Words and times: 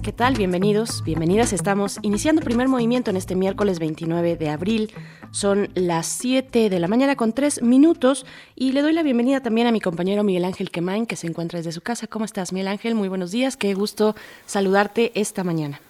¿Qué 0.00 0.12
tal? 0.12 0.34
Bienvenidos, 0.34 1.02
bienvenidas. 1.04 1.52
Estamos 1.52 1.98
iniciando 2.00 2.40
primer 2.40 2.66
movimiento 2.66 3.10
en 3.10 3.16
este 3.16 3.34
miércoles 3.34 3.78
29 3.78 4.36
de 4.36 4.48
abril. 4.48 4.92
Son 5.32 5.68
las 5.74 6.06
7 6.06 6.70
de 6.70 6.80
la 6.80 6.88
mañana 6.88 7.14
con 7.14 7.32
3 7.32 7.62
minutos 7.62 8.24
y 8.54 8.72
le 8.72 8.80
doy 8.80 8.94
la 8.94 9.02
bienvenida 9.02 9.40
también 9.40 9.66
a 9.66 9.72
mi 9.72 9.80
compañero 9.80 10.22
Miguel 10.22 10.46
Ángel 10.46 10.70
Quemain, 10.70 11.04
que 11.04 11.16
se 11.16 11.26
encuentra 11.26 11.58
desde 11.58 11.72
su 11.72 11.82
casa. 11.82 12.06
¿Cómo 12.06 12.24
estás, 12.24 12.52
Miguel 12.52 12.68
Ángel? 12.68 12.94
Muy 12.94 13.08
buenos 13.08 13.32
días. 13.32 13.56
Qué 13.58 13.74
gusto 13.74 14.16
saludarte 14.46 15.12
esta 15.14 15.44
mañana. 15.44 15.80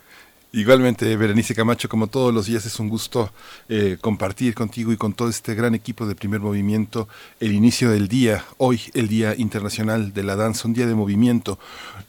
Igualmente, 0.54 1.16
Berenice 1.16 1.54
Camacho, 1.54 1.88
como 1.88 2.08
todos 2.08 2.34
los 2.34 2.44
días 2.44 2.66
es 2.66 2.78
un 2.78 2.90
gusto 2.90 3.32
eh, 3.70 3.96
compartir 3.98 4.54
contigo 4.54 4.92
y 4.92 4.98
con 4.98 5.14
todo 5.14 5.30
este 5.30 5.54
gran 5.54 5.74
equipo 5.74 6.04
de 6.04 6.14
primer 6.14 6.40
movimiento 6.40 7.08
el 7.40 7.52
inicio 7.52 7.90
del 7.90 8.06
día, 8.06 8.44
hoy 8.58 8.82
el 8.92 9.08
Día 9.08 9.34
Internacional 9.34 10.12
de 10.12 10.22
la 10.22 10.36
Danza, 10.36 10.68
un 10.68 10.74
día 10.74 10.86
de 10.86 10.94
movimiento, 10.94 11.58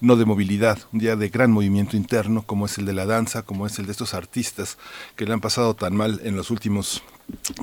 no 0.02 0.18
de 0.18 0.26
movilidad, 0.26 0.78
un 0.92 1.00
día 1.00 1.16
de 1.16 1.30
gran 1.30 1.52
movimiento 1.52 1.96
interno 1.96 2.42
como 2.42 2.66
es 2.66 2.78
el 2.78 2.86
de 2.86 2.92
la 2.92 3.06
danza, 3.06 3.44
como 3.44 3.66
es 3.66 3.80
el 3.80 3.86
de 3.86 3.94
estos 3.94 4.14
artistas 4.14 4.78
que 5.16 5.26
le 5.26 5.32
han 5.32 5.39
pasado 5.39 5.73
tan 5.73 5.95
mal 5.95 6.20
en 6.26 6.36
los 6.36 6.52
últimos 6.52 7.02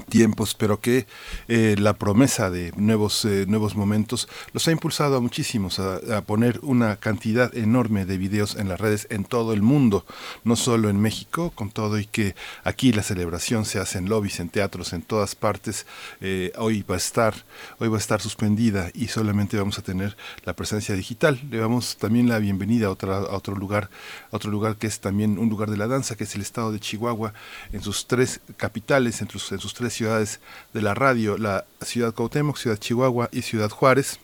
tiempos, 0.09 0.55
pero 0.55 0.81
que 0.81 1.07
eh, 1.49 1.77
la 1.79 1.95
promesa 1.95 2.51
de 2.51 2.73
nuevos, 2.77 3.25
eh, 3.25 3.45
nuevos 3.47 3.77
momentos 3.77 4.29
los 4.53 4.67
ha 4.69 4.73
impulsado 4.73 5.17
a 5.17 5.21
muchísimos 5.21 5.79
a, 5.79 6.01
poner 6.23 6.61
una 6.63 6.97
cantidad 6.97 7.55
enorme 7.57 8.05
de 8.05 8.19
videos 8.19 8.57
en 8.57 8.69
las 8.69 8.81
redes 8.81 9.07
en 9.11 9.25
todo 9.25 9.53
el 9.53 9.63
mundo, 9.63 10.05
no 10.45 10.57
solo 10.57 10.91
en 10.91 11.01
México, 11.01 11.53
con 11.55 11.71
todo 11.71 11.99
y 11.99 12.07
que 12.07 12.35
aquí 12.65 12.93
la 12.93 13.03
celebración 13.03 13.65
se 13.65 13.79
hace 13.79 13.99
en 13.99 14.09
lobbies, 14.09 14.41
en 14.41 14.49
teatros, 14.49 14.93
en 14.93 15.03
todas 15.03 15.35
partes. 15.35 15.87
Eh, 16.21 16.53
hoy 16.59 16.85
va 16.89 16.95
a 16.95 16.99
estar, 16.99 17.35
hoy 17.79 17.89
va 17.89 17.97
a 17.97 18.01
estar 18.01 18.21
suspendida 18.21 18.91
y 18.95 19.09
solamente 19.09 19.57
vamos 19.57 19.79
a 19.79 19.83
tener 19.83 20.17
la 20.45 20.55
presencia 20.55 20.95
digital. 20.95 21.41
Le 21.51 21.59
damos 21.59 21.97
también 21.97 22.29
la 22.29 22.39
bienvenida 22.39 22.87
a, 22.87 22.91
otra, 22.91 23.19
a 23.19 23.37
otro 23.37 23.55
lugar, 23.55 23.91
a 24.31 24.37
otro 24.37 24.51
lugar 24.51 24.77
que 24.77 24.87
es 24.87 25.01
también 25.01 25.39
un 25.39 25.49
lugar 25.49 25.71
de 25.71 25.77
la 25.77 25.87
danza, 25.87 26.17
que 26.17 26.25
es 26.25 26.35
el 26.35 26.43
estado 26.43 26.73
de 26.73 26.81
Chihuahua, 26.81 27.33
en 27.73 27.83
sus 27.83 28.07
tres 28.07 28.41
capitales, 28.57 29.21
entre 29.21 29.39
sus 29.39 29.50
en 29.55 29.61
sus 29.61 29.75
tres 29.75 29.93
ciudades 29.93 30.41
de 30.73 30.83
la 30.83 30.95
radio, 30.95 31.39
la 31.39 31.65
ciudad 31.83 32.15
Cuauhtémoc, 32.15 32.57
ciudad 32.57 32.77
Chihuahua 32.77 33.29
y 33.33 33.43
ciudad 33.43 33.71
Juárez 33.71 34.21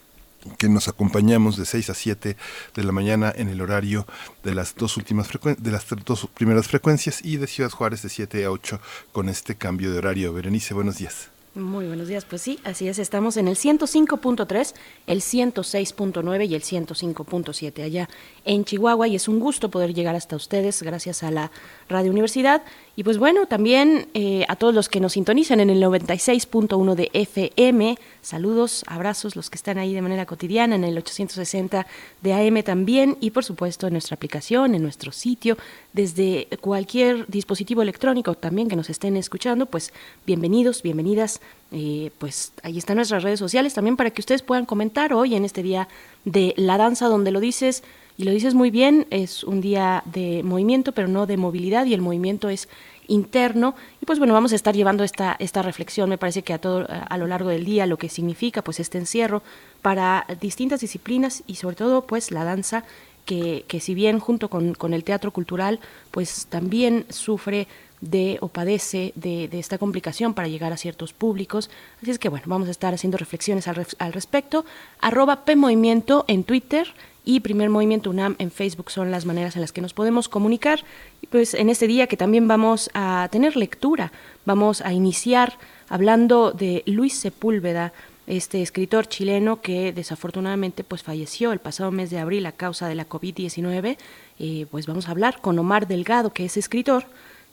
que 0.58 0.68
nos 0.68 0.88
acompañamos 0.88 1.56
de 1.56 1.64
6 1.64 1.90
a 1.90 1.94
7 1.94 2.36
de 2.74 2.84
la 2.84 2.92
mañana 2.92 3.32
en 3.34 3.48
el 3.48 3.60
horario 3.60 4.06
de 4.44 4.54
las 4.54 4.74
dos 4.76 4.96
últimas 4.96 5.28
de 5.58 5.70
las 5.70 5.86
dos 6.04 6.28
primeras 6.34 6.68
frecuencias 6.68 7.24
y 7.24 7.36
de 7.36 7.46
Ciudad 7.46 7.70
Juárez 7.70 8.02
de 8.02 8.08
7 8.08 8.44
a 8.44 8.50
8 8.50 8.80
con 9.12 9.28
este 9.28 9.56
cambio 9.56 9.90
de 9.92 9.98
horario. 9.98 10.32
Berenice, 10.32 10.74
buenos 10.74 10.98
días. 10.98 11.35
Muy 11.56 11.86
buenos 11.86 12.08
días, 12.08 12.26
pues 12.26 12.42
sí, 12.42 12.58
así 12.64 12.86
es, 12.86 12.98
estamos 12.98 13.38
en 13.38 13.48
el 13.48 13.56
105.3, 13.56 14.74
el 15.06 15.22
106.9 15.22 16.48
y 16.50 16.54
el 16.54 16.60
105.7 16.60 17.82
allá 17.82 18.10
en 18.44 18.66
Chihuahua 18.66 19.08
y 19.08 19.16
es 19.16 19.26
un 19.26 19.40
gusto 19.40 19.70
poder 19.70 19.94
llegar 19.94 20.14
hasta 20.14 20.36
ustedes 20.36 20.82
gracias 20.82 21.22
a 21.22 21.30
la 21.30 21.50
Radio 21.88 22.10
Universidad. 22.10 22.62
Y 22.94 23.04
pues 23.04 23.16
bueno, 23.16 23.46
también 23.46 24.08
eh, 24.12 24.44
a 24.48 24.56
todos 24.56 24.74
los 24.74 24.90
que 24.90 25.00
nos 25.00 25.14
sintonizan 25.14 25.60
en 25.60 25.70
el 25.70 25.82
96.1 25.82 26.94
de 26.94 27.10
FM, 27.14 27.96
saludos, 28.20 28.84
abrazos, 28.86 29.34
los 29.34 29.48
que 29.48 29.56
están 29.56 29.78
ahí 29.78 29.94
de 29.94 30.02
manera 30.02 30.26
cotidiana 30.26 30.76
en 30.76 30.84
el 30.84 30.98
860 30.98 31.86
de 32.20 32.32
AM 32.34 32.62
también 32.64 33.16
y 33.20 33.30
por 33.30 33.44
supuesto 33.44 33.86
en 33.86 33.94
nuestra 33.94 34.16
aplicación, 34.16 34.74
en 34.74 34.82
nuestro 34.82 35.10
sitio, 35.10 35.56
desde 35.96 36.46
cualquier 36.60 37.26
dispositivo 37.26 37.80
electrónico 37.80 38.34
también 38.34 38.68
que 38.68 38.76
nos 38.76 38.90
estén 38.90 39.16
escuchando, 39.16 39.64
pues 39.64 39.94
bienvenidos, 40.26 40.82
bienvenidas 40.82 41.40
eh, 41.72 42.10
pues 42.18 42.52
ahí 42.62 42.76
están 42.76 42.96
nuestras 42.96 43.22
redes 43.22 43.38
sociales 43.38 43.72
también 43.72 43.96
para 43.96 44.10
que 44.10 44.20
ustedes 44.20 44.42
puedan 44.42 44.66
comentar 44.66 45.14
hoy 45.14 45.34
en 45.34 45.46
este 45.46 45.62
día 45.62 45.88
de 46.26 46.52
la 46.58 46.76
danza 46.76 47.08
donde 47.08 47.30
lo 47.30 47.40
dices 47.40 47.82
y 48.18 48.24
lo 48.24 48.30
dices 48.30 48.52
muy 48.52 48.70
bien, 48.70 49.06
es 49.08 49.42
un 49.42 49.62
día 49.62 50.02
de 50.04 50.42
movimiento 50.42 50.92
pero 50.92 51.08
no 51.08 51.24
de 51.24 51.38
movilidad 51.38 51.86
y 51.86 51.94
el 51.94 52.02
movimiento 52.02 52.50
es 52.50 52.68
interno. 53.08 53.74
Y 54.02 54.04
pues 54.04 54.18
bueno 54.18 54.34
vamos 54.34 54.52
a 54.52 54.56
estar 54.56 54.74
llevando 54.74 55.02
esta 55.02 55.34
esta 55.38 55.62
reflexión. 55.62 56.10
Me 56.10 56.18
parece 56.18 56.42
que 56.42 56.52
a 56.52 56.58
todo 56.58 56.86
a 56.88 57.16
lo 57.16 57.26
largo 57.26 57.48
del 57.48 57.64
día 57.64 57.86
lo 57.86 57.96
que 57.96 58.10
significa 58.10 58.60
pues 58.60 58.80
este 58.80 58.98
encierro 58.98 59.42
para 59.80 60.26
distintas 60.42 60.80
disciplinas 60.80 61.42
y 61.46 61.54
sobre 61.54 61.76
todo 61.76 62.06
pues 62.06 62.30
la 62.32 62.44
danza 62.44 62.84
que, 63.26 63.80
si 63.80 63.94
bien 63.94 64.18
junto 64.18 64.48
con, 64.48 64.94
el 64.94 65.04
teatro 65.04 65.32
cultural 65.32 65.80
pues 66.10 66.46
también 66.46 67.04
sufre 67.10 67.68
de 68.00 68.38
o 68.40 68.48
padece 68.48 69.12
de, 69.16 69.48
esta 69.52 69.78
complicación 69.78 70.32
para 70.32 70.48
llegar 70.48 70.72
a 70.72 70.76
ciertos 70.76 71.12
públicos. 71.12 71.68
Así 72.00 72.10
es 72.10 72.18
que 72.18 72.28
bueno, 72.28 72.44
vamos 72.46 72.68
a 72.68 72.70
estar 72.70 72.94
haciendo 72.94 73.18
reflexiones 73.18 73.68
al, 73.68 73.86
al 73.98 74.12
respecto. 74.12 74.64
Arroba 75.00 75.44
PMovimiento 75.44 76.24
en 76.28 76.44
Twitter 76.44 76.94
y 77.24 77.40
Primer 77.40 77.68
Movimiento 77.68 78.10
UNAM 78.10 78.36
en 78.38 78.52
Facebook 78.52 78.90
son 78.90 79.10
las 79.10 79.26
maneras 79.26 79.56
en 79.56 79.62
las 79.62 79.72
que 79.72 79.80
nos 79.80 79.92
podemos 79.92 80.28
comunicar. 80.28 80.84
Pues 81.28 81.54
en 81.54 81.68
este 81.68 81.88
día 81.88 82.06
que 82.06 82.16
también 82.16 82.46
vamos 82.46 82.88
a 82.94 83.28
tener 83.32 83.56
lectura, 83.56 84.12
vamos 84.44 84.80
a 84.80 84.92
iniciar 84.92 85.58
hablando 85.88 86.52
de 86.52 86.84
Luis 86.86 87.18
Sepúlveda, 87.18 87.92
este 88.26 88.62
escritor 88.62 89.06
chileno 89.06 89.60
que 89.60 89.92
desafortunadamente 89.92 90.84
pues 90.84 91.02
falleció 91.02 91.52
el 91.52 91.60
pasado 91.60 91.90
mes 91.90 92.10
de 92.10 92.18
abril 92.18 92.46
a 92.46 92.52
causa 92.52 92.88
de 92.88 92.94
la 92.94 93.08
COVID-19. 93.08 93.96
Eh, 94.38 94.66
pues 94.70 94.86
vamos 94.86 95.08
a 95.08 95.12
hablar 95.12 95.40
con 95.40 95.58
Omar 95.58 95.86
Delgado, 95.86 96.32
que 96.32 96.44
es 96.44 96.56
escritor, 96.56 97.04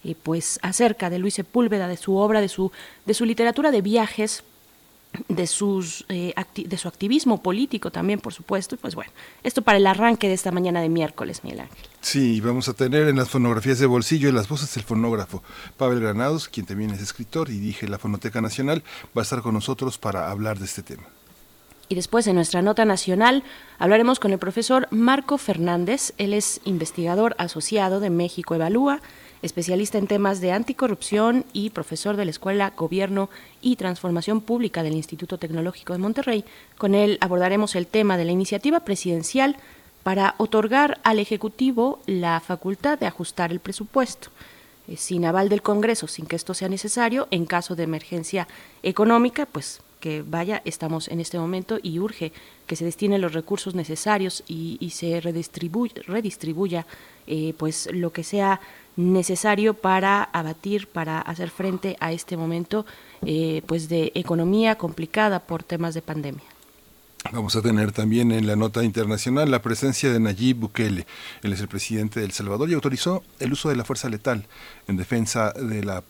eh, 0.04 0.16
pues 0.22 0.60
acerca 0.62 1.10
de 1.10 1.20
Luis 1.20 1.36
Sepúlveda, 1.36 1.88
de 1.88 1.98
su 1.98 2.16
obra, 2.16 2.42
de 2.42 2.50
su, 2.50 2.72
de 3.06 3.14
su 3.14 3.26
literatura 3.26 3.72
de 3.72 3.82
viajes, 3.82 4.44
de, 5.28 5.48
sus, 5.48 6.06
eh, 6.10 6.34
de 6.56 6.78
su 6.78 6.88
activismo 6.88 7.42
político 7.42 7.92
también, 7.92 8.20
por 8.20 8.34
supuesto. 8.34 8.78
Pues 8.78 8.96
bueno, 8.96 9.12
esto 9.44 9.62
para 9.62 9.78
el 9.78 9.88
arranque 9.88 10.28
de 10.28 10.34
esta 10.34 10.52
mañana 10.52 10.82
de 10.82 10.90
miércoles, 10.90 11.44
Miguel 11.44 11.62
Ángel. 11.62 11.78
Sí, 12.02 12.42
vamos 12.42 12.68
a 12.70 12.74
tener 12.74 13.08
en 13.08 13.16
las 13.16 13.30
fonografías 13.30 13.80
de 13.80 13.86
bolsillo 13.86 14.30
y 14.30 14.32
las 14.32 14.48
voces 14.48 14.76
el 14.78 14.84
fonógrafo 14.84 15.44
Pavel 15.78 16.00
Granados, 16.00 16.48
quien 16.48 16.66
también 16.66 16.92
es 16.92 17.02
escritor 17.02 17.50
y 17.50 17.60
dirige 17.60 17.88
la 17.88 17.98
Fonoteca 17.98 18.42
Nacional, 18.42 18.84
va 19.16 19.22
a 19.22 19.24
estar 19.24 19.42
con 19.42 19.54
nosotros 19.54 19.98
para 19.98 20.30
hablar 20.30 20.60
de 20.60 20.66
este 20.66 20.84
tema. 20.84 21.04
Y 21.90 21.96
después 21.96 22.26
en 22.28 22.36
nuestra 22.36 22.62
nota 22.62 22.86
nacional 22.86 23.44
hablaremos 23.78 24.20
con 24.20 24.32
el 24.32 24.40
profesor 24.40 24.88
Marco 24.90 25.38
Fernández. 25.38 26.14
Él 26.18 26.34
es 26.34 26.62
investigador 26.64 27.36
asociado 27.38 28.00
de 28.00 28.10
México 28.10 28.56
Evalúa 28.56 29.02
especialista 29.44 29.98
en 29.98 30.08
temas 30.08 30.42
de 30.42 30.52
anticorrupción 30.52 31.46
y 31.54 31.70
profesor 31.70 32.16
de 32.16 32.26
la 32.26 32.32
Escuela 32.32 32.74
Gobierno 32.76 33.30
y 33.62 33.76
Transformación 33.76 34.42
Pública 34.42 34.82
del 34.82 34.94
Instituto 34.94 35.38
Tecnológico 35.38 35.94
de 35.94 36.00
Monterrey. 36.00 36.46
Con 36.78 36.96
él 36.96 37.18
abordaremos 37.22 37.76
el 37.76 37.86
tema 37.86 38.18
de 38.18 38.26
la 38.26 38.32
iniciativa 38.32 38.80
presidencial 38.80 39.58
para 40.02 40.36
otorgar 40.38 41.00
al 41.04 41.20
Ejecutivo 41.20 42.00
la 42.06 42.40
facultad 42.40 42.98
de 42.98 43.06
ajustar 43.06 43.52
el 43.52 43.60
presupuesto 43.60 44.30
eh, 44.88 44.98
sin 44.98 45.26
aval 45.26 45.50
del 45.50 45.62
Congreso, 45.62 46.08
sin 46.08 46.26
que 46.26 46.36
esto 46.36 46.54
sea 46.54 46.70
necesario, 46.70 47.28
en 47.30 47.46
caso 47.46 47.76
de 47.76 47.84
emergencia 47.84 48.48
económica, 48.82 49.46
pues 49.46 49.82
que 50.00 50.22
vaya, 50.22 50.62
estamos 50.66 51.08
en 51.08 51.22
este 51.22 51.40
momento 51.40 51.80
y 51.82 52.00
urge 52.00 52.34
que 52.68 52.76
se 52.76 52.84
destinen 52.84 53.22
los 53.22 53.32
recursos 53.32 53.74
necesarios 53.74 54.44
y, 54.50 54.90
se 54.90 55.22
redistribuya 55.22 56.86
eh, 57.26 57.54
pues 57.58 57.88
lo 57.94 58.12
que 58.12 58.26
sea 58.26 58.60
necesario 58.96 59.74
para 59.74 60.24
abatir, 60.24 60.88
para 60.88 61.20
hacer 61.20 61.50
frente 61.50 61.98
a 62.00 62.12
este 62.12 62.38
momento 62.38 62.86
eh, 63.26 63.62
pues 63.66 63.90
de 63.90 64.12
economía 64.16 64.76
complicada 64.78 65.40
por 65.40 65.64
temas 65.64 65.94
de 65.94 66.02
pandemia. 66.02 66.54
Vamos 67.32 67.56
a 67.56 67.62
tener 67.62 67.94
también 67.94 68.32
en 68.32 68.46
la 68.46 68.56
nota 68.56 68.84
internacional 68.84 69.50
la 69.50 69.62
presencia 69.62 70.12
de 70.12 70.20
Nayib 70.20 70.58
Bukele. 70.58 71.08
Él 71.42 71.54
es 71.54 71.62
el 71.62 71.70
presidente 71.70 72.20
de 72.20 72.26
El 72.26 72.34
Salvador 72.34 72.70
y 72.70 72.74
autorizó 72.74 73.24
el 73.40 73.54
uso 73.54 73.70
de 73.70 73.78
la 73.78 73.86
fuerza 73.86 74.10
letal 74.10 74.46
en 74.88 74.98
defensa 74.98 75.52
de 75.54 75.84
la 75.84 76.04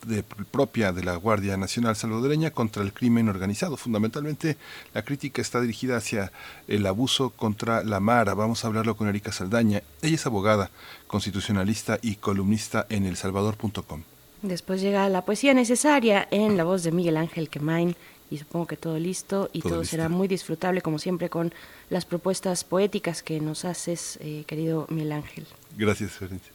propia 0.52 0.92
de 0.92 1.04
la 1.04 1.16
Guardia 1.16 1.56
Nacional 1.56 1.96
salvadoreña 1.96 2.50
contra 2.50 2.82
el 2.82 2.94
crimen 2.94 3.30
organizado. 3.30 3.78
Fundamentalmente 3.78 4.58
la 4.94 5.04
crítica 5.04 5.42
está 5.42 5.62
dirigida 5.62 5.98
hacia 5.98 6.32
el 6.68 6.86
abuso 6.88 7.30
contra 7.30 7.84
la 7.84 8.00
Mara. 8.00 8.34
Vamos 8.34 8.64
a 8.64 8.68
hablarlo 8.68 8.98
con 8.98 9.08
Erika 9.08 9.32
Saldaña. 9.32 9.84
Ella 10.02 10.16
es 10.16 10.26
abogada, 10.26 10.72
constitucionalista 11.14 12.00
y 12.02 12.16
columnista 12.16 12.88
en 12.90 13.06
elsalvador.com. 13.06 14.02
Después 14.42 14.82
llega 14.82 15.08
la 15.10 15.24
poesía 15.24 15.54
necesaria 15.54 16.28
en 16.32 16.58
la 16.58 16.64
voz 16.64 16.82
de 16.82 16.92
Miguel 16.92 17.18
Ángel 17.18 17.50
Quemain 17.50 17.96
y 18.32 18.40
supongo 18.40 18.66
que 18.66 18.78
todo 18.78 18.98
listo 18.98 19.48
y 19.54 19.62
todo, 19.62 19.86
será 19.86 20.10
muy 20.10 20.28
disfrutable 20.28 20.82
como 20.82 20.98
siempre 20.98 21.30
con 21.30 21.54
las 21.92 22.06
propuestas 22.06 22.64
poéticas 22.64 23.22
que 23.22 23.40
nos 23.40 23.64
haces, 23.64 24.18
eh, 24.22 24.44
querido 24.48 24.88
Miguel 24.90 25.12
Ángel. 25.12 25.46
Gracias, 25.78 26.14
Florencia. 26.14 26.52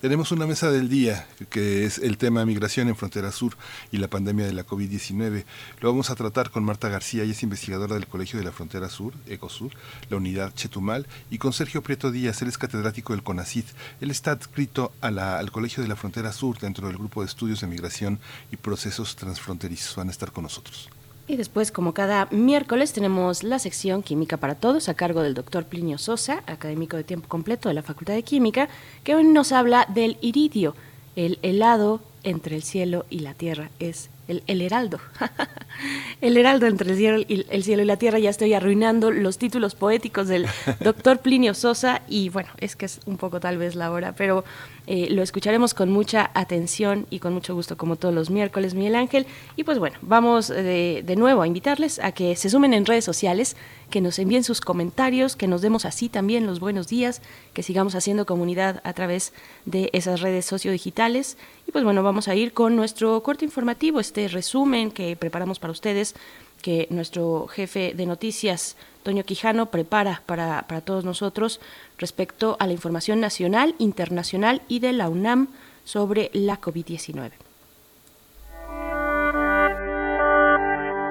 Tenemos 0.00 0.32
una 0.32 0.46
mesa 0.46 0.70
del 0.70 0.88
día 0.88 1.26
que 1.48 1.84
es 1.84 1.98
el 1.98 2.18
tema 2.18 2.44
migración 2.44 2.88
en 2.88 2.96
frontera 2.96 3.30
sur 3.30 3.56
y 3.92 3.98
la 3.98 4.08
pandemia 4.08 4.46
de 4.46 4.52
la 4.52 4.66
COVID-19. 4.66 5.44
Lo 5.80 5.90
vamos 5.90 6.10
a 6.10 6.16
tratar 6.16 6.50
con 6.50 6.64
Marta 6.64 6.88
García, 6.88 7.22
ella 7.22 7.32
es 7.32 7.42
investigadora 7.42 7.94
del 7.94 8.08
Colegio 8.08 8.38
de 8.38 8.44
la 8.44 8.52
Frontera 8.52 8.88
Sur, 8.88 9.14
ECOSUR, 9.26 9.72
la 10.10 10.16
unidad 10.16 10.54
Chetumal, 10.54 11.06
y 11.30 11.38
con 11.38 11.52
Sergio 11.52 11.82
Prieto 11.82 12.10
Díaz, 12.10 12.42
él 12.42 12.48
es 12.48 12.58
catedrático 12.58 13.12
del 13.12 13.22
CONACID. 13.22 13.64
Él 14.00 14.10
está 14.10 14.32
adscrito 14.32 14.92
al 15.00 15.50
Colegio 15.52 15.82
de 15.82 15.88
la 15.88 15.96
Frontera 15.96 16.32
Sur 16.32 16.58
dentro 16.58 16.88
del 16.88 16.96
grupo 16.98 17.20
de 17.20 17.28
estudios 17.28 17.60
de 17.60 17.68
migración 17.68 18.18
y 18.50 18.56
procesos 18.56 19.16
transfronterizos. 19.16 19.96
Van 19.96 20.08
a 20.08 20.12
estar 20.12 20.32
con 20.32 20.44
nosotros. 20.44 20.88
Y 21.32 21.36
después, 21.36 21.72
como 21.72 21.94
cada 21.94 22.28
miércoles, 22.30 22.92
tenemos 22.92 23.42
la 23.42 23.58
sección 23.58 24.02
Química 24.02 24.36
para 24.36 24.54
Todos 24.54 24.90
a 24.90 24.94
cargo 24.94 25.22
del 25.22 25.32
doctor 25.32 25.64
Plinio 25.64 25.96
Sosa, 25.96 26.42
académico 26.46 26.98
de 26.98 27.04
tiempo 27.04 27.26
completo 27.26 27.70
de 27.70 27.74
la 27.74 27.82
Facultad 27.82 28.12
de 28.12 28.22
Química, 28.22 28.68
que 29.02 29.14
hoy 29.14 29.24
nos 29.24 29.50
habla 29.50 29.86
del 29.88 30.18
iridio, 30.20 30.76
el 31.16 31.38
helado 31.40 32.02
entre 32.22 32.54
el 32.54 32.62
cielo 32.62 33.06
y 33.08 33.20
la 33.20 33.32
tierra. 33.32 33.70
Es 33.78 34.10
el, 34.28 34.62
heraldo. 34.62 35.00
el 36.20 36.36
heraldo 36.36 36.66
entre 36.66 36.90
el 36.90 36.96
cielo, 36.96 37.18
y, 37.26 37.46
el 37.50 37.64
cielo 37.64 37.82
y 37.82 37.86
la 37.86 37.96
tierra. 37.96 38.18
Ya 38.18 38.30
estoy 38.30 38.54
arruinando 38.54 39.10
los 39.10 39.38
títulos 39.38 39.74
poéticos 39.74 40.28
del 40.28 40.46
doctor 40.80 41.18
Plinio 41.18 41.54
Sosa 41.54 42.02
y 42.08 42.28
bueno, 42.28 42.50
es 42.58 42.76
que 42.76 42.86
es 42.86 43.00
un 43.06 43.16
poco 43.16 43.40
tal 43.40 43.58
vez 43.58 43.74
la 43.74 43.90
hora, 43.90 44.14
pero 44.14 44.44
eh, 44.86 45.08
lo 45.10 45.22
escucharemos 45.22 45.74
con 45.74 45.90
mucha 45.90 46.30
atención 46.34 47.06
y 47.10 47.18
con 47.18 47.32
mucho 47.34 47.54
gusto 47.54 47.76
como 47.76 47.96
todos 47.96 48.14
los 48.14 48.30
miércoles, 48.30 48.74
Miguel 48.74 48.94
Ángel. 48.94 49.26
Y 49.56 49.64
pues 49.64 49.78
bueno, 49.78 49.98
vamos 50.02 50.48
de, 50.48 51.02
de 51.04 51.16
nuevo 51.16 51.42
a 51.42 51.46
invitarles 51.46 51.98
a 51.98 52.12
que 52.12 52.36
se 52.36 52.50
sumen 52.50 52.74
en 52.74 52.86
redes 52.86 53.04
sociales 53.04 53.56
que 53.92 54.00
nos 54.00 54.18
envíen 54.18 54.42
sus 54.42 54.60
comentarios, 54.60 55.36
que 55.36 55.46
nos 55.46 55.60
demos 55.60 55.84
así 55.84 56.08
también 56.08 56.46
los 56.46 56.58
buenos 56.58 56.88
días, 56.88 57.20
que 57.52 57.62
sigamos 57.62 57.94
haciendo 57.94 58.26
comunidad 58.26 58.80
a 58.84 58.92
través 58.94 59.32
de 59.66 59.90
esas 59.92 60.20
redes 60.22 60.46
sociodigitales. 60.46 61.36
Y 61.68 61.72
pues 61.72 61.84
bueno, 61.84 62.02
vamos 62.02 62.26
a 62.26 62.34
ir 62.34 62.54
con 62.54 62.74
nuestro 62.74 63.22
corte 63.22 63.44
informativo, 63.44 64.00
este 64.00 64.21
resumen 64.28 64.90
que 64.90 65.16
preparamos 65.16 65.58
para 65.58 65.72
ustedes, 65.72 66.14
que 66.62 66.86
nuestro 66.90 67.48
jefe 67.48 67.92
de 67.94 68.06
noticias, 68.06 68.76
Toño 69.02 69.24
Quijano, 69.24 69.66
prepara 69.66 70.22
para, 70.26 70.62
para 70.68 70.80
todos 70.80 71.04
nosotros 71.04 71.60
respecto 71.98 72.56
a 72.60 72.66
la 72.66 72.72
información 72.72 73.20
nacional, 73.20 73.74
internacional 73.78 74.62
y 74.68 74.78
de 74.78 74.92
la 74.92 75.08
UNAM 75.08 75.48
sobre 75.84 76.30
la 76.32 76.60
COVID-19. 76.60 77.32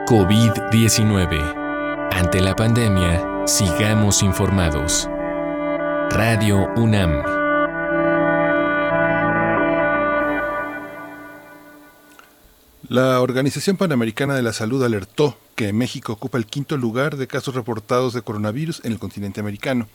COVID-19 0.08 1.62
ante 2.12 2.42
la 2.42 2.56
pandemia, 2.56 3.48
sigamos 3.48 4.22
informados. 4.22 5.10
Radio 6.12 6.68
UNAM. 6.76 7.24
La 12.92 13.22
Organización 13.22 13.78
Panamericana 13.78 14.36
de 14.36 14.42
la 14.42 14.52
Salud 14.52 14.84
alertó 14.84 15.38
que 15.56 15.72
México 15.72 16.12
ocupa 16.12 16.38
el 16.38 16.46
quinto 16.46 16.76
lugar 16.76 17.16
de 17.16 17.26
casos 17.26 17.56
reportados 17.56 18.14
de 18.14 18.22
coronavirus 18.22 18.82
en 18.84 18.92
el 18.92 19.00
continente 19.00 19.40
americano. 19.40 19.88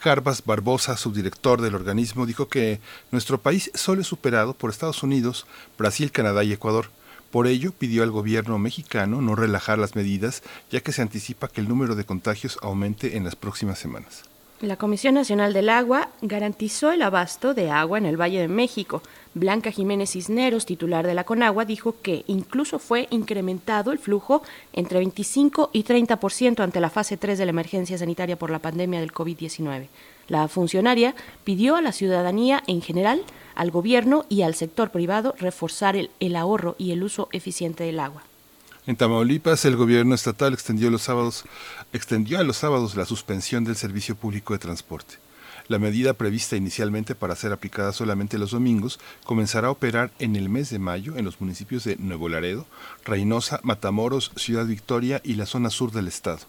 Jarbas 0.00 0.44
Barbosa, 0.44 0.96
subdirector 0.96 1.60
del 1.60 1.76
organismo, 1.76 2.26
dijo 2.26 2.48
que 2.48 2.80
nuestro 3.12 3.40
país 3.40 3.70
solo 3.74 4.00
es 4.00 4.08
superado 4.08 4.54
por 4.54 4.70
Estados 4.70 5.04
Unidos, 5.04 5.46
Brasil, 5.78 6.10
Canadá 6.10 6.42
y 6.42 6.52
Ecuador. 6.52 6.90
Por 7.30 7.46
ello, 7.46 7.70
pidió 7.70 8.02
al 8.02 8.10
gobierno 8.10 8.58
mexicano 8.58 9.22
no 9.22 9.36
relajar 9.36 9.78
las 9.78 9.94
medidas, 9.94 10.42
ya 10.72 10.80
que 10.80 10.90
se 10.90 11.02
anticipa 11.02 11.46
que 11.46 11.60
el 11.60 11.68
número 11.68 11.94
de 11.94 12.04
contagios 12.04 12.58
aumente 12.62 13.16
en 13.16 13.22
las 13.22 13.36
próximas 13.36 13.78
semanas. 13.78 14.29
La 14.60 14.76
Comisión 14.76 15.14
Nacional 15.14 15.54
del 15.54 15.70
Agua 15.70 16.10
garantizó 16.20 16.92
el 16.92 17.00
abasto 17.00 17.54
de 17.54 17.70
agua 17.70 17.96
en 17.96 18.04
el 18.04 18.20
Valle 18.20 18.40
de 18.40 18.48
México. 18.48 19.00
Blanca 19.32 19.70
Jiménez 19.70 20.10
Cisneros, 20.10 20.66
titular 20.66 21.06
de 21.06 21.14
la 21.14 21.24
Conagua, 21.24 21.64
dijo 21.64 21.94
que 22.02 22.24
incluso 22.26 22.78
fue 22.78 23.08
incrementado 23.08 23.90
el 23.90 23.98
flujo 23.98 24.42
entre 24.74 24.98
25 24.98 25.70
y 25.72 25.84
30% 25.84 26.60
ante 26.60 26.78
la 26.78 26.90
fase 26.90 27.16
3 27.16 27.38
de 27.38 27.46
la 27.46 27.50
emergencia 27.52 27.96
sanitaria 27.96 28.38
por 28.38 28.50
la 28.50 28.58
pandemia 28.58 29.00
del 29.00 29.14
COVID-19. 29.14 29.86
La 30.28 30.46
funcionaria 30.46 31.14
pidió 31.42 31.76
a 31.76 31.80
la 31.80 31.92
ciudadanía 31.92 32.62
en 32.66 32.82
general 32.82 33.22
al 33.54 33.70
gobierno 33.70 34.26
y 34.28 34.42
al 34.42 34.54
sector 34.54 34.90
privado 34.90 35.34
reforzar 35.38 35.96
el, 35.96 36.10
el 36.20 36.36
ahorro 36.36 36.74
y 36.76 36.90
el 36.90 37.02
uso 37.02 37.30
eficiente 37.32 37.84
del 37.84 37.98
agua. 37.98 38.24
En 38.90 38.96
Tamaulipas, 38.96 39.64
el 39.66 39.76
gobierno 39.76 40.16
estatal 40.16 40.52
extendió, 40.52 40.90
los 40.90 41.02
sábados, 41.02 41.44
extendió 41.92 42.40
a 42.40 42.42
los 42.42 42.56
sábados 42.56 42.96
la 42.96 43.04
suspensión 43.04 43.62
del 43.62 43.76
servicio 43.76 44.16
público 44.16 44.52
de 44.52 44.58
transporte. 44.58 45.14
La 45.68 45.78
medida 45.78 46.14
prevista 46.14 46.56
inicialmente 46.56 47.14
para 47.14 47.36
ser 47.36 47.52
aplicada 47.52 47.92
solamente 47.92 48.36
los 48.36 48.50
domingos 48.50 48.98
comenzará 49.22 49.68
a 49.68 49.70
operar 49.70 50.10
en 50.18 50.34
el 50.34 50.48
mes 50.48 50.70
de 50.70 50.80
mayo 50.80 51.16
en 51.16 51.24
los 51.24 51.40
municipios 51.40 51.84
de 51.84 51.98
Nuevo 51.98 52.28
Laredo, 52.28 52.66
Reynosa, 53.04 53.60
Matamoros, 53.62 54.32
Ciudad 54.34 54.66
Victoria 54.66 55.20
y 55.22 55.34
la 55.34 55.46
zona 55.46 55.70
sur 55.70 55.92
del 55.92 56.08
estado. 56.08 56.40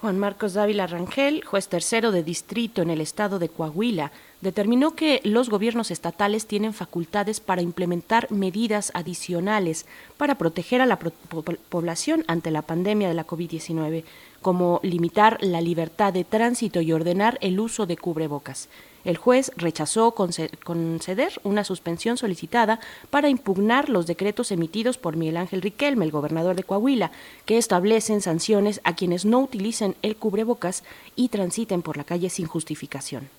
Juan 0.00 0.18
Marcos 0.18 0.52
Dávila 0.52 0.86
Rangel, 0.86 1.42
juez 1.42 1.68
tercero 1.68 2.12
de 2.12 2.22
distrito 2.22 2.82
en 2.82 2.90
el 2.90 3.00
estado 3.00 3.38
de 3.38 3.48
Coahuila, 3.48 4.12
determinó 4.42 4.94
que 4.94 5.22
los 5.24 5.48
gobiernos 5.48 5.90
estatales 5.90 6.46
tienen 6.46 6.74
facultades 6.74 7.40
para 7.40 7.62
implementar 7.62 8.30
medidas 8.30 8.92
adicionales 8.94 9.86
para 10.18 10.36
proteger 10.36 10.82
a 10.82 10.86
la 10.86 10.98
población 10.98 12.24
ante 12.28 12.50
la 12.50 12.60
pandemia 12.60 13.08
de 13.08 13.14
la 13.14 13.26
COVID-19, 13.26 14.04
como 14.42 14.80
limitar 14.82 15.38
la 15.40 15.62
libertad 15.62 16.12
de 16.12 16.24
tránsito 16.24 16.82
y 16.82 16.92
ordenar 16.92 17.38
el 17.40 17.58
uso 17.58 17.86
de 17.86 17.96
cubrebocas. 17.96 18.68
El 19.06 19.18
juez 19.18 19.52
rechazó 19.56 20.16
conceder 20.16 21.40
una 21.44 21.62
suspensión 21.62 22.16
solicitada 22.16 22.80
para 23.08 23.28
impugnar 23.28 23.88
los 23.88 24.08
decretos 24.08 24.50
emitidos 24.50 24.98
por 24.98 25.16
Miguel 25.16 25.36
Ángel 25.36 25.62
Riquelme, 25.62 26.04
el 26.04 26.10
gobernador 26.10 26.56
de 26.56 26.64
Coahuila, 26.64 27.12
que 27.44 27.56
establecen 27.56 28.20
sanciones 28.20 28.80
a 28.82 28.96
quienes 28.96 29.24
no 29.24 29.38
utilicen 29.38 29.94
el 30.02 30.16
cubrebocas 30.16 30.82
y 31.14 31.28
transiten 31.28 31.82
por 31.82 31.96
la 31.96 32.02
calle 32.02 32.30
sin 32.30 32.46
justificación. 32.46 33.30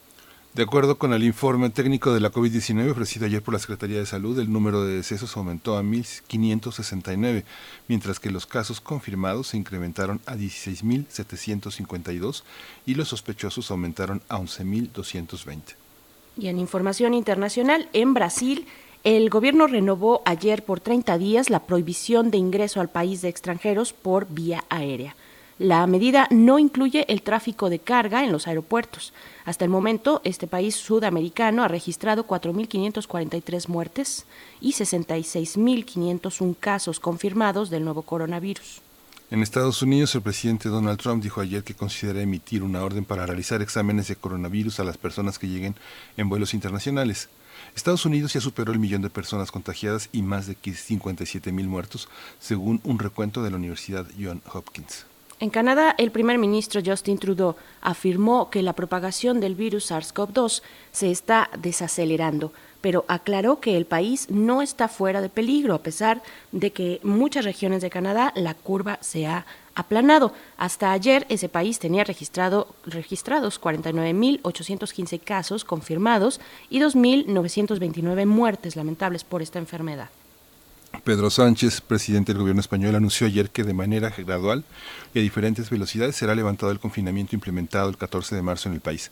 De 0.57 0.63
acuerdo 0.63 0.97
con 0.97 1.13
el 1.13 1.23
informe 1.23 1.69
técnico 1.69 2.11
de 2.11 2.19
la 2.19 2.31
COVID-19 2.31 2.89
ofrecido 2.89 3.27
ayer 3.27 3.43
por 3.43 3.53
la 3.53 3.59
Secretaría 3.59 3.99
de 3.99 4.07
Salud, 4.07 4.39
el 4.39 4.51
número 4.51 4.83
de 4.83 4.95
decesos 4.95 5.37
aumentó 5.37 5.77
a 5.77 5.83
1.569, 5.83 7.43
mientras 7.87 8.19
que 8.19 8.31
los 8.31 8.47
casos 8.47 8.81
confirmados 8.81 9.49
se 9.49 9.57
incrementaron 9.57 10.19
a 10.25 10.33
16.752 10.33 12.41
y 12.87 12.95
los 12.95 13.09
sospechosos 13.09 13.69
aumentaron 13.69 14.23
a 14.29 14.39
11.220. 14.39 15.75
Y 16.39 16.47
en 16.47 16.57
información 16.57 17.13
internacional, 17.13 17.87
en 17.93 18.15
Brasil, 18.15 18.65
el 19.03 19.29
gobierno 19.29 19.67
renovó 19.67 20.23
ayer 20.25 20.65
por 20.65 20.79
30 20.79 21.19
días 21.19 21.51
la 21.51 21.67
prohibición 21.67 22.31
de 22.31 22.39
ingreso 22.39 22.81
al 22.81 22.89
país 22.89 23.21
de 23.21 23.29
extranjeros 23.29 23.93
por 23.93 24.27
vía 24.27 24.63
aérea. 24.69 25.15
La 25.59 25.87
medida 25.87 26.27
no 26.29 26.59
incluye 26.59 27.11
el 27.11 27.23
tráfico 27.23 27.71
de 27.71 27.79
carga 27.79 28.23
en 28.23 28.31
los 28.31 28.47
aeropuertos. 28.47 29.11
Hasta 29.43 29.65
el 29.65 29.71
momento, 29.71 30.21
este 30.23 30.45
país 30.45 30.75
sudamericano 30.75 31.63
ha 31.63 31.67
registrado 31.67 32.27
4.543 32.27 33.67
muertes 33.67 34.27
y 34.61 34.73
66.501 34.73 36.55
casos 36.59 36.99
confirmados 36.99 37.71
del 37.71 37.83
nuevo 37.83 38.03
coronavirus. 38.03 38.81
En 39.31 39.41
Estados 39.41 39.81
Unidos, 39.81 40.13
el 40.13 40.21
presidente 40.21 40.69
Donald 40.69 40.99
Trump 40.99 41.23
dijo 41.23 41.41
ayer 41.41 41.63
que 41.63 41.73
considera 41.73 42.21
emitir 42.21 42.61
una 42.61 42.83
orden 42.83 43.03
para 43.03 43.25
realizar 43.25 43.63
exámenes 43.63 44.07
de 44.09 44.15
coronavirus 44.15 44.79
a 44.79 44.83
las 44.83 44.99
personas 44.99 45.39
que 45.39 45.47
lleguen 45.47 45.73
en 46.17 46.29
vuelos 46.29 46.53
internacionales. 46.53 47.29
Estados 47.75 48.05
Unidos 48.05 48.31
ya 48.31 48.41
superó 48.41 48.71
el 48.71 48.79
millón 48.79 49.01
de 49.01 49.09
personas 49.09 49.51
contagiadas 49.51 50.07
y 50.11 50.21
más 50.21 50.45
de 50.45 50.55
57 50.55 51.51
mil 51.51 51.67
muertos, 51.67 52.07
según 52.39 52.79
un 52.83 52.99
recuento 52.99 53.41
de 53.41 53.49
la 53.49 53.57
Universidad 53.57 54.05
Johns 54.17 54.43
Hopkins. 54.53 55.06
En 55.39 55.51
Canadá, 55.51 55.93
el 55.99 56.09
primer 56.09 56.39
ministro 56.39 56.81
Justin 56.83 57.19
Trudeau 57.19 57.55
afirmó 57.81 58.49
que 58.49 58.63
la 58.63 58.73
propagación 58.73 59.39
del 59.39 59.53
virus 59.53 59.91
SARS-CoV-2 59.91 60.63
se 60.91 61.11
está 61.11 61.51
desacelerando, 61.59 62.53
pero 62.81 63.05
aclaró 63.07 63.59
que 63.59 63.77
el 63.77 63.85
país 63.85 64.31
no 64.31 64.63
está 64.63 64.87
fuera 64.87 65.21
de 65.21 65.29
peligro, 65.29 65.75
a 65.75 65.83
pesar 65.83 66.23
de 66.51 66.71
que 66.71 66.99
en 67.03 67.09
muchas 67.09 67.45
regiones 67.45 67.83
de 67.83 67.91
Canadá 67.91 68.33
la 68.35 68.55
curva 68.55 68.97
se 69.01 69.27
ha 69.27 69.45
aplanado. 69.75 70.33
Hasta 70.57 70.91
ayer 70.91 71.27
ese 71.29 71.49
país 71.49 71.77
tenía 71.77 72.03
registrado, 72.03 72.69
registrados 72.83 73.61
49.815 73.61 75.19
casos 75.19 75.63
confirmados 75.63 76.41
y 76.71 76.79
2.929 76.79 78.25
muertes 78.25 78.75
lamentables 78.75 79.23
por 79.23 79.43
esta 79.43 79.59
enfermedad. 79.59 80.09
Pedro 81.03 81.29
Sánchez, 81.29 81.81
presidente 81.81 82.33
del 82.33 82.41
gobierno 82.41 82.61
español, 82.61 82.95
anunció 82.95 83.27
ayer 83.27 83.49
que 83.49 83.63
de 83.63 83.73
manera 83.73 84.09
gradual 84.09 84.63
y 85.13 85.19
a 85.19 85.21
diferentes 85.21 85.69
velocidades 85.69 86.15
será 86.15 86.33
levantado 86.33 86.71
el 86.71 86.79
confinamiento 86.79 87.35
implementado 87.35 87.89
el 87.89 87.97
14 87.97 88.35
de 88.35 88.41
marzo 88.41 88.69
en 88.69 88.75
el 88.75 88.81
país. 88.81 89.11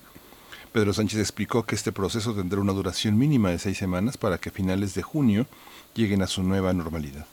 Pedro 0.71 0.93
Sánchez 0.93 1.19
explicó 1.19 1.65
que 1.65 1.75
este 1.75 1.91
proceso 1.91 2.33
tendrá 2.33 2.59
una 2.59 2.73
duración 2.73 3.17
mínima 3.17 3.49
de 3.49 3.59
seis 3.59 3.77
semanas 3.77 4.17
para 4.17 4.37
que 4.37 4.49
a 4.49 4.51
finales 4.51 4.93
de 4.93 5.03
junio 5.03 5.47
lleguen 5.93 6.21
a 6.21 6.27
su 6.27 6.43
nueva 6.43 6.73
normalidad. 6.73 7.25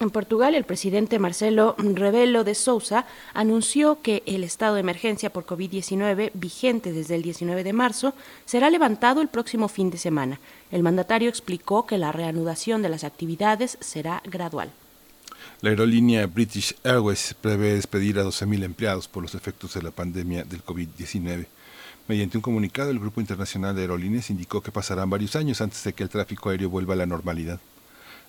En 0.00 0.10
Portugal, 0.10 0.56
el 0.56 0.64
presidente 0.64 1.20
Marcelo 1.20 1.76
Rebelo 1.78 2.42
de 2.42 2.56
Sousa 2.56 3.06
anunció 3.32 4.02
que 4.02 4.24
el 4.26 4.42
estado 4.42 4.74
de 4.74 4.80
emergencia 4.80 5.32
por 5.32 5.46
COVID-19, 5.46 6.32
vigente 6.34 6.92
desde 6.92 7.14
el 7.14 7.22
19 7.22 7.62
de 7.62 7.72
marzo, 7.72 8.12
será 8.44 8.70
levantado 8.70 9.22
el 9.22 9.28
próximo 9.28 9.68
fin 9.68 9.90
de 9.90 9.98
semana. 9.98 10.40
El 10.72 10.82
mandatario 10.82 11.28
explicó 11.28 11.86
que 11.86 11.96
la 11.96 12.10
reanudación 12.10 12.82
de 12.82 12.88
las 12.88 13.04
actividades 13.04 13.78
será 13.80 14.20
gradual. 14.24 14.72
La 15.60 15.70
aerolínea 15.70 16.26
British 16.26 16.74
Airways 16.82 17.34
prevé 17.40 17.74
despedir 17.74 18.18
a 18.18 18.24
12.000 18.24 18.64
empleados 18.64 19.06
por 19.06 19.22
los 19.22 19.34
efectos 19.34 19.74
de 19.74 19.82
la 19.82 19.92
pandemia 19.92 20.42
del 20.42 20.64
COVID-19. 20.64 21.46
Mediante 22.08 22.36
un 22.36 22.42
comunicado, 22.42 22.90
el 22.90 22.98
Grupo 22.98 23.20
Internacional 23.20 23.74
de 23.74 23.82
Aerolíneas 23.82 24.28
indicó 24.28 24.60
que 24.60 24.72
pasarán 24.72 25.08
varios 25.08 25.36
años 25.36 25.60
antes 25.60 25.82
de 25.84 25.92
que 25.92 26.02
el 26.02 26.10
tráfico 26.10 26.50
aéreo 26.50 26.68
vuelva 26.68 26.94
a 26.94 26.98
la 26.98 27.06
normalidad. 27.06 27.60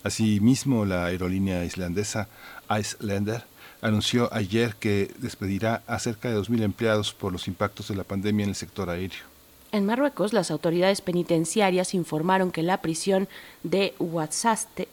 Asimismo, 0.05 0.85
la 0.85 1.05
aerolínea 1.05 1.65
islandesa 1.65 2.27
Icelandair 2.69 3.41
anunció 3.81 4.31
ayer 4.31 4.75
que 4.75 5.11
despedirá 5.17 5.81
a 5.87 5.97
cerca 5.97 6.29
de 6.29 6.37
2.000 6.37 6.61
empleados 6.61 7.11
por 7.11 7.31
los 7.31 7.47
impactos 7.47 7.87
de 7.87 7.95
la 7.95 8.03
pandemia 8.03 8.43
en 8.43 8.49
el 8.49 8.55
sector 8.55 8.91
aéreo. 8.91 9.23
En 9.71 9.87
Marruecos, 9.87 10.31
las 10.31 10.51
autoridades 10.51 11.01
penitenciarias 11.01 11.95
informaron 11.95 12.51
que 12.51 12.61
la 12.61 12.83
prisión 12.83 13.27
de 13.63 13.95
Ouazzazate 13.97 14.87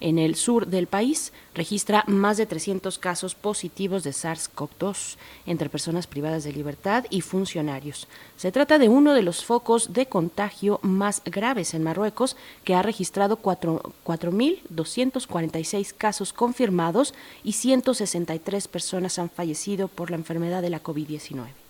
en 0.00 0.18
el 0.18 0.34
sur 0.34 0.66
del 0.66 0.86
país 0.86 1.32
registra 1.54 2.04
más 2.06 2.36
de 2.36 2.44
300 2.46 2.98
casos 2.98 3.34
positivos 3.34 4.04
de 4.04 4.10
SARS-CoV-2 4.10 5.16
entre 5.46 5.68
personas 5.68 6.06
privadas 6.06 6.44
de 6.44 6.52
libertad 6.52 7.04
y 7.10 7.22
funcionarios. 7.22 8.06
Se 8.36 8.52
trata 8.52 8.78
de 8.78 8.88
uno 8.88 9.14
de 9.14 9.22
los 9.22 9.44
focos 9.44 9.92
de 9.92 10.06
contagio 10.06 10.78
más 10.82 11.22
graves 11.24 11.74
en 11.74 11.82
Marruecos, 11.82 12.36
que 12.64 12.74
ha 12.74 12.82
registrado 12.82 13.42
4.246 13.42 15.94
casos 15.96 16.32
confirmados 16.32 17.14
y 17.42 17.52
163 17.52 18.68
personas 18.68 19.18
han 19.18 19.30
fallecido 19.30 19.88
por 19.88 20.10
la 20.10 20.16
enfermedad 20.16 20.62
de 20.62 20.70
la 20.70 20.80
COVID-19. 20.82 21.67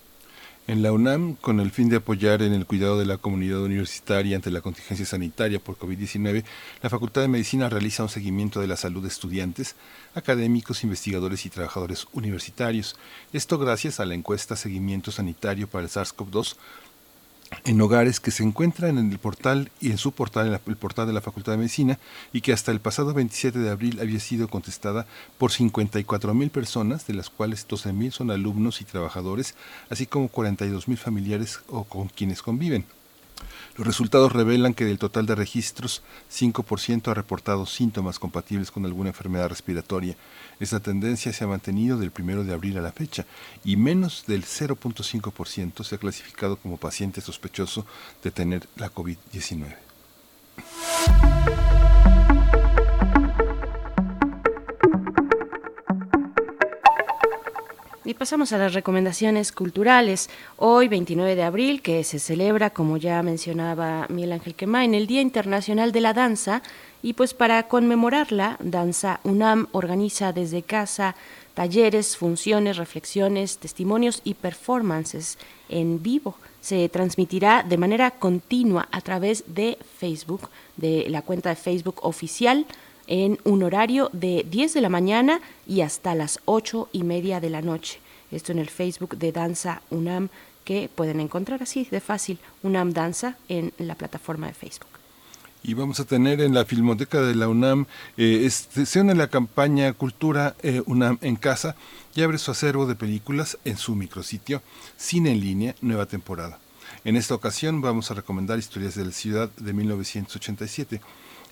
En 0.68 0.82
la 0.82 0.92
UNAM, 0.92 1.34
con 1.36 1.60
el 1.60 1.70
fin 1.70 1.88
de 1.88 1.96
apoyar 1.96 2.42
en 2.42 2.52
el 2.52 2.66
cuidado 2.66 2.98
de 2.98 3.06
la 3.06 3.16
comunidad 3.16 3.62
universitaria 3.62 4.36
ante 4.36 4.50
la 4.50 4.60
contingencia 4.60 5.06
sanitaria 5.06 5.58
por 5.58 5.78
COVID-19, 5.78 6.44
la 6.82 6.90
Facultad 6.90 7.22
de 7.22 7.28
Medicina 7.28 7.70
realiza 7.70 8.02
un 8.02 8.10
seguimiento 8.10 8.60
de 8.60 8.66
la 8.66 8.76
salud 8.76 9.00
de 9.00 9.08
estudiantes, 9.08 9.76
académicos, 10.14 10.84
investigadores 10.84 11.46
y 11.46 11.48
trabajadores 11.48 12.06
universitarios. 12.12 12.96
Esto 13.32 13.58
gracias 13.58 13.98
a 13.98 14.04
la 14.04 14.12
encuesta 14.12 14.56
Seguimiento 14.56 15.10
Sanitario 15.10 15.68
para 15.68 15.84
el 15.84 15.90
SARS-CoV-2 15.90 16.56
en 17.64 17.80
hogares 17.80 18.20
que 18.20 18.30
se 18.30 18.42
encuentran 18.42 18.98
en 18.98 19.10
el 19.10 19.18
portal 19.18 19.70
y 19.80 19.90
en 19.90 19.98
su 19.98 20.12
portal, 20.12 20.48
en 20.48 20.52
el 20.54 20.76
portal 20.76 21.06
de 21.06 21.12
la 21.12 21.20
Facultad 21.20 21.52
de 21.52 21.58
Medicina, 21.58 21.98
y 22.32 22.40
que 22.40 22.52
hasta 22.52 22.72
el 22.72 22.80
pasado 22.80 23.14
27 23.14 23.58
de 23.58 23.70
abril 23.70 24.00
había 24.00 24.20
sido 24.20 24.48
contestada 24.48 25.06
por 25.38 25.52
54 25.52 26.34
mil 26.34 26.50
personas, 26.50 27.06
de 27.06 27.14
las 27.14 27.30
cuales 27.30 27.66
12 27.68 27.92
mil 27.92 28.12
son 28.12 28.30
alumnos 28.30 28.80
y 28.80 28.84
trabajadores, 28.84 29.54
así 29.90 30.06
como 30.06 30.28
42 30.28 30.88
mil 30.88 30.98
familiares 30.98 31.60
o 31.68 31.84
con 31.84 32.08
quienes 32.08 32.42
conviven. 32.42 32.84
Los 33.76 33.86
resultados 33.86 34.32
revelan 34.32 34.74
que 34.74 34.84
del 34.84 34.98
total 34.98 35.26
de 35.26 35.34
registros, 35.34 36.02
5% 36.32 37.08
ha 37.08 37.14
reportado 37.14 37.64
síntomas 37.66 38.18
compatibles 38.18 38.70
con 38.70 38.84
alguna 38.84 39.10
enfermedad 39.10 39.48
respiratoria. 39.48 40.16
Esta 40.60 40.80
tendencia 40.80 41.32
se 41.32 41.44
ha 41.44 41.46
mantenido 41.46 41.98
del 41.98 42.12
1 42.16 42.44
de 42.44 42.54
abril 42.54 42.78
a 42.78 42.82
la 42.82 42.92
fecha 42.92 43.24
y 43.64 43.76
menos 43.76 44.24
del 44.26 44.44
0.5% 44.44 45.84
se 45.84 45.94
ha 45.94 45.98
clasificado 45.98 46.56
como 46.56 46.76
paciente 46.76 47.20
sospechoso 47.20 47.86
de 48.22 48.30
tener 48.30 48.68
la 48.76 48.92
COVID-19. 48.92 49.76
Y 58.08 58.14
pasamos 58.14 58.54
a 58.54 58.58
las 58.58 58.72
recomendaciones 58.72 59.52
culturales. 59.52 60.30
Hoy, 60.56 60.88
29 60.88 61.36
de 61.36 61.42
abril, 61.42 61.82
que 61.82 62.04
se 62.04 62.18
celebra, 62.18 62.70
como 62.70 62.96
ya 62.96 63.22
mencionaba 63.22 64.06
Miguel 64.08 64.32
Ángel 64.32 64.54
en 64.58 64.94
el 64.94 65.06
Día 65.06 65.20
Internacional 65.20 65.92
de 65.92 66.00
la 66.00 66.14
Danza. 66.14 66.62
Y 67.02 67.12
pues 67.12 67.34
para 67.34 67.68
conmemorarla, 67.68 68.56
Danza 68.60 69.20
UNAM 69.24 69.68
organiza 69.72 70.32
desde 70.32 70.62
casa 70.62 71.16
talleres, 71.52 72.16
funciones, 72.16 72.78
reflexiones, 72.78 73.58
testimonios 73.58 74.22
y 74.24 74.32
performances 74.32 75.36
en 75.68 76.02
vivo. 76.02 76.34
Se 76.62 76.88
transmitirá 76.88 77.62
de 77.62 77.76
manera 77.76 78.12
continua 78.12 78.88
a 78.90 79.02
través 79.02 79.44
de 79.48 79.76
Facebook, 79.98 80.48
de 80.78 81.10
la 81.10 81.20
cuenta 81.20 81.50
de 81.50 81.56
Facebook 81.56 81.96
oficial 82.00 82.64
en 83.08 83.38
un 83.44 83.62
horario 83.64 84.10
de 84.12 84.46
10 84.48 84.74
de 84.74 84.80
la 84.80 84.88
mañana 84.88 85.40
y 85.66 85.80
hasta 85.80 86.14
las 86.14 86.38
8 86.44 86.90
y 86.92 87.02
media 87.02 87.40
de 87.40 87.50
la 87.50 87.62
noche. 87.62 87.98
Esto 88.30 88.52
en 88.52 88.58
el 88.58 88.68
Facebook 88.68 89.16
de 89.16 89.32
Danza 89.32 89.82
UNAM, 89.90 90.28
que 90.64 90.90
pueden 90.94 91.18
encontrar 91.18 91.62
así 91.62 91.88
de 91.90 92.00
fácil, 92.00 92.38
UNAM 92.62 92.92
Danza, 92.92 93.36
en 93.48 93.72
la 93.78 93.94
plataforma 93.94 94.46
de 94.46 94.52
Facebook. 94.52 94.88
Y 95.62 95.74
vamos 95.74 95.98
a 95.98 96.04
tener 96.04 96.40
en 96.40 96.54
la 96.54 96.64
Filmoteca 96.64 97.20
de 97.20 97.34
la 97.34 97.48
UNAM, 97.48 97.86
eh, 98.16 98.48
se 98.48 99.00
une 99.00 99.14
la 99.14 99.28
campaña 99.28 99.92
Cultura 99.92 100.54
eh, 100.62 100.82
UNAM 100.86 101.18
en 101.20 101.36
Casa 101.36 101.74
y 102.14 102.22
abre 102.22 102.38
su 102.38 102.50
acervo 102.50 102.86
de 102.86 102.94
películas 102.94 103.58
en 103.64 103.76
su 103.76 103.96
micrositio 103.96 104.62
Cine 104.96 105.32
en 105.32 105.40
Línea, 105.40 105.74
nueva 105.80 106.06
temporada. 106.06 106.60
En 107.04 107.16
esta 107.16 107.34
ocasión 107.34 107.80
vamos 107.80 108.10
a 108.10 108.14
recomendar 108.14 108.58
historias 108.58 108.94
de 108.94 109.06
la 109.06 109.12
ciudad 109.12 109.50
de 109.56 109.72
1987 109.72 111.00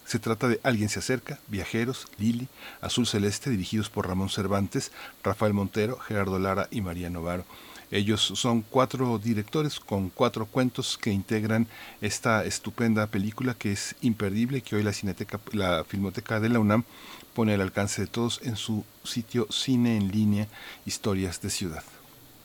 se 0.07 0.19
trata 0.21 0.49
de 0.49 0.61
Alguien 0.63 0.89
se 0.89 1.01
acerca, 1.01 1.39
Viajeros, 1.49 2.07
Lili, 2.17 2.49
Azul 2.81 3.07
Celeste, 3.07 3.51
dirigidos 3.51 3.91
por 3.91 4.07
Ramón 4.07 4.31
Cervantes, 4.31 4.93
Rafael 5.23 5.53
Montero, 5.53 5.99
Gerardo 5.99 6.39
Lara 6.39 6.69
y 6.71 6.81
María 6.81 7.11
Novaro. 7.11 7.45
Ellos 7.91 8.21
son 8.21 8.63
cuatro 8.63 9.19
directores 9.19 9.79
con 9.79 10.11
cuatro 10.11 10.47
cuentos 10.47 10.99
que 10.99 11.11
integran 11.11 11.69
esta 12.01 12.45
estupenda 12.45 13.07
película 13.09 13.55
que 13.55 13.73
es 13.73 13.95
imperdible, 14.01 14.61
que 14.61 14.77
hoy 14.77 14.83
la 14.83 14.93
Cineteca, 14.93 15.39
la 15.53 15.85
Filmoteca 15.85 16.41
de 16.41 16.49
la 16.49 16.59
UNAM 16.59 16.85
pone 17.35 17.55
al 17.55 17.61
alcance 17.61 18.03
de 18.03 18.09
todos 18.09 18.41
en 18.43 18.57
su 18.57 18.85
sitio 19.05 19.47
Cine 19.51 19.97
en 19.97 20.11
línea, 20.11 20.49
Historias 20.85 21.41
de 21.43 21.51
Ciudad. 21.51 21.85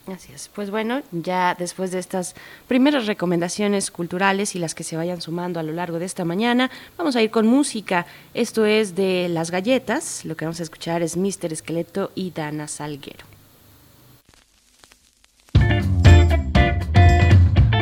Así 0.08 0.32
es. 0.32 0.50
Pues 0.52 0.70
bueno, 0.70 1.02
ya 1.12 1.54
después 1.56 1.92
de 1.92 2.00
estas 2.00 2.34
primeras 2.66 3.06
recomendaciones 3.06 3.92
culturales 3.92 4.56
y 4.56 4.58
las 4.58 4.74
que 4.74 4.82
se 4.82 4.96
vayan 4.96 5.20
sumando 5.20 5.60
a 5.60 5.62
lo 5.62 5.72
largo 5.72 6.00
de 6.00 6.06
esta 6.06 6.24
mañana, 6.24 6.72
vamos 6.98 7.14
a 7.14 7.22
ir 7.22 7.30
con 7.30 7.46
música. 7.46 8.04
Esto 8.34 8.66
es 8.66 8.96
de 8.96 9.28
Las 9.28 9.52
Galletas. 9.52 10.24
Lo 10.24 10.36
que 10.36 10.44
vamos 10.44 10.58
a 10.58 10.64
escuchar 10.64 11.02
es 11.02 11.16
Mister 11.16 11.52
Esqueleto 11.52 12.10
y 12.16 12.32
Dana 12.32 12.66
Salguero. 12.66 13.26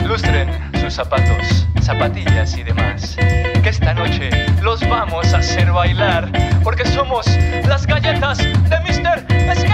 Lustren 0.06 0.50
sus 0.78 0.92
zapatos, 0.92 1.66
zapatillas 1.82 2.54
y 2.58 2.64
demás. 2.64 3.16
Que 3.16 3.68
esta 3.70 3.94
noche 3.94 4.28
los 4.60 4.80
vamos 4.88 5.32
a 5.32 5.38
hacer 5.38 5.72
bailar, 5.72 6.30
porque 6.62 6.84
somos 6.84 7.26
las 7.66 7.86
galletas 7.86 8.38
de 8.38 8.80
Mister 8.86 9.24
Esqueleto. 9.30 9.69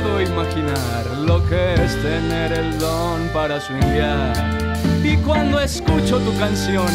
puedo 0.00 0.20
imaginar 0.20 1.06
lo 1.26 1.44
que 1.48 1.74
es 1.74 2.00
tener 2.02 2.52
el 2.52 2.78
don 2.78 3.28
para 3.32 3.60
swinguear. 3.60 4.76
Y 5.02 5.16
cuando 5.18 5.60
escucho 5.60 6.18
tu 6.20 6.36
canción, 6.38 6.86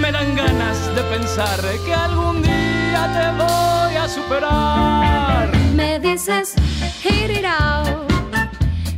me 0.00 0.10
dan 0.12 0.34
ganas 0.34 0.94
de 0.94 1.02
pensar 1.02 1.60
que 1.84 1.94
algún 1.94 2.42
día 2.42 3.02
te 3.16 3.42
voy 3.42 3.96
a 3.96 4.08
superar. 4.08 5.54
Me 5.74 5.98
dices, 5.98 6.54
hit 7.02 7.30
it 7.30 7.44
out, 7.44 8.10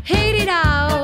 hit 0.05 0.43
it 0.43 0.49
out. 0.49 0.98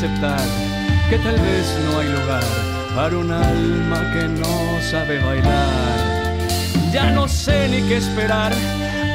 Que 0.00 1.18
tal 1.18 1.36
vez 1.40 1.76
no 1.84 1.98
hay 1.98 2.08
lugar 2.08 2.44
para 2.94 3.16
un 3.16 3.32
alma 3.32 4.12
que 4.12 4.28
no 4.28 4.80
sabe 4.80 5.18
bailar. 5.18 6.38
Ya 6.92 7.10
no 7.10 7.26
sé 7.26 7.68
ni 7.68 7.82
qué 7.88 7.96
esperar, 7.96 8.52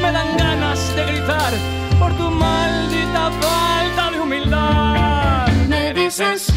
me 0.01 0.11
dan 0.11 0.35
ganas 0.35 0.93
de 0.93 1.05
gritar 1.05 1.53
por 1.97 2.11
tu 2.17 2.29
maldita 2.29 3.31
falta 3.39 4.11
de 4.11 4.19
humildad. 4.19 5.47
Me 5.69 5.93
dices, 5.93 6.49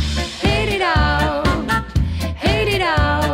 hate 0.42 0.74
it 0.74 0.82
out, 0.82 1.46
hate 2.42 2.74
it 2.74 2.82
out. 2.82 3.25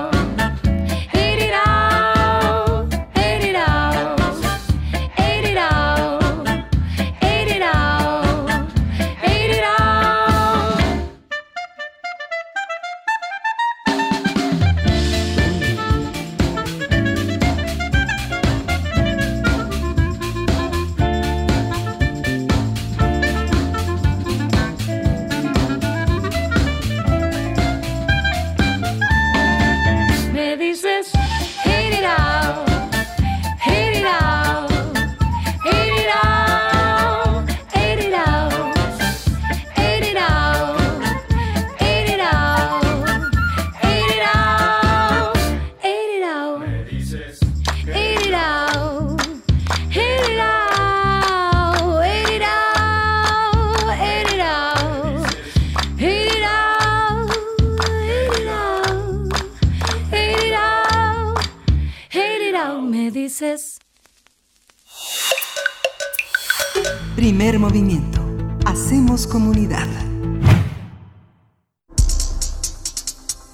Primer 67.17 67.59
movimiento. 67.59 68.21
Hacemos 68.67 69.27
comunidad. 69.27 69.89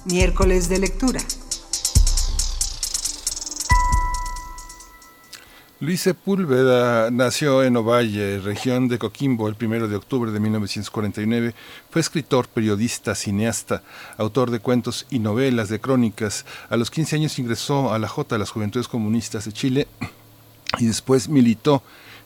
Miércoles 0.05 0.67
de 0.67 0.79
lectura. 0.79 1.21
Luis 5.81 6.01
Sepúlveda 6.01 7.09
nació 7.09 7.63
en 7.63 7.77
Ovalle, 7.77 8.39
región 8.39 8.89
de 8.89 8.99
Coquimbo, 8.99 9.47
el 9.47 9.55
1 9.57 9.87
de 9.87 9.95
octubre 9.95 10.29
de 10.29 10.41
1949. 10.41 11.55
Fue 11.89 12.01
escritor, 12.01 12.49
periodista, 12.49 13.15
cineasta, 13.15 13.81
autor 14.17 14.51
de 14.51 14.59
cuentos 14.59 15.07
y 15.09 15.19
novelas, 15.19 15.69
de 15.69 15.79
crónicas. 15.79 16.45
A 16.69 16.75
los 16.75 16.91
15 16.91 17.15
años 17.15 17.39
ingresó 17.39 17.93
a 17.93 17.99
la 17.99 18.09
J, 18.09 18.37
las 18.37 18.49
Juventudes 18.49 18.89
Comunistas 18.89 19.45
de 19.45 19.53
Chile, 19.53 19.87
y 20.79 20.85
después 20.85 21.29
militó 21.29 21.81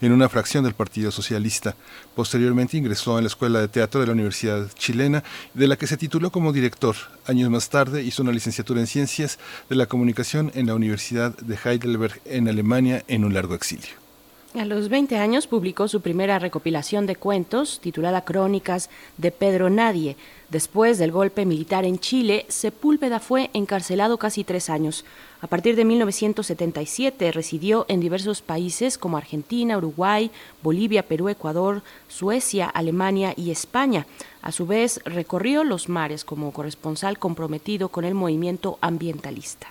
en 0.05 0.11
una 0.11 0.27
fracción 0.27 0.65
del 0.65 0.73
Partido 0.73 1.11
Socialista. 1.11 1.75
Posteriormente 2.13 2.75
ingresó 2.75 3.17
en 3.17 3.23
la 3.23 3.29
Escuela 3.29 3.61
de 3.61 3.69
Teatro 3.69 4.01
de 4.01 4.07
la 4.07 4.11
Universidad 4.11 4.67
Chilena, 4.75 5.23
de 5.53 5.67
la 5.67 5.77
que 5.77 5.87
se 5.87 5.95
tituló 5.95 6.29
como 6.29 6.51
director. 6.51 6.95
Años 7.25 7.49
más 7.49 7.69
tarde 7.69 8.03
hizo 8.03 8.21
una 8.21 8.33
licenciatura 8.33 8.81
en 8.81 8.87
Ciencias 8.87 9.39
de 9.69 9.77
la 9.77 9.85
Comunicación 9.85 10.51
en 10.55 10.67
la 10.67 10.75
Universidad 10.75 11.35
de 11.37 11.57
Heidelberg 11.63 12.19
en 12.25 12.49
Alemania 12.49 13.03
en 13.07 13.23
un 13.23 13.33
largo 13.33 13.55
exilio. 13.55 14.03
A 14.55 14.65
los 14.65 14.89
20 14.89 15.17
años 15.17 15.47
publicó 15.47 15.87
su 15.87 16.01
primera 16.01 16.37
recopilación 16.37 17.07
de 17.07 17.15
cuentos 17.15 17.79
titulada 17.81 18.23
Crónicas 18.23 18.91
de 19.17 19.31
Pedro 19.31 19.71
Nadie. 19.71 20.15
Después 20.53 20.99
del 20.99 21.11
golpe 21.11 21.47
militar 21.47 21.83
en 21.83 21.97
Chile, 21.97 22.45
Sepúlveda 22.47 23.19
fue 23.19 23.49
encarcelado 23.53 24.19
casi 24.19 24.43
tres 24.43 24.69
años. 24.69 25.03
A 25.41 25.47
partir 25.47 25.75
de 25.75 25.83
1977 25.83 27.31
residió 27.31 27.87
en 27.89 27.99
diversos 27.99 28.43
países 28.43 28.99
como 28.99 29.17
Argentina, 29.17 29.79
Uruguay, 29.79 30.29
Bolivia, 30.61 31.07
Perú, 31.07 31.29
Ecuador, 31.29 31.81
Suecia, 32.07 32.67
Alemania 32.67 33.33
y 33.35 33.49
España. 33.49 34.05
A 34.43 34.51
su 34.51 34.67
vez, 34.67 35.01
recorrió 35.05 35.63
los 35.63 35.89
mares 35.89 36.23
como 36.23 36.53
corresponsal 36.53 37.17
comprometido 37.17 37.89
con 37.89 38.05
el 38.05 38.13
movimiento 38.13 38.77
ambientalista. 38.79 39.69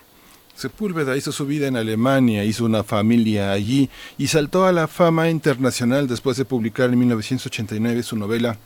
Sepúlveda 0.56 1.16
hizo 1.16 1.30
su 1.30 1.46
vida 1.46 1.68
en 1.68 1.76
Alemania, 1.76 2.44
hizo 2.44 2.64
una 2.64 2.82
familia 2.82 3.52
allí 3.52 3.88
y 4.18 4.26
saltó 4.26 4.66
a 4.66 4.72
la 4.72 4.88
fama 4.88 5.30
internacional 5.30 6.08
después 6.08 6.36
de 6.38 6.44
publicar 6.44 6.90
en 6.90 6.98
1989 6.98 8.02
su 8.02 8.16
novela 8.16 8.58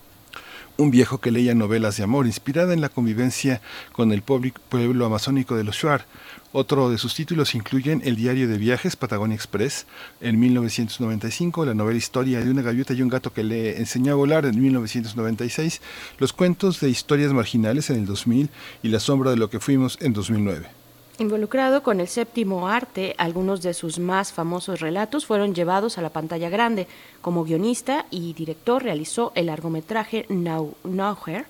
un 0.79 0.91
viejo 0.91 1.19
que 1.19 1.31
leía 1.31 1.55
novelas 1.55 1.97
de 1.97 2.05
amor, 2.05 2.27
inspirada 2.27 2.75
en 2.75 2.81
la 2.81 2.89
convivencia 2.89 3.61
con 3.93 4.13
el 4.13 4.23
pueblo 4.23 5.07
amazónico 5.07 5.57
de 5.57 5.65
los 5.65 5.77
Shuar. 5.77 6.07
Otro 6.53 6.91
de 6.91 6.99
sus 6.99 7.15
títulos 7.15 7.55
incluyen 7.55 8.03
El 8.05 8.17
diario 8.17 8.49
de 8.49 8.59
viajes 8.59 8.97
Patagonia 8.97 9.35
Express 9.35 9.87
en 10.21 10.39
1995, 10.41 11.65
la 11.65 11.75
novela 11.75 11.99
Historia 11.99 12.41
de 12.41 12.51
una 12.51 12.63
gaviota 12.63 12.95
y 12.95 13.03
un 13.03 13.09
gato 13.09 13.33
que 13.33 13.45
le 13.45 13.79
enseñó 13.79 14.13
a 14.13 14.17
volar 14.17 14.47
en 14.47 14.61
1996, 14.61 15.81
los 16.19 16.33
cuentos 16.33 16.81
de 16.81 16.89
historias 16.89 17.33
marginales 17.33 17.91
en 17.91 17.97
el 17.97 18.07
2000 18.07 18.49
y 18.83 18.89
La 18.89 19.01
sombra 19.01 19.31
de 19.31 19.37
lo 19.37 19.51
que 19.51 19.61
fuimos 19.61 19.99
en 20.01 20.13
2009. 20.13 20.86
Involucrado 21.19 21.83
con 21.83 22.01
el 22.01 22.09
séptimo 22.09 22.69
arte, 22.69 23.15
algunos 23.17 23.63
de 23.63 23.73
sus 23.73 23.99
más 23.99 24.35
famosos 24.35 24.81
relatos 24.81 25.25
fueron 25.25 25.55
llevados 25.55 25.97
a 25.97 26.03
la 26.03 26.11
pantalla 26.11 26.51
grande. 26.51 26.87
Como 27.23 27.45
guionista 27.45 28.05
y 28.11 28.35
director 28.35 28.83
realizó 28.83 29.33
el 29.35 29.47
largometraje 29.47 30.27
Nowhere, 30.29 31.47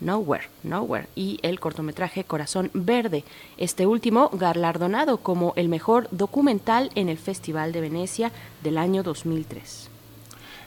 Nowhere, 0.00 0.48
Nowhere 0.62 1.08
y 1.14 1.38
el 1.42 1.60
cortometraje 1.60 2.24
Corazón 2.24 2.70
Verde, 2.72 3.24
este 3.58 3.86
último 3.86 4.30
galardonado 4.32 5.18
como 5.18 5.52
el 5.56 5.68
mejor 5.68 6.08
documental 6.12 6.90
en 6.94 7.10
el 7.10 7.18
Festival 7.18 7.72
de 7.72 7.82
Venecia 7.82 8.32
del 8.62 8.78
año 8.78 9.02
2003. 9.02 9.99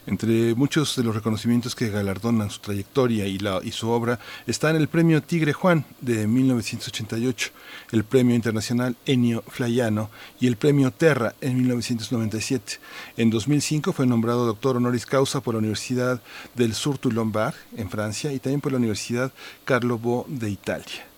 Entre 0.06 0.54
muchos 0.56 0.96
de 0.96 1.04
los 1.04 1.16
reconocimientos 1.16 1.76
que 1.76 1.90
galardonan 1.90 2.50
su 2.50 2.60
trayectoria 2.60 3.26
y, 3.26 3.40
la, 3.40 3.62
y 3.64 3.72
su 3.72 3.90
obra 3.90 4.20
están 4.48 4.76
el 4.76 4.90
Premio 4.90 5.24
Tigre 5.24 5.54
Juan 5.54 5.86
de 6.02 6.28
1988, 6.28 7.52
el 7.92 8.04
Premio 8.04 8.36
Internacional 8.36 8.98
Ennio 9.06 9.44
Flaiano 9.48 10.10
y 10.40 10.48
el 10.48 10.58
Premio 10.58 10.92
Terra 10.92 11.36
en 11.40 11.58
1997. 11.58 12.80
En 13.18 13.30
2005 13.30 13.94
fue 13.94 14.06
nombrado 14.06 14.46
doctor 14.46 14.78
honoris 14.78 15.06
causa 15.06 15.42
por 15.42 15.54
la 15.54 15.60
Universidad 15.60 16.22
del 16.56 16.74
Sur 16.74 17.00
Lombard 17.14 17.56
en 17.78 17.90
Francia 17.90 18.32
y 18.32 18.40
también 18.40 18.62
por 18.62 18.72
la 18.72 18.78
Universidad 18.78 19.32
Carlo 19.66 19.98
Bo 19.98 20.26
de 20.28 20.50
Italia. 20.50 21.13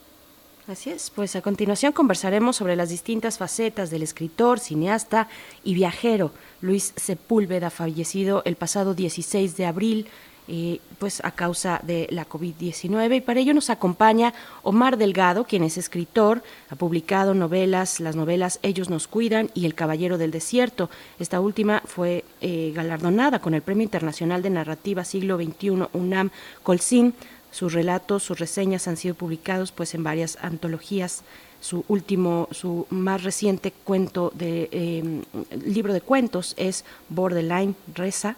Así 0.67 0.89
es, 0.89 1.11
pues 1.11 1.35
a 1.35 1.43
continuación 1.43 1.93
conversaremos 1.93 2.55
sobre 2.55 2.75
las 2.75 2.89
distintas 2.89 3.37
facetas 3.37 3.91
del 3.91 4.01
escritor, 4.01 4.59
cineasta 4.59 5.27
y 5.63 5.75
viajero 5.75 6.31
Luis 6.59 6.91
Sepúlveda, 6.95 7.69
fallecido 7.69 8.41
el 8.45 8.55
pasado 8.55 8.95
16 8.95 9.57
de 9.57 9.65
abril. 9.67 10.07
Eh, 10.47 10.79
pues 10.99 11.25
a 11.25 11.31
causa 11.31 11.81
de 11.81 12.07
la 12.11 12.29
COVID-19 12.29 13.17
y 13.17 13.21
para 13.21 13.39
ello 13.39 13.55
nos 13.55 13.71
acompaña 13.71 14.31
Omar 14.61 14.95
Delgado, 14.95 15.45
quien 15.45 15.63
es 15.63 15.75
escritor, 15.75 16.43
ha 16.69 16.75
publicado 16.75 17.33
novelas, 17.33 17.99
las 17.99 18.15
novelas 18.15 18.59
Ellos 18.61 18.91
nos 18.91 19.07
cuidan 19.07 19.49
y 19.55 19.65
El 19.65 19.73
Caballero 19.73 20.19
del 20.19 20.29
Desierto. 20.29 20.91
Esta 21.17 21.39
última 21.39 21.81
fue 21.85 22.25
eh, 22.41 22.71
galardonada 22.75 23.39
con 23.39 23.55
el 23.55 23.63
Premio 23.63 23.81
Internacional 23.85 24.43
de 24.43 24.51
Narrativa 24.51 25.03
Siglo 25.03 25.37
XXI 25.37 25.87
UNAM 25.93 26.29
Colsin 26.61 27.15
sus 27.55 27.71
relatos, 27.71 28.21
sus 28.21 28.37
reseñas 28.37 28.85
han 28.89 28.97
sido 28.97 29.15
publicados 29.15 29.71
pues 29.71 29.95
en 29.95 30.03
varias 30.03 30.37
antologías. 30.41 31.23
Su 31.61 31.85
último, 31.87 32.49
su 32.51 32.85
más 32.89 33.23
reciente 33.23 33.71
cuento 33.71 34.33
de 34.35 34.67
em, 34.73 35.21
libro 35.65 35.93
de 35.93 36.01
cuentos 36.01 36.53
es 36.57 36.83
Borderline 37.07 37.73
Reza, 37.95 38.35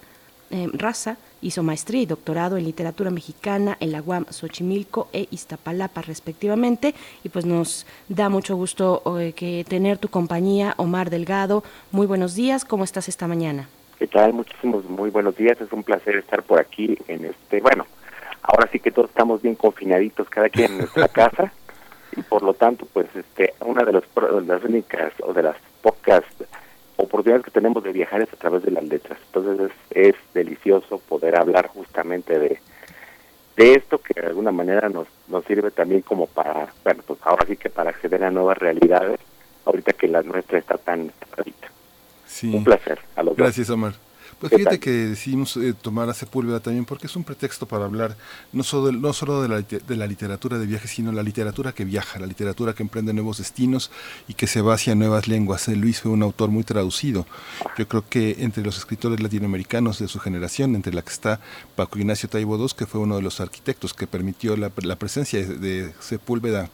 em, 0.52 0.72
Raza. 0.72 1.18
Hizo 1.42 1.64
maestría 1.64 2.04
y 2.04 2.06
doctorado 2.06 2.58
en 2.58 2.66
literatura 2.66 3.10
mexicana 3.10 3.76
en 3.80 3.92
la 3.92 4.04
UAM 4.04 4.26
Xochimilco 4.30 5.08
e 5.12 5.28
Iztapalapa 5.32 6.04
respectivamente 6.04 6.94
y 7.24 7.30
pues 7.30 7.44
nos 7.44 7.88
da 8.10 8.30
mucho 8.30 8.56
gusto 8.56 9.02
eh, 9.20 9.34
que 9.34 9.66
tener 9.68 9.98
tu 9.98 10.10
compañía, 10.10 10.76
Omar 10.78 11.10
Delgado. 11.10 11.64
Muy 11.92 12.06
buenos 12.06 12.36
días, 12.36 12.66
¿cómo 12.66 12.84
estás 12.84 13.10
esta 13.10 13.28
mañana? 13.28 13.68
¿Qué 13.98 14.06
tal? 14.06 14.34
Muchísimos 14.34 14.86
muy 14.86 15.10
buenos 15.10 15.36
días. 15.36 15.60
Es 15.60 15.72
un 15.74 15.82
placer 15.82 16.18
estar 16.18 16.44
por 16.44 16.60
aquí 16.60 16.96
en 17.08 17.26
este, 17.26 17.62
bueno, 17.62 17.88
ahora 18.48 18.70
sí 18.72 18.80
que 18.80 18.92
todos 18.92 19.10
estamos 19.10 19.42
bien 19.42 19.56
confinaditos, 19.56 20.30
cada 20.30 20.50
quien 20.50 20.72
en 20.72 20.78
nuestra 20.80 21.08
casa, 21.22 21.52
y 22.16 22.22
por 22.24 22.42
lo 22.42 22.54
tanto, 22.54 22.88
pues 22.92 23.08
este, 23.16 23.54
una 23.60 23.84
de, 23.84 23.92
las 23.92 24.64
únicas 24.64 25.14
o 25.22 25.34
de 25.34 25.44
las 25.44 25.58
pocas 25.82 26.24
oportunidades 26.96 27.46
que 27.46 27.52
tenemos 27.52 27.84
de 27.84 27.92
viajar 27.92 28.22
es 28.22 28.34
a 28.34 28.38
través 28.38 28.64
de 28.64 28.72
las 28.72 28.84
letras. 28.86 29.20
Entonces 29.28 29.72
es, 29.92 30.16
delicioso 30.34 31.00
poder 31.00 31.36
hablar 31.36 31.68
justamente 31.68 32.40
de, 32.40 32.60
de 33.56 33.74
esto 33.74 34.00
que 34.00 34.20
de 34.20 34.28
alguna 34.28 34.52
manera 34.52 34.90
nos, 34.90 35.08
nos 35.28 35.46
sirve 35.46 35.70
también 35.72 36.02
como 36.02 36.26
para, 36.28 36.74
bueno, 36.84 37.04
pues 37.06 37.20
ahora 37.24 37.46
sí 37.48 37.58
que 37.58 37.70
para 37.70 37.90
acceder 37.92 38.24
a 38.24 38.32
nuevas 38.32 38.58
realidades, 38.58 39.20
ahorita 39.66 39.94
que 39.94 40.08
la 40.08 40.24
nuestra 40.24 40.58
está 40.58 40.78
tan 40.78 41.12
ahorita. 41.38 41.68
Sí. 42.26 42.54
Un 42.54 42.64
placer. 42.64 43.00
A 43.16 43.24
los 43.24 43.36
dos. 43.36 43.38
Gracias, 43.38 43.70
Omar. 43.70 43.94
Pues 44.40 44.52
¿Qué 44.52 44.58
fíjate 44.60 44.80
que 44.80 44.92
decidimos 44.92 45.58
eh, 45.58 45.74
tomar 45.74 46.08
a 46.12 46.14
Sepúlveda 46.14 46.60
también 46.60 46.86
porque 46.86 47.08
es 47.08 47.16
un 47.16 47.24
pretexto 47.24 47.66
para 47.68 47.86
hablar 47.86 48.16
no 48.52 48.62
solo, 48.62 48.86
de, 48.86 48.92
no 48.94 49.12
solo 49.12 49.42
de, 49.42 49.48
la, 49.48 49.58
lite- 49.60 49.82
de 49.82 49.96
la 49.96 50.06
literatura 50.06 50.60
de 50.60 50.68
viaje, 50.68 50.88
sino 50.88 51.12
la 51.12 51.24
literatura 51.24 51.72
que 51.74 51.86
viaja, 51.86 52.20
la 52.20 52.28
literatura 52.28 52.76
que 52.76 52.84
emprende 52.84 53.14
nuevos 53.14 53.40
destinos 53.40 53.90
y 54.28 54.36
que 54.36 54.46
se 54.46 54.62
va 54.62 54.76
hacia 54.76 54.94
nuevas 54.94 55.28
lenguas. 55.28 55.68
Eh, 55.70 55.76
Luis 55.76 56.02
fue 56.02 56.12
un 56.12 56.22
autor 56.22 56.50
muy 56.52 56.64
traducido. 56.64 57.26
Yo 57.80 57.88
creo 57.88 58.08
que 58.08 58.36
entre 58.40 58.64
los 58.64 58.78
escritores 58.78 59.20
latinoamericanos 59.22 59.98
de 59.98 60.08
su 60.08 60.20
generación, 60.20 60.76
entre 60.76 60.94
la 60.94 61.02
que 61.02 61.12
está 61.14 61.40
Paco 61.76 61.98
Ignacio 61.98 62.30
Taibo 62.30 62.58
II, 62.58 62.68
que 62.78 62.86
fue 62.86 63.02
uno 63.02 63.16
de 63.16 63.24
los 63.24 63.40
arquitectos 63.40 63.96
que 63.96 64.06
permitió 64.06 64.56
la, 64.56 64.72
la 64.84 64.98
presencia 64.98 65.40
de, 65.44 65.58
de 65.58 65.94
Sepúlveda 66.00 66.70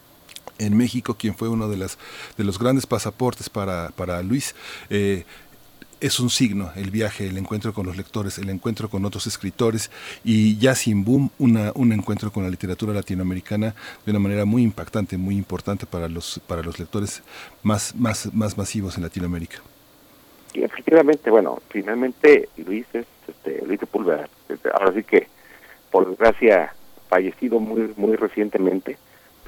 en 0.60 0.78
México, 0.78 1.15
quien 1.15 1.36
fue 1.36 1.49
uno 1.49 1.67
de, 1.67 1.78
las, 1.78 1.97
de 2.38 2.43
los 2.43 2.60
grandes 2.60 2.86
pasaportes 2.86 3.49
para, 3.49 3.89
para 3.95 4.21
Luis. 4.21 4.54
Eh, 4.89 5.26
es 6.03 6.19
un 6.19 6.29
signo 6.29 6.69
el 6.75 6.91
viaje, 6.91 7.27
el 7.27 7.37
encuentro 7.37 7.73
con 7.73 7.85
los 7.85 7.95
lectores, 7.95 8.37
el 8.37 8.49
encuentro 8.49 8.89
con 8.89 9.05
otros 9.05 9.25
escritores 9.25 9.89
y 10.25 10.57
ya 10.57 10.75
sin 10.75 11.05
boom, 11.05 11.31
una, 11.39 11.71
un 11.75 11.93
encuentro 11.93 12.29
con 12.29 12.43
la 12.43 12.49
literatura 12.49 12.93
latinoamericana 12.93 13.73
de 14.05 14.11
una 14.11 14.19
manera 14.19 14.43
muy 14.43 14.63
impactante, 14.63 15.17
muy 15.17 15.37
importante 15.37 15.85
para 15.85 16.09
los, 16.09 16.41
para 16.45 16.61
los 16.61 16.77
lectores 16.77 17.23
más, 17.63 17.95
más, 17.95 18.33
más 18.33 18.57
masivos 18.57 18.97
en 18.97 19.03
Latinoamérica. 19.03 19.59
Y 20.53 20.63
efectivamente, 20.63 21.29
bueno, 21.29 21.61
finalmente 21.69 22.49
Luis 22.57 22.85
es 22.91 23.05
este, 23.25 23.65
Luis 23.65 23.79
Sepúlveda. 23.79 24.27
Este, 24.49 24.69
Ahora 24.73 24.93
sí 24.93 25.03
que, 25.03 25.27
por 25.89 26.09
desgracia, 26.09 26.75
fallecido 27.07 27.61
muy 27.61 27.93
muy 27.95 28.17
recientemente, 28.17 28.97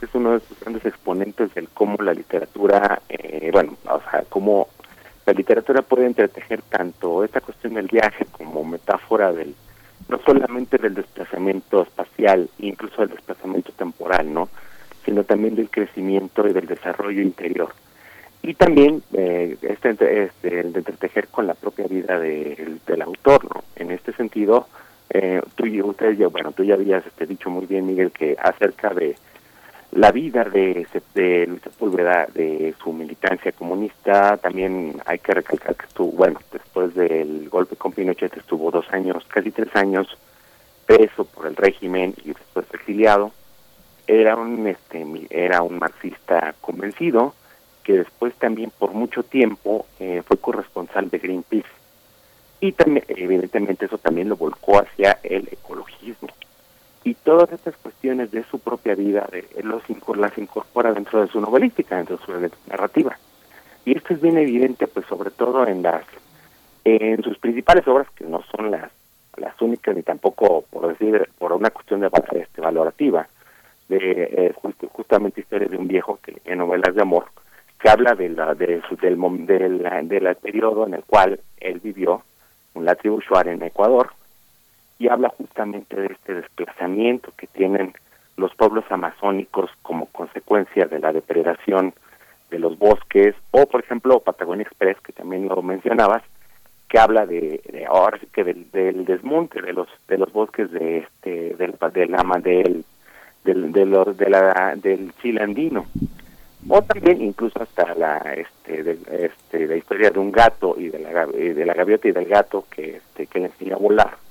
es 0.02 0.10
uno 0.14 0.34
de 0.34 0.40
sus 0.40 0.60
grandes 0.60 0.86
exponentes 0.86 1.54
del 1.54 1.68
cómo 1.70 1.98
la 2.02 2.14
literatura, 2.14 3.02
eh, 3.10 3.50
bueno, 3.52 3.76
o 3.90 4.00
sea, 4.10 4.24
cómo 4.30 4.70
la 5.26 5.34
literatura 5.34 5.82
puede 5.82 6.06
entretejer 6.06 6.62
tanto 6.64 7.24
esta 7.24 7.42
cuestión 7.42 7.74
del 7.74 7.88
viaje 7.88 8.26
como 8.32 8.64
metáfora 8.64 9.32
del 9.32 9.56
no 10.08 10.20
solamente 10.24 10.78
del 10.78 10.94
desplazamiento 10.94 11.82
espacial, 11.82 12.48
incluso 12.60 13.02
del 13.02 13.16
desplazamiento 13.16 13.72
temporal, 13.72 14.32
¿no? 14.32 14.50
sino 15.04 15.24
también 15.24 15.56
del 15.56 15.70
crecimiento 15.70 16.48
y 16.48 16.54
del 16.54 16.68
desarrollo 16.68 17.22
interior 17.22 17.74
y 18.48 18.54
también 18.54 19.02
eh, 19.14 19.58
este, 19.64 20.24
este, 20.24 20.60
el 20.60 20.72
de 20.72 20.80
entretejer 20.80 21.28
con 21.30 21.48
la 21.48 21.56
propia 21.56 21.88
vida 21.88 22.20
del, 22.20 22.80
del 22.86 23.02
autor, 23.02 23.44
¿no? 23.46 23.64
En 23.76 23.90
este 23.90 24.14
sentido, 24.14 24.68
eh, 25.10 25.42
tú 25.56 25.66
y 25.66 25.82
ustedes, 25.82 26.20
ya, 26.20 26.28
bueno, 26.28 26.52
tú 26.52 26.64
ya 26.64 26.76
habías 26.76 27.04
este, 27.08 27.26
dicho 27.26 27.50
muy 27.50 27.66
bien, 27.66 27.88
Miguel, 27.88 28.12
que 28.12 28.38
acerca 28.40 28.94
de 28.94 29.16
la 29.96 30.12
vida 30.12 30.44
de, 30.44 30.86
de 31.14 31.48
Luis 31.48 31.62
Sepúlveda, 31.62 32.28
de 32.34 32.76
su 32.84 32.92
militancia 32.92 33.54
comunista, 33.54 34.36
también 34.38 35.02
hay 35.06 35.20
que 35.20 35.34
recalcar 35.34 35.76
que 35.76 35.86
estuvo, 35.86 36.12
bueno, 36.12 36.40
después 36.52 36.94
del 36.96 37.48
golpe 37.50 37.78
con 37.78 37.94
Pinochet 37.94 38.36
estuvo 38.36 38.72
dos 38.72 38.86
años, 38.92 39.24
casi 39.30 39.52
tres 39.52 39.74
años 39.74 40.18
preso 40.86 41.24
por 41.24 41.48
el 41.48 41.56
régimen 41.56 42.14
y 42.26 42.34
después 42.34 42.66
exiliado. 42.74 43.32
Era 44.06 44.36
un, 44.36 44.68
este, 44.68 45.06
era 45.30 45.62
un 45.62 45.80
marxista 45.80 46.54
convencido, 46.60 47.34
que 47.82 47.94
después 47.94 48.36
también 48.36 48.72
por 48.78 48.92
mucho 48.94 49.24
tiempo 49.24 49.86
eh, 50.02 50.24
fue 50.28 50.38
corresponsal 50.38 51.10
de 51.10 51.20
Greenpeace. 51.20 51.70
Y 52.60 52.74
también, 52.74 53.06
evidentemente, 53.08 53.86
eso 53.86 53.98
también 53.98 54.28
lo 54.28 54.36
volcó 54.36 54.80
hacia 54.80 55.20
el 55.24 55.48
ecologismo. 55.50 55.95
Y 57.06 57.14
todas 57.14 57.50
estas 57.54 57.78
cuestiones 57.78 58.32
de 58.32 58.44
su 58.46 58.60
propia 58.60 58.96
vida, 58.96 59.26
de, 59.32 59.48
él 59.56 59.68
los 59.68 59.84
las 60.18 60.38
incorpora 60.38 60.92
dentro 60.92 61.22
de 61.22 61.28
su 61.28 61.40
novelística, 61.40 61.96
dentro 61.96 62.18
de 62.18 62.26
su 62.26 62.32
narrativa. 62.68 63.18
Y 63.86 63.96
esto 63.96 64.14
es 64.16 64.22
bien 64.22 64.38
evidente, 64.38 64.88
pues 64.88 65.06
sobre 65.06 65.30
todo 65.30 65.66
en 65.68 65.82
las 65.84 66.04
en 66.84 67.24
sus 67.24 67.38
principales 67.38 67.88
obras, 67.88 68.08
que 68.16 68.26
no 68.26 68.44
son 68.52 68.72
las 68.72 68.92
las 69.38 69.60
únicas 69.62 69.96
ni 69.96 70.02
tampoco, 70.02 70.64
por 70.72 70.88
decir, 70.88 71.30
por 71.38 71.52
una 71.54 71.70
cuestión 71.70 72.00
de 72.00 72.10
este, 72.32 72.62
valorativa, 72.62 73.28
de 73.90 73.98
eh, 74.02 74.54
just- 74.62 74.86
justamente 74.92 75.42
historia 75.42 75.68
de 75.68 75.78
un 75.78 75.88
viejo 75.88 76.20
que 76.24 76.38
en 76.46 76.58
novelas 76.60 76.96
de 76.96 77.02
amor 77.02 77.26
que 77.80 77.90
habla 77.90 78.16
de 78.16 78.30
la, 78.30 78.56
de 78.56 78.82
su- 78.90 78.96
del, 78.96 79.18
del, 79.46 80.08
del 80.08 80.36
periodo 80.38 80.88
en 80.88 80.94
el 80.96 81.04
cual 81.04 81.40
él 81.60 81.80
vivió 81.84 82.24
en 82.74 82.86
la 82.86 82.96
tribu 82.96 83.20
Shuar 83.22 83.48
en 83.50 83.62
Ecuador 83.62 84.10
y 85.00 85.10
habla 85.10 85.30
justamente 85.30 85.96
de 85.96 86.08
este 86.08 86.36
desplazamiento 86.36 87.32
que 87.38 87.48
tienen 87.48 87.94
los 88.38 88.54
pueblos 88.56 88.86
amazónicos 88.90 89.70
como 89.82 90.08
consecuencia 90.08 90.86
de 90.86 91.00
la 91.00 91.14
depredación 91.14 91.94
de 92.50 92.60
los 92.60 92.78
bosques 92.78 93.36
o 93.52 93.66
por 93.66 93.84
ejemplo 93.84 94.20
Patagonia 94.20 94.64
Express 94.64 95.00
que 95.02 95.14
también 95.14 95.48
lo 95.48 95.62
mencionabas 95.62 96.24
que 96.88 97.00
habla 97.00 97.26
de, 97.26 97.86
ahora 97.90 98.20
sí 98.20 98.28
que 98.32 98.44
del, 98.44 99.06
desmonte 99.06 99.62
de 99.62 99.74
los 99.74 99.88
de 100.08 100.18
los 100.18 100.32
bosques 100.32 100.72
de 100.72 101.00
este 101.00 101.56
del 101.56 101.76
del 101.94 102.16
ama 102.16 102.40
del 102.40 102.86
del 103.44 103.72
de 103.72 103.86
los 103.86 104.18
de 104.18 104.30
la 104.30 104.74
del 104.76 105.14
Chile 105.22 105.42
andino. 105.42 105.86
O 106.68 106.82
también 106.82 107.22
incluso 107.22 107.62
hasta 107.62 107.94
la 107.94 108.18
este, 108.36 108.84
de, 108.84 108.98
este 109.26 109.68
la 109.68 109.76
historia 109.76 110.10
de 110.10 110.20
un 110.20 110.32
gato 110.32 110.76
y 110.78 110.90
de 110.90 111.00
la 111.00 111.26
de 111.26 111.66
la 111.66 111.74
gaviota 111.74 112.08
y 112.08 112.12
del 112.12 112.26
gato 112.26 112.66
que 112.70 112.98
este 112.98 113.28
que 113.28 113.40
le 113.40 113.46
enseña 113.48 113.76
a 113.76 113.80
volar 113.80 114.25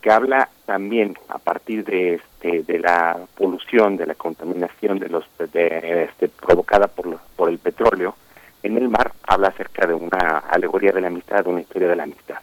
que 0.00 0.10
habla 0.10 0.48
también 0.66 1.16
a 1.28 1.38
partir 1.38 1.84
de 1.84 2.14
este 2.14 2.62
de 2.62 2.78
la 2.78 3.18
polución 3.36 3.96
de 3.96 4.06
la 4.06 4.14
contaminación 4.14 4.98
de 4.98 5.08
los 5.08 5.24
de, 5.52 6.04
este, 6.08 6.28
provocada 6.28 6.86
por 6.88 7.06
los- 7.06 7.20
por 7.36 7.48
el 7.50 7.58
petróleo 7.58 8.14
en 8.62 8.76
el 8.76 8.88
mar 8.88 9.12
habla 9.26 9.48
acerca 9.48 9.86
de 9.86 9.94
una 9.94 10.38
alegoría 10.50 10.92
de 10.92 11.00
la 11.00 11.08
amistad 11.08 11.44
de 11.44 11.50
una 11.50 11.60
historia 11.60 11.88
de 11.88 11.96
la 11.96 12.02
amistad. 12.04 12.36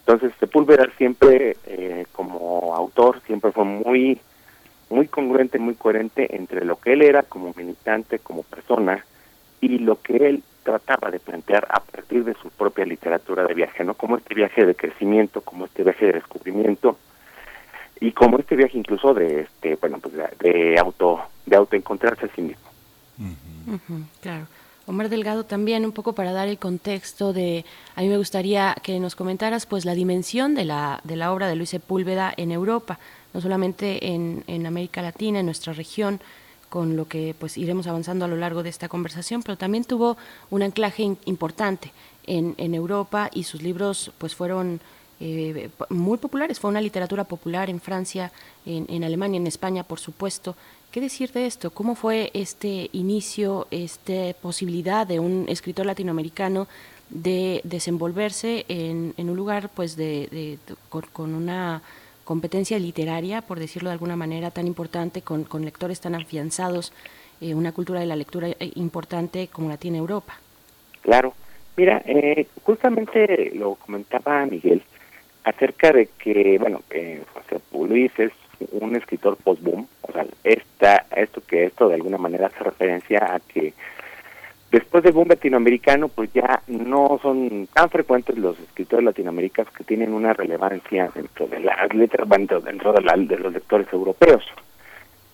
Entonces 0.00 0.32
Sepúlveda 0.40 0.86
siempre 0.96 1.56
eh, 1.66 2.06
como 2.12 2.74
autor 2.74 3.20
siempre 3.26 3.52
fue 3.52 3.64
muy 3.64 4.20
muy 4.90 5.06
congruente, 5.06 5.58
muy 5.58 5.74
coherente 5.74 6.34
entre 6.34 6.64
lo 6.64 6.76
que 6.80 6.94
él 6.94 7.02
era 7.02 7.22
como 7.22 7.52
militante, 7.54 8.18
como 8.20 8.42
persona, 8.42 9.04
y 9.60 9.78
lo 9.80 10.00
que 10.00 10.16
él 10.28 10.42
trataba 10.68 11.10
de 11.10 11.18
plantear 11.18 11.66
a 11.70 11.80
partir 11.80 12.24
de 12.24 12.34
su 12.34 12.50
propia 12.50 12.84
literatura 12.84 13.46
de 13.46 13.54
viaje, 13.54 13.84
¿no? 13.84 13.94
Como 13.94 14.18
este 14.18 14.34
viaje 14.34 14.66
de 14.66 14.74
crecimiento, 14.74 15.40
como 15.40 15.64
este 15.64 15.82
viaje 15.82 16.06
de 16.06 16.12
descubrimiento, 16.12 16.98
y 18.00 18.12
como 18.12 18.38
este 18.38 18.54
viaje 18.54 18.76
incluso 18.76 19.14
de, 19.14 19.40
este, 19.40 19.76
bueno, 19.76 19.98
pues 19.98 20.12
de, 20.14 20.28
de 20.40 20.78
auto, 20.78 21.20
de 21.46 21.56
autoencontrarse 21.56 22.26
a 22.26 22.34
sí 22.34 22.42
mismo. 22.42 22.68
Claro. 24.20 24.46
Omar 24.86 25.08
Delgado 25.08 25.44
también 25.44 25.86
un 25.86 25.92
poco 25.92 26.14
para 26.14 26.32
dar 26.32 26.48
el 26.48 26.58
contexto 26.58 27.32
de 27.32 27.64
a 27.96 28.02
mí 28.02 28.08
me 28.08 28.16
gustaría 28.18 28.74
que 28.82 29.00
nos 29.00 29.14
comentaras 29.16 29.66
pues 29.66 29.84
la 29.84 29.94
dimensión 29.94 30.54
de 30.54 30.64
la 30.64 31.00
de 31.04 31.16
la 31.16 31.32
obra 31.32 31.48
de 31.48 31.56
Luis 31.56 31.70
Sepúlveda 31.70 32.32
en 32.36 32.52
Europa, 32.52 32.98
no 33.34 33.40
solamente 33.40 34.06
en, 34.06 34.44
en 34.46 34.66
América 34.66 35.02
Latina, 35.02 35.40
en 35.40 35.46
nuestra 35.46 35.72
región 35.72 36.20
con 36.68 36.96
lo 36.96 37.06
que 37.06 37.34
pues 37.38 37.56
iremos 37.58 37.86
avanzando 37.86 38.24
a 38.24 38.28
lo 38.28 38.36
largo 38.36 38.62
de 38.62 38.68
esta 38.68 38.88
conversación, 38.88 39.42
pero 39.42 39.56
también 39.56 39.84
tuvo 39.84 40.16
un 40.50 40.62
anclaje 40.62 41.02
importante 41.24 41.92
en, 42.26 42.54
en 42.58 42.74
Europa 42.74 43.30
y 43.32 43.44
sus 43.44 43.62
libros 43.62 44.12
pues 44.18 44.34
fueron 44.34 44.80
eh, 45.20 45.70
muy 45.88 46.18
populares. 46.18 46.60
Fue 46.60 46.70
una 46.70 46.80
literatura 46.80 47.24
popular 47.24 47.70
en 47.70 47.80
Francia, 47.80 48.30
en, 48.64 48.86
en 48.88 49.04
Alemania, 49.04 49.38
en 49.38 49.46
España, 49.46 49.82
por 49.82 49.98
supuesto. 49.98 50.54
¿Qué 50.90 51.00
decir 51.00 51.32
de 51.32 51.46
esto? 51.46 51.70
¿Cómo 51.70 51.94
fue 51.94 52.30
este 52.34 52.88
inicio, 52.92 53.66
esta 53.70 54.32
posibilidad 54.40 55.06
de 55.06 55.20
un 55.20 55.44
escritor 55.48 55.86
latinoamericano 55.86 56.66
de 57.10 57.60
desenvolverse 57.64 58.64
en, 58.68 59.14
en 59.16 59.30
un 59.30 59.36
lugar 59.36 59.70
pues 59.74 59.96
de, 59.96 60.58
con 61.12 61.34
una 61.34 61.82
competencia 62.28 62.78
literaria, 62.78 63.40
por 63.40 63.58
decirlo 63.58 63.88
de 63.88 63.94
alguna 63.94 64.14
manera, 64.14 64.50
tan 64.50 64.66
importante, 64.66 65.22
con, 65.22 65.44
con 65.44 65.64
lectores 65.64 65.98
tan 65.98 66.14
afianzados, 66.14 66.92
eh, 67.40 67.54
una 67.54 67.72
cultura 67.72 68.00
de 68.00 68.06
la 68.06 68.16
lectura 68.16 68.48
eh, 68.48 68.70
importante 68.74 69.48
como 69.48 69.70
la 69.70 69.78
tiene 69.78 69.96
Europa? 69.96 70.34
Claro. 71.00 71.32
Mira, 71.78 72.02
eh, 72.04 72.46
justamente 72.64 73.52
lo 73.54 73.76
comentaba 73.76 74.44
Miguel 74.44 74.82
acerca 75.42 75.90
de 75.90 76.10
que, 76.22 76.58
bueno, 76.60 76.82
eh, 76.90 77.22
José 77.32 77.62
Luis 77.72 78.12
es 78.18 78.32
un 78.72 78.94
escritor 78.94 79.38
post-boom, 79.38 79.86
o 80.02 80.12
sea, 80.12 80.26
esta, 80.44 81.06
esto 81.16 81.40
que 81.40 81.64
esto 81.64 81.88
de 81.88 81.94
alguna 81.94 82.18
manera 82.18 82.48
hace 82.48 82.62
referencia 82.62 83.36
a 83.36 83.40
que 83.40 83.72
después 84.70 85.02
del 85.04 85.12
boom 85.12 85.28
latinoamericano, 85.28 86.08
pues 86.08 86.32
ya 86.32 86.62
no 86.66 87.18
son 87.22 87.68
tan 87.72 87.88
frecuentes 87.90 88.36
los 88.36 88.58
escritores 88.58 89.04
latinoamericanos 89.04 89.72
que 89.72 89.84
tienen 89.84 90.12
una 90.12 90.32
relevancia 90.34 91.10
dentro 91.14 91.46
de 91.46 91.60
las 91.60 91.92
letras, 91.94 92.28
dentro, 92.28 92.60
dentro 92.60 92.92
de, 92.92 93.00
la- 93.02 93.16
de 93.16 93.38
los 93.38 93.52
lectores 93.52 93.86
europeos. 93.92 94.44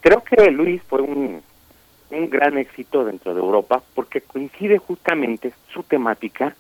Creo 0.01 0.23
que 0.23 0.51
Luis 0.51 0.83
fue 0.83 1.01
un, 1.01 1.43
gran 2.11 2.59
éxito 2.59 3.05
dentro 3.05 3.35
de 3.35 3.41
Europa 3.41 3.83
porque 3.95 4.21
coincide 4.21 4.79
justamente 4.79 5.53
su 5.73 5.83
temática 5.83 6.55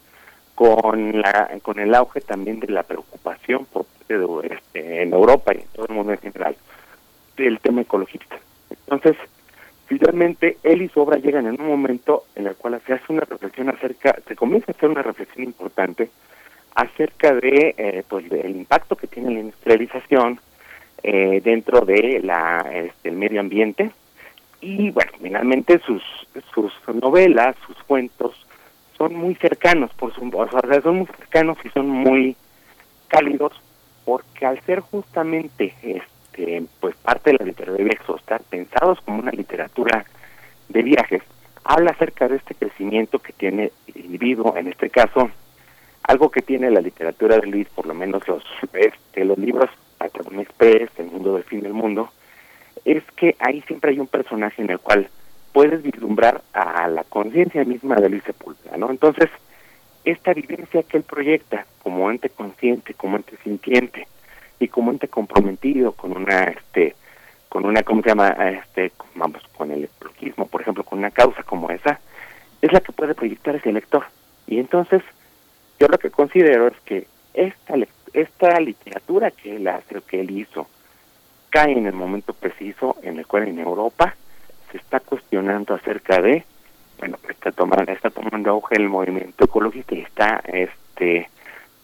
con 0.57 1.21
la 1.21 1.49
con 1.63 1.79
el 1.79 1.95
auge 1.95 2.21
también 2.21 2.59
de 2.61 2.69
la 2.69 2.83
preocupación 2.83 3.65
por 3.67 3.87
este, 4.45 5.03
en 5.03 5.13
Europa 5.13 5.53
y 5.55 5.59
en 5.59 5.67
todo 5.75 5.87
el 5.87 5.95
mundo 5.95 6.13
en 6.13 6.19
general 6.19 6.57
del 7.37 7.61
tema 7.61 7.83
ecologista. 7.83 8.37
Entonces, 8.71 9.17
finalmente, 9.87 10.59
él 10.63 10.83
y 10.83 10.89
su 10.89 11.01
obra 11.01 11.19
llegan 11.19 11.47
en 11.47 11.61
un 11.61 11.69
momento 11.69 12.25
en 12.35 12.47
el 12.47 12.57
cual 12.57 12.81
se 12.87 12.95
hace 12.95 13.13
una 13.13 13.23
reflexión 13.23 13.69
acerca, 13.69 14.17
se 14.27 14.37
comienza 14.37 14.73
a 14.73 14.75
hacer 14.75 14.89
una 14.91 15.03
reflexión 15.03 15.45
importante 15.45 16.11
acerca 16.75 17.35
de 17.35 17.75
eh, 17.79 18.05
pues 18.09 18.29
del 18.29 18.57
impacto 18.57 18.97
que 18.97 19.07
tiene 19.07 19.33
la 19.33 19.41
industrialización 19.41 20.41
eh, 21.03 21.41
dentro 21.45 21.83
de 21.83 22.21
la 22.23 22.69
este, 22.73 23.11
el 23.11 23.17
medio 23.17 23.41
ambiente. 23.41 23.91
Y 24.61 24.91
bueno 24.91 25.13
finalmente 25.21 25.79
sus 25.81 26.03
sus 26.55 26.73
novelas 26.95 27.55
sus 27.67 27.77
cuentos 27.85 28.35
son 28.97 29.15
muy 29.15 29.35
cercanos 29.35 29.93
por 29.95 30.15
su 30.15 30.27
o 30.33 30.49
sea 30.49 30.81
son 30.81 30.97
muy 30.97 31.07
cercanos 31.07 31.59
y 31.65 31.69
son 31.69 31.89
muy 31.89 32.37
cálidos 33.09 33.53
porque 34.05 34.47
al 34.47 34.61
ser 34.63 34.81
justamente 34.81 35.75
este 35.83 36.14
pues 36.81 36.95
parte 36.97 37.31
de 37.31 37.39
la 37.39 37.45
literatura 37.45 37.79
de 37.79 37.85
viajes 37.85 38.43
pensados 38.51 39.01
como 39.03 39.21
una 39.21 39.31
literatura 39.31 40.05
de 40.69 40.83
viajes 40.83 41.23
habla 41.65 41.93
acerca 41.93 42.29
de 42.29 42.37
este 42.37 42.55
crecimiento 42.55 43.19
que 43.19 43.33
tiene 43.33 43.73
el 43.95 44.05
individuo 44.05 44.57
en 44.57 44.69
este 44.69 44.91
caso 44.91 45.31
algo 46.03 46.31
que 46.31 46.43
tiene 46.43 46.71
la 46.71 46.81
literatura 46.81 47.39
de 47.39 47.47
Luis, 47.47 47.67
por 47.69 47.87
lo 47.87 47.95
menos 47.95 48.27
los, 48.29 48.45
este, 48.75 49.25
los 49.25 49.39
libros 49.39 49.71
Patagón 49.97 50.41
Express, 50.41 50.91
El 50.99 51.07
Mundo 51.07 51.35
del 51.35 51.45
Fin 51.45 51.63
del 51.63 51.73
Mundo, 51.73 52.11
es 52.85 53.03
que 53.17 53.37
ahí 53.39 53.63
siempre 53.63 53.93
hay 53.93 54.01
un 54.01 54.07
personaje 54.07 54.61
en 54.61 54.71
el 54.71 54.79
cual 54.79 55.09
puedes 55.53 55.83
vislumbrar 55.83 56.43
a 56.53 56.89
la 56.89 57.05
conciencia 57.05 57.65
misma 57.65 57.97
de 57.97 58.11
Luis 58.11 58.23
Sepúlveda, 58.25 58.77
¿no? 58.77 58.91
Entonces, 58.91 59.31
esta 60.05 60.35
vivencia 60.35 60.83
que 60.83 60.99
él 60.99 61.05
proyecta 61.05 61.65
como 61.83 62.11
ente 62.11 62.29
consciente, 62.29 62.93
como 62.93 63.17
ente 63.17 63.39
sintiente 63.43 64.07
y 64.59 64.69
como 64.69 64.91
ente 64.91 65.09
comprometido 65.09 65.93
con 65.93 66.17
una, 66.17 66.45
este, 66.45 66.95
con 67.49 67.65
una, 67.67 67.83
¿cómo 67.83 68.03
se 68.03 68.09
llama? 68.09 68.29
Este, 68.31 68.93
vamos, 69.15 69.43
con 69.57 69.71
el 69.71 69.85
ecologismo, 69.85 70.47
por 70.47 70.63
ejemplo, 70.63 70.85
con 70.85 70.99
una 70.99 71.11
causa 71.11 71.43
como 71.43 71.71
esa, 71.71 72.01
es 72.63 72.73
la 72.73 72.81
que 72.81 72.93
puede 72.93 73.15
proyectar 73.15 73.57
ese 73.57 73.73
lector. 73.73 74.05
Y 74.47 74.59
entonces, 74.59 75.03
yo 75.79 75.89
lo 75.89 75.99
que 75.99 76.11
considero 76.11 76.69
es 76.69 76.75
que 76.85 77.07
esta 77.35 77.75
esta 78.15 78.61
literatura 78.61 79.33
que 79.33 79.57
él 79.57 79.67
hace, 79.69 80.01
que 80.03 80.21
él 80.21 80.31
hizo, 80.31 80.69
cae 81.51 81.73
en 81.73 81.87
el 81.87 81.93
momento 81.93 82.33
preciso 82.33 82.97
en 83.03 83.19
el 83.19 83.27
cual 83.27 83.49
en 83.49 83.59
Europa 83.59 84.15
se 84.71 84.79
está 84.79 85.01
cuestionando 85.01 85.75
acerca 85.75 86.21
de, 86.21 86.45
bueno, 86.99 87.19
está 87.29 87.53
tomando, 87.53 87.93
está 87.93 88.11
tomando 88.11 88.51
auge 88.51 88.77
el 88.77 88.89
movimiento 88.89 89.45
ecologista 89.45 89.95
y 89.95 90.01
está, 90.01 90.43
este, 90.47 91.29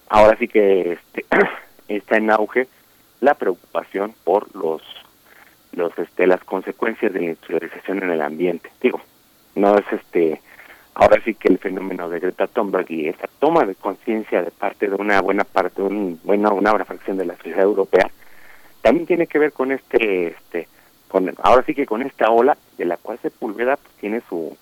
ahora 0.09 0.37
sí 0.39 0.49
que 0.49 0.93
este, 0.93 1.25
está 1.97 2.17
en 2.17 2.31
auge 2.31 2.69
la 3.21 3.35
preocupación 3.35 4.15
por 4.25 4.55
los, 4.55 4.83
los, 5.73 5.97
este, 5.99 6.27
las 6.27 6.43
consecuencias 6.45 7.13
de 7.13 7.21
la 7.21 7.27
industrialización 7.27 8.03
en 8.03 8.11
el 8.11 8.23
ambiente. 8.23 8.71
Digo, 8.81 9.01
no 9.55 9.77
es 9.77 9.85
este, 9.93 10.41
ahora 10.95 11.21
sí 11.25 11.35
que 11.35 11.49
el 11.49 11.59
fenómeno 11.59 12.09
de 12.09 12.21
Greta 12.21 12.47
Thunberg 12.47 12.91
y 12.91 13.09
esa 13.09 13.29
toma 13.39 13.65
de 13.65 13.75
conciencia 13.75 14.43
de 14.43 14.51
parte 14.51 14.89
de 14.89 14.95
una 14.95 15.21
buena 15.21 15.45
parte, 15.45 15.83
un, 15.83 16.21
bueno, 16.25 16.55
una 16.55 16.71
buena 16.71 16.85
fracción 16.85 17.17
de 17.17 17.27
la 17.27 17.37
sociedad 17.37 17.63
europea, 17.63 18.11
también 18.83 19.07
tiene 19.07 19.27
que 19.27 19.39
ver 19.39 19.53
con 19.53 19.73
este, 19.73 20.29
este, 20.29 20.69
con 21.09 21.33
ahora 21.43 21.63
sí 21.65 21.75
que 21.75 21.87
con 21.87 22.03
esta 22.03 22.31
ola 22.31 22.57
de 22.79 22.85
la 22.87 22.97
cual 22.97 23.19
Sepúlveda 23.21 23.77
pues, 23.77 23.95
tiene 23.97 24.23
su, 24.29 24.57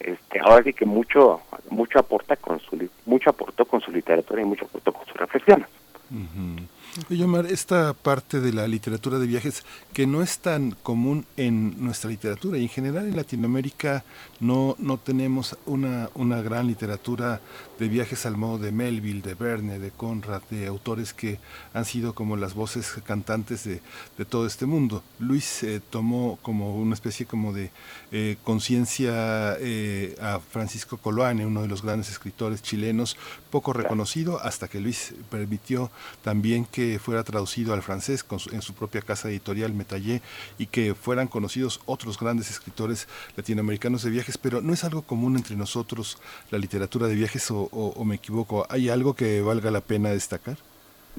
este, 0.00 0.40
ahora 0.40 0.62
sí 0.62 0.72
que 0.72 0.84
mucho, 0.84 1.40
mucho 1.70 1.98
aporta 1.98 2.36
con 2.36 2.60
su, 2.60 2.88
mucho 3.06 3.30
aportó 3.30 3.64
con 3.64 3.80
su 3.80 3.90
literatura 3.90 4.42
y 4.42 4.44
mucho 4.44 4.66
aportó 4.66 4.92
con 4.92 5.06
sus 5.06 5.16
reflexiones. 5.16 5.68
Mm-hmm. 6.12 6.64
Oye, 7.08 7.24
Omar, 7.24 7.46
esta 7.46 7.94
parte 7.94 8.38
de 8.40 8.52
la 8.52 8.68
literatura 8.68 9.18
de 9.18 9.26
viajes 9.26 9.64
que 9.94 10.06
no 10.06 10.20
es 10.20 10.40
tan 10.40 10.72
común 10.82 11.24
en 11.38 11.82
nuestra 11.82 12.10
literatura 12.10 12.58
y 12.58 12.64
en 12.64 12.68
general 12.68 13.06
en 13.08 13.16
Latinoamérica 13.16 14.04
no, 14.40 14.76
no 14.78 14.98
tenemos 14.98 15.56
una, 15.64 16.10
una 16.14 16.42
gran 16.42 16.66
literatura 16.66 17.40
de 17.78 17.88
viajes 17.88 18.26
al 18.26 18.36
modo 18.36 18.58
de 18.58 18.72
Melville, 18.72 19.22
de 19.22 19.34
Verne, 19.34 19.78
de 19.78 19.90
Conrad, 19.90 20.42
de 20.50 20.66
autores 20.66 21.14
que 21.14 21.38
han 21.72 21.86
sido 21.86 22.14
como 22.14 22.36
las 22.36 22.52
voces 22.52 22.92
cantantes 23.06 23.64
de, 23.64 23.80
de 24.18 24.24
todo 24.26 24.46
este 24.46 24.66
mundo. 24.66 25.02
Luis 25.18 25.62
eh, 25.62 25.80
tomó 25.88 26.38
como 26.42 26.76
una 26.76 26.92
especie 26.92 27.24
como 27.24 27.54
de 27.54 27.70
eh, 28.10 28.36
conciencia 28.44 29.56
eh, 29.60 30.14
a 30.20 30.40
Francisco 30.40 30.98
Coloane, 30.98 31.46
uno 31.46 31.62
de 31.62 31.68
los 31.68 31.82
grandes 31.82 32.10
escritores 32.10 32.60
chilenos, 32.60 33.16
poco 33.50 33.72
reconocido, 33.72 34.40
hasta 34.42 34.68
que 34.68 34.78
Luis 34.78 35.14
permitió 35.30 35.90
también 36.22 36.66
que 36.66 36.81
fuera 37.00 37.22
traducido 37.22 37.74
al 37.74 37.82
francés 37.82 38.24
en 38.52 38.62
su 38.62 38.74
propia 38.74 39.02
casa 39.02 39.28
editorial 39.28 39.72
Metallé 39.72 40.20
y 40.58 40.66
que 40.66 40.94
fueran 40.94 41.28
conocidos 41.28 41.80
otros 41.86 42.18
grandes 42.18 42.50
escritores 42.50 43.08
latinoamericanos 43.36 44.02
de 44.02 44.10
viajes, 44.10 44.38
pero 44.38 44.60
no 44.60 44.72
es 44.72 44.84
algo 44.84 45.02
común 45.02 45.36
entre 45.36 45.56
nosotros 45.56 46.18
la 46.50 46.58
literatura 46.58 47.06
de 47.06 47.14
viajes 47.14 47.48
o, 47.50 48.04
me 48.04 48.16
equivoco. 48.16 48.66
¿Hay 48.68 48.88
algo 48.88 49.14
que 49.14 49.40
valga 49.42 49.70
la 49.70 49.80
pena 49.80 50.10
destacar? 50.10 50.56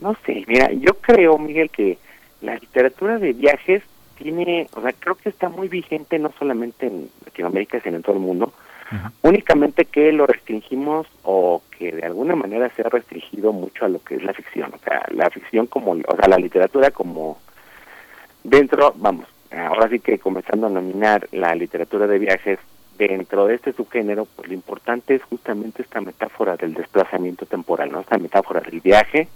No 0.02 0.16
sé, 0.26 0.44
mira, 0.48 0.72
yo 0.74 0.94
creo, 1.02 1.38
Miguel, 1.38 1.70
que 1.70 1.98
la 2.42 2.56
literatura 2.56 3.20
de 3.20 3.34
viajes 3.34 3.84
tiene, 4.18 4.68
o 4.74 4.82
sea, 4.82 4.94
creo 4.94 5.16
que 5.16 5.30
está 5.30 5.50
muy 5.50 5.68
vigente 5.68 6.20
no 6.20 6.32
solamente 6.38 6.88
en 6.88 7.10
Latinoamérica, 7.26 7.80
sino 7.82 7.98
en 7.98 8.04
todo 8.04 8.16
el 8.16 8.22
mundo. 8.22 8.54
Únicamente 9.22 9.86
que 9.86 10.12
lo 10.12 10.28
restringimos 10.28 11.08
o 11.24 11.62
que 11.78 11.92
de 11.92 12.04
alguna 12.04 12.36
manera 12.36 12.70
se 12.76 12.82
ha 12.82 12.90
restringido 12.90 13.52
mucho 13.52 13.86
a 13.86 13.90
lo 13.90 14.04
que 14.04 14.16
es 14.16 14.24
la 14.24 14.34
ficción, 14.34 14.72
o 14.74 14.78
sea, 14.80 15.04
la 15.12 15.30
ficción 15.30 15.68
como, 15.68 15.92
o 15.92 16.16
sea, 16.16 16.28
la 16.28 16.38
literatura 16.38 16.92
como 16.92 17.40
dentro, 18.44 18.94
vamos, 18.98 19.28
ahora 19.52 19.90
sí 19.90 20.00
que 20.00 20.20
comenzando 20.20 20.68
a 20.68 20.70
nominar 20.70 21.28
la 21.32 21.56
literatura 21.56 22.08
de 22.08 22.20
viajes 22.20 22.60
dentro 22.98 23.48
de 23.48 23.56
este 23.56 23.74
subgénero, 23.74 24.26
pues 24.36 24.48
lo 24.48 24.54
importante 24.54 25.16
es 25.16 25.24
justamente 25.24 25.82
esta 25.82 26.02
metáfora 26.02 26.56
del 26.56 26.74
desplazamiento 26.74 27.46
temporal, 27.46 27.92
¿no? 27.92 28.02
Esta 28.02 28.18
metáfora 28.18 28.62
del 28.62 28.80
viaje, 28.82 29.28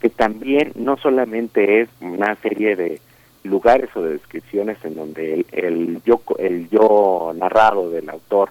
que 0.00 0.10
también 0.10 0.72
no 0.76 0.96
solamente 0.96 1.80
es 1.80 1.88
una 2.00 2.34
serie 2.36 2.76
de 2.76 3.00
lugares 3.44 3.90
o 3.96 4.02
de 4.02 4.12
descripciones 4.12 4.78
en 4.84 4.94
donde 4.94 5.34
el, 5.34 5.46
el 5.52 6.02
yo 6.04 6.22
el 6.38 6.68
yo 6.70 7.32
narrado 7.34 7.90
del 7.90 8.08
autor 8.08 8.50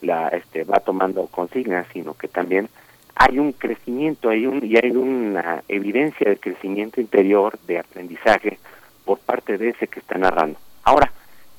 la 0.00 0.28
este 0.28 0.64
va 0.64 0.80
tomando 0.80 1.26
consignas, 1.26 1.86
sino 1.92 2.14
que 2.14 2.28
también 2.28 2.68
hay 3.14 3.38
un 3.38 3.52
crecimiento, 3.52 4.30
hay 4.30 4.46
un 4.46 4.64
y 4.64 4.76
hay 4.76 4.90
una 4.90 5.62
evidencia 5.68 6.28
de 6.30 6.36
crecimiento 6.36 7.00
interior 7.00 7.58
de 7.66 7.80
aprendizaje 7.80 8.58
por 9.04 9.18
parte 9.18 9.58
de 9.58 9.70
ese 9.70 9.88
que 9.88 10.00
está 10.00 10.18
narrando. 10.18 10.58
Ahora, 10.84 11.12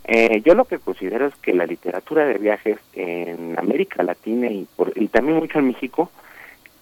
eh, 0.06 0.42
yo 0.46 0.56
lo 0.56 0.66
que 0.66 0.80
considero 0.80 1.28
es 1.28 1.36
que 1.36 1.54
la 1.54 1.66
literatura 1.66 2.26
de 2.26 2.38
viajes 2.38 2.78
en 2.94 3.60
América 3.60 4.04
Latina 4.04 4.48
y, 4.48 4.68
por, 4.76 4.94
y 4.96 5.08
también 5.08 5.38
mucho 5.38 5.60
en 5.60 5.68
México 5.68 6.10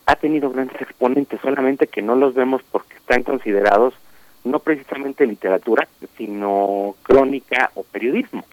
ha 0.06 0.16
tenido 0.16 0.52
grandes 0.52 0.80
exponentes, 0.82 1.42
solamente 1.42 1.88
que 1.88 2.02
no 2.02 2.16
los 2.16 2.34
vemos 2.34 2.62
porque 2.72 2.96
están 2.96 3.24
considerados 3.24 3.94
no 4.44 4.60
precisamente 4.60 5.26
literatura, 5.26 5.88
sino 6.18 6.96
crónica 7.04 7.72
o 7.74 7.84
periodismo 7.84 8.46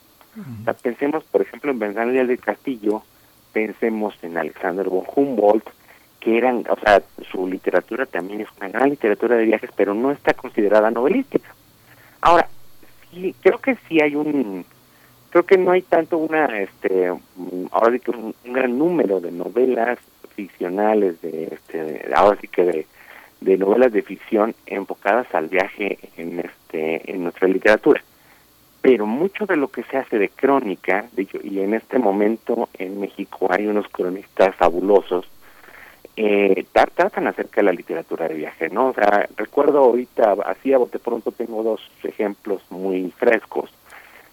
pensemos, 0.82 1.24
por 1.24 1.42
ejemplo, 1.42 1.70
en 1.70 1.78
Bernal 1.78 2.12
del 2.12 2.38
Castillo, 2.38 3.02
pensemos 3.52 4.14
en 4.22 4.36
Alexander 4.36 4.88
von 4.88 5.04
Humboldt, 5.14 5.68
que 6.20 6.38
eran, 6.38 6.64
o 6.68 6.76
sea, 6.80 7.02
su 7.30 7.46
literatura 7.46 8.06
también 8.06 8.40
es 8.40 8.48
una 8.58 8.68
gran 8.68 8.90
literatura 8.90 9.36
de 9.36 9.44
viajes, 9.44 9.70
pero 9.76 9.94
no 9.94 10.10
está 10.10 10.34
considerada 10.34 10.90
novelística. 10.90 11.54
Ahora, 12.20 12.48
sí, 13.10 13.34
creo 13.42 13.58
que 13.58 13.76
sí 13.88 14.00
hay 14.00 14.16
un, 14.16 14.64
creo 15.30 15.44
que 15.44 15.58
no 15.58 15.72
hay 15.72 15.82
tanto 15.82 16.18
una, 16.18 16.46
este, 16.60 17.12
ahora 17.70 17.92
sí 17.92 18.00
que 18.00 18.10
un, 18.10 18.34
gran 18.44 18.78
número 18.78 19.20
de 19.20 19.32
novelas 19.32 19.98
ficcionales, 20.34 21.20
de, 21.20 21.44
este, 21.52 22.10
ahora 22.14 22.38
sí 22.40 22.48
que 22.48 22.64
de, 22.64 22.86
de 23.40 23.58
novelas 23.58 23.92
de 23.92 24.02
ficción 24.02 24.54
enfocadas 24.66 25.26
al 25.34 25.48
viaje 25.48 25.98
en, 26.16 26.40
este, 26.40 27.10
en 27.12 27.22
nuestra 27.24 27.46
literatura 27.48 28.02
pero 28.84 29.06
mucho 29.06 29.46
de 29.46 29.56
lo 29.56 29.68
que 29.68 29.82
se 29.84 29.96
hace 29.96 30.18
de 30.18 30.28
crónica, 30.28 31.06
y 31.16 31.60
en 31.60 31.72
este 31.72 31.98
momento 31.98 32.68
en 32.74 33.00
México 33.00 33.48
hay 33.48 33.66
unos 33.66 33.88
cronistas 33.88 34.54
fabulosos, 34.56 35.24
eh, 36.18 36.66
tratan 36.70 37.26
acerca 37.26 37.62
de 37.62 37.62
la 37.62 37.72
literatura 37.72 38.28
de 38.28 38.34
viaje, 38.34 38.68
¿no? 38.68 38.88
O 38.88 38.92
sea, 38.92 39.26
recuerdo 39.38 39.78
ahorita, 39.78 40.36
así 40.44 40.70
bote 40.74 40.98
pronto 40.98 41.32
tengo 41.32 41.62
dos 41.62 41.80
ejemplos 42.02 42.60
muy 42.68 43.10
frescos. 43.16 43.70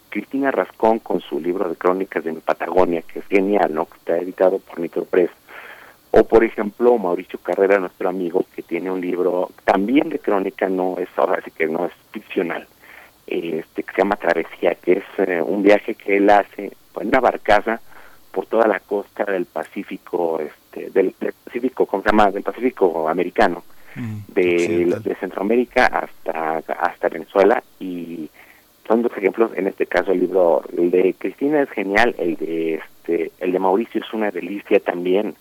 Cristina 0.09 0.51
Rascón 0.51 0.99
con 0.99 1.21
su 1.21 1.39
libro 1.39 1.69
de 1.69 1.77
crónicas 1.77 2.25
de 2.25 2.33
mi 2.33 2.41
Patagonia, 2.41 3.03
que 3.03 3.19
es 3.19 3.27
genial, 3.27 3.73
¿no? 3.73 3.85
Que 3.85 3.97
está 3.99 4.17
editado 4.17 4.59
por 4.59 5.05
Press. 5.05 5.31
O, 6.11 6.25
por 6.25 6.43
ejemplo, 6.43 6.97
Mauricio 6.97 7.39
Carrera, 7.39 7.79
nuestro 7.79 8.09
amigo, 8.09 8.45
que 8.53 8.63
tiene 8.63 8.91
un 8.91 8.99
libro 8.99 9.49
también 9.63 10.09
de 10.09 10.19
crónica, 10.19 10.67
no 10.67 10.97
es 10.97 11.07
ahora 11.15 11.41
sí 11.41 11.51
que 11.51 11.67
no 11.67 11.85
es 11.85 11.93
ficcional, 12.11 12.67
este, 13.27 13.83
que 13.83 13.91
se 13.93 14.01
llama 14.01 14.15
Travesía, 14.15 14.75
que 14.75 14.93
es 14.93 15.03
eh, 15.17 15.41
un 15.41 15.63
viaje 15.63 15.95
que 15.95 16.17
él 16.17 16.29
hace 16.29 16.71
en 16.99 17.07
una 17.07 17.19
barcaza 17.19 17.79
por 18.31 18.45
toda 18.45 18.67
la 18.67 18.79
costa 18.79 19.25
del 19.25 19.45
Pacífico, 19.45 20.39
este, 20.39 20.89
del, 20.89 21.13
Pacífico, 21.43 21.85
¿cómo 21.85 22.03
se 22.03 22.09
llama? 22.09 22.31
Del 22.31 22.43
Pacífico 22.43 23.09
americano, 23.09 23.63
mm, 23.95 24.17
de, 24.29 24.99
de, 25.03 25.15
Centroamérica 25.15 25.85
hasta 25.85 26.63
hasta 26.73 27.09
Venezuela 27.09 27.61
y 27.79 28.29
son 28.87 29.01
dos 29.01 29.11
ejemplos, 29.15 29.51
en 29.55 29.67
este 29.67 29.85
caso 29.85 30.11
el 30.11 30.19
libro, 30.19 30.63
el 30.77 30.91
de 30.91 31.15
Cristina 31.17 31.61
es 31.61 31.69
genial, 31.69 32.15
el 32.17 32.35
de 32.35 32.75
este, 32.75 33.31
el 33.39 33.51
de 33.51 33.59
Mauricio 33.59 34.01
es 34.01 34.13
una 34.13 34.31
delicia 34.31 34.79
también, 34.79 35.35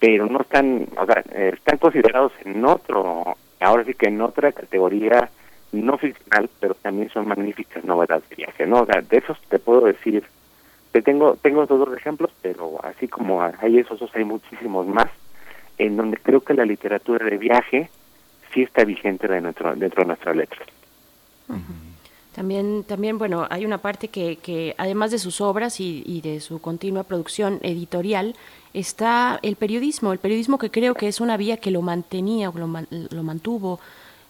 pero 0.00 0.26
no 0.26 0.40
están, 0.40 0.88
o 0.96 1.06
sea, 1.06 1.22
eh, 1.32 1.52
están 1.54 1.78
considerados 1.78 2.32
en 2.44 2.64
otro, 2.64 3.36
ahora 3.60 3.84
sí 3.84 3.94
que 3.94 4.08
en 4.08 4.20
otra 4.20 4.52
categoría 4.52 5.30
no 5.74 5.98
ficcional, 5.98 6.48
pero 6.60 6.74
también 6.74 7.10
son 7.10 7.26
magníficas 7.26 7.84
novedades 7.84 8.28
de 8.28 8.36
viaje, 8.36 8.66
¿no? 8.66 8.80
O 8.82 8.86
sea, 8.86 9.00
de 9.00 9.16
esos 9.16 9.40
te 9.48 9.58
puedo 9.58 9.82
decir, 9.82 10.24
te 10.92 11.02
tengo, 11.02 11.36
tengo 11.36 11.66
dos 11.66 11.96
ejemplos, 11.96 12.30
pero 12.40 12.78
así 12.84 13.08
como 13.08 13.42
hay 13.42 13.78
esos 13.78 13.98
dos, 13.98 14.10
hay 14.14 14.24
muchísimos 14.24 14.86
más, 14.86 15.08
en 15.78 15.96
donde 15.96 16.18
creo 16.18 16.40
que 16.40 16.54
la 16.54 16.64
literatura 16.64 17.24
de 17.26 17.36
viaje 17.36 17.90
sí 18.52 18.62
está 18.62 18.84
vigente 18.84 19.26
de 19.26 19.40
nuestro, 19.40 19.74
dentro 19.74 20.02
de 20.02 20.06
nuestras 20.06 20.36
letras. 20.36 20.68
También, 22.34 22.84
también, 22.84 23.18
bueno, 23.18 23.46
hay 23.48 23.64
una 23.64 23.78
parte 23.78 24.08
que, 24.08 24.36
que 24.36 24.74
además 24.78 25.10
de 25.10 25.18
sus 25.18 25.40
obras 25.40 25.78
y, 25.80 26.02
y, 26.06 26.20
de 26.20 26.40
su 26.40 26.60
continua 26.60 27.04
producción 27.04 27.60
editorial, 27.62 28.34
está 28.72 29.38
el 29.42 29.56
periodismo, 29.56 30.12
el 30.12 30.18
periodismo 30.18 30.58
que 30.58 30.70
creo 30.70 30.94
que 30.94 31.06
es 31.06 31.20
una 31.20 31.36
vía 31.36 31.58
que 31.58 31.70
lo 31.70 31.80
mantenía, 31.82 32.50
lo, 32.54 32.68
lo 32.90 33.22
mantuvo, 33.22 33.78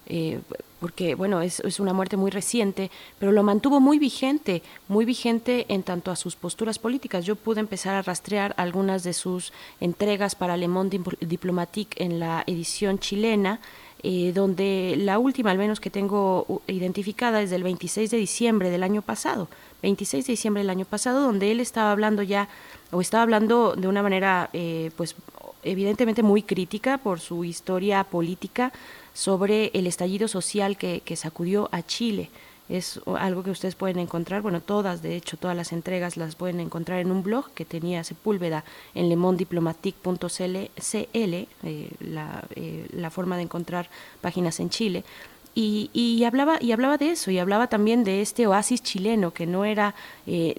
eh, 0.06 0.40
porque, 0.84 1.14
bueno, 1.14 1.40
es, 1.40 1.60
es, 1.60 1.80
una 1.80 1.94
muerte 1.94 2.18
muy 2.18 2.30
reciente, 2.30 2.90
pero 3.18 3.32
lo 3.32 3.42
mantuvo 3.42 3.80
muy 3.80 3.98
vigente, 3.98 4.62
muy 4.86 5.06
vigente 5.06 5.64
en 5.70 5.82
tanto 5.82 6.10
a 6.10 6.16
sus 6.16 6.36
posturas 6.36 6.78
políticas. 6.78 7.24
Yo 7.24 7.36
pude 7.36 7.60
empezar 7.60 7.94
a 7.94 8.02
rastrear 8.02 8.52
algunas 8.58 9.02
de 9.02 9.14
sus 9.14 9.54
entregas 9.80 10.34
para 10.34 10.58
Le 10.58 10.68
Monde 10.68 11.00
Diplomatique 11.20 12.04
en 12.04 12.20
la 12.20 12.44
edición 12.46 12.98
chilena, 12.98 13.60
eh, 14.02 14.32
donde 14.34 14.96
la 14.98 15.18
última, 15.18 15.52
al 15.52 15.56
menos 15.56 15.80
que 15.80 15.88
tengo 15.88 16.60
identificada, 16.66 17.40
es 17.40 17.48
del 17.48 17.62
26 17.62 18.10
de 18.10 18.18
diciembre 18.18 18.68
del 18.68 18.82
año 18.82 19.00
pasado, 19.00 19.48
26 19.80 20.26
de 20.26 20.32
diciembre 20.34 20.64
del 20.64 20.68
año 20.68 20.84
pasado, 20.84 21.22
donde 21.22 21.50
él 21.50 21.60
estaba 21.60 21.92
hablando 21.92 22.22
ya, 22.22 22.50
o 22.90 23.00
estaba 23.00 23.22
hablando 23.22 23.74
de 23.74 23.88
una 23.88 24.02
manera, 24.02 24.50
eh, 24.52 24.90
pues, 24.98 25.16
evidentemente 25.62 26.22
muy 26.22 26.42
crítica 26.42 26.98
por 26.98 27.20
su 27.20 27.42
historia 27.42 28.04
política 28.04 28.70
sobre 29.14 29.70
el 29.72 29.86
estallido 29.86 30.28
social 30.28 30.76
que, 30.76 31.00
que 31.00 31.16
sacudió 31.16 31.70
a 31.72 31.82
Chile 31.82 32.30
es 32.68 33.00
algo 33.06 33.42
que 33.42 33.50
ustedes 33.50 33.74
pueden 33.74 33.98
encontrar, 33.98 34.40
bueno, 34.40 34.62
todas, 34.62 35.02
de 35.02 35.16
hecho, 35.16 35.36
todas 35.36 35.56
las 35.56 35.72
entregas 35.72 36.16
las 36.16 36.34
pueden 36.34 36.60
encontrar 36.60 37.00
en 37.00 37.10
un 37.10 37.22
blog 37.22 37.50
que 37.52 37.64
tenía 37.64 38.02
Sepúlveda 38.04 38.64
en 38.94 39.10
lemondiplomatique.cl, 39.10 40.56
eh, 40.56 41.90
la, 42.00 42.44
eh, 42.56 42.86
la 42.92 43.10
forma 43.10 43.36
de 43.36 43.42
encontrar 43.42 43.90
páginas 44.22 44.60
en 44.60 44.70
Chile. 44.70 45.04
Y, 45.54 45.90
y, 45.92 46.24
hablaba 46.24 46.58
y 46.60 46.72
hablaba 46.72 46.98
de 46.98 47.10
eso 47.12 47.30
y 47.30 47.38
hablaba 47.38 47.68
también 47.68 48.02
de 48.02 48.22
este 48.22 48.46
oasis 48.48 48.82
chileno 48.82 49.32
que 49.32 49.46
no 49.46 49.64
era 49.64 49.94
eh, 50.26 50.54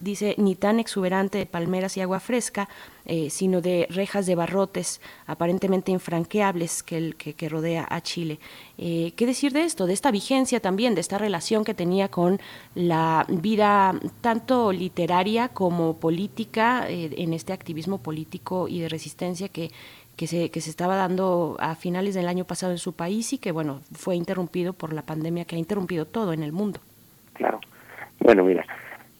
dice 0.00 0.36
ni 0.38 0.54
tan 0.54 0.78
exuberante 0.78 1.38
de 1.38 1.46
palmeras 1.46 1.96
y 1.96 2.00
agua 2.00 2.20
fresca 2.20 2.68
eh, 3.08 3.30
sino 3.30 3.60
de 3.60 3.86
rejas 3.88 4.26
de 4.26 4.34
barrotes 4.34 5.00
aparentemente 5.28 5.92
infranqueables 5.92 6.82
que, 6.82 6.96
el, 6.96 7.14
que 7.14 7.48
rodea 7.48 7.86
a 7.88 8.00
Chile. 8.00 8.40
Eh, 8.78 9.12
qué 9.14 9.26
decir 9.26 9.52
de 9.52 9.62
esto 9.62 9.86
de 9.86 9.92
esta 9.92 10.10
vigencia 10.10 10.58
también 10.58 10.96
de 10.96 11.02
esta 11.02 11.16
relación 11.16 11.64
que 11.64 11.72
tenía 11.72 12.08
con 12.08 12.40
la 12.74 13.24
vida 13.28 13.94
tanto 14.22 14.72
literaria 14.72 15.50
como 15.50 15.98
política 15.98 16.90
eh, 16.90 17.14
en 17.16 17.32
este 17.32 17.52
activismo 17.52 17.98
político 17.98 18.66
y 18.66 18.80
de 18.80 18.88
resistencia 18.88 19.48
que 19.48 19.70
que 20.16 20.26
se, 20.26 20.50
que 20.50 20.60
se 20.60 20.70
estaba 20.70 20.96
dando 20.96 21.56
a 21.58 21.74
finales 21.74 22.14
del 22.14 22.28
año 22.28 22.44
pasado 22.44 22.72
en 22.72 22.78
su 22.78 22.94
país 22.94 23.32
y 23.32 23.38
que, 23.38 23.52
bueno, 23.52 23.80
fue 23.92 24.16
interrumpido 24.16 24.72
por 24.72 24.92
la 24.92 25.02
pandemia 25.02 25.44
que 25.44 25.56
ha 25.56 25.58
interrumpido 25.58 26.06
todo 26.06 26.32
en 26.32 26.42
el 26.42 26.52
mundo. 26.52 26.80
Claro. 27.34 27.60
Bueno, 28.20 28.44
mira, 28.44 28.64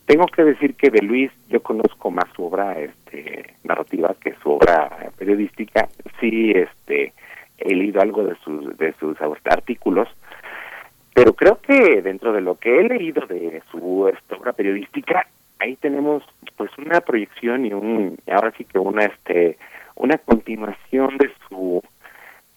tengo 0.06 0.26
que 0.26 0.44
decir 0.44 0.74
que 0.74 0.90
de 0.90 1.02
Luis 1.02 1.30
yo 1.48 1.62
conozco 1.62 2.10
más 2.10 2.24
su 2.34 2.44
obra 2.44 2.78
este, 2.78 3.54
narrativa 3.64 4.14
que 4.20 4.34
su 4.42 4.50
obra 4.52 5.10
periodística. 5.18 5.88
Sí, 6.20 6.52
este, 6.52 7.12
he 7.58 7.74
leído 7.74 8.00
algo 8.00 8.24
de 8.24 8.36
sus, 8.36 8.76
de 8.78 8.94
sus 8.94 9.16
artículos, 9.44 10.08
pero 11.14 11.34
creo 11.34 11.60
que 11.60 12.02
dentro 12.02 12.32
de 12.32 12.40
lo 12.40 12.56
que 12.58 12.78
he 12.78 12.84
leído 12.84 13.26
de 13.26 13.62
su 13.70 14.08
esta, 14.08 14.36
obra 14.36 14.52
periodística, 14.52 15.26
ahí 15.58 15.76
tenemos 15.76 16.22
pues 16.56 16.70
una 16.78 17.00
proyección 17.00 17.66
y 17.66 17.72
un, 17.72 18.18
ahora 18.30 18.52
sí 18.56 18.64
que 18.64 18.78
una, 18.78 19.06
este, 19.06 19.58
una 19.96 20.18
continuación 20.18 21.16
de 21.18 21.30
su 21.48 21.82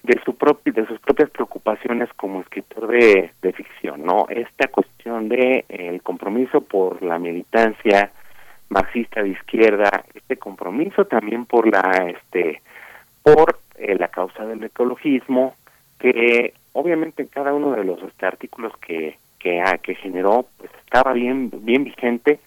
de 0.03 0.19
su 0.23 0.35
propio 0.35 0.71
de 0.73 0.85
sus 0.85 0.99
propias 0.99 1.29
preocupaciones 1.31 2.09
como 2.15 2.41
escritor 2.41 2.87
de, 2.87 3.31
de 3.41 3.53
ficción 3.53 4.05
no 4.05 4.27
esta 4.29 4.67
cuestión 4.67 5.27
de 5.29 5.65
el 5.67 6.01
compromiso 6.01 6.61
por 6.61 7.01
la 7.01 7.19
militancia 7.19 8.11
marxista 8.69 9.21
de 9.21 9.29
izquierda 9.29 10.05
este 10.13 10.37
compromiso 10.37 11.05
también 11.05 11.45
por 11.45 11.67
la 11.67 12.07
este 12.07 12.61
por 13.23 13.59
eh, 13.75 13.97
la 13.97 14.07
causa 14.07 14.45
del 14.45 14.63
ecologismo 14.63 15.55
que 15.97 16.53
obviamente 16.73 17.23
en 17.23 17.27
cada 17.27 17.53
uno 17.53 17.71
de 17.71 17.83
los 17.83 18.01
este, 18.03 18.25
artículos 18.25 18.73
que 18.77 19.17
que, 19.39 19.61
ah, 19.61 19.77
que 19.77 19.95
generó 19.95 20.45
pues 20.57 20.71
estaba 20.85 21.13
bien 21.13 21.49
bien 21.65 21.83
vigente 21.83 22.39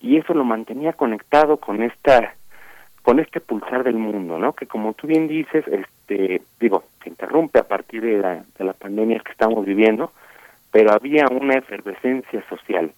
y 0.00 0.16
eso 0.16 0.34
lo 0.34 0.44
mantenía 0.44 0.92
conectado 0.92 1.58
con 1.58 1.82
esta 1.82 2.34
con 3.04 3.20
este 3.20 3.38
pulsar 3.38 3.84
del 3.84 3.96
mundo, 3.96 4.38
¿no? 4.38 4.54
Que 4.54 4.66
como 4.66 4.94
tú 4.94 5.06
bien 5.06 5.28
dices, 5.28 5.62
este, 5.68 6.40
digo, 6.58 6.84
se 7.02 7.10
interrumpe 7.10 7.58
a 7.58 7.68
partir 7.68 8.00
de 8.00 8.16
la, 8.16 8.42
de 8.58 8.64
la 8.64 8.72
pandemia 8.72 9.20
que 9.20 9.30
estamos 9.30 9.66
viviendo, 9.66 10.10
pero 10.72 10.90
había 10.90 11.26
una 11.30 11.58
efervescencia 11.58 12.42
social 12.48 12.92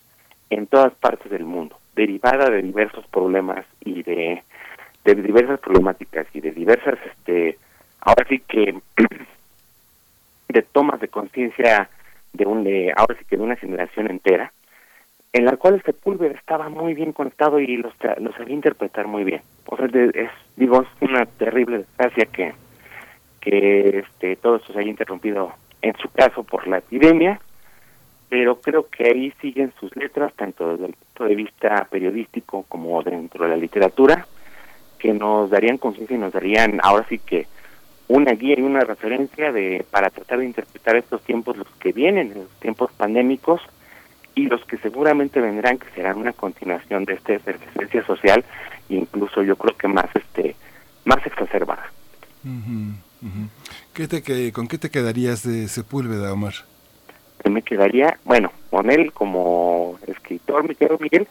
en 0.48 0.68
todas 0.68 0.94
partes 0.94 1.28
del 1.28 1.44
mundo, 1.44 1.76
derivada 1.96 2.48
de 2.50 2.62
diversos 2.62 3.04
problemas 3.08 3.66
y 3.80 4.04
de, 4.04 4.44
de 5.04 5.14
diversas 5.16 5.58
problemáticas 5.58 6.28
y 6.32 6.40
de 6.40 6.52
diversas, 6.52 7.00
este, 7.04 7.58
ahora 8.00 8.24
sí 8.28 8.38
que, 8.46 8.78
de 10.48 10.62
tomas 10.62 11.00
de 11.00 11.08
conciencia 11.08 11.90
de 12.32 12.46
un, 12.46 12.62
de, 12.62 12.92
ahora 12.96 13.16
sí 13.18 13.24
que 13.28 13.36
de 13.36 13.42
una 13.42 13.56
generación 13.56 14.08
entera, 14.08 14.52
en 15.36 15.44
la 15.44 15.56
cual 15.58 15.82
Sepúlveda 15.84 16.32
estaba 16.32 16.70
muy 16.70 16.94
bien 16.94 17.12
conectado 17.12 17.60
y 17.60 17.76
los, 17.76 17.92
los 18.20 18.34
sabía 18.36 18.54
interpretar 18.54 19.06
muy 19.06 19.22
bien. 19.22 19.42
O 19.66 19.76
sea, 19.76 19.86
es, 19.86 20.30
digo, 20.56 20.80
es 20.80 20.88
una 21.02 21.26
terrible 21.26 21.78
desgracia 21.78 22.24
que, 22.26 22.54
que 23.40 23.98
este, 23.98 24.36
todo 24.36 24.56
esto 24.56 24.72
se 24.72 24.78
haya 24.78 24.88
interrumpido 24.88 25.52
en 25.82 25.94
su 25.98 26.08
caso 26.08 26.42
por 26.42 26.66
la 26.66 26.78
epidemia, 26.78 27.38
pero 28.30 28.60
creo 28.62 28.88
que 28.88 29.04
ahí 29.04 29.30
siguen 29.42 29.74
sus 29.78 29.94
letras, 29.94 30.32
tanto 30.36 30.72
desde 30.72 30.86
el 30.86 30.94
punto 30.94 31.24
de 31.24 31.34
vista 31.34 31.86
periodístico 31.90 32.64
como 32.66 33.02
dentro 33.02 33.44
de 33.44 33.50
la 33.50 33.56
literatura, 33.58 34.26
que 34.98 35.12
nos 35.12 35.50
darían 35.50 35.76
conciencia 35.76 36.16
y 36.16 36.20
nos 36.20 36.32
darían 36.32 36.80
ahora 36.82 37.04
sí 37.10 37.18
que 37.18 37.46
una 38.08 38.32
guía 38.32 38.54
y 38.58 38.62
una 38.62 38.80
referencia 38.80 39.52
de 39.52 39.84
para 39.90 40.08
tratar 40.08 40.38
de 40.38 40.46
interpretar 40.46 40.96
estos 40.96 41.20
tiempos 41.22 41.58
los 41.58 41.68
que 41.78 41.92
vienen, 41.92 42.32
los 42.34 42.48
tiempos 42.58 42.90
pandémicos, 42.92 43.60
y 44.36 44.46
los 44.46 44.64
que 44.66 44.76
seguramente 44.76 45.40
vendrán 45.40 45.78
que 45.78 45.90
serán 45.90 46.18
una 46.18 46.32
continuación 46.32 47.04
de 47.06 47.14
esta 47.14 47.32
efervescencia 47.32 48.04
social 48.04 48.44
incluso 48.88 49.42
yo 49.42 49.56
creo 49.56 49.76
que 49.76 49.88
más 49.88 50.14
este 50.14 50.54
más 51.04 51.26
exacerbada 51.26 51.90
uh 52.44 52.48
-huh, 52.48 52.94
uh 53.22 53.26
-huh. 53.26 53.48
¿Qué 53.94 54.06
te, 54.06 54.52
¿con 54.52 54.68
qué 54.68 54.76
te 54.76 54.90
quedarías 54.90 55.42
de 55.42 55.66
Sepúlveda 55.66 56.32
Omar? 56.32 56.52
me 57.50 57.62
quedaría 57.62 58.18
bueno 58.24 58.52
con 58.70 58.90
él 58.90 59.12
como 59.12 59.98
escritor 60.06 60.68
me 60.68 60.74
quedo 60.74 60.98
Miguel 60.98 61.26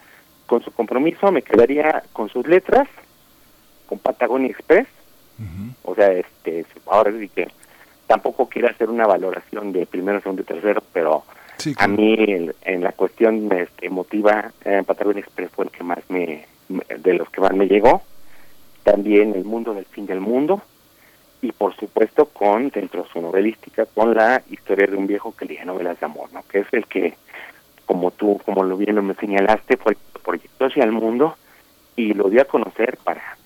con 0.48 0.64
su 0.64 0.72
compromiso 0.72 1.32
me 1.32 1.44
quedaría 1.44 2.04
con 2.12 2.30
sus 2.30 2.48
letras 2.48 2.88
con 3.86 4.00
Patagonia 4.00 4.50
Express 4.50 4.88
uh 5.38 5.44
-huh. 5.44 5.74
o 5.84 5.96
sea 5.96 6.12
este 6.12 6.66
ahora 6.88 7.12
sí 7.12 7.30
que 7.30 7.48
tampoco 8.08 8.50
quiero 8.50 8.70
hacer 8.70 8.90
una 8.90 9.06
valoración 9.06 9.72
de 9.74 9.86
primero 9.86 10.20
segundo 10.22 10.42
y 10.42 10.46
tercero 10.46 10.82
pero 10.92 11.24
Sí, 11.58 11.74
claro. 11.74 11.94
A 11.94 11.96
mí, 11.96 12.16
en, 12.18 12.54
en 12.62 12.84
la 12.84 12.92
cuestión 12.92 13.52
este, 13.52 13.88
emotiva, 13.88 14.52
eh, 14.64 14.84
Patagonia 14.86 15.22
Express 15.22 15.52
fue 15.52 15.66
el 15.66 15.72
que 15.72 15.84
más 15.84 16.00
me, 16.10 16.46
de 16.68 17.14
los 17.14 17.30
que 17.30 17.42
más 17.42 17.54
me 17.54 17.68
llegó. 17.68 18.02
También 18.84 19.34
El 19.36 19.46
Mundo 19.46 19.74
del 19.74 19.86
Fin 19.86 20.06
del 20.06 20.20
Mundo. 20.20 20.62
Y 21.42 21.52
por 21.52 21.76
supuesto, 21.76 22.26
con, 22.26 22.70
dentro 22.70 23.04
de 23.04 23.10
su 23.10 23.22
novelística, 23.22 23.86
con 23.86 24.16
la 24.16 24.42
historia 24.50 24.88
de 24.88 24.96
un 24.96 25.06
viejo 25.06 25.36
que 25.36 25.46
leía 25.46 25.66
novelas 25.66 26.00
de 26.00 26.06
amor, 26.06 26.32
¿no? 26.34 26.44
Que 26.44 26.60
es 26.60 26.68
el 26.72 26.88
que, 26.88 27.16
como 27.86 28.12
tú, 28.12 28.42
como 28.46 28.64
lo 28.64 28.78
bien 28.78 29.06
me 29.06 29.14
señalaste, 29.16 29.78
fue 29.78 29.94
el 29.94 29.98
que 29.98 30.20
proyectó 30.20 30.66
hacia 30.66 30.84
el 30.84 30.92
mundo 30.92 31.38
y 31.96 32.14
lo 32.14 32.30
dio 32.30 32.42
a 32.42 32.46
conocer 32.46 32.98
para, 33.04 33.38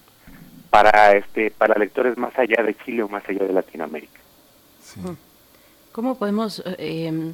para, 0.70 1.12
este, 1.14 1.52
para 1.52 1.78
lectores 1.78 2.18
más 2.18 2.38
allá 2.40 2.64
de 2.64 2.76
Chile 2.86 3.04
o 3.04 3.10
más 3.10 3.28
allá 3.28 3.44
de 3.46 3.54
Latinoamérica. 3.54 4.20
Sí. 4.82 5.02
¿Cómo 5.92 6.18
podemos 6.18 6.64
eh, 6.78 7.34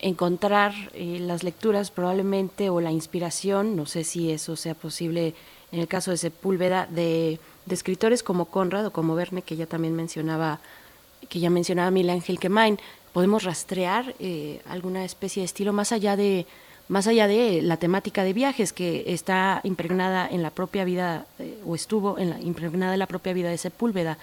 encontrar 0.00 0.72
eh, 0.94 1.18
las 1.20 1.42
lecturas 1.42 1.90
probablemente 1.90 2.70
o 2.70 2.80
la 2.80 2.90
inspiración, 2.90 3.76
no 3.76 3.86
sé 3.86 4.04
si 4.04 4.30
eso 4.30 4.56
sea 4.56 4.74
posible 4.74 5.34
en 5.72 5.80
el 5.80 5.88
caso 5.88 6.10
de 6.10 6.16
Sepúlveda, 6.16 6.86
de, 6.90 7.38
escritores 7.68 8.24
como 8.24 8.46
Conrad 8.46 8.86
o 8.86 8.92
como 8.92 9.14
Verne, 9.14 9.42
que 9.42 9.54
ya 9.54 9.66
también 9.66 9.94
mencionaba, 9.94 10.58
que 11.28 11.38
ya 11.38 11.50
mencionaba 11.50 11.90
Miguel 11.92 12.10
Ángel 12.10 12.40
Quemain, 12.40 12.78
podemos 13.12 13.44
rastrear 13.44 14.14
eh, 14.18 14.60
alguna 14.66 15.04
especie 15.04 15.42
de 15.42 15.44
estilo 15.44 15.72
más 15.72 15.92
allá 15.92 16.16
de 16.16 16.46
más 16.88 17.06
allá 17.06 17.28
de 17.28 17.62
la 17.62 17.76
temática 17.76 18.24
de 18.24 18.32
viajes 18.32 18.72
que 18.72 19.04
está 19.06 19.60
impregnada 19.62 20.28
en 20.28 20.42
la 20.42 20.50
propia 20.50 20.84
vida 20.84 21.24
eh, 21.38 21.56
o 21.64 21.76
estuvo 21.76 22.18
en 22.18 22.30
la, 22.30 22.40
impregnada 22.40 22.94
en 22.94 22.98
la 22.98 23.06
propia 23.06 23.32
vida 23.32 23.48
de 23.48 23.58
Sepúlveda. 23.58 24.18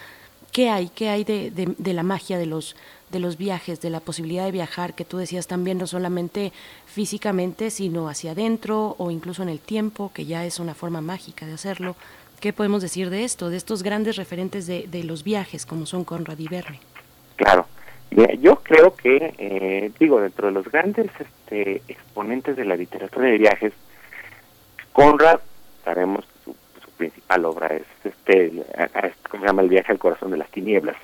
¿Qué 0.51 0.69
hay? 0.69 0.89
¿Qué 0.89 1.07
hay 1.07 1.23
de, 1.23 1.49
de 1.49 1.93
la 1.93 2.03
magia 2.03 2.37
de 2.37 2.45
los 2.45 2.75
de 3.11 3.19
los 3.19 3.37
viajes, 3.37 3.79
de 3.81 3.89
la 3.89 3.99
posibilidad 3.99 4.45
de 4.45 4.51
viajar, 4.51 4.93
que 4.93 5.05
tú 5.05 5.17
decías 5.17 5.47
también 5.47 5.77
no 5.77 5.87
solamente 5.87 6.51
físicamente, 6.85 7.69
sino 7.71 8.09
hacia 8.09 8.31
adentro 8.31 8.95
o 8.97 9.11
incluso 9.11 9.43
en 9.43 9.49
el 9.49 9.59
tiempo, 9.59 10.11
que 10.13 10.25
ya 10.25 10.43
es 10.45 10.59
una 10.59 10.73
forma 10.75 10.99
mágica 11.01 11.45
de 11.45 11.53
hacerlo. 11.53 11.95
¿Qué 12.39 12.53
podemos 12.53 12.81
decir 12.81 13.09
de 13.09 13.23
esto, 13.23 13.49
de 13.49 13.57
estos 13.57 13.81
grandes 13.81 14.15
referentes 14.15 14.67
de, 14.67 14.87
de 14.87 15.03
los 15.03 15.23
viajes, 15.23 15.65
como 15.65 15.85
son 15.85 16.03
Conrad 16.03 16.37
y 16.37 16.47
Verne? 16.47 16.79
Claro. 17.37 17.65
Yo 18.39 18.57
creo 18.57 18.95
que, 18.95 19.33
eh, 19.37 19.91
digo, 19.99 20.21
dentro 20.21 20.47
de 20.47 20.53
los 20.53 20.65
grandes 20.71 21.07
este, 21.19 21.81
exponentes 21.89 22.55
de 22.55 22.63
la 22.63 22.75
literatura 22.77 23.27
de 23.27 23.37
viajes, 23.37 23.73
Conrad, 24.93 25.39
sabemos 25.83 26.25
que 26.25 26.43
su, 26.45 26.55
su 26.85 26.91
principal 26.91 27.45
obra 27.45 27.67
es, 27.75 27.83
este, 28.03 28.63
a- 28.77 29.09
¿cómo 29.29 29.43
se 29.43 29.47
llama? 29.47 29.61
El 29.61 29.69
viaje 29.69 29.91
al 29.91 29.99
corazón 29.99 30.31
de 30.31 30.37
las 30.37 30.49
tinieblas. 30.51 30.95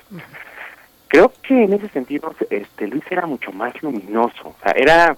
Creo 1.14 1.32
que 1.46 1.62
en 1.62 1.72
ese 1.72 1.88
sentido, 1.90 2.34
este, 2.50 2.88
Luis 2.88 3.04
era 3.08 3.24
mucho 3.24 3.52
más 3.52 3.80
luminoso, 3.84 4.48
o 4.48 4.56
sea, 4.60 4.72
era, 4.72 5.16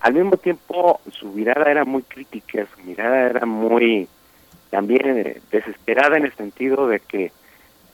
al 0.00 0.12
mismo 0.12 0.36
tiempo, 0.36 1.00
su 1.10 1.28
mirada 1.28 1.70
era 1.70 1.86
muy 1.86 2.02
crítica, 2.02 2.66
su 2.66 2.82
mirada 2.82 3.30
era 3.30 3.46
muy, 3.46 4.06
también 4.68 5.16
eh, 5.16 5.40
desesperada 5.50 6.18
en 6.18 6.26
el 6.26 6.34
sentido 6.34 6.86
de 6.86 7.00
que 7.00 7.32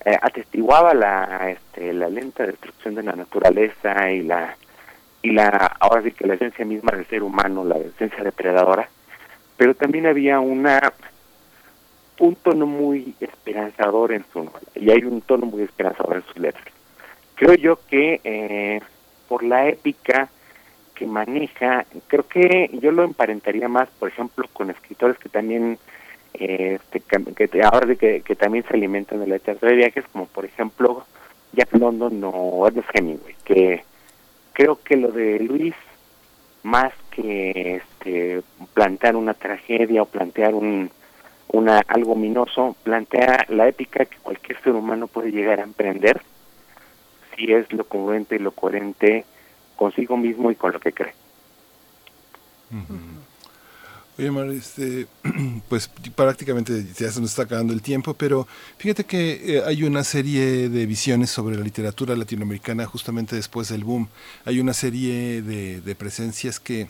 eh, 0.05 0.19
atestiguaba 0.21 0.95
la 0.95 1.53
este, 1.53 1.93
la 1.93 2.09
lenta 2.09 2.45
destrucción 2.45 2.97
de 2.97 3.05
la 3.05 3.13
naturaleza 3.13 4.11
y 4.11 4.23
la 4.23 4.57
y 5.23 5.31
la 5.31 5.77
ahora 5.79 6.03
sí 6.03 6.11
que 6.11 6.27
la 6.27 6.35
esencia 6.35 6.65
misma 6.65 6.91
del 6.97 7.07
ser 7.07 7.23
humano 7.23 7.65
la 7.65 7.77
esencia 7.77 8.25
depredadora. 8.25 8.89
Pero 9.57 9.77
también 9.77 10.07
había 10.07 10.41
una 10.41 10.93
un 12.19 12.35
tono 12.35 12.67
muy 12.67 13.15
esperanzador 13.21 14.11
en 14.11 14.25
su 14.33 14.51
y 14.75 14.91
hay 14.91 15.05
un 15.05 15.21
tono 15.21 15.47
muy 15.47 15.63
esperanzador 15.63 16.17
en 16.17 16.25
sus 16.25 16.39
letras 16.39 16.74
creo 17.35 17.55
yo 17.55 17.79
que 17.89 18.21
eh, 18.25 18.81
por 19.29 19.43
la 19.43 19.69
épica 19.69 20.29
que 20.95 21.07
maneja 21.07 21.85
creo 22.07 22.27
que 22.29 22.71
yo 22.81 22.93
lo 22.93 23.03
emparentaría 23.05 23.69
más 23.69 23.89
por 23.99 24.09
ejemplo 24.09 24.47
con 24.53 24.71
escritores 24.71 25.19
que 25.19 25.29
también 25.29 25.79
eh, 26.35 26.79
este, 26.81 27.01
que 27.35 27.49
te- 27.49 27.63
ahora 27.65 27.95
que, 27.97 28.21
que 28.23 28.37
también 28.37 28.65
se 28.69 28.75
alimentan 28.75 29.21
de 29.21 29.27
la 29.27 29.35
literatura 29.37 29.71
de 29.71 29.77
viajes, 29.79 30.05
como 30.13 30.27
por 30.27 30.45
ejemplo 30.45 31.05
Jack 31.53 31.73
London 31.75 32.21
o 32.25 32.67
Ernest 32.67 32.89
Hemingway, 32.93 33.35
que 33.45 33.85
creo 34.53 34.81
que 34.83 34.97
lo 34.97 35.13
de 35.13 35.39
Luis, 35.41 35.75
más 36.65 36.93
que 37.11 37.77
este, 37.77 38.43
plantear 38.73 39.15
una 39.15 39.35
tragedia 39.35 40.03
o 40.03 40.07
plantear 40.07 40.55
un 40.55 40.91
una 41.49 41.79
algo 41.87 42.17
minoso, 42.17 42.75
plantea 42.83 43.47
la 43.49 43.69
épica 43.69 44.05
que 44.07 44.17
cualquier 44.19 44.61
ser 44.63 44.73
humano 44.73 45.07
puede 45.07 45.31
llegar 45.31 45.61
a 45.61 45.65
emprender 45.65 46.21
si 47.37 47.53
es 47.53 47.73
lo 47.73 47.85
congruente 47.85 48.37
y 48.37 48.39
lo 48.39 48.53
coherente 48.53 49.25
consigo 49.77 50.17
mismo 50.17 50.51
y 50.51 50.55
con 50.55 50.73
lo 50.73 50.81
que 50.81 50.93
cree. 50.93 51.15
Oye, 54.17 54.31
Mar, 54.31 54.49
este, 54.51 55.07
pues 55.69 55.89
prácticamente 56.15 56.85
ya 56.97 57.11
se 57.11 57.21
nos 57.21 57.31
está 57.31 57.43
acabando 57.43 57.73
el 57.73 57.83
tiempo, 57.83 58.15
pero 58.15 58.47
fíjate 58.79 59.05
que 59.05 59.57
eh, 59.57 59.63
hay 59.67 59.83
una 59.83 60.05
serie 60.05 60.69
de 60.69 60.87
visiones 60.87 61.31
sobre 61.31 61.57
la 61.57 61.63
literatura 61.63 62.15
latinoamericana 62.15 62.87
justamente 62.87 63.35
después 63.35 63.69
del 63.69 63.83
boom. 63.83 64.09
Hay 64.45 64.61
una 64.61 64.73
serie 64.73 65.43
de, 65.43 65.81
de 65.81 65.95
presencias 65.97 66.61
que 66.61 66.89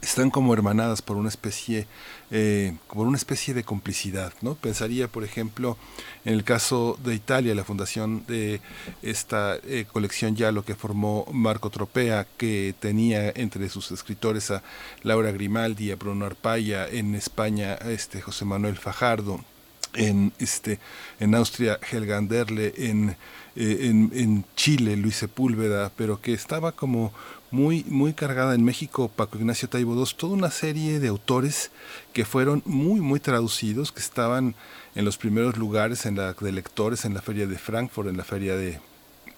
están 0.00 0.30
como 0.30 0.52
hermanadas 0.54 1.02
por 1.02 1.16
una 1.16 1.28
especie 1.28 1.86
eh, 2.30 2.76
por 2.92 3.06
una 3.06 3.16
especie 3.16 3.54
de 3.54 3.64
complicidad 3.64 4.32
no 4.42 4.54
pensaría 4.54 5.08
por 5.08 5.24
ejemplo 5.24 5.76
en 6.24 6.34
el 6.34 6.44
caso 6.44 6.98
de 7.02 7.14
Italia 7.14 7.54
la 7.54 7.64
fundación 7.64 8.24
de 8.26 8.60
esta 9.02 9.56
eh, 9.64 9.86
colección 9.90 10.36
ya 10.36 10.52
lo 10.52 10.64
que 10.64 10.74
formó 10.74 11.26
Marco 11.32 11.70
Tropea 11.70 12.26
que 12.36 12.74
tenía 12.78 13.30
entre 13.30 13.68
sus 13.68 13.90
escritores 13.90 14.50
a 14.50 14.62
Laura 15.02 15.32
Grimaldi 15.32 15.90
a 15.90 15.96
Bruno 15.96 16.26
Arpaya 16.26 16.86
en 16.88 17.14
España 17.14 17.74
este 17.74 18.20
José 18.20 18.44
Manuel 18.44 18.76
Fajardo 18.76 19.40
en 19.94 20.32
este 20.38 20.78
en 21.18 21.34
Austria 21.34 21.80
Helga 21.90 22.18
Anderle 22.18 22.74
en, 22.76 23.16
eh, 23.56 23.78
en, 23.82 24.12
en 24.14 24.44
Chile 24.54 24.96
Luis 24.96 25.16
Sepúlveda 25.16 25.90
pero 25.96 26.20
que 26.20 26.34
estaba 26.34 26.72
como 26.72 27.12
muy 27.50 27.84
muy 27.88 28.12
cargada 28.12 28.54
en 28.54 28.64
México 28.64 29.10
Paco 29.14 29.38
Ignacio 29.38 29.68
Taibo 29.68 29.94
II 29.94 30.04
toda 30.16 30.34
una 30.34 30.50
serie 30.50 31.00
de 31.00 31.08
autores 31.08 31.70
que 32.12 32.24
fueron 32.24 32.62
muy 32.66 33.00
muy 33.00 33.20
traducidos 33.20 33.92
que 33.92 34.00
estaban 34.00 34.54
en 34.94 35.04
los 35.04 35.16
primeros 35.16 35.56
lugares 35.56 36.06
en 36.06 36.16
la 36.16 36.32
de 36.34 36.52
lectores 36.52 37.04
en 37.04 37.14
la 37.14 37.22
feria 37.22 37.46
de 37.46 37.58
Frankfurt 37.58 38.08
en 38.08 38.16
la 38.16 38.24
feria 38.24 38.56
de 38.56 38.80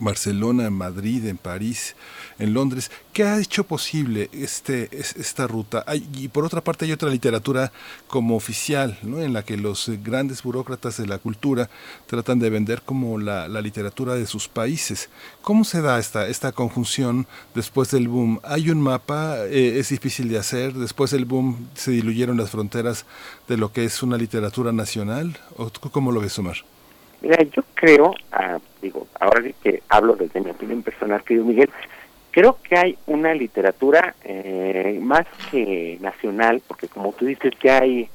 Barcelona, 0.00 0.66
en 0.66 0.72
Madrid, 0.72 1.26
en 1.26 1.36
París, 1.38 1.94
en 2.38 2.54
Londres. 2.54 2.90
¿Qué 3.12 3.24
ha 3.24 3.38
hecho 3.38 3.64
posible 3.64 4.30
este, 4.32 4.88
es- 4.92 5.14
esta 5.16 5.46
ruta? 5.46 5.84
Y 6.14 6.28
por 6.28 6.44
otra 6.44 6.62
parte 6.62 6.84
hay 6.86 6.92
otra 6.92 7.10
literatura 7.10 7.70
como 8.08 8.34
oficial, 8.36 8.98
¿no? 9.02 9.20
en 9.20 9.32
la 9.32 9.44
que 9.44 9.56
los 9.56 9.90
grandes 10.02 10.42
burócratas 10.42 10.96
de 10.96 11.06
la 11.06 11.18
cultura 11.18 11.68
tratan 12.06 12.38
de 12.38 12.50
vender 12.50 12.82
como 12.82 13.18
la, 13.18 13.48
literatura 13.60 14.14
de 14.14 14.26
sus 14.26 14.48
países. 14.48 15.10
¿Cómo 15.42 15.64
se 15.64 15.82
da 15.82 15.98
esta, 15.98 16.26
esta 16.28 16.52
conjunción 16.52 17.26
después 17.54 17.90
del 17.90 18.08
boom? 18.08 18.40
¿Hay 18.42 18.70
un 18.70 18.80
mapa? 18.80 19.44
Eh, 19.46 19.78
¿Es 19.78 19.90
difícil 19.90 20.28
de 20.30 20.38
hacer? 20.38 20.72
¿Después 20.72 21.10
del 21.10 21.26
boom 21.26 21.68
se 21.74 21.90
diluyeron 21.90 22.38
las 22.38 22.50
fronteras 22.50 23.04
de 23.48 23.58
lo 23.58 23.70
que 23.72 23.84
es 23.84 24.02
una 24.02 24.16
literatura 24.16 24.72
nacional? 24.72 25.38
¿O 25.56 25.70
cómo 25.90 26.10
lo 26.10 26.20
ves, 26.20 26.38
Omar? 26.38 26.56
Mira, 27.20 27.42
yo 27.44 27.62
creo, 27.74 28.14
ah, 28.32 28.58
digo, 28.80 29.06
ahora 29.18 29.42
que 29.62 29.82
hablo 29.88 30.16
desde 30.16 30.40
mi 30.40 30.50
opinión 30.50 30.82
personal, 30.82 31.22
querido 31.22 31.44
Miguel, 31.44 31.70
creo 32.30 32.58
que 32.62 32.78
hay 32.78 32.98
una 33.06 33.34
literatura 33.34 34.14
eh, 34.24 34.98
más 35.02 35.26
que 35.50 35.98
nacional, 36.00 36.62
porque 36.66 36.88
como 36.88 37.12
tú 37.12 37.26
dices, 37.26 37.52
ya 37.62 37.80
hay 37.80 38.08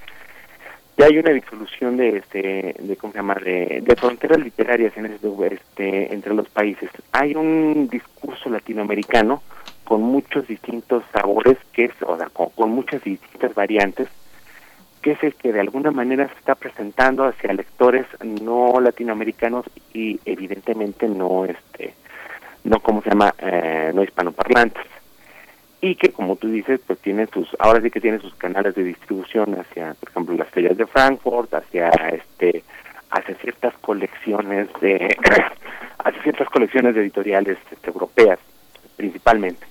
ya 0.97 1.07
hay 1.07 1.17
una 1.17 1.31
disolución 1.31 1.97
de 1.97 2.17
este 2.17 2.75
de 2.79 2.95
cómo 2.95 3.11
se 3.11 3.19
llama 3.19 3.35
de, 3.35 3.95
fronteras 3.97 4.39
literarias 4.39 4.95
en 4.95 5.07
este, 5.07 5.27
este 5.51 6.13
entre 6.13 6.33
los 6.33 6.47
países. 6.47 6.89
Hay 7.11 7.35
un 7.35 7.89
discurso 7.89 8.49
latinoamericano 8.49 9.43
con 9.83 10.01
muchos 10.01 10.47
distintos 10.47 11.03
sabores 11.11 11.57
que 11.73 11.85
es 11.85 11.91
o 12.01 12.17
sea, 12.17 12.29
con 12.29 12.69
muchas 12.69 13.03
distintas 13.03 13.53
variantes 13.53 14.07
que 15.05 15.11
es 15.11 15.23
el 15.23 15.35
que 15.35 15.53
de 15.53 15.59
alguna 15.59 15.91
manera 15.91 16.27
se 16.27 16.33
está 16.33 16.55
presentando 16.55 17.25
hacia 17.25 17.53
lectores 17.53 18.07
no 18.23 18.79
latinoamericanos 18.81 19.63
y 19.93 20.19
evidentemente 20.25 21.07
no 21.07 21.45
este 21.45 21.93
no 22.63 22.79
como 22.79 23.03
se 23.03 23.11
llama 23.11 23.35
eh, 23.37 23.91
no 23.93 24.01
hispanoparlantes. 24.01 24.83
Y 25.79 25.93
que 25.93 26.11
como 26.11 26.37
tú 26.37 26.47
dices 26.47 26.81
pues 26.87 26.97
tiene 27.01 27.27
sus 27.27 27.47
ahora 27.59 27.81
sí 27.81 27.91
que 27.91 28.01
tiene 28.01 28.17
sus 28.17 28.33
canales 28.33 28.73
de 28.73 28.83
distribución 28.83 29.53
hacia 29.59 29.93
por 29.93 30.09
ejemplo 30.09 30.37
las 30.37 30.49
ferias 30.49 30.75
de 30.75 30.87
Frankfurt 30.87 31.53
hacia 31.53 31.89
este 31.89 32.63
hacia 33.11 33.35
ciertas 33.35 33.75
colecciones 33.81 34.69
de 34.81 35.15
hacia 35.99 36.23
ciertas 36.23 36.49
colecciones 36.49 36.95
de 36.95 37.01
editoriales 37.01 37.59
este, 37.69 37.91
europeas 37.91 38.39
principalmente. 38.95 39.67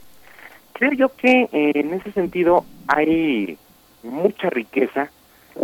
Creo 0.74 0.92
yo 0.92 1.08
que 1.08 1.48
eh, 1.50 1.72
en 1.74 1.92
ese 1.92 2.12
sentido 2.12 2.64
hay 2.86 3.58
mucha 4.04 4.48
riqueza 4.48 5.10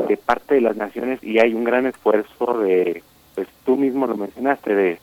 de 0.08 0.16
parte 0.16 0.54
de 0.54 0.60
las 0.60 0.76
naciones 0.76 1.22
y 1.22 1.38
hay 1.38 1.54
un 1.54 1.64
gran 1.64 1.86
esfuerzo 1.86 2.58
de 2.60 3.02
pues 3.34 3.48
tú 3.64 3.76
mismo 3.76 4.06
lo 4.06 4.16
mencionaste 4.16 4.74
de 4.74 4.98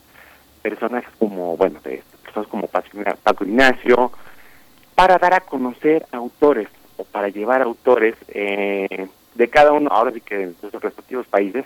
personajes 0.62 1.10
como 1.20 1.58
bueno 1.58 1.80
de 1.84 2.04
personas 2.24 2.50
como 2.50 2.68
Paco 2.68 2.88
Paco 3.24 3.44
Ignacio 3.46 4.12
para 4.96 5.18
dar 5.18 5.34
a 5.34 5.42
conocer 5.42 6.06
autores 6.12 6.68
o 6.98 7.04
para 7.04 7.30
llevar 7.30 7.62
autores 7.62 8.16
eh, 8.30 9.08
de 9.36 9.48
cada 9.48 9.72
uno, 9.72 9.90
ahora 9.92 10.12
sí 10.12 10.22
que 10.22 10.48
de 10.48 10.56
sus 10.60 10.82
respectivos 10.82 11.28
países, 11.28 11.66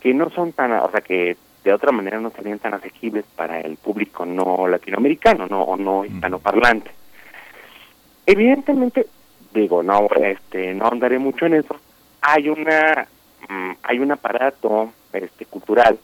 que 0.00 0.12
no 0.12 0.30
son 0.30 0.52
tan, 0.52 0.72
o 0.72 0.90
sea, 0.90 1.00
que 1.00 1.36
de 1.64 1.72
otra 1.72 1.90
manera 1.90 2.20
no 2.20 2.30
serían 2.30 2.58
tan 2.58 2.74
asequibles 2.74 3.24
para 3.34 3.60
el 3.60 3.76
público 3.76 4.24
no 4.24 4.68
latinoamericano, 4.68 5.46
no 5.48 5.62
o 5.62 5.76
no 5.76 6.04
hispanoparlante. 6.04 6.90
Evidentemente, 8.26 9.06
digo, 9.52 9.82
no, 9.82 10.06
este, 10.20 10.74
no 10.74 10.86
andaré 10.88 11.18
mucho 11.18 11.46
en 11.46 11.54
eso. 11.54 11.76
Hay 12.28 12.48
una, 12.48 13.06
mm, 13.48 13.72
hay 13.84 14.00
un 14.00 14.10
aparato, 14.10 14.92
este, 15.12 15.46
cultural 15.46 15.96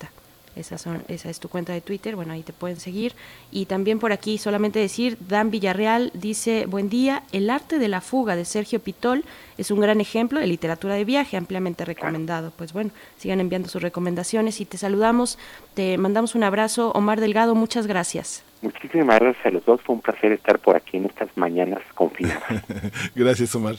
Esas 0.56 0.82
son, 0.82 1.04
esa 1.08 1.30
es 1.30 1.40
tu 1.40 1.48
cuenta 1.48 1.72
de 1.74 1.82
Twitter, 1.82 2.16
bueno, 2.16 2.34
ahí 2.34 2.44
te 2.44 2.54
pueden 2.54 2.78
seguir. 2.78 3.14
Y 3.52 3.66
también 3.66 4.00
por 4.00 4.12
aquí 4.12 4.38
solamente 4.38 4.80
decir, 4.80 5.18
Dan 5.28 5.50
Villarreal 5.50 6.12
dice, 6.14 6.66
buen 6.66 6.90
día, 6.90 7.24
El 7.32 7.50
arte 7.50 7.80
de 7.80 7.88
la 7.88 8.02
fuga 8.02 8.36
de 8.36 8.46
Sergio 8.46 8.80
Pitol 8.80 9.24
es 9.58 9.72
un 9.72 9.80
gran 9.80 10.02
ejemplo 10.02 10.40
de 10.40 10.48
literatura 10.48 10.96
de 10.96 11.06
viaje, 11.06 11.38
ampliamente 11.38 11.86
recomendado. 11.86 12.52
Pues 12.56 12.74
bueno, 12.74 12.92
sigan 13.18 13.40
enviando 13.40 13.70
sus 13.70 13.82
recomendaciones 13.82 14.60
y 14.60 14.66
te 14.66 14.78
saludamos, 14.78 15.38
te 15.74 15.98
mandamos 15.98 16.36
un 16.36 16.44
abrazo. 16.44 16.92
Omar 16.92 17.20
Delgado, 17.20 17.56
muchas 17.56 17.88
gracias. 17.88 18.44
Muchísimas 18.62 19.20
gracias 19.20 19.46
a 19.46 19.50
los 19.50 19.66
dos, 19.66 19.82
fue 19.82 19.96
un 19.96 20.02
placer 20.02 20.32
estar 20.34 20.60
por 20.60 20.76
aquí 20.76 20.98
en 20.98 21.06
estas 21.06 21.36
mañanas 21.36 21.82
confinadas. 21.96 22.64
Gracias, 23.16 23.56
Omar. 23.56 23.76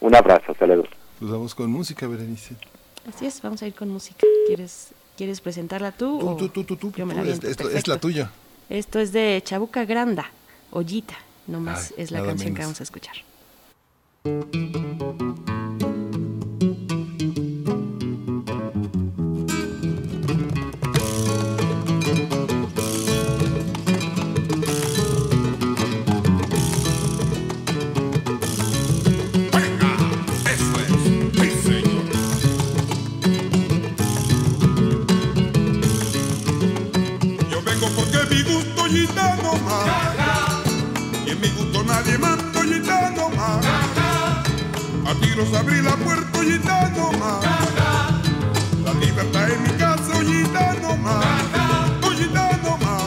un 0.00 0.14
abrazo, 0.14 0.54
saludos. 0.56 0.88
Nos 1.20 1.32
vamos 1.32 1.54
con 1.54 1.68
música, 1.70 2.06
Berenice. 2.06 2.54
Así 3.08 3.26
es, 3.26 3.42
vamos 3.42 3.60
a 3.62 3.66
ir 3.66 3.74
con 3.74 3.88
música. 3.88 4.24
¿Quieres, 4.46 4.94
quieres 5.20 5.42
presentarla 5.42 5.92
tú? 5.92 6.18
Tú, 6.18 6.28
o 6.30 6.36
tú, 6.36 6.48
tú, 6.48 6.64
tú, 6.64 6.76
tú, 6.76 6.92
yo 6.96 7.04
me 7.04 7.12
tú, 7.12 7.20
la 7.20 7.26
es, 7.30 7.38
aviento? 7.40 7.68
es- 7.68 7.88
la 7.88 7.98
tuya. 7.98 8.30
Esto 8.70 8.98
es 9.00 9.12
de 9.12 9.42
Chabuca 9.44 9.84
Granda, 9.84 10.30
Ollita, 10.70 11.18
nomás 11.46 11.90
Ay, 11.90 12.04
es 12.04 12.10
la 12.10 12.24
canción 12.24 12.54
que 12.54 12.62
vamos 12.62 12.80
a 12.80 12.84
escuchar. 12.84 13.16
A 45.40 45.42
tiros 45.42 45.58
abrí 45.58 45.80
la 45.80 45.96
puerta 45.96 46.42
gitano 46.42 47.12
más. 47.12 47.42
La 48.84 48.92
libertad 48.92 49.50
en 49.50 49.62
mi 49.62 49.70
casa 49.70 50.20
gitano 50.22 50.96
más. 50.98 51.24
Oh, 52.02 52.10
gitano 52.10 52.76
más. 52.76 53.02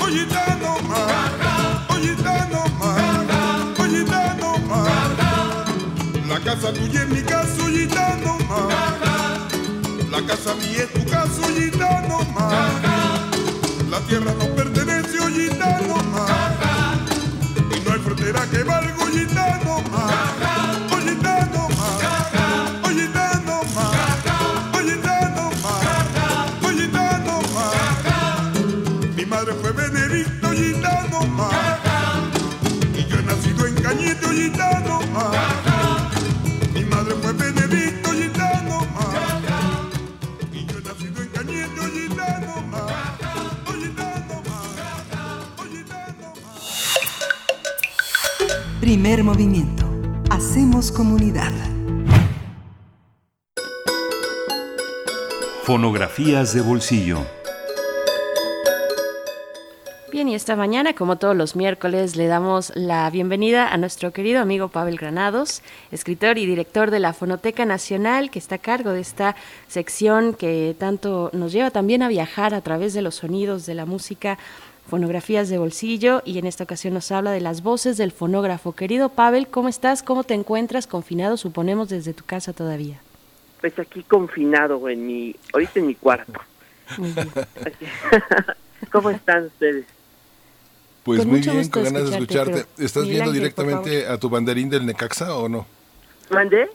Oh, 0.00 0.06
gitano 0.06 0.78
más. 0.88 1.12
Oh, 1.90 1.96
gitano 1.96 2.64
más. 2.80 2.98
Oh, 3.78 3.84
gitano 3.84 4.58
más. 4.68 4.88
La 6.28 6.40
casa 6.40 6.72
tuya 6.72 7.02
es 7.02 7.08
mi 7.10 7.20
caso, 7.20 7.66
gitano 7.68 8.38
más. 8.48 8.72
La 10.10 10.26
casa 10.26 10.54
mía 10.54 10.84
es 10.84 10.92
tu 10.94 11.04
caso, 11.10 11.42
gitano 11.54 12.20
más. 12.34 12.72
La 13.90 14.00
tierra 14.08 14.32
no 14.38 14.46
pertenece, 14.54 15.18
oh, 15.20 15.28
gitano 15.28 15.96
más. 16.04 16.30
Y 17.76 17.80
no 17.86 17.92
hay 17.92 18.00
frontera 18.00 18.46
que 18.50 18.62
valga, 18.62 18.94
oh, 18.98 19.06
gitano 19.08 19.82
más. 19.92 20.43
Primer 48.94 49.24
movimiento. 49.24 49.84
Hacemos 50.30 50.92
comunidad. 50.92 51.50
Fonografías 55.64 56.54
de 56.54 56.60
bolsillo. 56.60 57.18
Bien, 60.12 60.28
y 60.28 60.36
esta 60.36 60.54
mañana, 60.54 60.94
como 60.94 61.16
todos 61.16 61.34
los 61.34 61.56
miércoles, 61.56 62.14
le 62.14 62.28
damos 62.28 62.70
la 62.76 63.10
bienvenida 63.10 63.66
a 63.66 63.76
nuestro 63.78 64.12
querido 64.12 64.40
amigo 64.40 64.68
Pavel 64.68 64.96
Granados, 64.96 65.62
escritor 65.90 66.38
y 66.38 66.46
director 66.46 66.92
de 66.92 67.00
la 67.00 67.12
Fonoteca 67.12 67.64
Nacional, 67.64 68.30
que 68.30 68.38
está 68.38 68.54
a 68.54 68.58
cargo 68.58 68.90
de 68.90 69.00
esta 69.00 69.34
sección 69.66 70.34
que 70.34 70.76
tanto 70.78 71.30
nos 71.32 71.50
lleva 71.50 71.72
también 71.72 72.04
a 72.04 72.08
viajar 72.08 72.54
a 72.54 72.60
través 72.60 72.94
de 72.94 73.02
los 73.02 73.16
sonidos 73.16 73.66
de 73.66 73.74
la 73.74 73.86
música, 73.86 74.38
fonografías 74.88 75.48
de 75.48 75.58
bolsillo, 75.58 76.22
y 76.24 76.38
en 76.38 76.46
esta 76.46 76.64
ocasión 76.64 76.94
nos 76.94 77.10
habla 77.12 77.30
de 77.32 77.40
las 77.40 77.62
voces 77.62 77.96
del 77.96 78.12
fonógrafo. 78.12 78.72
Querido 78.72 79.08
Pavel, 79.08 79.48
¿cómo 79.48 79.68
estás? 79.68 80.02
¿Cómo 80.02 80.24
te 80.24 80.34
encuentras? 80.34 80.86
Confinado, 80.86 81.36
suponemos, 81.36 81.88
desde 81.88 82.12
tu 82.14 82.24
casa 82.24 82.52
todavía. 82.52 83.00
Pues 83.60 83.78
aquí 83.78 84.02
confinado 84.02 84.88
en 84.88 85.06
mi, 85.06 85.34
ahorita 85.52 85.80
en 85.80 85.86
mi 85.86 85.94
cuarto. 85.94 86.40
Muy 86.98 87.12
bien. 87.12 87.30
¿Cómo 88.92 89.10
están 89.10 89.46
ustedes? 89.46 89.86
Pues 91.02 91.20
Con 91.20 91.28
muy 91.28 91.40
bien, 91.40 91.68
con 91.70 91.84
ganas 91.84 92.04
de 92.04 92.10
escucharte, 92.10 92.66
¿Estás 92.78 93.02
Miguel 93.04 93.08
viendo 93.08 93.30
Ángel, 93.30 93.32
directamente 93.34 94.06
a 94.06 94.18
tu 94.18 94.28
banderín 94.30 94.70
del 94.70 94.86
Necaxa 94.86 95.34
o 95.36 95.48
no? 95.48 95.66
¿Mandé? 96.30 96.68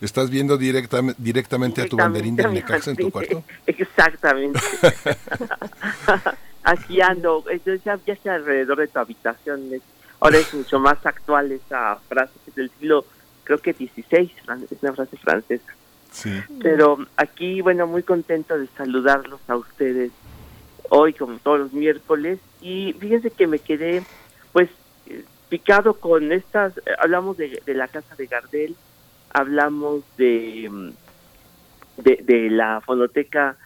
¿Estás 0.00 0.30
viendo 0.30 0.58
directam- 0.58 1.14
directamente 1.18 1.82
a 1.82 1.88
tu 1.88 1.96
banderín 1.96 2.34
del 2.36 2.52
Necaxa 2.52 2.90
en 2.90 2.96
tu 2.96 3.10
cuarto? 3.10 3.42
Exactamente. 3.66 4.58
Aquí 6.66 7.00
ando, 7.00 7.44
entonces 7.48 7.82
ya, 7.84 7.96
está 8.06 8.34
alrededor 8.34 8.78
de 8.78 8.88
tu 8.88 8.98
habitación. 8.98 9.72
es- 9.72 9.82
Ahora 10.18 10.38
es 10.38 10.52
mucho 10.52 10.80
más 10.80 11.04
actual 11.06 11.52
esa 11.52 11.96
frase, 12.08 12.32
que 12.44 12.50
es 12.50 12.56
del 12.56 12.70
siglo, 12.70 13.04
creo 13.44 13.58
que 13.58 13.72
16, 13.72 14.32
es 14.70 14.82
una 14.82 14.92
frase 14.94 15.16
francesa. 15.18 15.72
Sí. 16.10 16.30
Pero 16.62 17.06
aquí, 17.16 17.60
bueno, 17.60 17.86
muy 17.86 18.02
contento 18.02 18.58
de 18.58 18.66
saludarlos 18.76 19.40
a 19.46 19.56
ustedes 19.56 20.10
hoy, 20.88 21.12
como 21.12 21.38
todos 21.38 21.58
los 21.60 21.72
miércoles. 21.72 22.38
Y 22.62 22.94
fíjense 22.98 23.30
que 23.30 23.46
me 23.46 23.58
quedé, 23.58 24.02
pues, 24.52 24.70
eh, 25.06 25.22
picado 25.50 25.94
con 25.94 26.32
estas. 26.32 26.76
eh, 26.78 26.82
Hablamos 26.98 27.36
de, 27.36 27.62
de 27.64 27.74
la 27.74 27.86
casa 27.88 28.16
de 28.16 28.26
Gardel, 28.26 28.74
hablamos 29.34 30.02
de, 30.16 30.68
mm, 30.70 30.90
de, 32.02 32.20
de 32.24 32.50
la 32.50 32.80
fonoteca 32.80 33.56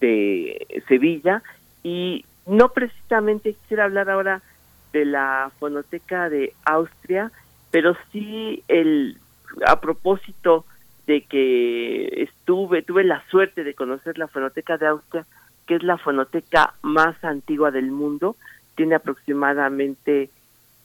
de 0.00 0.82
Sevilla, 0.86 1.42
y 1.82 2.24
no 2.46 2.68
precisamente 2.70 3.54
quisiera 3.54 3.84
hablar 3.84 4.10
ahora 4.10 4.42
de 4.92 5.04
la 5.04 5.50
fonoteca 5.58 6.28
de 6.28 6.52
Austria, 6.64 7.30
pero 7.70 7.96
sí 8.12 8.62
el 8.68 9.18
a 9.66 9.80
propósito 9.80 10.64
de 11.06 11.22
que 11.22 12.22
estuve, 12.22 12.82
tuve 12.82 13.04
la 13.04 13.22
suerte 13.28 13.62
de 13.64 13.74
conocer 13.74 14.18
la 14.18 14.28
fonoteca 14.28 14.78
de 14.78 14.86
Austria, 14.86 15.26
que 15.66 15.76
es 15.76 15.82
la 15.82 15.98
fonoteca 15.98 16.74
más 16.82 17.22
antigua 17.24 17.70
del 17.70 17.90
mundo, 17.90 18.36
tiene 18.74 18.94
aproximadamente 18.94 20.30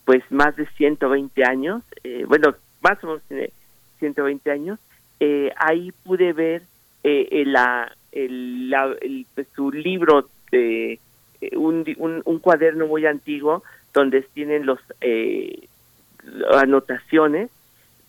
pues 0.06 0.24
más 0.32 0.56
de 0.56 0.66
120 0.78 1.44
años, 1.46 1.84
eh, 2.04 2.26
bueno, 2.28 2.56
más 2.82 3.04
o 3.04 3.08
menos 3.08 3.22
tiene 3.28 3.52
120 4.00 4.52
años, 4.52 4.80
eh, 5.20 5.52
ahí 5.58 5.92
pude 6.04 6.34
ver 6.34 6.64
eh, 7.04 7.28
el, 7.32 7.54
la, 7.54 7.92
el, 8.12 8.70
la- 8.70 8.96
el- 9.02 9.26
pues, 9.36 9.48
su 9.56 9.72
libro 9.72 10.28
de 10.52 10.94
eh, 10.94 11.00
un, 11.56 11.84
di- 11.84 11.96
un, 11.98 12.22
un 12.26 12.40
cuaderno 12.40 12.88
muy 12.88 13.06
antiguo 13.06 13.64
donde 13.94 14.22
tienen 14.34 14.66
los 14.66 14.80
eh, 15.02 15.68
anotaciones 16.52 17.50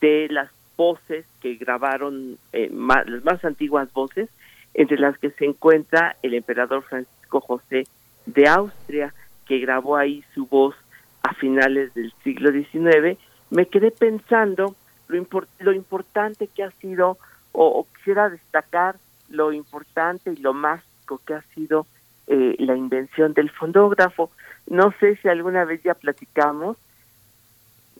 de 0.01 0.28
las 0.31 0.51
voces 0.76 1.26
que 1.41 1.55
grabaron, 1.57 2.39
eh, 2.53 2.70
las 2.72 3.24
más 3.24 3.45
antiguas 3.45 3.93
voces, 3.93 4.28
entre 4.74 4.99
las 4.99 5.18
que 5.18 5.31
se 5.31 5.45
encuentra 5.45 6.16
el 6.22 6.35
emperador 6.35 6.83
Francisco 6.85 7.41
José 7.41 7.85
de 8.26 8.49
Austria, 8.49 9.12
que 9.47 9.59
grabó 9.59 9.97
ahí 9.97 10.24
su 10.35 10.47
voz 10.47 10.74
a 11.22 11.35
finales 11.35 11.93
del 11.95 12.12
siglo 12.24 12.51
XIX, 12.51 13.18
me 13.51 13.66
quedé 13.66 13.91
pensando 13.91 14.74
lo, 15.09 15.26
lo 15.59 15.72
importante 15.72 16.47
que 16.47 16.62
ha 16.62 16.70
sido, 16.72 17.18
o, 17.53 17.66
o 17.66 17.87
quisiera 17.97 18.31
destacar 18.31 18.97
lo 19.28 19.53
importante 19.53 20.33
y 20.33 20.37
lo 20.37 20.55
mágico 20.55 21.20
que 21.26 21.35
ha 21.35 21.43
sido 21.55 21.87
eh, 22.33 22.55
la 22.61 22.76
invención 22.76 23.35
del 23.35 23.51
fonógrafo. 23.51 24.31
No 24.68 24.95
sé 25.01 25.16
si 25.16 25.28
alguna 25.28 25.64
vez 25.64 25.83
ya 25.83 25.95
platicamos 25.95 26.76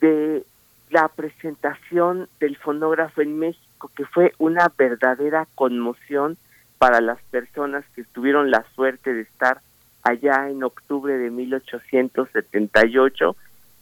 de 0.01 0.45
la 0.91 1.09
presentación 1.09 2.29
del 2.39 2.57
fonógrafo 2.57 3.23
en 3.23 3.41
México, 3.41 3.91
que 3.97 4.05
fue 4.05 4.33
una 4.39 4.71
verdadera 4.79 5.49
conmoción 5.57 6.37
para 6.79 7.01
las 7.01 7.21
personas 7.33 7.85
que 7.97 8.05
tuvieron 8.05 8.53
la 8.53 8.65
suerte 8.77 9.13
de 9.13 9.23
estar 9.23 9.63
allá 10.05 10.49
en 10.49 10.63
octubre 10.63 11.19
de 11.19 11.31
1878 11.31 13.37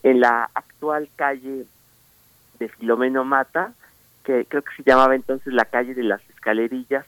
en 0.05 0.21
la 0.21 0.49
actual 0.55 1.11
calle 1.15 1.67
de 2.59 2.69
Filomeno 2.71 3.23
Mata, 3.25 3.75
que 4.25 4.47
creo 4.47 4.63
que 4.63 4.77
se 4.77 4.83
llamaba 4.83 5.15
entonces 5.15 5.53
la 5.53 5.67
calle 5.67 5.95
de 5.95 6.05
las 6.05 6.23
escalerillas, 6.31 7.05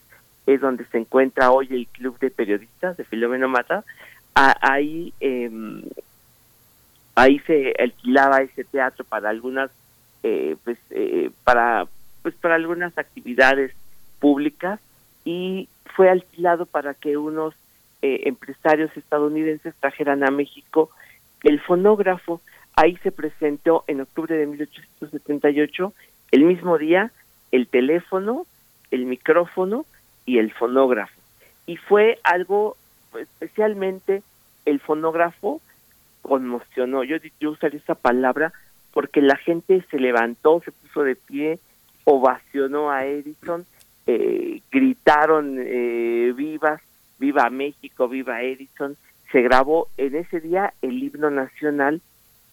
es 0.54 0.60
donde 0.60 0.84
se 0.86 0.98
encuentra 0.98 1.52
hoy 1.52 1.68
el 1.70 1.86
Club 1.86 2.18
de 2.18 2.30
Periodistas 2.30 2.96
de 2.96 3.04
Filomeno 3.04 3.48
Mata. 3.48 3.84
Ahí, 4.34 5.12
em, 5.20 5.82
ahí 7.14 7.38
se 7.40 7.74
alquilaba 7.78 8.42
ese 8.42 8.64
teatro 8.64 9.04
para 9.04 9.28
algunas, 9.30 9.70
eh, 10.22 10.56
pues, 10.64 10.78
eh, 10.90 11.30
para, 11.44 11.86
pues, 12.22 12.34
para 12.34 12.56
algunas 12.56 12.96
actividades 12.98 13.72
públicas 14.18 14.80
y 15.24 15.68
fue 15.94 16.08
alquilado 16.08 16.66
para 16.66 16.94
que 16.94 17.16
unos 17.16 17.54
eh, 18.02 18.22
empresarios 18.24 18.90
estadounidenses 18.96 19.74
trajeran 19.78 20.24
a 20.24 20.30
México 20.30 20.90
el 21.44 21.60
fonógrafo. 21.60 22.40
Ahí 22.74 22.96
se 23.02 23.12
presentó 23.12 23.84
en 23.86 24.00
octubre 24.00 24.34
de 24.34 24.46
1878, 24.46 25.92
el 26.32 26.44
mismo 26.44 26.78
día, 26.78 27.12
el 27.52 27.66
teléfono, 27.68 28.46
el 28.90 29.04
micrófono 29.04 29.84
y 30.26 30.38
el 30.38 30.52
fonógrafo. 30.52 31.20
Y 31.66 31.76
fue 31.76 32.18
algo, 32.24 32.76
pues, 33.12 33.28
especialmente 33.28 34.22
el 34.64 34.80
fonógrafo 34.80 35.60
conmocionó. 36.22 37.04
Yo, 37.04 37.16
yo 37.40 37.50
usaría 37.50 37.80
esa 37.80 37.94
palabra 37.94 38.52
porque 38.92 39.22
la 39.22 39.36
gente 39.36 39.84
se 39.90 39.98
levantó, 39.98 40.60
se 40.64 40.72
puso 40.72 41.02
de 41.02 41.16
pie, 41.16 41.58
ovacionó 42.04 42.90
a 42.90 43.06
Edison, 43.06 43.64
eh, 44.06 44.62
gritaron 44.70 45.56
eh, 45.58 46.32
vivas, 46.36 46.80
viva 47.18 47.48
México, 47.50 48.08
viva 48.08 48.42
Edison. 48.42 48.96
Se 49.30 49.42
grabó 49.42 49.88
en 49.96 50.16
ese 50.16 50.40
día 50.40 50.74
el 50.82 51.02
himno 51.02 51.30
nacional 51.30 52.00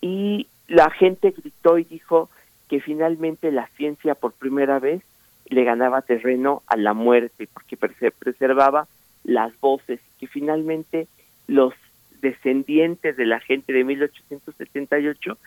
y 0.02 0.48
la 0.68 0.90
gente 0.92 1.32
gritó 1.32 1.80
y 1.80 1.86
dijo 1.86 2.30
que 2.70 2.82
finalmente 2.82 3.52
la 3.52 3.68
ciencia 3.78 4.14
por 4.14 4.34
primera 4.34 4.80
vez 4.80 5.02
le 5.50 5.64
ganaba 5.64 6.02
terreno 6.02 6.64
a 6.68 6.78
la 6.78 6.94
muerte 6.94 7.48
porque 7.54 7.78
preservaba 7.78 8.88
las 9.24 9.58
voces 9.60 10.00
que 10.20 10.28
finalmente 10.28 11.08
los 11.48 11.74
descendientes 12.22 13.16
de 13.18 13.26
la 13.26 13.40
gente 13.40 13.74
de 13.74 13.84
1878 13.84 15.38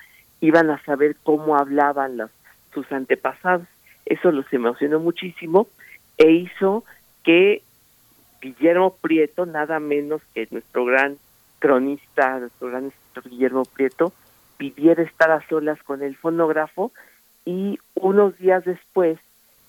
iban 0.40 0.70
a 0.70 0.82
saber 0.84 1.16
cómo 1.22 1.56
hablaban 1.56 2.30
sus 2.72 2.90
antepasados. 2.92 3.66
Eso 4.06 4.30
los 4.32 4.50
emocionó 4.52 5.00
muchísimo 5.00 5.68
e 6.16 6.30
hizo 6.30 6.84
que 7.22 7.62
Guillermo 8.40 8.96
Prieto, 9.00 9.44
nada 9.44 9.80
menos 9.80 10.22
que 10.34 10.48
nuestro 10.50 10.84
gran 10.84 11.18
cronista, 11.58 12.38
nuestro 12.38 12.68
gran 12.68 12.86
escritor 12.86 13.30
Guillermo 13.30 13.64
Prieto, 13.64 14.12
pidiera 14.56 15.02
estar 15.02 15.30
a 15.30 15.46
solas 15.48 15.82
con 15.82 16.02
el 16.02 16.16
fonógrafo 16.16 16.92
y 17.44 17.78
unos 17.94 18.36
días 18.38 18.64
después 18.64 19.18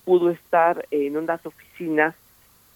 pudo 0.04 0.30
estar 0.30 0.86
en 0.90 1.16
unas 1.16 1.44
oficinas 1.46 2.14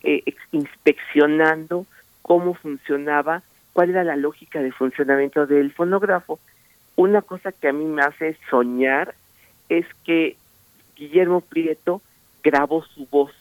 eh, 0.03 0.23
inspeccionando 0.53 1.87
cómo 2.23 2.55
funcionaba, 2.55 3.43
cuál 3.73 3.91
era 3.91 4.05
la 4.05 4.17
lógica 4.17 4.61
de 4.63 4.73
funcionamiento 4.73 5.47
del 5.47 5.73
fonógrafo. 5.73 6.39
Una 6.97 7.23
cosa 7.23 7.53
que 7.53 7.69
a 7.69 7.73
mí 7.73 7.85
me 7.85 8.03
hace 8.03 8.37
soñar 8.49 9.15
es 9.69 9.87
que 10.05 10.37
Guillermo 10.97 11.41
Prieto 11.41 12.01
grabó 12.43 12.85
su 12.85 13.07
voz, 13.07 13.33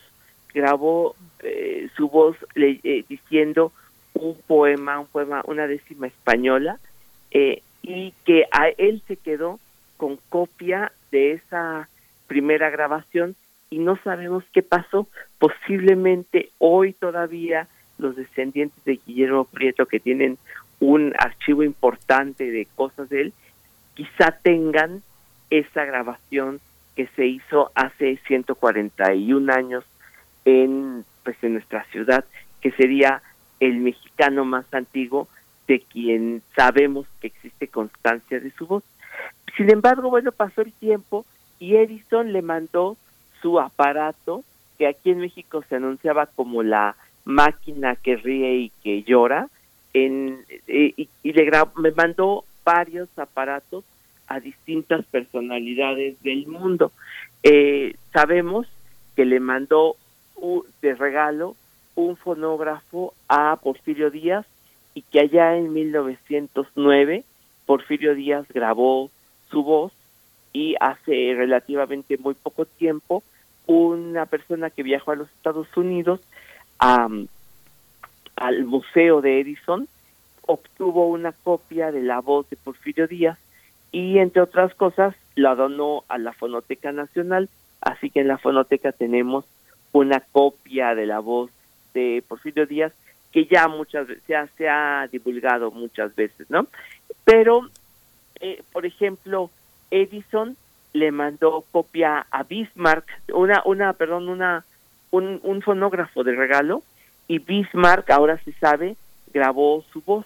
grabó 0.54 1.16
eh, 1.42 1.90
su 1.96 2.10
voz 2.10 2.36
le- 2.56 2.80
eh, 2.84 3.06
diciendo 3.08 3.72
un 4.14 4.36
poema, 4.48 5.00
un 5.00 5.08
poema, 5.08 5.42
una 5.46 5.68
décima 5.68 6.08
española, 6.08 6.80
eh, 7.32 7.62
y 7.82 8.14
que 8.26 8.46
a 8.52 8.70
él 8.70 9.02
se 9.08 9.16
quedó 9.18 9.60
con 9.98 10.18
copia 10.30 10.92
de 11.12 11.34
esa 11.34 11.88
primera 12.28 12.70
grabación 12.70 13.36
y 13.70 13.80
no 13.80 13.97
sabemos 14.03 14.43
qué 14.53 14.61
pasó. 14.61 15.07
Posiblemente 15.39 16.51
hoy 16.57 16.93
todavía 16.93 17.68
los 17.97 18.16
descendientes 18.16 18.84
de 18.84 18.99
Guillermo 19.05 19.45
Prieto 19.45 19.86
que 19.86 19.99
tienen 19.99 20.38
un 20.80 21.13
archivo 21.18 21.63
importante 21.63 22.51
de 22.51 22.68
cosas 22.76 23.09
de 23.09 23.22
él, 23.22 23.34
quizá 23.93 24.32
tengan 24.32 25.01
esa 25.49 25.86
grabación 25.86 26.59
que 26.95 27.07
se 27.16 27.26
hizo 27.26 27.72
hace 27.76 28.20
141 28.28 29.53
años 29.53 29.84
en 30.43 31.05
pues 31.24 31.38
en 31.41 31.53
nuestra 31.53 31.84
ciudad, 31.86 32.24
que 32.61 32.72
sería 32.72 33.22
el 33.59 33.78
mexicano 33.78 34.45
más 34.45 34.66
antiguo 34.72 35.28
de 35.68 35.80
quien 35.82 36.43
sabemos 36.55 37.07
que 37.20 37.28
existe 37.28 37.68
constancia 37.68 38.39
de 38.39 38.51
su 38.51 38.68
voz. 38.68 38.84
Sin 39.57 39.72
embargo, 39.72 40.09
bueno, 40.09 40.32
pasó 40.32 40.61
el 40.61 40.72
tiempo 40.74 41.26
y 41.57 41.78
Edison 41.78 42.32
le 42.32 42.43
mandó 42.43 42.95
su 43.42 43.60
aparato, 43.60 44.44
que 44.78 44.88
aquí 44.88 45.12
en 45.12 45.20
México 45.20 45.64
se 45.70 45.76
anunciaba 45.76 46.26
como 46.26 46.64
la 46.64 46.96
máquina 47.24 47.96
que 47.96 48.18
ríe 48.18 48.56
y 48.56 48.72
que 48.84 49.04
llora, 49.04 49.50
en, 49.94 50.40
y, 50.68 51.08
y 51.24 51.34
le 51.34 51.52
me 51.78 51.92
mandó 51.92 52.44
varios 52.64 53.08
aparatos 53.18 53.84
a 54.28 54.40
distintas 54.40 55.06
personalidades 55.06 56.22
del 56.24 56.48
mundo. 56.48 56.92
Eh, 57.44 57.96
sabemos 58.12 58.68
que 59.16 59.26
le 59.26 59.40
mandó 59.40 59.96
de 60.82 60.96
regalo 60.96 61.56
un 61.96 62.18
fonógrafo 62.18 63.14
a 63.30 63.58
Porfirio 63.62 64.12
Díaz 64.12 64.46
y 64.94 65.02
que 65.02 65.22
allá 65.22 65.56
en 65.56 65.74
1909 65.74 67.24
Porfirio 67.66 68.16
Díaz 68.16 68.46
grabó 68.54 69.10
su 69.50 69.64
voz 69.64 69.94
y 70.56 70.78
hace 70.80 71.34
relativamente 71.36 72.18
muy 72.18 72.34
poco 72.34 72.64
tiempo 72.64 73.24
una 73.68 74.26
persona 74.26 74.70
que 74.70 74.84
viajó 74.84 75.12
a 75.12 75.18
los 75.18 75.28
Estados 75.32 75.68
Unidos 75.76 76.22
al 76.80 77.28
Museo 78.64 79.20
de 79.20 79.41
Edison 79.41 79.89
obtuvo 80.43 81.10
una 81.10 81.34
copia 81.34 81.91
de 81.91 82.01
la 82.01 82.22
voz 82.22 82.49
de 82.49 82.56
Porfirio 82.56 83.06
Díaz 83.06 83.38
y 83.91 84.18
entre 84.20 84.41
otras 84.41 84.74
cosas 84.76 85.14
la 85.36 85.56
donó 85.56 86.06
a 86.08 86.18
la 86.18 86.32
Fonoteca 86.32 86.93
Nacional, 86.93 87.49
así 87.82 88.10
que 88.10 88.22
en 88.22 88.30
la 88.30 88.38
Fonoteca 88.38 88.93
tenemos 88.93 89.43
una 89.91 90.22
copia 90.22 90.95
de 90.95 91.06
la 91.06 91.20
voz 91.20 91.51
de 91.93 92.24
Porfirio 92.26 92.66
Díaz 92.66 92.93
que 93.34 93.45
ya 93.45 93.68
muchas 93.68 94.08
veces 94.08 94.49
se 94.58 94.70
ha 94.70 95.10
divulgado 95.12 95.70
muchas 95.72 96.16
veces, 96.16 96.49
¿no? 96.49 96.68
Pero, 97.26 97.70
eh, 98.39 98.64
por 98.72 98.86
ejemplo, 98.86 99.49
Edison 99.96 100.58
le 100.93 101.12
mandó 101.12 101.64
copia 101.72 102.26
a 102.30 102.43
Bismarck, 102.43 103.06
una, 103.34 103.62
una, 103.66 103.93
perdón, 103.93 104.30
una, 104.30 104.66
un, 105.12 105.62
fonógrafo 105.62 106.24
de 106.24 106.36
regalo, 106.36 106.84
y 107.28 107.39
Bismarck, 107.39 108.10
ahora 108.12 108.38
se 108.43 108.52
sabe, 108.54 108.96
grabó 109.34 109.84
su 109.91 110.02
voz. 110.02 110.26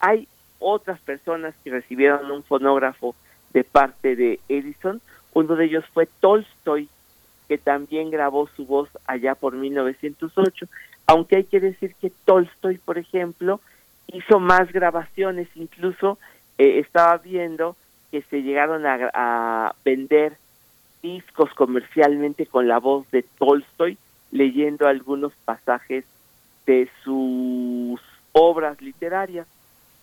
Hay 0.00 0.26
otras 0.58 0.98
personas 1.00 1.54
que 1.62 1.70
recibieron 1.70 2.30
un 2.30 2.42
fonógrafo 2.42 3.14
de 3.52 3.64
parte 3.64 4.16
de 4.16 4.40
Edison, 4.48 5.00
uno 5.34 5.54
de 5.56 5.66
ellos 5.66 5.84
fue 5.92 6.06
Tolstoy, 6.20 6.88
que 7.48 7.58
también 7.58 8.10
grabó 8.10 8.48
su 8.56 8.64
voz 8.64 8.88
allá 9.06 9.34
por 9.34 9.54
1908, 9.54 10.66
aunque 11.06 11.36
hay 11.36 11.44
que 11.44 11.60
decir 11.60 11.94
que 12.00 12.10
Tolstoy, 12.24 12.78
por 12.78 12.98
ejemplo, 12.98 13.60
hizo 14.06 14.40
más 14.40 14.72
grabaciones, 14.72 15.48
incluso 15.54 16.18
eh, 16.56 16.78
estaba 16.78 17.18
viendo 17.18 17.76
que 18.14 18.22
se 18.30 18.44
llegaron 18.44 18.84
a, 18.86 19.74
vender 19.84 20.36
discos 21.02 21.52
comercialmente 21.54 22.46
con 22.46 22.68
la 22.68 22.78
voz 22.78 23.10
de 23.10 23.24
Tolstoy, 23.24 23.98
leyendo 24.30 24.86
algunos 24.86 25.32
pasajes 25.44 26.04
de 26.64 26.88
sus 27.02 28.00
obras 28.30 28.80
literarias. 28.80 29.48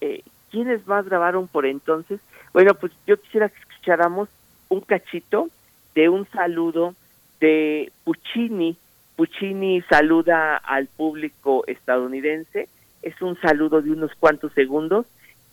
Eh, 0.02 0.24
¿Quiénes 0.52 0.86
más 0.88 1.06
grabaron 1.06 1.48
por 1.48 1.66
entonces? 1.66 2.20
Bueno, 2.52 2.74
pues 2.74 2.92
yo 3.08 3.16
quisiera 3.16 3.48
que 3.48 3.60
escucháramos 3.62 4.28
un 4.68 4.82
cachito 4.82 5.48
de 5.96 6.10
un 6.10 6.28
saludo 6.32 6.94
de 7.40 7.94
Puccini. 8.04 8.76
Puccini 9.16 9.82
saluda 9.84 10.58
al 10.58 10.88
público 10.88 11.64
estadounidense 11.66 12.68
es 13.04 13.22
un 13.22 13.40
saludo 13.40 13.82
de 13.82 13.92
unos 13.92 14.14
cuantos 14.16 14.52
segundos 14.52 15.06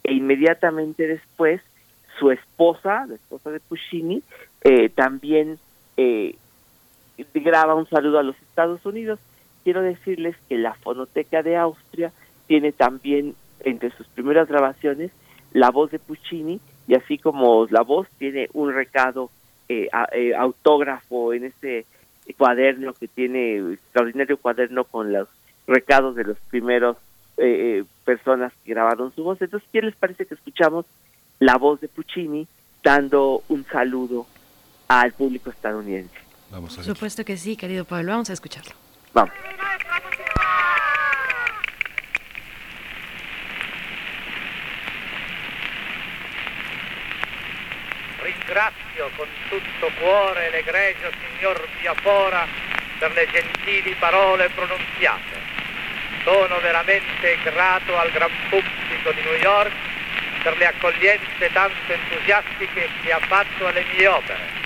e 0.02 0.12
inmediatamente 0.12 1.06
después 1.06 1.60
su 2.18 2.30
esposa, 2.30 3.06
la 3.06 3.14
esposa 3.14 3.50
de 3.50 3.60
Puccini, 3.60 4.22
eh, 4.62 4.88
también 4.88 5.58
eh, 5.96 6.36
graba 7.34 7.74
un 7.74 7.88
saludo 7.88 8.18
a 8.18 8.22
los 8.22 8.36
Estados 8.42 8.84
Unidos. 8.84 9.18
Quiero 9.64 9.82
decirles 9.82 10.36
que 10.48 10.58
la 10.58 10.74
Fonoteca 10.74 11.42
de 11.42 11.56
Austria 11.56 12.12
tiene 12.46 12.72
también 12.72 13.34
entre 13.60 13.90
sus 13.90 14.06
primeras 14.08 14.48
grabaciones 14.48 15.10
la 15.52 15.70
voz 15.70 15.90
de 15.90 15.98
Puccini 15.98 16.60
y 16.86 16.94
así 16.94 17.18
como 17.18 17.66
la 17.70 17.82
voz 17.82 18.08
tiene 18.18 18.48
un 18.52 18.72
recado 18.72 19.30
eh, 19.68 19.88
eh, 20.12 20.34
autógrafo 20.34 21.32
en 21.32 21.44
este 21.44 21.86
cuaderno 22.36 22.92
que 22.92 23.08
tiene 23.08 23.72
extraordinario 23.72 24.36
cuaderno 24.38 24.84
con 24.84 25.12
los 25.12 25.28
recados 25.66 26.16
de 26.16 26.24
los 26.24 26.38
primeros 26.50 26.96
eh, 27.40 27.78
eh, 27.78 27.84
personas 28.04 28.52
que 28.64 28.72
grabaron 28.72 29.14
su 29.14 29.22
voz. 29.22 29.40
Entonces, 29.40 29.68
¿qué 29.72 29.80
les 29.80 29.94
parece 29.94 30.26
que 30.26 30.34
escuchamos 30.34 30.86
la 31.40 31.56
voz 31.56 31.80
de 31.80 31.88
Puccini 31.88 32.46
dando 32.82 33.42
un 33.48 33.64
saludo 33.70 34.26
al 34.88 35.12
público 35.12 35.50
estadounidense? 35.50 36.14
Vamos 36.50 36.74
Por 36.74 36.84
supuesto 36.84 37.24
que 37.24 37.36
sí, 37.36 37.56
querido 37.56 37.84
Pablo. 37.84 38.12
Vamos 38.12 38.30
a 38.30 38.32
escucharlo. 38.32 38.72
Vamos. 39.12 39.34
Ringrazio 48.22 49.10
con 49.16 49.28
tutto 49.50 49.94
cuore 50.00 50.50
l'egregio 50.50 51.10
signor 51.12 51.68
Biafora 51.80 52.46
per 52.98 53.12
le 53.12 53.26
gentili 53.30 53.94
parole 53.94 54.48
pronunziate. 54.50 55.46
Sono 56.24 56.58
veramente 56.60 57.38
grato 57.44 57.96
al 57.96 58.10
gran 58.10 58.30
pubblico 58.50 59.12
di 59.12 59.22
New 59.22 59.40
York 59.40 59.72
per 60.42 60.56
le 60.56 60.66
accoglienze 60.66 61.50
tanto 61.52 61.92
entusiastiche 61.92 62.88
che 63.02 63.12
ha 63.12 63.20
fatto 63.20 63.66
alle 63.66 63.84
mie 63.92 64.06
opere. 64.06 64.56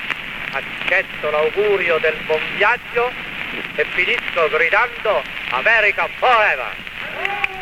Accetto 0.53 1.31
l'augurio 1.31 1.99
del 1.99 2.17
buon 2.27 2.43
viaggio 2.57 3.11
e 3.75 3.85
finisco 3.91 4.49
gridando 4.49 5.23
America 5.51 6.09
Forever! 6.19 7.62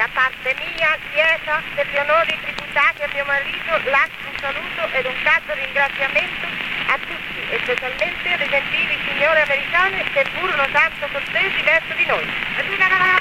Da 0.00 0.08
parte 0.14 0.56
mia, 0.56 0.96
Chiesa, 1.12 1.60
per 1.74 1.86
gli 1.92 1.96
onori 1.98 2.32
tributati 2.40 3.02
a 3.02 3.08
mio 3.12 3.24
marito, 3.26 3.68
lascio 3.90 4.32
un 4.32 4.38
saluto 4.40 4.96
ed 4.96 5.04
un 5.04 5.12
caldo 5.22 5.52
ringraziamento 5.52 6.46
a 6.88 6.96
tutti, 6.96 7.40
e 7.52 7.60
specialmente 7.60 8.32
alle 8.32 8.48
gentili 8.48 8.96
signore 9.04 9.42
americane 9.42 10.02
che 10.04 10.24
furono 10.32 10.64
tanto 10.72 11.06
cortesi 11.12 11.60
verso 11.60 11.92
di 11.92 12.06
noi. 12.06 12.24
Viva 12.66 12.88
la 12.88 13.20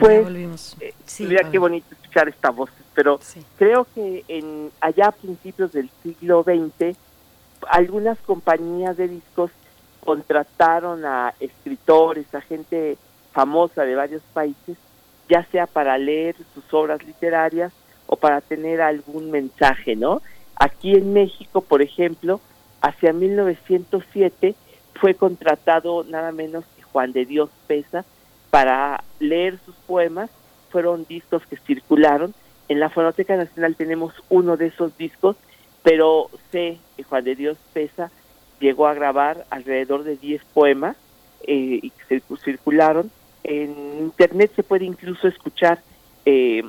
Pues, 0.00 0.76
eh, 0.80 0.94
Sí, 1.04 1.26
mira 1.26 1.42
Pablo. 1.42 1.52
qué 1.52 1.58
bonito 1.58 1.86
escuchar 1.94 2.26
esta 2.26 2.50
voz, 2.50 2.70
pero 2.94 3.20
creo 3.56 3.86
que 3.94 4.24
en 4.26 4.72
allá 4.80 5.06
a 5.06 5.12
principios 5.12 5.70
del 5.70 5.88
siglo 6.02 6.42
XX, 6.42 6.98
algunas 7.68 8.18
compañías 8.18 8.96
de 8.96 9.06
discos 9.06 9.52
contrataron 10.08 11.04
a 11.04 11.34
escritores, 11.38 12.34
a 12.34 12.40
gente 12.40 12.96
famosa 13.30 13.82
de 13.84 13.94
varios 13.94 14.22
países, 14.32 14.78
ya 15.28 15.44
sea 15.52 15.66
para 15.66 15.98
leer 15.98 16.34
sus 16.54 16.64
obras 16.72 17.04
literarias 17.04 17.74
o 18.06 18.16
para 18.16 18.40
tener 18.40 18.80
algún 18.80 19.30
mensaje, 19.30 19.96
¿no? 19.96 20.22
Aquí 20.56 20.94
en 20.94 21.12
México, 21.12 21.60
por 21.60 21.82
ejemplo, 21.82 22.40
hacia 22.80 23.12
1907 23.12 24.54
fue 24.94 25.12
contratado 25.12 26.04
nada 26.04 26.32
menos 26.32 26.64
que 26.74 26.82
Juan 26.84 27.12
de 27.12 27.26
Dios 27.26 27.50
Pesa 27.66 28.06
para 28.48 29.04
leer 29.20 29.58
sus 29.66 29.74
poemas. 29.74 30.30
Fueron 30.70 31.04
discos 31.04 31.42
que 31.50 31.58
circularon. 31.58 32.32
En 32.70 32.80
la 32.80 32.88
Fonoteca 32.88 33.36
Nacional 33.36 33.76
tenemos 33.76 34.14
uno 34.30 34.56
de 34.56 34.68
esos 34.68 34.96
discos, 34.96 35.36
pero 35.82 36.30
sé 36.50 36.78
que 36.96 37.02
Juan 37.02 37.24
de 37.24 37.34
Dios 37.34 37.58
Pesa 37.74 38.10
llegó 38.60 38.86
a 38.86 38.94
grabar 38.94 39.44
alrededor 39.50 40.04
de 40.04 40.16
10 40.16 40.42
poemas 40.54 40.96
eh, 41.46 41.80
y 41.82 41.90
que 41.90 42.20
cir- 42.20 42.38
circularon. 42.44 43.10
En 43.44 43.74
internet 44.00 44.52
se 44.56 44.62
puede 44.62 44.84
incluso 44.84 45.28
escuchar 45.28 45.80
eh, 46.26 46.62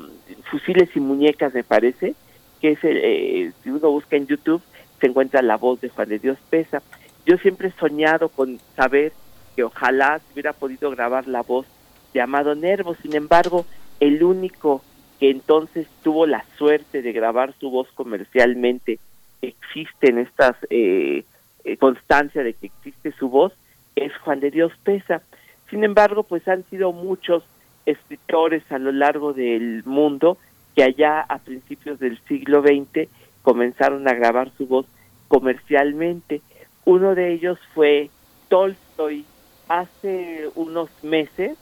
Fusiles 0.49 0.89
y 0.95 0.99
Muñecas, 0.99 1.53
me 1.53 1.63
parece, 1.63 2.13
que 2.61 2.71
es 2.71 2.79
eh, 2.83 3.51
si 3.63 3.69
uno 3.69 3.89
busca 3.91 4.15
en 4.15 4.27
YouTube, 4.27 4.61
se 5.01 5.07
encuentra 5.07 5.41
la 5.41 5.57
voz 5.57 5.81
de 5.81 5.89
Juan 5.89 6.09
de 6.09 6.19
Dios 6.19 6.37
Pesa. 6.49 6.81
Yo 7.25 7.37
siempre 7.37 7.69
he 7.69 7.79
soñado 7.79 8.29
con 8.29 8.59
saber 8.75 9.11
que 9.55 9.63
ojalá 9.63 10.21
hubiera 10.31 10.53
podido 10.53 10.89
grabar 10.91 11.27
la 11.27 11.41
voz 11.41 11.65
de 12.13 12.21
Amado 12.21 12.55
Nervo, 12.55 12.95
sin 13.01 13.15
embargo, 13.15 13.65
el 13.99 14.23
único 14.23 14.81
que 15.19 15.29
entonces 15.29 15.87
tuvo 16.01 16.25
la 16.25 16.45
suerte 16.57 17.01
de 17.01 17.11
grabar 17.11 17.53
su 17.59 17.69
voz 17.69 17.87
comercialmente, 17.93 18.99
existe 19.41 20.09
en 20.09 20.19
estas 20.19 20.55
eh, 20.69 21.23
eh, 21.63 21.77
constancia 21.77 22.43
de 22.43 22.53
que 22.53 22.67
existe 22.67 23.11
su 23.13 23.29
voz, 23.29 23.53
es 23.95 24.15
Juan 24.17 24.39
de 24.39 24.51
Dios 24.51 24.71
Pesa. 24.83 25.21
Sin 25.69 25.83
embargo, 25.83 26.23
pues 26.23 26.47
han 26.47 26.63
sido 26.69 26.91
muchos 26.91 27.43
escritores 27.85 28.63
a 28.71 28.79
lo 28.79 28.91
largo 28.91 29.33
del 29.33 29.83
mundo 29.85 30.37
que 30.75 30.83
allá 30.83 31.21
a 31.21 31.39
principios 31.39 31.99
del 31.99 32.19
siglo 32.27 32.61
XX 32.61 33.09
comenzaron 33.41 34.07
a 34.07 34.13
grabar 34.13 34.51
su 34.57 34.67
voz 34.67 34.85
comercialmente. 35.27 36.41
Uno 36.85 37.15
de 37.15 37.33
ellos 37.33 37.59
fue 37.73 38.09
Tolstoy. 38.47 39.25
Hace 39.67 40.49
unos 40.55 40.89
meses 41.03 41.57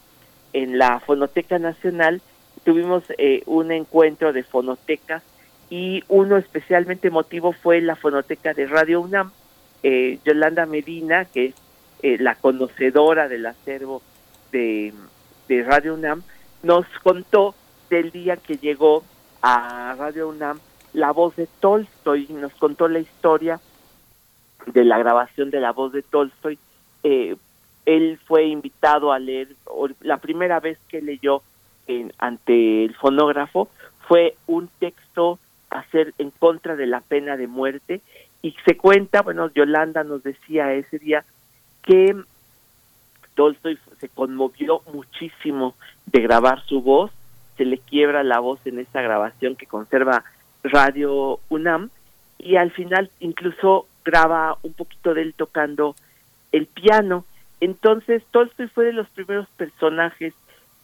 en 0.54 0.78
la 0.78 1.00
Fonoteca 1.00 1.60
Nacional 1.60 2.22
tuvimos 2.64 3.04
eh, 3.18 3.44
un 3.46 3.72
encuentro 3.72 4.34
de 4.34 4.44
fonotecas 4.44 5.24
y 5.70 6.04
uno 6.08 6.38
especialmente 6.38 7.10
emotivo 7.10 7.52
fue 7.52 7.82
la 7.82 7.96
fonoteca 7.96 8.54
de 8.54 8.66
Radio 8.68 9.02
UNAM. 9.02 9.32
Eh, 9.84 10.20
Yolanda 10.26 10.66
Medina, 10.66 11.26
que 11.26 11.48
es 11.48 11.56
eh, 12.04 12.18
la 12.20 12.36
conocedora 12.36 13.28
del 13.28 13.46
acervo 13.46 14.02
de, 14.52 14.94
Radio 15.66 15.94
UNAM, 15.94 16.24
nos 16.64 16.86
contó 17.04 17.56
del 17.90 18.12
día 18.12 18.38
que 18.38 18.58
llegó 18.58 19.04
a 19.42 19.96
Radio 19.98 20.30
UNAM 20.30 20.60
la 20.94 21.12
voz 21.12 21.36
de 21.36 21.48
Tolstoy, 21.60 22.28
nos 22.30 22.54
contó 22.54 22.88
la 22.88 23.00
historia 23.00 23.60
de 24.66 24.84
la 24.84 24.98
grabación 24.98 25.52
de 25.52 25.60
la 25.62 25.72
voz 25.72 25.94
de 25.94 26.02
Tolstoy. 26.02 26.58
Eh, 27.04 27.36
él 27.86 28.20
fue 28.26 28.46
invitado 28.46 29.14
a 29.14 29.20
leer, 29.20 29.50
la 30.02 30.18
primera 30.18 30.60
vez 30.60 30.78
que 30.90 31.02
leyó 31.02 31.42
en- 31.88 32.12
ante 32.18 32.84
el 32.84 32.96
fonógrafo 32.96 33.70
fue 34.08 34.36
un 34.48 34.68
texto 34.80 35.40
hacer 35.70 36.14
en 36.18 36.32
contra 36.32 36.76
de 36.76 36.88
la 36.88 37.02
pena 37.02 37.38
de 37.38 37.48
muerte 37.48 38.02
y 38.42 38.56
se 38.66 38.78
cuenta, 38.78 39.22
bueno, 39.22 39.52
Yolanda 39.54 40.04
nos 40.04 40.24
decía 40.24 40.74
ese 40.74 41.00
día 41.00 41.26
que 41.82 42.16
Tolstoy 43.36 43.78
se 44.00 44.10
conmovió 44.10 44.82
muchísimo 44.94 45.76
de 46.06 46.22
grabar 46.22 46.64
su 46.66 46.82
voz, 46.82 47.12
se 47.58 47.66
le 47.66 47.78
quiebra 47.80 48.24
la 48.24 48.40
voz 48.40 48.60
en 48.66 48.80
esa 48.80 49.02
grabación 49.02 49.56
que 49.56 49.66
conserva 49.66 50.24
Radio 50.64 51.40
UNAM 51.50 51.90
y 52.38 52.56
al 52.56 52.72
final 52.72 53.10
incluso 53.20 53.88
graba 54.06 54.58
un 54.64 54.74
poquito 54.74 55.14
de 55.14 55.24
él 55.24 55.34
tocando 55.36 55.96
el 56.52 56.68
piano. 56.68 57.26
Entonces 57.60 58.24
Tolstoy 58.32 58.68
fue 58.68 58.86
de 58.86 58.94
los 58.94 59.10
primeros 59.10 59.48
personajes 59.58 60.34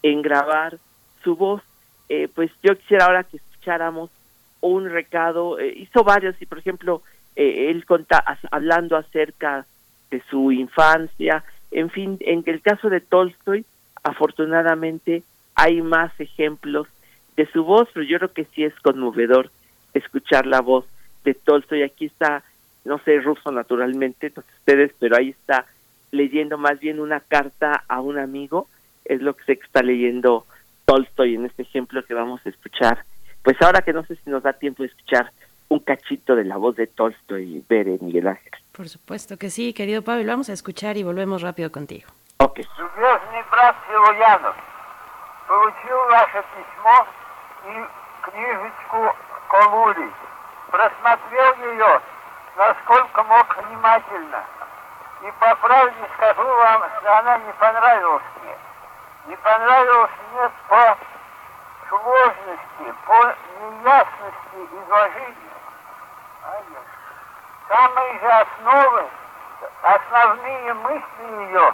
en 0.01 0.22
grabar 0.22 0.78
su 1.24 1.36
voz. 1.36 1.62
Eh, 2.10 2.28
pues 2.34 2.51
yo 2.62 2.76
quisiera 2.78 3.06
ahora 3.06 3.24
que 3.24 3.38
escucháramos 3.38 4.10
un 4.62 4.89
recado, 4.89 5.60
eh, 5.60 5.74
hizo 5.76 6.04
varios 6.04 6.39
y 6.41 6.45
por 6.45 6.60
ejemplo 6.60 7.01
eh, 7.36 7.69
él 7.69 7.86
conta, 7.86 8.23
hablando 8.51 8.95
acerca 8.97 9.65
de 10.11 10.21
su 10.29 10.51
infancia, 10.51 11.43
en 11.71 11.89
fin, 11.89 12.17
en 12.21 12.43
el 12.45 12.61
caso 12.61 12.89
de 12.89 13.01
Tolstoy, 13.01 13.65
afortunadamente 14.03 15.23
hay 15.55 15.81
más 15.81 16.11
ejemplos 16.19 16.88
de 17.36 17.47
su 17.51 17.63
voz, 17.63 17.89
pero 17.93 18.05
yo 18.05 18.17
creo 18.19 18.34
que 18.34 18.45
sí 18.53 18.63
es 18.63 18.73
conmovedor 18.81 19.49
escuchar 19.93 20.45
la 20.45 20.61
voz 20.61 20.86
de 21.23 21.34
Tolstoy. 21.34 21.84
Aquí 21.84 22.05
está, 22.05 22.43
no 22.86 22.99
sé 22.99 23.19
ruso 23.19 23.51
naturalmente, 23.51 24.31
no 24.36 24.43
sé 24.43 24.47
ustedes, 24.59 24.91
pero 24.99 25.17
ahí 25.17 25.29
está 25.29 25.65
leyendo 26.11 26.57
más 26.57 26.79
bien 26.79 26.99
una 26.99 27.19
carta 27.21 27.84
a 27.88 28.01
un 28.01 28.19
amigo, 28.19 28.67
es 29.05 29.21
lo 29.21 29.36
que 29.36 29.43
que 29.45 29.53
está 29.53 29.81
leyendo 29.81 30.45
Tolstoy 30.86 31.36
en 31.36 31.45
este 31.45 31.63
ejemplo 31.63 32.05
que 32.05 32.13
vamos 32.13 32.41
a 32.45 32.49
escuchar. 32.49 33.03
Pues 33.41 33.59
ahora 33.61 33.81
que 33.81 33.93
no 33.93 34.05
sé 34.05 34.15
si 34.15 34.29
nos 34.29 34.43
da 34.43 34.53
tiempo 34.53 34.84
de 34.84 34.89
escuchar 34.89 35.31
un 35.72 35.80
cachito 35.80 36.34
de 36.34 36.44
la 36.44 36.57
voz 36.57 36.76
de 36.76 36.86
Tolstoy, 36.86 37.64
Bere, 37.68 37.99
Miguel 38.01 38.28
Ángel. 38.28 38.53
Por 38.72 38.88
supuesto 38.88 39.36
que 39.36 39.51
sí, 39.51 39.72
querido 39.74 40.03
Pablo. 40.03 40.26
Vamos 40.26 40.49
a 40.49 40.53
escuchar 40.53 40.96
y 40.96 41.03
volvemos 41.03 41.42
rápido 41.42 41.70
contigo. 41.70 42.09
Любезный 42.38 43.42
брат 43.51 43.76
Силуянов, 43.86 44.57
получил 45.46 45.99
ваше 46.11 46.42
письмо 46.55 47.07
и 47.66 48.30
книжечку 48.30 49.14
Колури. 49.49 50.11
просмотрел 50.70 51.55
ее, 51.72 52.01
насколько 52.57 53.22
мог 53.24 53.57
внимательно. 53.57 54.44
И 55.22 55.32
по 55.40 55.55
правде 55.57 56.09
скажу 56.16 56.46
вам, 56.46 56.84
что 56.99 57.18
она 57.18 57.38
не 57.38 57.53
понравилась 57.55 58.22
мне. 58.42 58.57
Не 59.26 59.36
понравилась 59.36 60.11
мне 60.32 60.51
по 60.68 60.99
сложности, 61.88 62.94
по 63.07 63.34
неясности 63.61 64.59
изложения. 64.72 65.51
Самые 67.67 68.19
же 68.19 68.27
основы, 68.27 69.09
основные 69.81 70.73
мысли 70.73 71.43
ее 71.45 71.73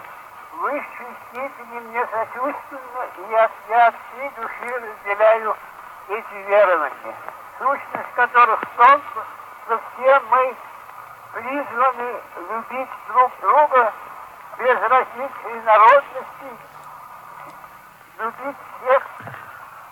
в 0.51 0.57
высшей 0.57 1.07
степени 1.29 1.79
мне 1.79 2.07
сочувственны, 2.07 3.05
и 3.17 3.31
я, 3.31 3.49
я 3.69 3.87
от 3.87 3.95
всей 3.95 4.29
души 4.29 4.79
разделяю 4.79 5.55
эти 6.09 6.33
верования, 6.47 7.15
сущность 7.57 8.13
которых 8.15 8.61
в 8.61 8.75
том, 8.77 9.01
что 9.65 9.79
все 9.93 10.19
мы 10.31 10.55
призваны 11.33 12.21
любить 12.49 12.89
друг 13.07 13.31
друга 13.41 13.93
без 14.57 14.81
различий 14.81 15.61
народностей, 15.65 16.57
любить 18.19 18.57
всех. 18.81 19.03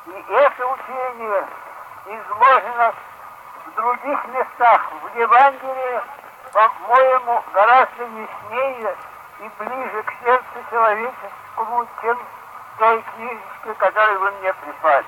И 0.08 0.26
это 0.34 0.68
учение 0.68 1.48
изложено 2.06 2.92
в 2.92 3.17
других 3.76 4.26
местах. 4.28 4.92
В 5.02 5.18
Евангелии, 5.18 6.02
по-моему, 6.54 7.44
гораздо 7.54 8.04
яснее 8.04 8.96
и 9.40 9.52
ближе 9.60 10.04
к 10.04 10.14
сердцу 10.24 10.70
человеческому, 10.70 11.88
чем 12.02 12.18
в 12.18 12.80
той 12.80 13.04
книжечке, 13.16 13.74
которую 13.78 14.20
вы 14.20 14.32
мне 14.32 14.54
прислали. 14.54 15.06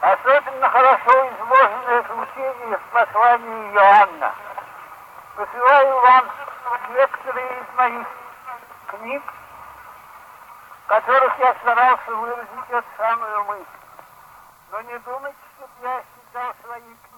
Особенно 0.00 0.68
хорошо 0.68 1.28
изложено 1.28 1.90
это 1.90 2.14
учение 2.14 2.78
в 2.78 2.92
послании 2.92 3.72
Иоанна. 3.72 4.34
Посылаю 5.36 6.00
вам 6.00 6.24
некоторые 6.90 7.46
из 7.46 7.78
моих 7.78 8.06
книг, 8.88 9.22
в 10.84 10.88
которых 10.88 11.38
я 11.38 11.54
старался 11.54 12.14
выразить 12.14 12.70
эту 12.70 12.86
самую 12.98 13.44
мысль. 13.44 13.64
Но 14.72 14.80
не 14.80 14.98
думайте, 14.98 15.38
что 15.56 15.68
я 15.82 16.02
считал 16.02 16.52
свои 16.64 16.80
книги... 16.80 17.11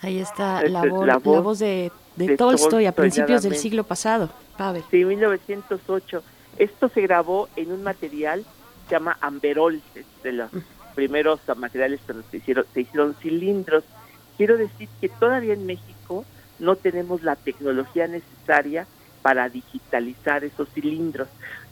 Ahí 0.00 0.18
está 0.18 0.62
la, 0.62 0.82
es 0.84 0.92
vo- 0.92 1.00
la 1.00 1.06
la 1.14 1.18
voz 1.18 1.42
voz 1.42 1.58
de, 1.58 1.90
de 2.16 2.26
de 2.28 2.36
Tolstoy 2.36 2.86
a 2.86 2.92
principios 2.92 3.42
del 3.42 3.56
siglo 3.56 3.84
pasado. 3.84 4.30
Pavel. 4.56 4.82
Sí, 4.90 5.04
1908. 5.04 6.22
Esto 6.58 6.88
se 6.88 7.00
grabó 7.00 7.48
en 7.56 7.72
un 7.72 7.82
material 7.82 8.40
que 8.40 8.88
se 8.88 8.92
llama 8.92 9.16
Amberol, 9.20 9.80
de 10.22 10.32
los 10.32 10.50
primeros 10.94 11.40
materiales 11.56 12.00
que 12.06 12.12
se 12.30 12.36
hicieron, 12.36 12.66
se 12.74 12.80
hicieron 12.82 13.14
cilindros. 13.22 13.84
Quiero 14.36 14.56
decir 14.56 14.88
que 15.00 15.08
todavía 15.08 15.54
en 15.54 15.64
México 15.66 16.24
no 16.58 16.76
tenemos 16.76 17.22
la 17.22 17.36
tecnología 17.36 18.06
necesaria 18.06 18.86
para 19.22 19.48
digitalizar 19.48 20.44
esos 20.44 20.68
cilindros. 20.70 21.28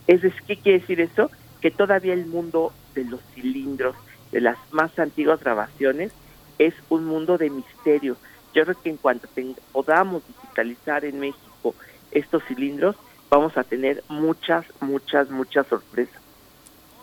Es 0.07 0.23
¿qué 0.47 0.57
quiere 0.57 0.79
decir 0.81 1.01
eso? 1.01 1.31
Que 1.61 1.71
todavía 1.71 2.15
el 2.15 2.27
mundo 2.27 2.73
de 2.95 3.05
los 3.05 3.21
cilindros, 3.35 3.97
de 4.33 4.41
las 4.41 4.57
más 4.71 4.97
antiguas 4.99 5.41
grabaciones, 5.41 6.13
es 6.59 6.75
un 6.89 7.05
mundo 7.05 7.39
de 7.39 7.51
misterio. 7.51 8.17
Yo 8.55 8.65
creo 8.65 8.81
que 8.83 8.91
en 8.91 8.97
cuanto 8.97 9.29
podamos 9.73 10.23
digitalizar 10.27 11.05
en 11.05 11.21
México 11.21 11.75
estos 12.11 12.43
cilindros, 12.45 12.97
vamos 13.31 13.57
a 13.57 13.65
tener 13.65 14.03
muchas, 14.09 14.65
muchas, 14.81 15.31
muchas 15.31 15.67
sorpresas. 15.67 16.21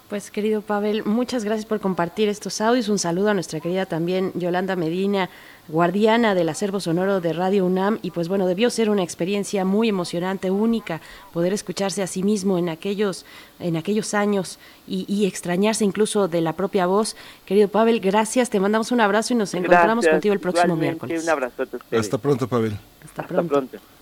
Pues 0.09 0.29
querido 0.29 0.61
Pavel, 0.61 1.03
muchas 1.03 1.43
gracias 1.43 1.65
por 1.65 1.79
compartir 1.79 2.29
estos 2.29 2.61
audios. 2.61 2.89
Un 2.89 2.99
saludo 2.99 3.29
a 3.29 3.33
nuestra 3.33 3.59
querida 3.59 3.87
también 3.87 4.31
Yolanda 4.35 4.75
Medina, 4.75 5.29
guardiana 5.67 6.35
del 6.35 6.49
acervo 6.49 6.79
sonoro 6.79 7.21
de 7.21 7.33
Radio 7.33 7.65
UNAM. 7.65 7.99
Y 8.01 8.11
pues 8.11 8.27
bueno, 8.27 8.47
debió 8.47 8.69
ser 8.69 8.89
una 8.89 9.03
experiencia 9.03 9.65
muy 9.65 9.89
emocionante, 9.89 10.51
única, 10.51 11.01
poder 11.33 11.53
escucharse 11.53 12.03
a 12.03 12.07
sí 12.07 12.23
mismo 12.23 12.57
en 12.57 12.69
aquellos, 12.69 13.25
en 13.59 13.77
aquellos 13.77 14.13
años 14.13 14.59
y, 14.87 15.05
y 15.07 15.25
extrañarse 15.25 15.85
incluso 15.85 16.27
de 16.27 16.41
la 16.41 16.53
propia 16.53 16.85
voz. 16.85 17.15
Querido 17.45 17.67
Pavel, 17.67 17.99
gracias, 17.99 18.49
te 18.49 18.59
mandamos 18.59 18.91
un 18.91 19.01
abrazo 19.01 19.33
y 19.33 19.37
nos 19.37 19.53
encontramos 19.53 20.03
Gracias, 20.03 20.13
contigo 20.13 20.33
el 20.33 20.39
próximo 20.39 20.75
miércoles. 20.75 21.23
Un 21.23 21.29
abrazo. 21.29 21.63
Hasta 21.91 22.17
pronto, 22.17 22.47
Pavel. 22.47 22.77
Hasta 23.03 23.23
pronto. 23.23 23.94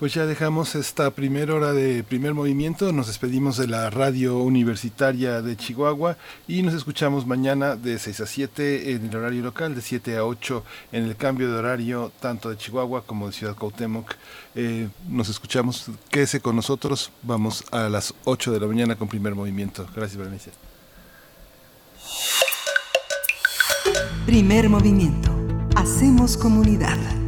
Pues 0.00 0.14
ya 0.14 0.24
dejamos 0.24 0.76
esta 0.76 1.10
primera 1.10 1.54
hora 1.54 1.74
de 1.74 2.02
primer 2.02 2.32
movimiento, 2.32 2.90
nos 2.90 3.08
despedimos 3.08 3.58
de 3.58 3.68
la 3.68 3.90
radio 3.90 4.38
universitaria 4.38 5.42
de 5.42 5.58
Chihuahua 5.58 6.16
y 6.48 6.62
nos 6.62 6.72
escuchamos 6.72 7.26
mañana 7.26 7.76
de 7.76 7.98
6 7.98 8.20
a 8.20 8.26
7 8.26 8.92
en 8.92 9.10
el 9.10 9.14
horario 9.14 9.42
local, 9.42 9.74
de 9.74 9.82
7 9.82 10.16
a 10.16 10.24
8 10.24 10.64
en 10.92 11.04
el 11.04 11.16
cambio 11.16 11.52
de 11.52 11.58
horario 11.58 12.10
tanto 12.18 12.48
de 12.48 12.56
Chihuahua 12.56 13.04
como 13.04 13.26
de 13.26 13.34
Ciudad 13.34 13.54
Cuauhtémoc. 13.54 14.14
Eh, 14.54 14.88
nos 15.06 15.28
escuchamos, 15.28 15.90
quédese 16.08 16.40
con 16.40 16.56
nosotros, 16.56 17.12
vamos 17.22 17.62
a 17.70 17.90
las 17.90 18.14
8 18.24 18.52
de 18.52 18.60
la 18.60 18.66
mañana 18.68 18.96
con 18.96 19.06
primer 19.06 19.34
movimiento. 19.34 19.86
Gracias, 19.94 20.16
Berenice. 20.16 20.50
Primer 24.24 24.70
movimiento. 24.70 25.30
Hacemos 25.76 26.38
comunidad. 26.38 27.19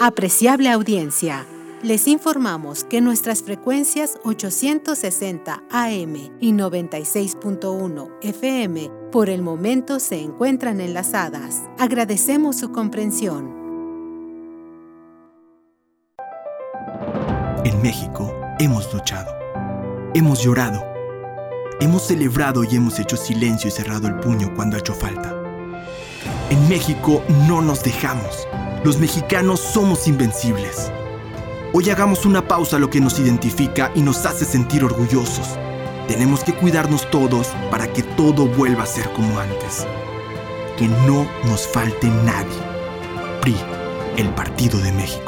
Apreciable 0.00 0.70
audiencia, 0.70 1.44
les 1.82 2.06
informamos 2.06 2.84
que 2.84 3.00
nuestras 3.00 3.42
frecuencias 3.42 4.16
860 4.22 5.64
AM 5.72 6.14
y 6.38 6.52
96.1 6.52 8.08
FM 8.22 8.92
por 9.10 9.28
el 9.28 9.42
momento 9.42 9.98
se 9.98 10.20
encuentran 10.20 10.80
enlazadas. 10.80 11.64
Agradecemos 11.80 12.54
su 12.60 12.70
comprensión. 12.70 13.52
En 17.64 17.82
México 17.82 18.32
hemos 18.60 18.94
luchado, 18.94 19.32
hemos 20.14 20.44
llorado, 20.44 20.80
hemos 21.80 22.06
celebrado 22.06 22.62
y 22.62 22.76
hemos 22.76 23.00
hecho 23.00 23.16
silencio 23.16 23.66
y 23.66 23.72
cerrado 23.72 24.06
el 24.06 24.20
puño 24.20 24.54
cuando 24.54 24.76
ha 24.76 24.78
hecho 24.78 24.94
falta. 24.94 25.34
En 26.50 26.68
México 26.68 27.20
no 27.48 27.60
nos 27.60 27.82
dejamos. 27.82 28.46
Los 28.84 28.98
mexicanos 28.98 29.58
somos 29.58 30.06
invencibles. 30.06 30.92
Hoy 31.72 31.90
hagamos 31.90 32.24
una 32.24 32.46
pausa 32.46 32.76
a 32.76 32.78
lo 32.78 32.88
que 32.88 33.00
nos 33.00 33.18
identifica 33.18 33.90
y 33.96 34.02
nos 34.02 34.24
hace 34.24 34.44
sentir 34.44 34.84
orgullosos. 34.84 35.58
Tenemos 36.06 36.44
que 36.44 36.54
cuidarnos 36.54 37.10
todos 37.10 37.48
para 37.72 37.92
que 37.92 38.04
todo 38.04 38.46
vuelva 38.46 38.84
a 38.84 38.86
ser 38.86 39.12
como 39.12 39.40
antes. 39.40 39.84
Que 40.76 40.86
no 40.86 41.26
nos 41.44 41.66
falte 41.66 42.06
nadie. 42.06 42.56
PRI, 43.40 43.56
el 44.16 44.28
Partido 44.30 44.78
de 44.78 44.92
México. 44.92 45.27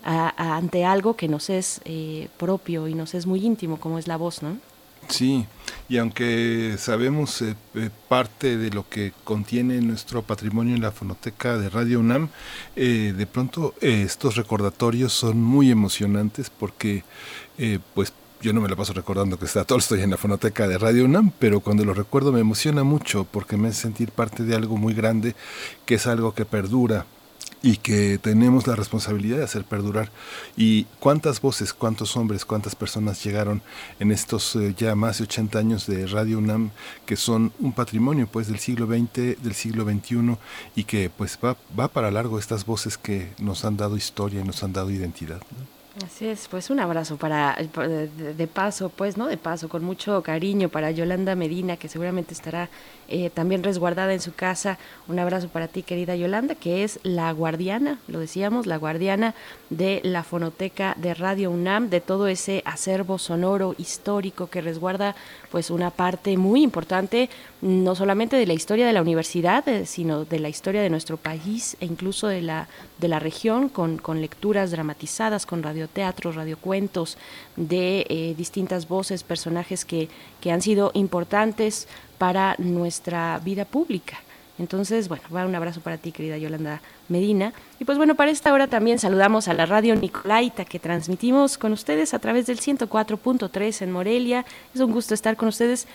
ante 0.03 0.85
algo 0.85 1.15
que 1.15 1.29
nos 1.29 1.51
es 1.51 1.81
eh, 1.85 2.29
propio 2.39 2.89
y 2.89 2.95
nos 2.95 3.15
es 3.15 3.27
muy 3.27 3.45
íntimo, 3.45 3.79
como 3.79 3.99
es 3.99 4.09
la 4.09 4.17
voz, 4.17 4.43
¿no? 4.43 4.57
Sí, 5.09 5.47
y 5.89 5.99
aunque 5.99 6.77
sabemos 6.79 7.43
eh, 7.43 7.55
eh, 7.75 7.91
parte 8.09 8.57
de 8.57 8.71
lo 8.71 8.89
que 8.89 9.13
contiene 9.25 9.81
nuestro 9.81 10.23
patrimonio 10.23 10.75
en 10.75 10.83
la 10.83 10.93
fonoteca 10.93 11.59
de 11.59 11.69
Radio 11.69 12.01
UNAM, 12.01 12.29
de 12.77 13.27
pronto 13.31 13.75
estos 13.81 14.37
recordatorios 14.37 15.13
son 15.13 15.43
muy 15.43 15.71
emocionantes 15.71 16.49
porque 16.51 17.05
pues 17.95 18.13
yo 18.41 18.53
no 18.53 18.61
me 18.61 18.69
la 18.69 18.77
paso 18.77 18.93
recordando 18.95 19.39
que 19.39 19.45
está 19.45 19.65
Tolstoy 19.65 20.03
en 20.03 20.11
la 20.11 20.17
fonoteca 20.17 20.67
de 20.67 20.79
Radio 20.79 21.05
UNAM, 21.05 21.31
pero 21.39 21.61
cuando 21.61 21.85
lo 21.85 21.93
recuerdo 21.93 22.33
me 22.33 22.41
emociona 22.41 22.85
mucho 22.85 23.25
porque 23.25 23.57
me 23.57 23.69
hace 23.69 23.83
sentir 23.83 24.13
parte 24.13 24.45
de 24.45 24.57
algo 24.57 24.77
muy 24.79 24.95
grande, 24.95 25.35
que 25.85 25.97
es 25.97 26.07
algo 26.07 26.35
que 26.35 26.47
perdura 26.47 27.05
y 27.63 27.77
que 27.77 28.19
tenemos 28.19 28.67
la 28.67 28.77
responsabilidad 28.77 29.39
de 29.39 29.45
hacer 29.45 29.65
perdurar. 29.65 30.11
¿Y 30.57 30.85
cuántas 30.99 31.41
voces, 31.43 31.75
cuántos 31.75 32.17
hombres, 32.17 32.47
cuántas 32.47 32.75
personas 32.75 33.23
llegaron 33.23 33.61
en 33.99 34.11
estos 34.11 34.57
eh, 34.57 34.75
ya 34.75 34.95
más 34.95 35.19
de 35.19 35.25
80 35.25 35.59
años 35.59 35.87
de 35.87 36.07
Radio 36.07 36.39
UNAM, 36.39 36.71
que 37.05 37.17
son 37.17 37.53
un 37.59 37.73
patrimonio 37.73 38.27
pues 38.27 38.49
del 38.49 38.59
siglo 38.59 38.87
XX, 38.87 39.43
del 39.43 39.55
siglo 39.55 39.85
XXI, 39.85 40.39
y 40.75 40.85
que 40.85 41.11
pues 41.11 41.39
va, 41.45 41.57
va 41.79 41.89
para 41.89 42.11
largo 42.11 42.39
estas 42.39 42.65
voces 42.65 42.97
que 42.97 43.33
nos 43.39 43.65
han 43.65 43.77
dado 43.77 43.97
historia 43.97 44.41
y 44.41 44.45
nos 44.45 44.63
han 44.63 44.73
dado 44.73 44.91
identidad. 44.91 45.43
Así 46.05 46.29
es, 46.29 46.47
pues 46.47 46.71
un 46.71 46.79
abrazo 46.79 47.17
para, 47.17 47.57
de, 47.57 48.35
de 48.35 48.47
paso, 48.47 48.91
pues, 48.91 49.17
¿no? 49.17 49.27
De 49.27 49.37
paso, 49.37 49.69
con 49.69 49.83
mucho 49.85 50.23
cariño 50.23 50.69
para 50.69 50.93
Yolanda 50.93 51.35
Medina, 51.35 51.77
que 51.77 51.89
seguramente 51.89 52.33
estará 52.33 52.71
eh, 53.11 53.31
también 53.31 53.63
resguardada 53.63 54.13
en 54.13 54.21
su 54.21 54.33
casa. 54.33 54.79
Un 55.09 55.19
abrazo 55.19 55.49
para 55.49 55.69
ti, 55.69 55.83
querida 55.83 56.17
Yolanda, 56.17 56.55
que 56.55 56.85
es 56.85 57.01
la 57.03 57.31
guardiana, 57.33 57.99
lo 58.09 58.21
decíamos, 58.21 58.67
la 58.67 58.77
guardiana 58.77 59.35
de 59.69 60.01
la 60.05 60.23
fonoteca 60.23 60.95
de 60.97 61.15
Radio 61.15 61.51
UNAM, 61.51 61.91
de 61.91 62.01
todo 62.01 62.29
ese 62.29 62.63
acervo 62.65 63.19
sonoro 63.19 63.75
histórico 63.79 64.49
que 64.49 64.61
resguarda, 64.61 65.15
pues, 65.51 65.71
una 65.71 65.91
parte 65.91 66.37
muy 66.37 66.63
importante, 66.63 67.31
no 67.61 67.95
solamente 67.95 68.37
de 68.37 68.47
la 68.47 68.55
historia 68.55 68.87
de 68.87 68.93
la 68.93 69.03
universidad, 69.03 69.69
eh, 69.69 69.87
sino 69.87 70.25
de 70.25 70.39
la 70.39 70.49
historia 70.49 70.83
de 70.83 70.91
nuestro 70.91 71.17
país 71.17 71.77
e 71.81 71.87
incluso 71.87 72.29
de 72.29 72.43
la, 72.43 72.69
de 72.99 73.09
la 73.09 73.19
región, 73.19 73.69
con, 73.69 73.99
con 73.99 74.21
lecturas 74.21 74.71
dramatizadas, 74.71 75.47
con 75.47 75.63
radioteatro, 75.63 76.33
radiocuentos, 76.33 77.19
de 77.57 78.07
eh, 78.09 78.35
distintas 78.37 78.89
voces, 78.89 79.23
personajes 79.23 79.85
que, 79.85 80.09
que 80.41 80.51
han 80.53 80.63
sido 80.63 80.91
importantes 80.95 81.89
para 82.21 82.55
nuestra 82.59 83.41
vida 83.43 83.65
pública. 83.65 84.19
Entonces, 84.59 85.09
bueno, 85.09 85.23
va 85.35 85.47
un 85.47 85.55
abrazo 85.55 85.81
para 85.81 85.97
ti, 85.97 86.13
querida 86.13 86.37
Yolanda 86.37 86.83
Medina. 87.09 87.55
Y 87.79 87.87
pues 87.87 87.97
bueno, 87.97 88.15
para 88.15 88.31
esta 88.31 88.53
hora 88.53 88.67
también 88.67 88.99
saludamos 88.99 89.49
a 89.49 89.55
la 89.55 89.65
radio 89.65 89.97
Nicolaita 89.97 90.67
que 90.67 90.79
transmitimos 90.79 91.57
con 91.57 91.73
ustedes 91.73 92.13
a 92.13 92.19
través 92.19 92.45
del 92.45 92.61
104.3 92.61 93.81
en 93.81 93.91
Morelia. 93.91 94.45
Es 94.75 94.83
un 94.83 94.93
gusto 94.93 95.15
estar 95.15 95.35
con 95.35 95.49
ustedes. 95.49 95.89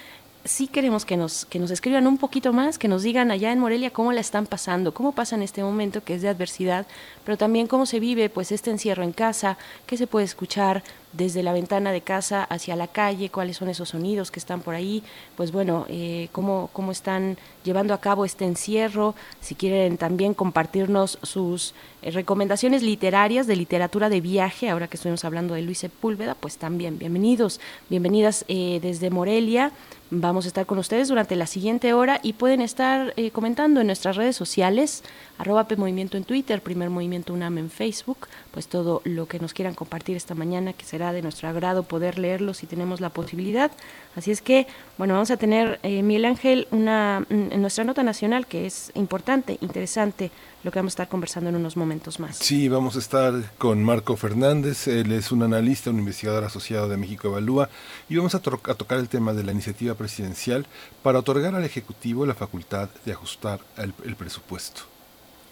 Sí 0.45 0.65
queremos 0.65 1.05
que 1.05 1.15
nos, 1.15 1.45
que 1.45 1.59
nos 1.59 1.69
escriban 1.69 2.07
un 2.07 2.17
poquito 2.17 2.53
más, 2.53 2.79
que 2.79 2.87
nos 2.87 3.03
digan 3.03 3.29
allá 3.29 3.51
en 3.51 3.59
Morelia 3.59 3.91
cómo 3.91 4.11
la 4.11 4.21
están 4.21 4.47
pasando, 4.47 4.95
cómo 4.95 5.11
pasa 5.11 5.35
en 5.35 5.43
este 5.43 5.61
momento 5.61 6.03
que 6.03 6.15
es 6.15 6.23
de 6.23 6.29
adversidad, 6.29 6.87
pero 7.23 7.37
también 7.37 7.67
cómo 7.67 7.85
se 7.85 7.99
vive 7.99 8.29
pues 8.31 8.51
este 8.51 8.71
encierro 8.71 9.03
en 9.03 9.11
casa, 9.11 9.59
qué 9.85 9.95
se 9.95 10.07
puede 10.07 10.25
escuchar 10.25 10.83
desde 11.17 11.43
la 11.43 11.53
ventana 11.53 11.91
de 11.91 12.01
casa 12.01 12.43
hacia 12.43 12.75
la 12.75 12.87
calle, 12.87 13.29
cuáles 13.29 13.57
son 13.57 13.69
esos 13.69 13.89
sonidos 13.89 14.31
que 14.31 14.39
están 14.39 14.61
por 14.61 14.75
ahí, 14.75 15.03
pues 15.37 15.51
bueno, 15.51 15.85
eh, 15.89 16.29
cómo, 16.31 16.69
cómo 16.73 16.91
están 16.91 17.37
llevando 17.63 17.93
a 17.93 17.99
cabo 17.99 18.25
este 18.25 18.45
encierro, 18.45 19.15
si 19.39 19.55
quieren 19.55 19.97
también 19.97 20.33
compartirnos 20.33 21.19
sus 21.23 21.73
eh, 22.01 22.11
recomendaciones 22.11 22.83
literarias 22.83 23.47
de 23.47 23.55
literatura 23.55 24.09
de 24.09 24.21
viaje, 24.21 24.69
ahora 24.69 24.87
que 24.87 24.97
estuvimos 24.97 25.25
hablando 25.25 25.53
de 25.53 25.61
Luis 25.61 25.79
Sepúlveda, 25.79 26.35
pues 26.35 26.57
también 26.57 26.97
bienvenidos, 26.97 27.59
bienvenidas 27.89 28.45
eh, 28.47 28.79
desde 28.81 29.09
Morelia. 29.09 29.71
Vamos 30.11 30.45
a 30.45 30.49
estar 30.49 30.67
con 30.67 30.77
ustedes 30.77 31.07
durante 31.07 31.35
la 31.35 31.47
siguiente 31.47 31.93
hora 31.93 32.19
y 32.21 32.33
pueden 32.33 32.61
estar 32.61 33.13
eh, 33.17 33.31
comentando 33.31 33.81
en 33.81 33.87
nuestras 33.87 34.15
redes 34.15 34.35
sociales, 34.35 35.03
arroba 35.37 35.67
Movimiento 35.77 36.17
en 36.17 36.23
Twitter, 36.23 36.61
Primer 36.61 36.89
Movimiento 36.89 37.33
UNAM 37.33 37.57
en 37.57 37.69
Facebook, 37.69 38.27
pues 38.51 38.67
todo 38.67 39.01
lo 39.03 39.27
que 39.27 39.39
nos 39.39 39.53
quieran 39.53 39.73
compartir 39.73 40.15
esta 40.15 40.35
mañana, 40.35 40.73
que 40.73 40.85
será 40.85 41.11
de 41.11 41.21
nuestro 41.21 41.49
agrado 41.49 41.83
poder 41.83 42.17
leerlo 42.19 42.53
si 42.53 42.67
tenemos 42.67 43.01
la 43.01 43.09
posibilidad. 43.09 43.71
Así 44.15 44.31
es 44.31 44.41
que, 44.41 44.67
bueno, 44.97 45.13
vamos 45.13 45.31
a 45.31 45.37
tener, 45.37 45.79
eh, 45.83 46.03
Miguel 46.03 46.25
Ángel, 46.25 46.67
una, 46.71 47.25
en 47.29 47.61
nuestra 47.61 47.83
nota 47.83 48.03
nacional 48.03 48.47
que 48.47 48.65
es 48.65 48.91
importante, 48.95 49.57
interesante, 49.61 50.31
lo 50.63 50.71
que 50.71 50.79
vamos 50.79 50.93
a 50.93 50.95
estar 50.95 51.09
conversando 51.09 51.49
en 51.49 51.55
unos 51.57 51.77
momentos 51.77 52.19
más. 52.19 52.37
Sí, 52.37 52.69
vamos 52.69 52.95
a 52.95 52.99
estar 52.99 53.33
con 53.57 53.83
Marco 53.83 54.15
Fernández, 54.15 54.87
él 54.87 55.11
es 55.11 55.31
un 55.31 55.43
analista, 55.43 55.89
un 55.89 55.99
investigador 55.99 56.43
asociado 56.43 56.89
de 56.89 56.97
México 56.97 57.27
Evalúa, 57.27 57.69
y 58.09 58.15
vamos 58.15 58.33
a 58.33 58.39
tocar 58.39 58.99
el 58.99 59.09
tema 59.09 59.33
de 59.33 59.43
la 59.43 59.51
iniciativa 59.51 59.93
presidencial 59.95 60.65
para 61.03 61.19
otorgar 61.19 61.53
al 61.53 61.65
Ejecutivo 61.65 62.25
la 62.25 62.33
facultad 62.33 62.89
de 63.05 63.11
ajustar 63.11 63.59
el, 63.77 63.93
el 64.05 64.15
presupuesto. 64.15 64.94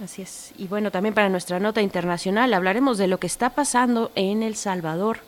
Así 0.02 0.22
es. 0.22 0.54
Y 0.58 0.68
bueno, 0.68 0.92
también 0.92 1.14
para 1.14 1.30
nuestra 1.30 1.60
nota 1.60 1.82
internacional 1.82 2.54
hablaremos 2.54 2.98
de 2.98 3.08
lo 3.08 3.20
que 3.20 3.28
está 3.28 3.52
pasando 3.52 4.12
en 4.16 4.44
El 4.44 4.56
Salvador. 4.56 5.20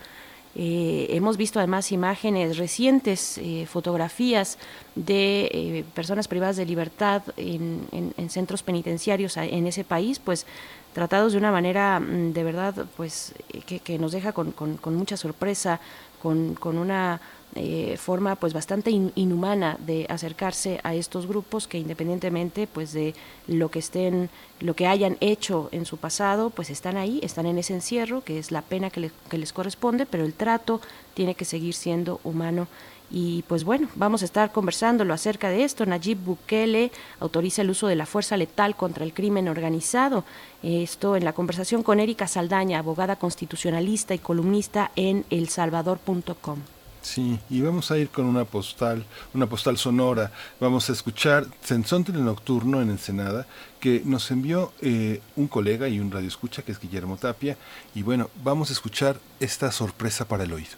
Eh, 0.57 1.07
hemos 1.09 1.35
visto 1.35 1.59
además 1.59 1.91
imágenes 1.91 2.57
recientes, 2.57 3.37
eh, 3.37 3.67
fotografías 3.69 4.57
de 4.95 5.49
eh, 5.51 5.85
personas 5.93 6.29
privadas 6.29 6.55
de 6.55 6.65
libertad 6.65 7.23
en, 7.35 7.87
en 7.91 8.29
centros 8.29 8.63
penitenciarios 8.63 9.35
en 9.35 9.67
ese 9.67 9.83
país, 9.83 10.19
pues 10.19 10.45
tratados 10.93 11.33
de 11.33 11.39
una 11.39 11.51
manera 11.51 11.99
mm, 11.99 12.31
de 12.31 12.43
verdad 12.45 12.85
pues 12.95 13.33
que, 13.65 13.79
que 13.79 13.99
nos 13.99 14.13
deja 14.13 14.31
con, 14.31 14.53
mucha 14.85 15.17
sorpresa, 15.17 15.81
con 16.21 16.77
una 16.77 17.19
eh, 17.55 17.95
forma 17.97 18.35
pues 18.35 18.53
bastante 18.53 18.91
inhumana 18.91 19.77
de 19.79 20.05
acercarse 20.09 20.81
a 20.83 20.93
estos 20.93 21.25
grupos 21.25 21.67
que 21.67 21.77
independientemente 21.77 22.67
pues 22.67 22.91
de 22.91 23.13
lo 23.47 23.71
que 23.71 23.79
estén 23.79 24.29
lo 24.59 24.73
que 24.73 24.87
hayan 24.87 25.15
hecho 25.21 25.69
en 25.71 25.85
su 25.85 25.95
pasado 25.97 26.49
pues 26.49 26.69
están 26.69 26.97
ahí 26.97 27.19
están 27.23 27.45
en 27.45 27.57
ese 27.57 27.73
encierro 27.73 28.23
que 28.25 28.39
es 28.39 28.51
la 28.51 28.61
pena 28.61 28.89
que, 28.89 29.09
que 29.29 29.37
les 29.37 29.53
corresponde 29.53 30.05
pero 30.05 30.25
el 30.25 30.33
trato 30.33 30.81
tiene 31.13 31.35
que 31.35 31.45
seguir 31.45 31.73
siendo 31.73 32.19
humano 32.25 32.67
y 33.11 33.43
pues 33.43 33.63
bueno, 33.63 33.87
vamos 33.95 34.23
a 34.23 34.25
estar 34.25 34.51
conversándolo 34.51 35.13
acerca 35.13 35.49
de 35.49 35.63
esto. 35.63 35.85
Nayib 35.85 36.17
Bukele 36.17 36.91
autoriza 37.19 37.61
el 37.61 37.69
uso 37.69 37.87
de 37.87 37.95
la 37.95 38.05
fuerza 38.05 38.35
letal 38.35 38.75
contra 38.75 39.05
el 39.05 39.13
crimen 39.13 39.47
organizado. 39.47 40.23
Esto 40.63 41.15
en 41.15 41.23
la 41.23 41.33
conversación 41.33 41.83
con 41.83 41.99
Erika 41.99 42.27
Saldaña, 42.27 42.79
abogada 42.79 43.15
constitucionalista 43.15 44.15
y 44.15 44.19
columnista 44.19 44.91
en 44.95 45.23
elsalvador.com. 45.29 46.74
Sí, 47.05 47.39
y 47.51 47.61
vamos 47.61 47.91
a 47.91 47.99
ir 47.99 48.09
con 48.09 48.25
una 48.25 48.45
postal, 48.45 49.05
una 49.35 49.45
postal 49.45 49.77
sonora. 49.77 50.31
Vamos 50.59 50.89
a 50.89 50.93
escuchar 50.93 51.45
Sensontle 51.61 52.17
Nocturno 52.17 52.81
en 52.81 52.89
Ensenada, 52.89 53.45
que 53.79 54.01
nos 54.03 54.31
envió 54.31 54.73
eh, 54.81 55.21
un 55.35 55.47
colega 55.47 55.87
y 55.87 55.99
un 55.99 56.09
radioescucha, 56.09 56.63
que 56.63 56.71
es 56.71 56.79
Guillermo 56.79 57.15
Tapia. 57.17 57.57
Y 57.93 58.01
bueno, 58.01 58.31
vamos 58.43 58.71
a 58.71 58.73
escuchar 58.73 59.19
esta 59.39 59.71
sorpresa 59.71 60.27
para 60.27 60.45
el 60.45 60.53
oído. 60.53 60.77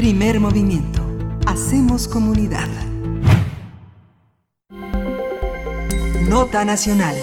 Primer 0.00 0.39
movimiento. 0.50 1.00
Hacemos 1.46 2.08
comunidad. 2.08 2.66
Nota 6.28 6.64
nacional. 6.64 7.14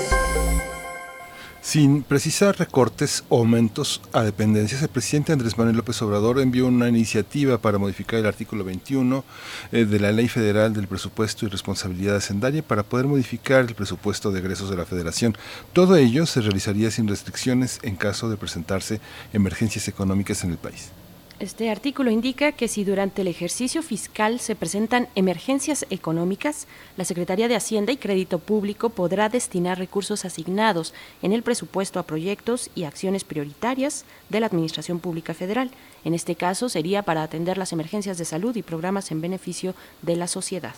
Sin 1.59 2.03
precisar 2.03 2.57
recortes 2.57 3.25
o 3.27 3.39
aumentos 3.39 4.01
a 4.13 4.23
dependencias, 4.23 4.81
el 4.81 4.87
presidente 4.87 5.33
Andrés 5.33 5.57
Manuel 5.57 5.75
López 5.75 6.01
Obrador 6.01 6.39
envió 6.39 6.67
una 6.67 6.87
iniciativa 6.87 7.57
para 7.57 7.77
modificar 7.77 8.21
el 8.21 8.27
artículo 8.27 8.63
21 8.63 9.25
eh, 9.73 9.83
de 9.83 9.99
la 9.99 10.13
Ley 10.13 10.29
Federal 10.29 10.73
del 10.73 10.87
Presupuesto 10.87 11.45
y 11.45 11.49
Responsabilidad 11.49 12.15
Hacendaria 12.15 12.63
para 12.63 12.83
poder 12.83 13.07
modificar 13.07 13.65
el 13.65 13.75
presupuesto 13.75 14.31
de 14.31 14.39
egresos 14.39 14.69
de 14.69 14.77
la 14.77 14.85
Federación. 14.85 15.35
Todo 15.73 15.97
ello 15.97 16.25
se 16.25 16.39
realizaría 16.39 16.91
sin 16.91 17.09
restricciones 17.09 17.79
en 17.83 17.97
caso 17.97 18.29
de 18.29 18.37
presentarse 18.37 19.01
emergencias 19.33 19.89
económicas 19.89 20.45
en 20.45 20.51
el 20.51 20.57
país. 20.57 20.91
Este 21.39 21.69
artículo 21.69 22.09
indica 22.09 22.51
que 22.53 22.67
si 22.67 22.83
durante 22.83 23.21
el 23.21 23.27
ejercicio 23.27 23.83
fiscal 23.83 24.39
se 24.39 24.55
presentan 24.55 25.07
emergencias 25.13 25.85
económicas, 25.91 26.65
la 26.97 27.05
Secretaría 27.05 27.47
de 27.47 27.55
Hacienda 27.55 27.91
y 27.91 27.97
Crédito 27.97 28.39
Público 28.39 28.89
podrá 28.89 29.29
destinar 29.29 29.77
recursos 29.77 30.25
asignados 30.25 30.95
en 31.21 31.33
el 31.33 31.43
presupuesto 31.43 31.99
a 31.99 32.07
proyectos 32.07 32.71
y 32.73 32.85
acciones 32.85 33.23
prioritarias 33.23 34.03
de 34.29 34.39
la 34.39 34.47
Administración 34.47 34.99
Pública 34.99 35.35
Federal. 35.35 35.69
En 36.03 36.15
este 36.15 36.33
caso 36.35 36.69
sería 36.69 37.03
para 37.03 37.21
atender 37.21 37.59
las 37.59 37.71
emergencias 37.71 38.17
de 38.17 38.25
salud 38.25 38.55
y 38.55 38.63
programas 38.63 39.11
en 39.11 39.21
beneficio 39.21 39.75
de 40.01 40.15
la 40.15 40.25
sociedad. 40.25 40.73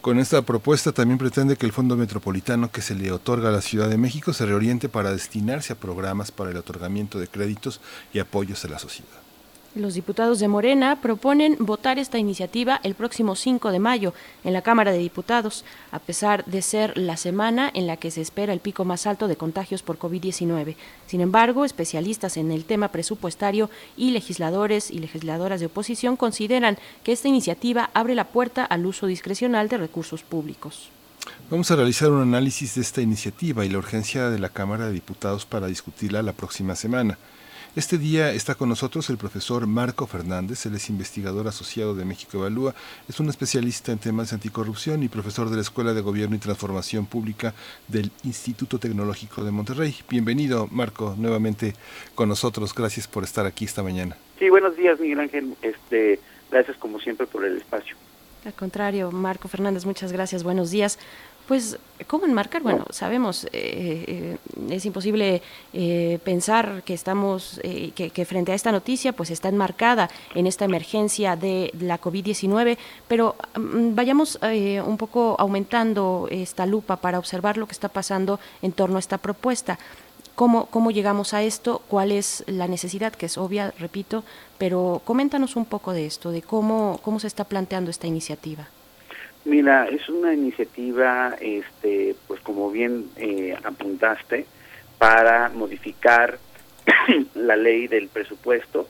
Con 0.00 0.18
esta 0.18 0.40
propuesta 0.40 0.92
también 0.92 1.18
pretende 1.18 1.56
que 1.56 1.66
el 1.66 1.72
Fondo 1.72 1.94
Metropolitano 1.94 2.70
que 2.70 2.80
se 2.80 2.94
le 2.94 3.12
otorga 3.12 3.50
a 3.50 3.52
la 3.52 3.60
Ciudad 3.60 3.90
de 3.90 3.98
México 3.98 4.32
se 4.32 4.46
reoriente 4.46 4.88
para 4.88 5.12
destinarse 5.12 5.74
a 5.74 5.76
programas 5.76 6.32
para 6.32 6.52
el 6.52 6.56
otorgamiento 6.56 7.18
de 7.18 7.28
créditos 7.28 7.82
y 8.14 8.18
apoyos 8.18 8.64
a 8.64 8.68
la 8.68 8.78
sociedad. 8.78 9.23
Los 9.74 9.94
diputados 9.94 10.38
de 10.38 10.46
Morena 10.46 11.00
proponen 11.02 11.56
votar 11.58 11.98
esta 11.98 12.16
iniciativa 12.16 12.78
el 12.84 12.94
próximo 12.94 13.34
5 13.34 13.72
de 13.72 13.80
mayo 13.80 14.14
en 14.44 14.52
la 14.52 14.62
Cámara 14.62 14.92
de 14.92 14.98
Diputados, 14.98 15.64
a 15.90 15.98
pesar 15.98 16.44
de 16.44 16.62
ser 16.62 16.96
la 16.96 17.16
semana 17.16 17.72
en 17.74 17.88
la 17.88 17.96
que 17.96 18.12
se 18.12 18.20
espera 18.20 18.52
el 18.52 18.60
pico 18.60 18.84
más 18.84 19.04
alto 19.08 19.26
de 19.26 19.34
contagios 19.34 19.82
por 19.82 19.98
COVID-19. 19.98 20.76
Sin 21.08 21.20
embargo, 21.20 21.64
especialistas 21.64 22.36
en 22.36 22.52
el 22.52 22.64
tema 22.64 22.92
presupuestario 22.92 23.68
y 23.96 24.12
legisladores 24.12 24.92
y 24.92 25.00
legisladoras 25.00 25.58
de 25.58 25.66
oposición 25.66 26.16
consideran 26.16 26.78
que 27.02 27.10
esta 27.10 27.26
iniciativa 27.26 27.90
abre 27.94 28.14
la 28.14 28.28
puerta 28.28 28.64
al 28.64 28.86
uso 28.86 29.08
discrecional 29.08 29.68
de 29.68 29.78
recursos 29.78 30.22
públicos. 30.22 30.90
Vamos 31.50 31.68
a 31.72 31.76
realizar 31.76 32.12
un 32.12 32.22
análisis 32.22 32.76
de 32.76 32.80
esta 32.80 33.00
iniciativa 33.00 33.64
y 33.64 33.70
la 33.70 33.78
urgencia 33.78 34.30
de 34.30 34.38
la 34.38 34.50
Cámara 34.50 34.86
de 34.86 34.92
Diputados 34.92 35.44
para 35.46 35.66
discutirla 35.66 36.22
la 36.22 36.32
próxima 36.32 36.76
semana. 36.76 37.18
Este 37.76 37.98
día 37.98 38.30
está 38.30 38.54
con 38.54 38.68
nosotros 38.68 39.10
el 39.10 39.16
profesor 39.16 39.66
Marco 39.66 40.06
Fernández, 40.06 40.64
él 40.64 40.76
es 40.76 40.88
investigador 40.90 41.48
asociado 41.48 41.96
de 41.96 42.04
México 42.04 42.38
Evalúa, 42.38 42.72
es 43.08 43.18
un 43.18 43.28
especialista 43.28 43.90
en 43.90 43.98
temas 43.98 44.30
de 44.30 44.36
anticorrupción 44.36 45.02
y 45.02 45.08
profesor 45.08 45.50
de 45.50 45.56
la 45.56 45.62
Escuela 45.62 45.92
de 45.92 46.00
Gobierno 46.00 46.36
y 46.36 46.38
Transformación 46.38 47.06
Pública 47.06 47.52
del 47.88 48.12
Instituto 48.22 48.78
Tecnológico 48.78 49.42
de 49.42 49.50
Monterrey. 49.50 49.92
Bienvenido, 50.08 50.68
Marco, 50.70 51.16
nuevamente 51.18 51.74
con 52.14 52.28
nosotros. 52.28 52.72
Gracias 52.72 53.08
por 53.08 53.24
estar 53.24 53.44
aquí 53.44 53.64
esta 53.64 53.82
mañana. 53.82 54.16
Sí, 54.38 54.48
buenos 54.50 54.76
días, 54.76 55.00
Miguel 55.00 55.18
Ángel. 55.18 55.56
Este, 55.60 56.20
gracias 56.52 56.76
como 56.76 57.00
siempre 57.00 57.26
por 57.26 57.44
el 57.44 57.56
espacio. 57.56 57.96
Al 58.44 58.52
contrario, 58.52 59.10
Marco 59.10 59.48
Fernández, 59.48 59.84
muchas 59.84 60.12
gracias. 60.12 60.44
Buenos 60.44 60.70
días. 60.70 60.98
Pues, 61.46 61.78
¿cómo 62.06 62.24
enmarcar? 62.24 62.62
Bueno, 62.62 62.86
sabemos, 62.88 63.44
eh, 63.44 63.50
eh, 63.52 64.36
es 64.70 64.86
imposible 64.86 65.42
eh, 65.74 66.18
pensar 66.24 66.82
que 66.84 66.94
estamos, 66.94 67.60
que, 67.62 68.10
que, 68.10 68.24
frente 68.24 68.52
a 68.52 68.54
esta 68.54 68.72
noticia, 68.72 69.12
pues 69.12 69.30
está 69.30 69.50
enmarcada 69.50 70.08
en 70.34 70.46
esta 70.46 70.64
emergencia 70.64 71.36
de 71.36 71.70
la 71.78 72.00
COVID-19, 72.00 72.78
pero 73.08 73.36
um, 73.56 73.94
vayamos 73.94 74.38
un 74.42 74.96
poco 74.96 75.36
aumentando 75.38 76.28
esta 76.30 76.64
lupa 76.64 76.96
para 76.96 77.18
observar 77.18 77.58
lo 77.58 77.66
que 77.66 77.72
está 77.72 77.88
pasando 77.90 78.40
en 78.62 78.72
torno 78.72 78.96
a 78.96 79.00
esta 79.00 79.18
propuesta. 79.18 79.78
¿Cómo, 80.34 80.66
¿Cómo 80.66 80.92
llegamos 80.92 81.34
a 81.34 81.42
esto? 81.42 81.82
¿Cuál 81.88 82.10
es 82.10 82.42
la 82.46 82.68
necesidad? 82.68 83.12
Que 83.12 83.26
es 83.26 83.36
obvia, 83.36 83.72
repito, 83.78 84.24
pero 84.56 85.02
coméntanos 85.04 85.56
un 85.56 85.66
poco 85.66 85.92
de 85.92 86.06
esto, 86.06 86.30
de 86.30 86.40
cómo, 86.40 86.98
cómo 87.02 87.20
se 87.20 87.26
está 87.26 87.44
planteando 87.44 87.90
esta 87.90 88.06
iniciativa. 88.06 88.66
Mira, 89.44 89.88
es 89.88 90.08
una 90.08 90.32
iniciativa, 90.32 91.36
este, 91.40 92.16
pues 92.26 92.40
como 92.40 92.70
bien 92.70 93.10
eh, 93.16 93.56
apuntaste, 93.62 94.46
para 94.98 95.50
modificar 95.50 96.38
la 97.34 97.56
ley 97.56 97.86
del 97.88 98.08
presupuesto, 98.08 98.88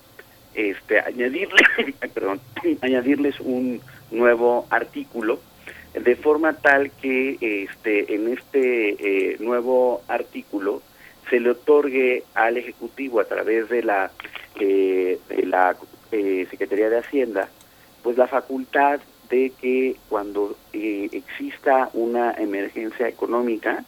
este, 0.54 1.00
añadirle, 1.00 1.62
perdón, 2.14 2.40
añadirles 2.82 3.40
un 3.40 3.80
nuevo 4.10 4.66
artículo 4.70 5.40
de 5.94 6.16
forma 6.16 6.54
tal 6.54 6.90
que 6.90 7.38
este, 7.40 8.14
en 8.14 8.28
este 8.32 9.32
eh, 9.32 9.36
nuevo 9.38 10.02
artículo 10.08 10.82
se 11.30 11.40
le 11.40 11.50
otorgue 11.50 12.24
al 12.34 12.56
Ejecutivo 12.56 13.20
a 13.20 13.24
través 13.24 13.68
de 13.68 13.82
la, 13.82 14.10
eh, 14.60 15.18
de 15.28 15.46
la 15.46 15.76
eh, 16.10 16.46
Secretaría 16.50 16.90
de 16.90 16.98
Hacienda, 16.98 17.48
pues 18.02 18.18
la 18.18 18.26
facultad 18.26 19.00
de 19.28 19.52
que 19.60 19.96
cuando 20.08 20.56
eh, 20.72 21.08
exista 21.12 21.90
una 21.92 22.32
emergencia 22.32 23.08
económica 23.08 23.84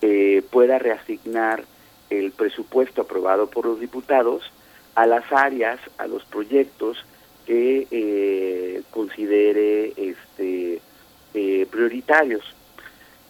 eh, 0.00 0.42
pueda 0.50 0.78
reasignar 0.78 1.64
el 2.10 2.32
presupuesto 2.32 3.02
aprobado 3.02 3.48
por 3.50 3.66
los 3.66 3.80
diputados 3.80 4.50
a 4.94 5.06
las 5.06 5.30
áreas, 5.32 5.78
a 5.98 6.06
los 6.06 6.24
proyectos 6.24 7.04
que 7.46 7.86
eh, 7.90 8.82
considere 8.90 9.92
este, 9.96 10.80
eh, 11.34 11.66
prioritarios. 11.70 12.44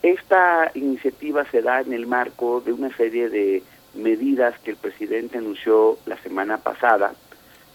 Esta 0.02 0.70
iniciativa 0.74 1.44
se 1.50 1.62
da 1.62 1.80
en 1.80 1.92
el 1.92 2.06
marco 2.06 2.60
de 2.60 2.72
una 2.72 2.94
serie 2.96 3.28
de 3.28 3.62
medidas 3.94 4.58
que 4.60 4.72
el 4.72 4.76
presidente 4.76 5.38
anunció 5.38 5.98
la 6.06 6.16
semana 6.22 6.58
pasada 6.58 7.14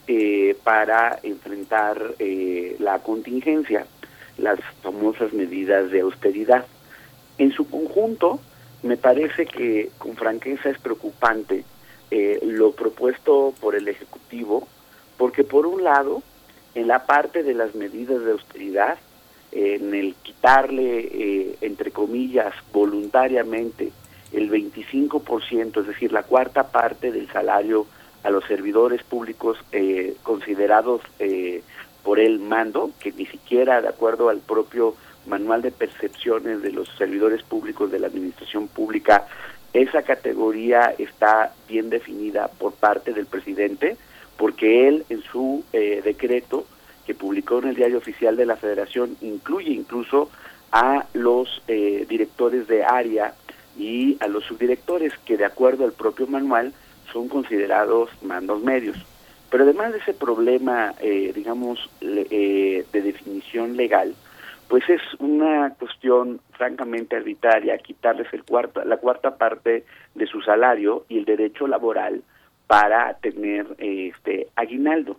eh, 0.07 0.55
para 0.63 1.19
enfrentar 1.23 2.15
eh, 2.19 2.75
la 2.79 2.99
contingencia, 2.99 3.85
las 4.37 4.59
famosas 4.81 5.33
medidas 5.33 5.91
de 5.91 6.01
austeridad. 6.01 6.65
En 7.37 7.51
su 7.51 7.69
conjunto, 7.69 8.39
me 8.83 8.97
parece 8.97 9.45
que 9.45 9.89
con 9.97 10.15
franqueza 10.15 10.69
es 10.69 10.77
preocupante 10.77 11.63
eh, 12.11 12.39
lo 12.43 12.73
propuesto 12.73 13.53
por 13.59 13.75
el 13.75 13.87
Ejecutivo, 13.87 14.67
porque 15.17 15.43
por 15.43 15.65
un 15.65 15.83
lado, 15.83 16.21
en 16.75 16.87
la 16.87 17.05
parte 17.05 17.43
de 17.43 17.53
las 17.53 17.75
medidas 17.75 18.23
de 18.23 18.31
austeridad, 18.31 18.97
en 19.53 19.93
el 19.93 20.15
quitarle, 20.15 20.99
eh, 20.99 21.57
entre 21.61 21.91
comillas, 21.91 22.53
voluntariamente 22.71 23.91
el 24.31 24.49
25%, 24.49 25.81
es 25.81 25.87
decir, 25.87 26.11
la 26.11 26.23
cuarta 26.23 26.71
parte 26.71 27.11
del 27.11 27.31
salario 27.31 27.85
a 28.23 28.29
los 28.29 28.45
servidores 28.45 29.03
públicos 29.03 29.57
eh, 29.71 30.15
considerados 30.23 31.01
eh, 31.19 31.61
por 32.03 32.19
el 32.19 32.39
mando, 32.39 32.91
que 32.99 33.11
ni 33.11 33.25
siquiera 33.25 33.81
de 33.81 33.87
acuerdo 33.87 34.29
al 34.29 34.39
propio 34.39 34.95
manual 35.27 35.61
de 35.61 35.71
percepciones 35.71 36.61
de 36.61 36.71
los 36.71 36.89
servidores 36.97 37.43
públicos 37.43 37.91
de 37.91 37.99
la 37.99 38.07
administración 38.07 38.67
pública, 38.67 39.27
esa 39.73 40.03
categoría 40.03 40.93
está 40.97 41.53
bien 41.67 41.89
definida 41.89 42.47
por 42.47 42.73
parte 42.73 43.13
del 43.13 43.25
presidente, 43.25 43.97
porque 44.37 44.87
él 44.87 45.05
en 45.09 45.21
su 45.23 45.63
eh, 45.73 46.01
decreto 46.03 46.65
que 47.05 47.15
publicó 47.15 47.59
en 47.59 47.69
el 47.69 47.75
diario 47.75 47.97
oficial 47.97 48.35
de 48.35 48.45
la 48.45 48.55
Federación 48.55 49.17
incluye 49.21 49.71
incluso 49.71 50.29
a 50.71 51.05
los 51.13 51.61
eh, 51.67 52.05
directores 52.09 52.67
de 52.67 52.83
área 52.83 53.33
y 53.77 54.17
a 54.19 54.27
los 54.27 54.43
subdirectores 54.45 55.13
que 55.25 55.37
de 55.37 55.45
acuerdo 55.45 55.85
al 55.85 55.93
propio 55.93 56.27
manual 56.27 56.73
son 57.13 57.29
considerados 57.29 58.09
mandos 58.23 58.61
medios. 58.63 58.97
Pero 59.49 59.63
además 59.63 59.93
de 59.93 59.99
ese 59.99 60.13
problema, 60.15 60.93
eh, 60.99 61.31
digamos, 61.33 61.89
le- 62.01 62.27
eh, 62.31 62.85
de 62.91 63.01
definición 63.01 63.77
legal, 63.77 64.15
pues 64.67 64.89
es 64.89 65.01
una 65.19 65.75
cuestión 65.77 66.39
francamente 66.53 67.15
arbitraria 67.15 67.77
quitarles 67.77 68.27
el 68.33 68.43
cuarta, 68.43 68.83
la 68.85 68.97
cuarta 68.97 69.37
parte 69.37 69.85
de 70.15 70.25
su 70.25 70.41
salario 70.41 71.05
y 71.07 71.19
el 71.19 71.25
derecho 71.25 71.67
laboral 71.67 72.23
para 72.65 73.13
tener 73.15 73.67
eh, 73.77 74.11
este 74.15 74.47
aguinaldo. 74.55 75.17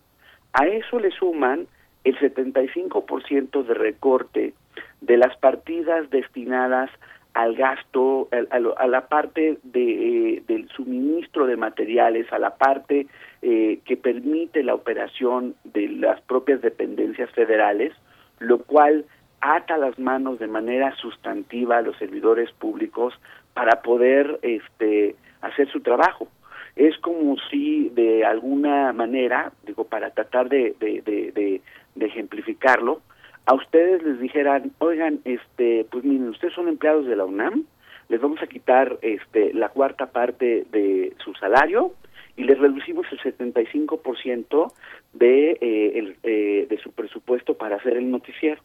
A 0.52 0.66
eso 0.66 0.98
le 0.98 1.10
suman 1.12 1.66
el 2.02 2.18
75% 2.18 3.62
de 3.62 3.74
recorte 3.74 4.54
de 5.00 5.16
las 5.16 5.36
partidas 5.36 6.10
destinadas 6.10 6.90
al 7.34 7.54
gasto, 7.56 8.28
al- 8.50 8.74
a, 8.76 8.86
la 8.86 9.08
parte 9.08 9.58
de, 9.64 10.34
eh, 10.36 10.42
del 10.46 10.68
suministro 10.68 11.46
de 11.46 11.56
materiales, 11.56 12.32
a 12.32 12.38
la 12.38 12.54
parte 12.56 13.06
eh, 13.42 13.80
que 13.84 13.96
permite 13.96 14.62
la 14.62 14.74
operación 14.74 15.54
de 15.64 15.88
las 15.88 16.20
propias 16.22 16.62
dependencias 16.62 17.30
federales, 17.32 17.92
lo 18.38 18.58
cual 18.58 19.04
ata 19.40 19.76
las 19.76 19.98
manos 19.98 20.38
de 20.38 20.46
manera 20.46 20.94
sustantiva 20.96 21.78
a 21.78 21.82
los 21.82 21.96
servidores 21.98 22.50
públicos 22.52 23.12
para 23.52 23.82
poder 23.82 24.38
este, 24.42 25.16
hacer 25.42 25.68
su 25.70 25.80
trabajo. 25.80 26.28
Es 26.76 26.96
como 26.98 27.36
si 27.50 27.90
de 27.90 28.24
alguna 28.24 28.92
manera, 28.92 29.52
digo, 29.66 29.84
para 29.84 30.10
tratar 30.10 30.48
de, 30.48 30.74
de, 30.80 31.02
de- 31.02 31.60
de 31.94 32.06
ejemplificarlo, 32.06 33.00
a 33.46 33.54
ustedes 33.54 34.02
les 34.02 34.20
dijeran, 34.20 34.72
oigan, 34.78 35.20
este, 35.24 35.86
pues 35.90 36.04
miren, 36.04 36.28
ustedes 36.28 36.54
son 36.54 36.68
empleados 36.68 37.06
de 37.06 37.16
la 37.16 37.24
UNAM, 37.24 37.64
les 38.08 38.20
vamos 38.20 38.42
a 38.42 38.46
quitar 38.46 38.98
este, 39.02 39.52
la 39.54 39.68
cuarta 39.68 40.06
parte 40.06 40.66
de 40.70 41.14
su 41.24 41.34
salario 41.34 41.92
y 42.36 42.44
les 42.44 42.58
reducimos 42.58 43.06
el 43.12 43.20
75% 43.20 44.72
de, 45.12 45.50
eh, 45.52 45.98
el, 45.98 46.16
eh, 46.22 46.66
de 46.68 46.78
su 46.78 46.92
presupuesto 46.92 47.54
para 47.54 47.76
hacer 47.76 47.96
el 47.96 48.10
noticiero. 48.10 48.60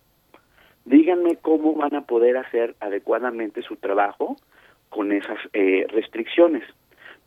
Díganme 0.86 1.36
cómo 1.36 1.74
van 1.76 1.96
a 1.96 2.02
poder 2.02 2.38
hacer 2.38 2.76
adecuadamente 2.80 3.62
su 3.62 3.76
trabajo 3.76 4.38
con 4.90 5.12
esas 5.12 5.38
eh, 5.54 5.86
restricciones. 5.90 6.64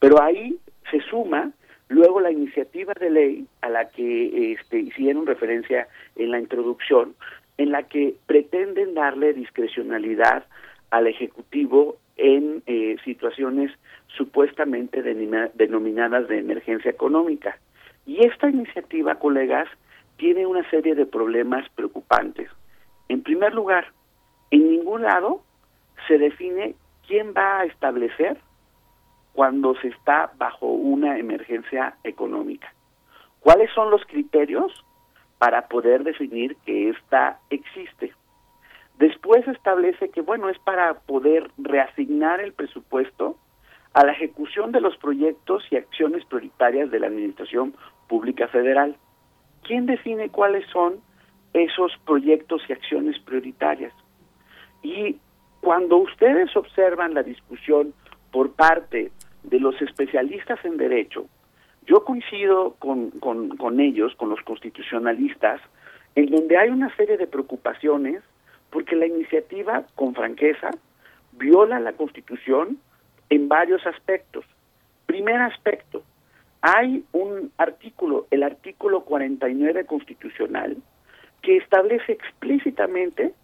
Pero 0.01 0.21
ahí 0.21 0.59
se 0.91 1.01
suma 1.03 1.53
luego 1.89 2.21
la 2.21 2.33
iniciativa 2.33 2.93
de 2.99 3.11
ley 3.11 3.47
a 3.61 3.69
la 3.69 3.89
que 3.89 4.53
este, 4.53 4.81
hicieron 4.81 5.27
referencia 5.27 5.87
en 6.17 6.31
la 6.31 6.41
introducción, 6.41 7.15
en 7.59 7.73
la 7.73 7.85
que 7.85 8.15
pretenden 8.27 8.95
darle 8.95 9.33
discrecionalidad 9.33 10.45
al 10.91 11.07
Ejecutivo 11.07 11.97
en 12.17 12.63
eh, 12.67 12.97
situaciones 13.05 13.73
supuestamente 14.09 15.03
denominadas 15.03 16.29
de 16.29 16.39
emergencia 16.39 16.91
económica. 16.91 17.59
Y 18.07 18.27
esta 18.27 18.51
iniciativa, 18.51 19.15
colegas, 19.17 19.69
tiene 20.17 20.47
una 20.47 20.69
serie 20.71 20.95
de 20.95 21.07
problemas 21.07 21.69
preocupantes. 21.71 22.51
En 23.09 23.23
primer 23.23 23.55
lugar, 23.55 23.87
en 24.51 24.71
ningún 24.71 25.03
lado 25.03 25.43
se 26.07 26.19
define 26.19 26.75
quién 27.07 27.33
va 27.37 27.61
a 27.61 27.65
establecer 27.65 28.37
cuando 29.33 29.75
se 29.77 29.89
está 29.89 30.33
bajo 30.37 30.67
una 30.67 31.19
emergencia 31.19 31.97
económica. 32.05 32.73
¿Cuáles 33.41 33.71
son 33.73 33.91
los 33.91 34.05
criterios 34.05 34.85
para 35.43 35.67
poder 35.67 36.05
definir 36.05 36.55
que 36.65 36.91
ésta 36.91 37.41
existe? 37.51 38.13
Después 39.01 39.45
establece 39.49 40.11
que, 40.11 40.21
bueno, 40.21 40.49
es 40.49 40.59
para 40.61 41.01
poder 41.01 41.51
reasignar 41.59 42.41
el 42.41 42.53
presupuesto 42.53 43.37
a 43.93 44.07
la 44.07 44.13
ejecución 44.13 44.71
de 44.71 44.81
los 44.81 44.97
proyectos 44.99 45.65
y 45.73 45.77
acciones 45.79 46.25
prioritarias 46.27 46.93
de 46.93 47.01
la 47.01 47.09
Administración 47.09 47.75
Pública 48.07 48.47
Federal. 48.47 48.95
¿Quién 49.65 49.87
define 49.87 50.29
cuáles 50.29 50.65
son 50.71 51.01
esos 51.55 51.91
proyectos 52.07 52.63
y 52.69 52.75
acciones 52.75 53.19
prioritarias? 53.19 53.93
Y 54.81 55.17
cuando 55.61 55.97
ustedes 55.97 56.57
observan 56.57 57.15
la 57.15 57.25
discusión 57.25 57.95
por 58.31 58.53
parte 58.53 59.11
de 59.43 59.59
los 59.59 59.75
especialistas 59.83 60.65
en 60.65 60.77
derecho, 60.77 61.27
yo 61.87 62.05
coincido 62.05 62.75
con, 62.79 63.11
con, 63.11 63.81
ellos, 63.81 64.15
con 64.17 64.29
los 64.29 64.41
constitucionalistas, 64.43 65.61
en 66.15 66.27
donde 66.27 66.57
hay 66.57 66.69
una 66.69 66.95
serie 66.97 67.17
de 67.17 67.27
preocupaciones 67.27 68.23
porque 68.71 68.97
la 68.97 69.07
iniciativa, 69.07 69.85
con 69.95 70.15
franqueza, 70.15 70.71
viola 71.33 71.81
la 71.81 71.93
Constitución 71.93 72.79
en 73.29 73.49
varios 73.49 73.87
aspectos. 73.87 74.45
Primer 75.07 75.41
aspecto, 75.41 76.03
hay 76.63 77.05
un 77.13 77.53
artículo, 77.59 78.27
el 78.31 78.43
artículo 78.43 79.05
49 79.05 79.85
constitucional, 79.85 80.77
que 81.43 81.57
establece 81.57 82.13
explícitamente 82.13 83.35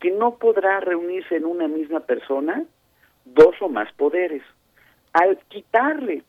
que 0.00 0.12
no 0.12 0.36
podrá 0.36 0.80
reunirse 0.80 1.36
en 1.36 1.44
una 1.44 1.66
misma 1.66 2.00
persona 2.00 2.64
dos 3.24 3.56
o 3.60 3.68
más 3.68 3.92
poderes. 3.94 4.42
Al 5.12 5.38
quitarle 5.48 6.22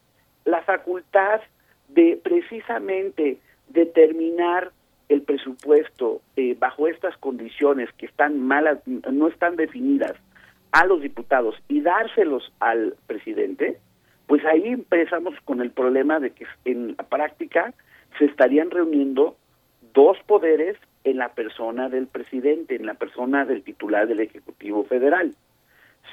la 0.46 0.62
facultad 0.64 1.42
de 1.90 2.20
precisamente 2.22 3.38
determinar 3.68 4.72
el 5.10 5.24
presupuesto 5.24 6.22
eh, 6.36 6.56
bajo 6.58 6.88
estas 6.88 7.18
condiciones 7.18 7.90
que 7.98 8.06
están 8.06 8.40
malas, 8.40 8.80
no 8.86 9.28
están 9.28 9.56
definidas 9.56 10.14
a 10.72 10.86
los 10.86 11.02
diputados 11.02 11.56
y 11.68 11.82
dárselos 11.82 12.54
al 12.60 12.96
presidente, 13.08 13.80
pues 14.28 14.46
ahí 14.46 14.68
empezamos 14.68 15.34
con 15.46 15.62
el 15.62 15.72
problema 15.72 16.20
de 16.20 16.30
que 16.32 16.46
en 16.66 16.96
la 16.96 17.04
práctica 17.04 17.74
se 18.20 18.26
estarían 18.26 18.70
reuniendo 18.70 19.36
dos 19.94 20.18
poderes 20.28 20.78
en 21.04 21.18
la 21.18 21.30
persona 21.30 21.90
del 21.90 22.06
presidente, 22.06 22.76
en 22.76 22.86
la 22.86 22.94
persona 22.94 23.46
del 23.46 23.64
titular 23.64 24.08
del 24.08 24.20
Ejecutivo 24.20 24.84
Federal. 24.84 25.34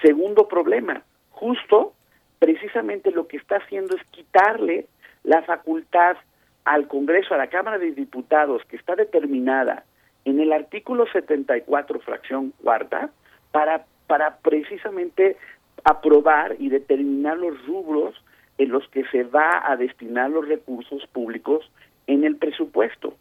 Segundo 0.00 0.48
problema, 0.48 1.02
justo 1.30 1.92
precisamente 2.38 3.10
lo 3.10 3.26
que 3.26 3.36
está 3.36 3.56
haciendo 3.56 3.96
es 3.96 4.02
quitarle 4.10 4.86
la 5.26 5.42
facultad 5.42 6.16
al 6.64 6.86
Congreso, 6.88 7.34
a 7.34 7.38
la 7.38 7.48
Cámara 7.48 7.78
de 7.78 7.90
Diputados, 7.90 8.62
que 8.68 8.76
está 8.76 8.94
determinada 8.94 9.84
en 10.24 10.40
el 10.40 10.52
artículo 10.52 11.06
74, 11.12 12.00
fracción 12.00 12.52
cuarta, 12.62 13.10
para, 13.50 13.84
para 14.06 14.38
precisamente 14.38 15.36
aprobar 15.84 16.56
y 16.58 16.68
determinar 16.68 17.36
los 17.38 17.64
rubros 17.66 18.14
en 18.58 18.70
los 18.70 18.88
que 18.88 19.04
se 19.06 19.24
va 19.24 19.62
a 19.70 19.76
destinar 19.76 20.30
los 20.30 20.48
recursos 20.48 21.06
públicos 21.08 21.70
en 22.06 22.24
el 22.24 22.36
presupuesto. 22.36 23.14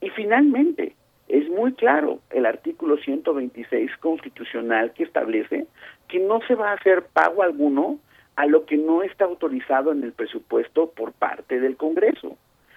Y 0.00 0.10
finalmente, 0.10 0.94
es 1.26 1.48
muy 1.48 1.72
claro 1.72 2.20
el 2.30 2.46
artículo 2.46 2.96
126 2.98 3.96
constitucional 3.98 4.92
que 4.92 5.04
establece 5.04 5.66
que 6.06 6.20
no 6.20 6.40
se 6.46 6.54
va 6.54 6.70
a 6.70 6.74
hacer 6.74 7.04
pago 7.12 7.42
alguno 7.42 7.98
a 8.38 8.46
lo 8.46 8.66
que 8.66 8.76
no 8.76 9.02
está 9.02 9.24
autorizado 9.24 9.90
en 9.90 10.04
el 10.04 10.12
presupuesto 10.12 10.90
por 10.90 11.12
parte 11.12 11.58
del 11.58 11.76
Congreso. 11.76 12.36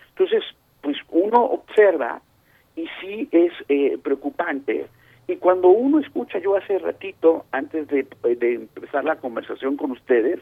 Entonces, 0.10 0.44
pues 0.82 0.98
uno 1.10 1.40
observa 1.46 2.20
y 2.76 2.88
sí 3.00 3.30
es 3.32 3.54
eh, 3.70 4.00
preocupante. 4.02 4.88
Y 5.28 5.36
cuando 5.36 5.68
uno 5.68 6.00
escucha, 6.00 6.40
yo 6.40 6.58
hace 6.58 6.80
ratito, 6.80 7.46
antes 7.52 7.88
de, 7.90 8.08
de 8.24 8.56
empezar 8.56 9.06
la 9.06 9.18
conversación 9.18 9.78
con 9.78 9.92
ustedes, 9.92 10.40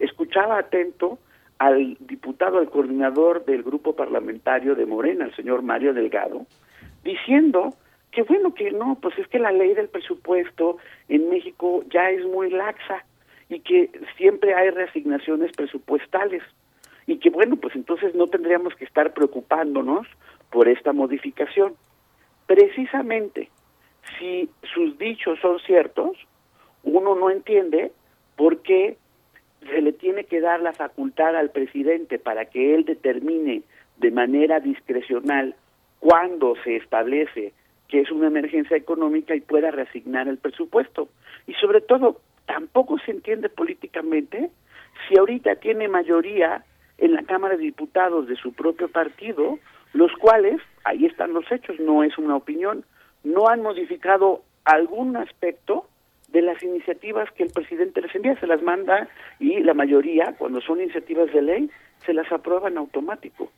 escuchaba 0.00 0.58
atento 0.58 1.18
al 1.58 1.96
diputado, 2.00 2.58
al 2.58 2.68
coordinador 2.68 3.46
del 3.46 3.62
grupo 3.62 3.96
parlamentario 3.96 4.74
de 4.74 4.84
Morena, 4.84 5.24
el 5.24 5.34
señor 5.34 5.62
Mario 5.62 5.94
Delgado, 5.94 6.44
diciendo 7.02 7.72
que 8.12 8.22
bueno, 8.22 8.52
que 8.52 8.70
no, 8.72 8.98
pues 9.00 9.18
es 9.18 9.26
que 9.28 9.38
la 9.38 9.50
ley 9.50 9.72
del 9.72 9.88
presupuesto 9.88 10.76
en 11.08 11.30
México 11.30 11.84
ya 11.88 12.10
es 12.10 12.22
muy 12.26 12.50
laxa 12.50 13.06
y 13.48 13.60
que 13.60 13.90
siempre 14.16 14.54
hay 14.54 14.70
reasignaciones 14.70 15.52
presupuestales 15.52 16.42
y 17.06 17.18
que 17.18 17.30
bueno, 17.30 17.56
pues 17.56 17.74
entonces 17.74 18.14
no 18.14 18.26
tendríamos 18.26 18.74
que 18.74 18.84
estar 18.84 19.14
preocupándonos 19.14 20.06
por 20.50 20.68
esta 20.68 20.92
modificación. 20.92 21.74
Precisamente, 22.46 23.48
si 24.18 24.50
sus 24.74 24.98
dichos 24.98 25.38
son 25.40 25.58
ciertos, 25.60 26.18
uno 26.82 27.14
no 27.14 27.30
entiende 27.30 27.92
por 28.36 28.62
qué 28.62 28.98
se 29.66 29.80
le 29.80 29.92
tiene 29.92 30.24
que 30.24 30.40
dar 30.40 30.60
la 30.60 30.72
facultad 30.72 31.34
al 31.34 31.50
presidente 31.50 32.18
para 32.18 32.44
que 32.44 32.74
él 32.74 32.84
determine 32.84 33.62
de 33.96 34.10
manera 34.10 34.60
discrecional 34.60 35.56
cuándo 36.00 36.54
se 36.62 36.76
establece 36.76 37.52
que 37.88 38.00
es 38.02 38.10
una 38.10 38.26
emergencia 38.26 38.76
económica 38.76 39.34
y 39.34 39.40
pueda 39.40 39.70
reasignar 39.70 40.28
el 40.28 40.36
presupuesto. 40.36 41.08
Y 41.46 41.54
sobre 41.54 41.80
todo, 41.80 42.20
tampoco 42.48 42.98
se 42.98 43.12
entiende 43.12 43.48
políticamente 43.50 44.50
si 45.06 45.16
ahorita 45.16 45.56
tiene 45.56 45.86
mayoría 45.86 46.64
en 46.96 47.12
la 47.12 47.22
Cámara 47.22 47.56
de 47.56 47.62
Diputados 47.62 48.26
de 48.26 48.34
su 48.36 48.52
propio 48.54 48.88
partido, 48.88 49.58
los 49.92 50.10
cuales, 50.14 50.60
ahí 50.82 51.04
están 51.06 51.32
los 51.34 51.50
hechos, 51.52 51.78
no 51.78 52.02
es 52.02 52.18
una 52.18 52.34
opinión, 52.34 52.84
no 53.22 53.48
han 53.48 53.62
modificado 53.62 54.42
algún 54.64 55.16
aspecto 55.16 55.86
de 56.28 56.42
las 56.42 56.62
iniciativas 56.62 57.30
que 57.32 57.44
el 57.44 57.50
presidente 57.50 58.00
les 58.00 58.14
envía, 58.14 58.40
se 58.40 58.46
las 58.46 58.62
manda 58.62 59.08
y 59.38 59.60
la 59.60 59.74
mayoría, 59.74 60.34
cuando 60.38 60.60
son 60.60 60.80
iniciativas 60.80 61.32
de 61.32 61.42
ley, 61.42 61.70
se 62.04 62.14
las 62.14 62.30
aprueban 62.32 62.78
automático. 62.78 63.50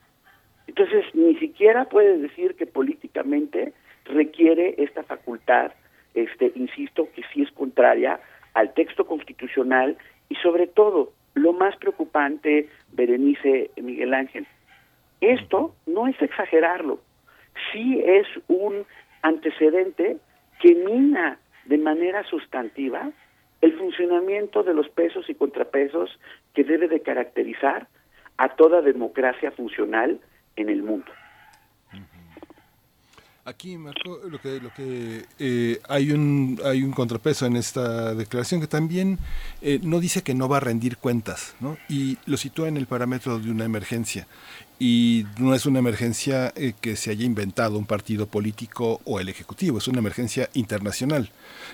Entonces, 0.66 1.04
ni 1.14 1.36
siquiera 1.36 1.84
puede 1.86 2.18
decir 2.18 2.56
que 2.56 2.66
políticamente 2.66 3.72
requiere 4.04 4.74
esta 4.78 5.04
facultad, 5.04 5.72
este, 6.14 6.52
insisto, 6.56 7.08
que 7.14 7.22
sí 7.32 7.42
es 7.42 7.50
contraria 7.52 8.20
al 8.54 8.72
texto 8.74 9.06
constitucional 9.06 9.96
y 10.28 10.36
sobre 10.36 10.66
todo, 10.66 11.12
lo 11.34 11.52
más 11.52 11.76
preocupante, 11.76 12.68
Berenice 12.92 13.70
Miguel 13.76 14.14
Ángel, 14.14 14.46
esto 15.20 15.74
no 15.86 16.06
es 16.06 16.20
exagerarlo, 16.20 17.00
sí 17.72 18.00
es 18.04 18.26
un 18.48 18.84
antecedente 19.22 20.16
que 20.60 20.74
mina 20.74 21.38
de 21.66 21.78
manera 21.78 22.24
sustantiva 22.24 23.10
el 23.60 23.76
funcionamiento 23.76 24.62
de 24.62 24.74
los 24.74 24.88
pesos 24.88 25.28
y 25.28 25.34
contrapesos 25.34 26.18
que 26.54 26.64
debe 26.64 26.88
de 26.88 27.00
caracterizar 27.00 27.86
a 28.38 28.48
toda 28.56 28.80
democracia 28.80 29.50
funcional 29.50 30.18
en 30.56 30.70
el 30.70 30.82
mundo. 30.82 31.12
Aquí, 33.50 33.76
Marco, 33.76 34.20
lo 34.30 34.40
que, 34.40 34.60
lo 34.60 34.72
que 34.72 35.24
eh, 35.40 35.80
hay 35.88 36.12
un 36.12 36.60
hay 36.64 36.84
un 36.84 36.92
contrapeso 36.92 37.46
en 37.46 37.56
esta 37.56 38.14
declaración 38.14 38.60
que 38.60 38.68
también 38.68 39.18
eh, 39.60 39.80
no 39.82 39.98
dice 39.98 40.22
que 40.22 40.34
no 40.34 40.48
va 40.48 40.58
a 40.58 40.60
rendir 40.60 40.98
cuentas, 40.98 41.54
¿no? 41.58 41.76
Y 41.88 42.16
lo 42.26 42.36
sitúa 42.36 42.68
en 42.68 42.76
el 42.76 42.86
parámetro 42.86 43.40
de 43.40 43.50
una 43.50 43.64
emergencia 43.64 44.28
y 44.78 45.26
no 45.36 45.52
es 45.52 45.66
una 45.66 45.80
emergencia 45.80 46.52
eh, 46.54 46.74
que 46.80 46.94
se 46.94 47.10
haya 47.10 47.24
inventado 47.24 47.76
un 47.76 47.86
partido 47.86 48.28
político 48.28 49.00
o 49.04 49.18
el 49.18 49.28
ejecutivo, 49.28 49.78
es 49.78 49.88
una 49.88 49.98
emergencia 49.98 50.48
internacional. 50.54 51.32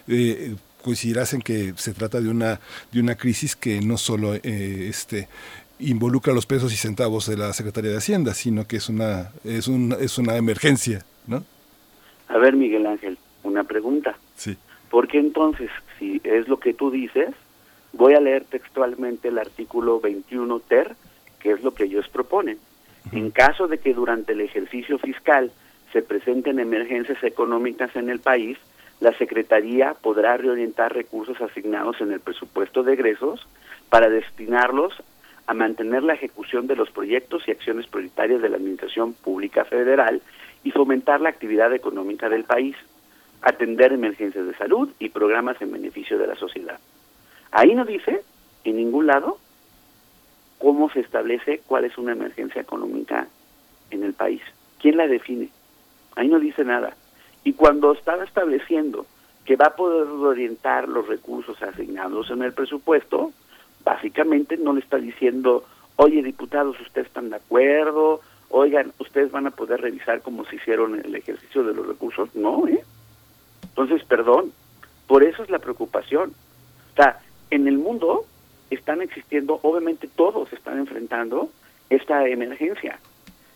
Eh, 0.09 0.57
coincidirás 0.82 1.35
en 1.35 1.43
que 1.43 1.74
se 1.77 1.93
trata 1.93 2.23
de 2.23 2.31
una 2.31 2.59
de 2.90 3.01
una 3.01 3.16
crisis 3.16 3.55
que 3.55 3.82
no 3.82 3.98
solo 3.98 4.32
este 4.32 5.28
involucra 5.78 6.32
los 6.32 6.47
pesos 6.47 6.73
y 6.73 6.77
centavos 6.77 7.27
de 7.27 7.36
la 7.36 7.53
Secretaría 7.53 7.90
de 7.90 7.98
Hacienda, 7.98 8.32
sino 8.32 8.66
que 8.66 8.78
es 8.78 8.89
una 8.89 9.32
es 9.44 9.69
un, 9.69 9.94
es 10.01 10.16
una 10.16 10.36
emergencia, 10.36 11.05
¿no? 11.27 11.44
A 12.28 12.39
ver, 12.39 12.55
Miguel 12.55 12.86
Ángel, 12.86 13.19
una 13.43 13.65
pregunta. 13.65 14.16
Sí. 14.35 14.57
¿Por 14.90 15.09
qué 15.09 15.19
entonces, 15.19 15.70
si 15.98 16.20
es 16.24 16.48
lo 16.48 16.59
que 16.59 16.74
tú 16.74 16.90
dices, 16.90 17.31
voy 17.93 18.15
a 18.15 18.20
leer 18.20 18.44
textualmente 18.44 19.28
el 19.28 19.39
artículo 19.39 20.01
21 20.01 20.61
ter, 20.61 20.94
que 21.40 21.53
es 21.53 21.62
lo 21.62 21.73
que 21.73 21.85
ellos 21.85 22.09
proponen? 22.09 22.59
En 23.12 23.31
caso 23.31 23.69
de 23.69 23.78
que 23.78 23.94
durante 23.94 24.32
el 24.32 24.40
ejercicio 24.40 24.98
fiscal 24.98 25.53
se 25.93 26.03
presenten 26.03 26.59
emergencias 26.59 27.23
económicas 27.23 27.94
en 27.94 28.11
el 28.11 28.19
país, 28.19 28.59
la 29.01 29.12
Secretaría 29.16 29.94
podrá 29.94 30.36
reorientar 30.36 30.94
recursos 30.94 31.40
asignados 31.40 32.01
en 32.01 32.12
el 32.12 32.20
presupuesto 32.20 32.82
de 32.82 32.94
egresos 32.94 33.47
para 33.90 34.09
destinarlos 34.09 34.94
a 35.47 35.55
mantener 35.55 36.03
la 36.03 36.15
ejecución 36.15 36.66
de 36.66 36.74
los 36.74 36.90
proyectos 36.90 37.47
y 37.47 37.53
acciones 37.53 37.86
prioritarias 37.86 38.43
de 38.43 38.48
la 38.48 38.57
Administración 38.57 39.12
Pública 39.12 39.65
Federal 39.65 40.20
y 40.66 40.72
fomentar 40.72 41.20
la 41.20 41.28
actividad 41.28 41.72
económica 41.72 42.28
del 42.28 42.43
país, 42.43 42.74
atender 43.40 43.93
emergencias 43.93 44.44
de 44.44 44.55
salud 44.56 44.90
y 44.98 45.10
programas 45.10 45.62
en 45.62 45.70
beneficio 45.70 46.18
de 46.18 46.26
la 46.26 46.34
sociedad. 46.34 46.80
Ahí 47.52 47.72
no 47.72 47.84
dice, 47.84 48.22
en 48.64 48.76
ningún 48.76 49.06
lado, 49.06 49.38
cómo 50.59 50.90
se 50.90 50.98
establece 50.98 51.60
cuál 51.68 51.84
es 51.84 51.97
una 51.97 52.14
emergencia 52.14 52.60
económica 52.60 53.28
en 53.93 54.02
el 54.02 54.12
país. 54.12 54.43
¿Quién 54.80 54.97
la 54.97 55.06
define? 55.06 55.51
Ahí 56.16 56.26
no 56.26 56.40
dice 56.40 56.64
nada. 56.64 56.97
Y 57.44 57.52
cuando 57.52 57.93
estaba 57.93 58.24
estableciendo 58.24 59.06
que 59.44 59.55
va 59.55 59.66
a 59.66 59.76
poder 59.76 60.09
orientar 60.09 60.88
los 60.88 61.06
recursos 61.06 61.62
asignados 61.62 62.28
en 62.32 62.43
el 62.43 62.52
presupuesto, 62.52 63.30
básicamente 63.84 64.56
no 64.56 64.72
le 64.72 64.80
está 64.80 64.97
diciendo, 64.97 65.64
oye 65.94 66.24
diputados, 66.24 66.80
ustedes 66.80 67.06
están 67.06 67.30
de 67.30 67.36
acuerdo, 67.36 68.20
oigan, 68.51 68.93
ustedes 68.98 69.31
van 69.31 69.47
a 69.47 69.51
poder 69.51 69.81
revisar 69.81 70.23
cómo 70.23 70.44
se 70.44 70.56
hicieron 70.56 71.01
el 71.05 71.14
ejercicio 71.14 71.62
de 71.64 71.74
los 71.74 71.86
recursos. 71.86 72.35
No, 72.35 72.66
¿eh? 72.68 72.82
Entonces, 73.62 74.05
perdón, 74.05 74.52
por 75.06 75.23
eso 75.23 75.43
es 75.43 75.51
la 75.51 75.59
preocupación. 75.59 76.32
O 76.93 76.97
sea, 76.97 77.20
en 77.51 77.68
el 77.68 77.78
mundo 77.78 78.27
están 78.70 79.02
existiendo, 79.02 79.60
obviamente 79.62 80.09
todos 80.14 80.52
están 80.52 80.78
enfrentando 80.78 81.51
esta 81.90 82.27
emergencia. 82.27 82.98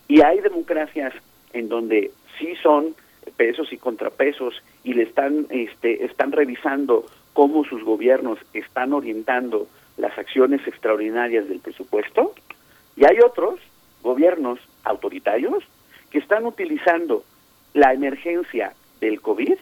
Y 0.08 0.22
hay 0.22 0.40
democracias 0.40 1.14
en 1.52 1.68
donde 1.68 2.10
sí 2.38 2.54
son 2.62 2.94
pesos 3.36 3.72
y 3.72 3.76
contrapesos 3.76 4.62
y 4.82 4.94
le 4.94 5.04
están 5.04 5.46
este 5.50 6.04
están 6.04 6.32
revisando 6.32 7.06
cómo 7.32 7.64
sus 7.64 7.82
gobiernos 7.84 8.38
están 8.52 8.92
orientando 8.92 9.66
las 9.96 10.16
acciones 10.18 10.66
extraordinarias 10.66 11.48
del 11.48 11.60
presupuesto 11.60 12.34
y 12.96 13.04
hay 13.04 13.20
otros 13.20 13.60
gobiernos 14.02 14.58
autoritarios 14.84 15.64
que 16.10 16.18
están 16.18 16.46
utilizando 16.46 17.24
la 17.74 17.92
emergencia 17.92 18.74
del 19.00 19.20
COVID 19.20 19.54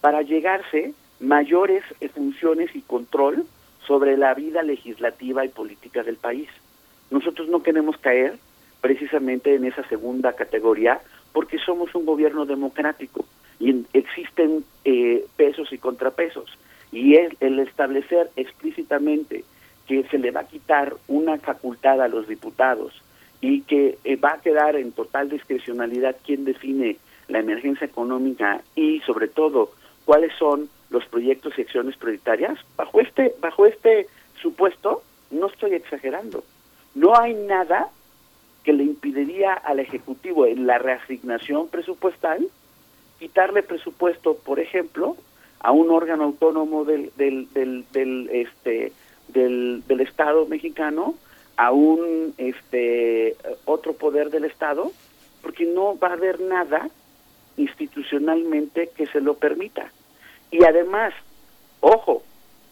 para 0.00 0.22
llegarse 0.22 0.94
mayores 1.20 1.82
funciones 2.14 2.74
y 2.74 2.80
control 2.82 3.46
sobre 3.86 4.16
la 4.16 4.34
vida 4.34 4.62
legislativa 4.62 5.44
y 5.44 5.48
política 5.48 6.02
del 6.02 6.16
país. 6.16 6.48
Nosotros 7.10 7.48
no 7.48 7.62
queremos 7.62 7.96
caer 7.98 8.38
precisamente 8.80 9.54
en 9.54 9.64
esa 9.64 9.86
segunda 9.88 10.34
categoría 10.34 11.00
porque 11.32 11.58
somos 11.58 11.94
un 11.94 12.06
gobierno 12.06 12.46
democrático 12.46 13.24
y 13.58 13.84
existen 13.92 14.64
eh, 14.84 15.24
pesos 15.36 15.72
y 15.72 15.78
contrapesos. 15.78 16.56
Y 16.92 17.16
el, 17.16 17.36
el 17.40 17.58
establecer 17.58 18.30
explícitamente 18.36 19.44
que 19.86 20.04
se 20.04 20.18
le 20.18 20.30
va 20.30 20.40
a 20.40 20.48
quitar 20.48 20.96
una 21.08 21.38
facultad 21.38 22.00
a 22.00 22.08
los 22.08 22.28
diputados 22.28 22.92
y 23.40 23.62
que 23.62 23.98
eh, 24.04 24.16
va 24.16 24.34
a 24.34 24.40
quedar 24.40 24.76
en 24.76 24.92
total 24.92 25.28
discrecionalidad 25.28 26.16
quién 26.24 26.44
define 26.44 26.96
la 27.28 27.40
emergencia 27.40 27.86
económica 27.86 28.62
y 28.74 29.00
sobre 29.00 29.28
todo 29.28 29.72
cuáles 30.04 30.32
son 30.38 30.68
los 30.90 31.04
proyectos 31.06 31.58
y 31.58 31.62
acciones 31.62 31.96
prioritarias, 31.96 32.58
bajo 32.76 33.00
este, 33.00 33.34
bajo 33.40 33.66
este 33.66 34.06
supuesto, 34.40 35.02
no 35.30 35.48
estoy 35.48 35.74
exagerando. 35.74 36.44
No 36.94 37.18
hay 37.18 37.34
nada 37.34 37.88
que 38.62 38.72
le 38.72 38.84
impediría 38.84 39.52
al 39.52 39.80
Ejecutivo 39.80 40.46
en 40.46 40.66
la 40.66 40.78
reasignación 40.78 41.68
presupuestal 41.68 42.46
quitarle 43.18 43.62
presupuesto, 43.62 44.36
por 44.36 44.60
ejemplo, 44.60 45.16
a 45.60 45.72
un 45.72 45.90
órgano 45.90 46.24
autónomo 46.24 46.84
del, 46.84 47.10
del, 47.16 47.52
del, 47.52 47.84
del 47.92 48.28
este, 48.30 48.92
del, 49.28 49.82
del 49.86 50.00
Estado 50.00 50.46
mexicano 50.46 51.14
a 51.56 51.72
un 51.72 52.34
este 52.38 53.36
otro 53.64 53.94
poder 53.94 54.30
del 54.30 54.44
Estado, 54.44 54.92
porque 55.42 55.64
no 55.64 55.98
va 55.98 56.08
a 56.08 56.12
haber 56.14 56.40
nada 56.40 56.88
institucionalmente 57.56 58.90
que 58.96 59.06
se 59.06 59.20
lo 59.20 59.34
permita. 59.34 59.90
Y 60.50 60.64
además, 60.64 61.14
ojo, 61.80 62.22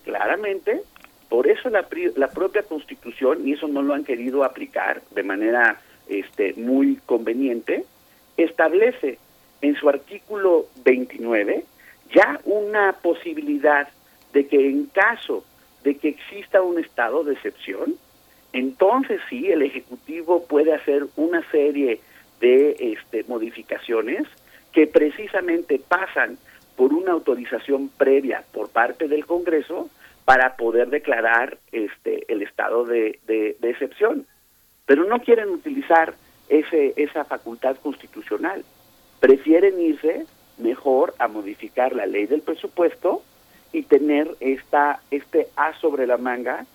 claramente, 0.04 0.82
por 1.28 1.48
eso 1.48 1.70
la, 1.70 1.86
la 2.16 2.28
propia 2.28 2.62
Constitución, 2.62 3.46
y 3.46 3.54
eso 3.54 3.68
no 3.68 3.82
lo 3.82 3.94
han 3.94 4.04
querido 4.04 4.44
aplicar 4.44 5.02
de 5.10 5.22
manera 5.22 5.80
este, 6.08 6.54
muy 6.54 6.96
conveniente, 7.06 7.84
establece 8.36 9.18
en 9.62 9.76
su 9.76 9.88
artículo 9.88 10.66
29 10.84 11.64
ya 12.14 12.40
una 12.44 12.92
posibilidad 12.92 13.88
de 14.32 14.46
que 14.46 14.68
en 14.68 14.86
caso 14.86 15.44
de 15.82 15.96
que 15.96 16.08
exista 16.08 16.62
un 16.62 16.78
estado 16.78 17.24
de 17.24 17.34
excepción, 17.34 17.94
entonces 18.54 19.20
sí 19.28 19.50
el 19.50 19.62
Ejecutivo 19.62 20.44
puede 20.46 20.72
hacer 20.72 21.06
una 21.16 21.42
serie 21.50 22.00
de 22.40 22.76
este, 22.78 23.24
modificaciones 23.28 24.22
que 24.72 24.86
precisamente 24.86 25.78
pasan 25.86 26.38
por 26.76 26.92
una 26.92 27.12
autorización 27.12 27.88
previa 27.88 28.44
por 28.52 28.70
parte 28.70 29.08
del 29.08 29.26
Congreso 29.26 29.90
para 30.24 30.56
poder 30.56 30.88
declarar 30.88 31.58
este 31.72 32.24
el 32.32 32.42
estado 32.42 32.84
de, 32.84 33.18
de- 33.26 33.56
excepción. 33.62 34.26
Pero 34.86 35.04
no 35.04 35.20
quieren 35.20 35.48
utilizar 35.50 36.14
ese, 36.48 36.94
esa 36.96 37.24
facultad 37.24 37.76
constitucional. 37.82 38.64
Prefieren 39.20 39.80
irse 39.80 40.26
mejor 40.58 41.14
a 41.18 41.26
modificar 41.28 41.94
la 41.94 42.06
ley 42.06 42.26
del 42.26 42.42
presupuesto 42.42 43.22
y 43.72 43.82
tener 43.82 44.28
esta 44.40 45.00
este 45.10 45.48
as 45.56 45.76
sobre 45.80 46.06
la 46.06 46.18
manga, 46.18 46.66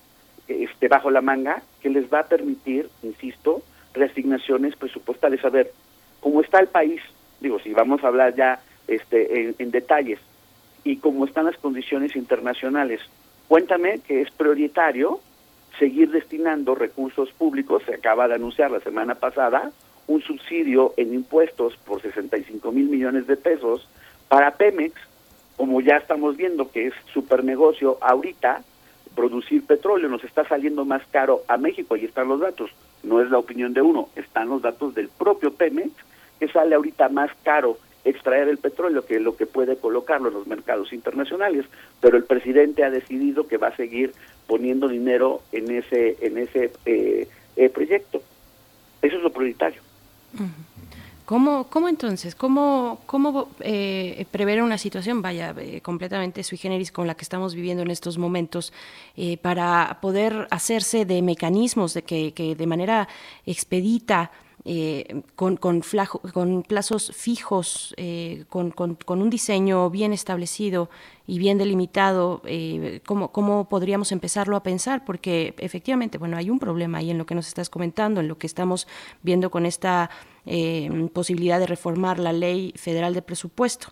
este 0.50 0.88
bajo 0.88 1.10
la 1.10 1.20
manga, 1.20 1.62
que 1.80 1.90
les 1.90 2.12
va 2.12 2.20
a 2.20 2.28
permitir, 2.28 2.88
insisto, 3.02 3.62
reasignaciones 3.94 4.76
presupuestales. 4.76 5.44
A 5.44 5.50
ver, 5.50 5.72
cómo 6.20 6.40
está 6.40 6.60
el 6.60 6.68
país, 6.68 7.00
digo, 7.40 7.58
si 7.60 7.72
vamos 7.72 8.02
a 8.04 8.08
hablar 8.08 8.34
ya 8.34 8.60
este 8.88 9.40
en, 9.40 9.54
en 9.58 9.70
detalles, 9.70 10.18
y 10.84 10.96
cómo 10.96 11.24
están 11.24 11.46
las 11.46 11.56
condiciones 11.58 12.16
internacionales, 12.16 13.00
cuéntame 13.48 14.00
que 14.00 14.22
es 14.22 14.30
prioritario 14.30 15.20
seguir 15.78 16.10
destinando 16.10 16.74
recursos 16.74 17.30
públicos, 17.32 17.82
se 17.86 17.94
acaba 17.94 18.28
de 18.28 18.34
anunciar 18.34 18.70
la 18.70 18.80
semana 18.80 19.14
pasada, 19.14 19.70
un 20.06 20.22
subsidio 20.22 20.92
en 20.96 21.14
impuestos 21.14 21.76
por 21.84 22.02
65 22.02 22.72
mil 22.72 22.88
millones 22.88 23.26
de 23.26 23.36
pesos 23.36 23.88
para 24.28 24.52
Pemex, 24.52 24.94
como 25.56 25.80
ya 25.80 25.96
estamos 25.96 26.36
viendo 26.36 26.70
que 26.70 26.88
es 26.88 26.94
super 27.12 27.44
negocio 27.44 27.98
ahorita, 28.00 28.62
producir 29.14 29.64
petróleo 29.66 30.08
nos 30.08 30.24
está 30.24 30.46
saliendo 30.46 30.84
más 30.84 31.02
caro 31.10 31.42
a 31.48 31.56
México, 31.56 31.94
ahí 31.94 32.04
están 32.04 32.28
los 32.28 32.40
datos, 32.40 32.70
no 33.02 33.20
es 33.20 33.30
la 33.30 33.38
opinión 33.38 33.72
de 33.74 33.82
uno, 33.82 34.08
están 34.16 34.48
los 34.48 34.62
datos 34.62 34.94
del 34.94 35.08
propio 35.08 35.52
Pemex, 35.52 35.92
que 36.38 36.48
sale 36.48 36.74
ahorita 36.74 37.08
más 37.08 37.30
caro 37.42 37.78
extraer 38.04 38.48
el 38.48 38.58
petróleo 38.58 39.04
que 39.04 39.20
lo 39.20 39.36
que 39.36 39.46
puede 39.46 39.76
colocarlo 39.76 40.28
en 40.28 40.34
los 40.34 40.46
mercados 40.46 40.92
internacionales, 40.92 41.66
pero 42.00 42.16
el 42.16 42.24
presidente 42.24 42.84
ha 42.84 42.90
decidido 42.90 43.46
que 43.46 43.58
va 43.58 43.68
a 43.68 43.76
seguir 43.76 44.14
poniendo 44.46 44.88
dinero 44.88 45.42
en 45.52 45.70
ese 45.70 46.16
en 46.20 46.38
ese 46.38 46.72
eh, 46.86 47.28
eh, 47.56 47.68
proyecto. 47.68 48.22
Eso 49.02 49.16
es 49.16 49.22
lo 49.22 49.32
prioritario. 49.32 49.82
¿Cómo, 51.30 51.68
cómo 51.70 51.88
entonces? 51.88 52.34
¿Cómo, 52.34 52.98
cómo 53.06 53.50
eh, 53.60 54.26
prever 54.32 54.60
una 54.62 54.76
situación, 54.78 55.22
vaya, 55.22 55.54
eh, 55.58 55.80
completamente 55.80 56.42
sui 56.42 56.58
generis 56.58 56.90
con 56.90 57.06
la 57.06 57.14
que 57.14 57.22
estamos 57.22 57.54
viviendo 57.54 57.84
en 57.84 57.92
estos 57.92 58.18
momentos, 58.18 58.72
eh, 59.16 59.36
para 59.36 59.98
poder 60.02 60.48
hacerse 60.50 61.04
de 61.04 61.22
mecanismos 61.22 61.94
de 61.94 62.02
que, 62.02 62.32
que 62.32 62.56
de 62.56 62.66
manera 62.66 63.06
expedita, 63.46 64.32
eh, 64.64 65.22
con, 65.36 65.56
con, 65.56 65.82
flajo- 65.82 66.20
con 66.32 66.62
plazos 66.62 67.12
fijos, 67.14 67.94
eh, 67.96 68.44
con, 68.48 68.70
con- 68.70 68.96
un 69.22 69.30
diseño 69.30 69.88
bien 69.90 70.12
establecido 70.12 70.90
y 71.26 71.38
bien 71.38 71.58
delimitado, 71.58 72.42
eh, 72.44 73.00
¿cómo, 73.06 73.32
¿cómo 73.32 73.68
podríamos 73.68 74.12
empezarlo 74.12 74.56
a 74.56 74.62
pensar? 74.62 75.04
Porque 75.04 75.54
efectivamente, 75.58 76.18
bueno, 76.18 76.36
hay 76.36 76.50
un 76.50 76.58
problema 76.58 76.98
ahí 76.98 77.10
en 77.10 77.18
lo 77.18 77.26
que 77.26 77.34
nos 77.34 77.48
estás 77.48 77.70
comentando, 77.70 78.20
en 78.20 78.28
lo 78.28 78.36
que 78.38 78.46
estamos 78.46 78.86
viendo 79.22 79.50
con 79.50 79.64
esta 79.64 80.10
eh, 80.46 81.08
posibilidad 81.12 81.58
de 81.58 81.66
reformar 81.66 82.18
la 82.18 82.32
ley 82.32 82.72
federal 82.76 83.14
de 83.14 83.22
presupuesto. 83.22 83.88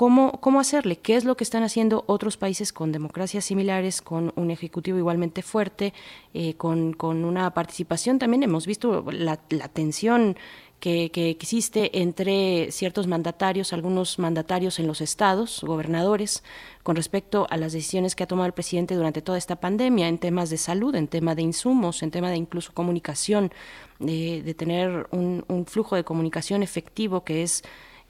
¿Cómo, 0.00 0.40
¿Cómo 0.40 0.60
hacerle? 0.60 0.96
¿Qué 0.96 1.16
es 1.16 1.26
lo 1.26 1.36
que 1.36 1.44
están 1.44 1.62
haciendo 1.62 2.04
otros 2.06 2.38
países 2.38 2.72
con 2.72 2.90
democracias 2.90 3.44
similares, 3.44 4.00
con 4.00 4.32
un 4.34 4.50
ejecutivo 4.50 4.96
igualmente 4.96 5.42
fuerte, 5.42 5.92
eh, 6.32 6.54
con, 6.54 6.94
con 6.94 7.22
una 7.22 7.52
participación? 7.52 8.18
También 8.18 8.42
hemos 8.42 8.66
visto 8.66 9.04
la, 9.12 9.40
la 9.50 9.68
tensión 9.68 10.38
que, 10.80 11.10
que 11.10 11.28
existe 11.28 12.00
entre 12.00 12.72
ciertos 12.72 13.08
mandatarios, 13.08 13.74
algunos 13.74 14.18
mandatarios 14.18 14.78
en 14.78 14.86
los 14.86 15.02
estados, 15.02 15.60
gobernadores, 15.66 16.44
con 16.82 16.96
respecto 16.96 17.46
a 17.50 17.58
las 17.58 17.74
decisiones 17.74 18.16
que 18.16 18.22
ha 18.22 18.26
tomado 18.26 18.46
el 18.46 18.54
presidente 18.54 18.94
durante 18.94 19.20
toda 19.20 19.36
esta 19.36 19.56
pandemia 19.56 20.08
en 20.08 20.16
temas 20.16 20.48
de 20.48 20.56
salud, 20.56 20.94
en 20.94 21.08
tema 21.08 21.34
de 21.34 21.42
insumos, 21.42 22.02
en 22.02 22.10
tema 22.10 22.30
de 22.30 22.36
incluso 22.36 22.72
comunicación, 22.72 23.52
de, 23.98 24.42
de 24.42 24.54
tener 24.54 25.08
un, 25.10 25.44
un 25.46 25.66
flujo 25.66 25.94
de 25.94 26.04
comunicación 26.04 26.62
efectivo 26.62 27.22
que 27.22 27.42
es 27.42 27.62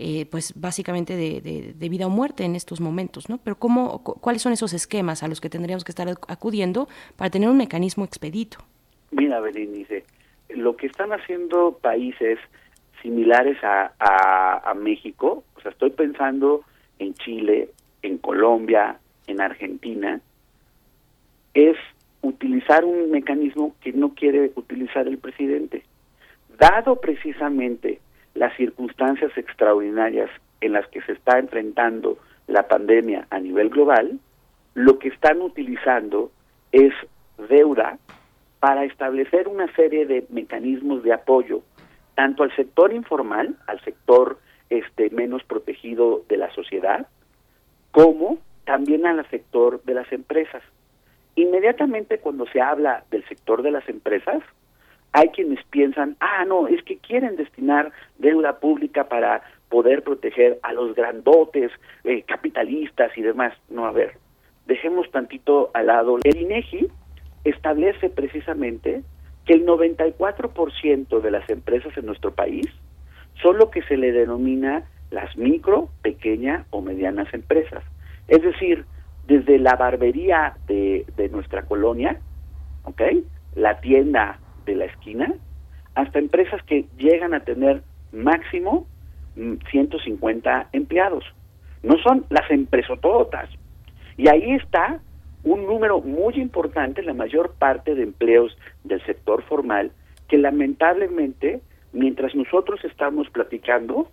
eh, 0.02 0.26
pues 0.30 0.54
básicamente 0.58 1.14
de, 1.14 1.40
de- 1.40 1.88
vida 1.90 2.06
o 2.06 2.10
muerte 2.10 2.44
en 2.44 2.56
estos 2.56 2.80
momentos, 2.80 3.28
¿no? 3.28 3.38
Pero 3.38 3.56
cómo, 3.58 4.02
cu- 4.02 4.14
¿cuáles 4.20 4.40
son 4.42 4.52
esos 4.52 4.72
esquemas 4.72 5.22
a 5.22 5.28
los 5.28 5.40
que 5.40 5.50
tendríamos 5.50 5.84
que 5.84 5.92
estar 5.92 6.08
ac- 6.08 6.24
acudiendo 6.28 6.88
para 7.16 7.28
tener 7.30 7.48
un 7.48 7.56
mecanismo 7.58 8.04
expedito? 8.04 8.58
Mira, 9.10 9.40
Berenice, 9.40 10.04
lo 10.48 10.76
que 10.76 10.86
están 10.86 11.12
haciendo 11.12 11.78
países 11.82 12.38
similares 13.02 13.56
a, 13.62 13.92
a, 13.98 14.70
a 14.70 14.74
México, 14.74 15.44
o 15.56 15.60
sea, 15.60 15.70
estoy 15.70 15.90
pensando 15.90 16.62
en 16.98 17.14
Chile, 17.14 17.70
en 18.02 18.18
Colombia, 18.18 18.98
en 19.26 19.40
Argentina, 19.40 20.20
es 21.54 21.76
utilizar 22.22 22.84
un 22.84 23.10
mecanismo 23.10 23.74
que 23.80 23.92
no 23.92 24.14
quiere 24.14 24.52
utilizar 24.54 25.06
el 25.08 25.18
presidente. 25.18 25.82
Dado 26.58 27.00
precisamente 27.00 28.00
las 28.34 28.56
circunstancias 28.56 29.36
extraordinarias 29.36 30.30
en 30.60 30.72
las 30.72 30.86
que 30.88 31.02
se 31.02 31.12
está 31.12 31.38
enfrentando 31.38 32.18
la 32.46 32.68
pandemia 32.68 33.26
a 33.30 33.38
nivel 33.38 33.70
global, 33.70 34.18
lo 34.74 34.98
que 34.98 35.08
están 35.08 35.40
utilizando 35.40 36.30
es 36.72 36.92
deuda 37.48 37.98
para 38.60 38.84
establecer 38.84 39.48
una 39.48 39.72
serie 39.74 40.06
de 40.06 40.26
mecanismos 40.30 41.02
de 41.02 41.12
apoyo 41.12 41.62
tanto 42.14 42.42
al 42.42 42.54
sector 42.54 42.92
informal, 42.92 43.56
al 43.66 43.80
sector 43.80 44.38
este 44.68 45.08
menos 45.08 45.42
protegido 45.44 46.22
de 46.28 46.36
la 46.36 46.52
sociedad, 46.54 47.06
como 47.92 48.36
también 48.66 49.06
al 49.06 49.26
sector 49.30 49.82
de 49.84 49.94
las 49.94 50.12
empresas. 50.12 50.62
Inmediatamente 51.34 52.18
cuando 52.18 52.46
se 52.46 52.60
habla 52.60 53.04
del 53.10 53.26
sector 53.26 53.62
de 53.62 53.70
las 53.70 53.88
empresas, 53.88 54.42
hay 55.12 55.28
quienes 55.28 55.62
piensan, 55.64 56.16
ah, 56.20 56.44
no, 56.46 56.68
es 56.68 56.82
que 56.84 56.98
quieren 56.98 57.36
destinar 57.36 57.92
deuda 58.18 58.60
pública 58.60 59.08
para 59.08 59.42
poder 59.68 60.02
proteger 60.02 60.58
a 60.62 60.72
los 60.72 60.94
grandotes, 60.94 61.70
eh, 62.04 62.22
capitalistas 62.22 63.16
y 63.16 63.22
demás. 63.22 63.54
No, 63.68 63.86
a 63.86 63.92
ver, 63.92 64.14
dejemos 64.66 65.10
tantito 65.10 65.70
al 65.74 65.86
lado. 65.86 66.18
El 66.22 66.36
INEGI 66.36 66.88
establece 67.44 68.10
precisamente 68.10 69.02
que 69.46 69.54
el 69.54 69.66
94% 69.66 71.20
de 71.20 71.30
las 71.30 71.48
empresas 71.48 71.96
en 71.96 72.06
nuestro 72.06 72.34
país 72.34 72.66
son 73.42 73.58
lo 73.58 73.70
que 73.70 73.82
se 73.82 73.96
le 73.96 74.12
denomina 74.12 74.84
las 75.10 75.36
micro, 75.36 75.88
pequeña 76.02 76.66
o 76.70 76.82
medianas 76.82 77.32
empresas. 77.34 77.82
Es 78.28 78.42
decir, 78.42 78.84
desde 79.26 79.58
la 79.58 79.74
barbería 79.74 80.56
de, 80.66 81.04
de 81.16 81.28
nuestra 81.30 81.62
colonia, 81.62 82.20
¿ok? 82.84 83.02
La 83.56 83.80
tienda 83.80 84.38
de 84.70 84.76
la 84.76 84.84
esquina, 84.86 85.34
hasta 85.94 86.18
empresas 86.18 86.62
que 86.64 86.86
llegan 86.96 87.34
a 87.34 87.40
tener 87.40 87.82
máximo 88.12 88.86
mm, 89.36 89.54
150 89.70 90.68
empleados. 90.72 91.24
No 91.82 91.96
son 91.98 92.24
las 92.30 92.48
empresototas. 92.50 93.50
Y 94.16 94.28
ahí 94.28 94.52
está 94.52 95.00
un 95.42 95.66
número 95.66 96.00
muy 96.00 96.34
importante, 96.34 97.02
la 97.02 97.14
mayor 97.14 97.54
parte 97.58 97.94
de 97.94 98.02
empleos 98.02 98.56
del 98.84 99.04
sector 99.06 99.42
formal, 99.42 99.90
que 100.28 100.38
lamentablemente, 100.38 101.60
mientras 101.92 102.34
nosotros 102.34 102.84
estamos 102.84 103.28
platicando, 103.30 104.08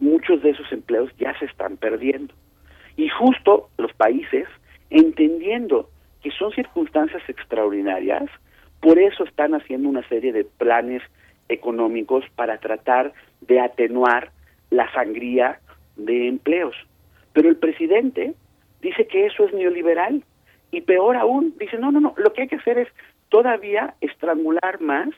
muchos 0.00 0.42
de 0.42 0.50
esos 0.50 0.70
empleos 0.72 1.10
ya 1.18 1.38
se 1.38 1.46
están 1.46 1.76
perdiendo. 1.76 2.34
Y 2.96 3.08
justo 3.08 3.70
los 3.78 3.92
países, 3.94 4.46
entendiendo 4.90 5.88
que 6.22 6.30
son 6.32 6.50
circunstancias 6.52 7.22
extraordinarias, 7.28 8.28
por 8.84 8.98
eso 8.98 9.24
están 9.24 9.54
haciendo 9.54 9.88
una 9.88 10.06
serie 10.10 10.30
de 10.30 10.44
planes 10.44 11.02
económicos 11.48 12.22
para 12.36 12.58
tratar 12.58 13.14
de 13.40 13.58
atenuar 13.58 14.30
la 14.68 14.92
sangría 14.92 15.58
de 15.96 16.28
empleos. 16.28 16.76
Pero 17.32 17.48
el 17.48 17.56
presidente 17.56 18.34
dice 18.82 19.06
que 19.06 19.24
eso 19.24 19.46
es 19.46 19.54
neoliberal 19.54 20.22
y 20.70 20.82
peor 20.82 21.16
aún, 21.16 21.54
dice, 21.58 21.78
no, 21.78 21.92
no, 21.92 22.00
no, 22.00 22.12
lo 22.18 22.34
que 22.34 22.42
hay 22.42 22.48
que 22.48 22.56
hacer 22.56 22.76
es 22.76 22.88
todavía 23.30 23.94
estrangular 24.02 24.82
más 24.82 25.08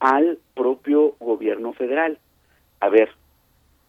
al 0.00 0.38
propio 0.54 1.14
gobierno 1.20 1.74
federal. 1.74 2.16
A 2.80 2.88
ver, 2.88 3.10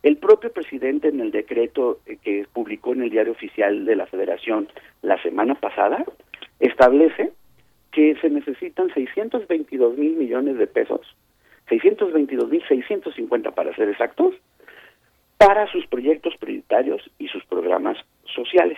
el 0.03 0.17
propio 0.17 0.51
presidente 0.51 1.07
en 1.07 1.21
el 1.21 1.31
decreto 1.31 1.99
eh, 2.05 2.17
que 2.21 2.45
publicó 2.51 2.91
en 2.91 3.03
el 3.03 3.11
diario 3.11 3.31
oficial 3.31 3.85
de 3.85 3.95
la 3.95 4.07
federación 4.07 4.67
la 5.01 5.21
semana 5.23 5.55
pasada 5.55 6.03
establece 6.59 7.31
que 7.95 8.13
se 8.19 8.29
necesitan 8.29 8.93
622 8.93 9.97
mil 9.97 10.17
millones 10.17 10.57
de 10.57 10.67
pesos, 10.67 11.15
622 11.69 12.49
mil 12.49 12.61
650 12.67 13.51
para 13.51 13.73
ser 13.73 13.87
exactos, 13.87 14.35
para 15.37 15.65
sus 15.71 15.87
proyectos 15.87 16.35
prioritarios 16.37 17.09
y 17.19 17.29
sus 17.29 17.45
programas 17.45 17.97
sociales. 18.25 18.77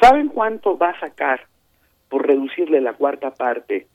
¿Saben 0.00 0.28
cuánto 0.28 0.78
va 0.78 0.90
a 0.90 1.00
sacar 1.00 1.46
por 2.08 2.26
reducirle 2.26 2.80
la 2.80 2.94
cuarta 2.94 3.34
parte 3.34 3.86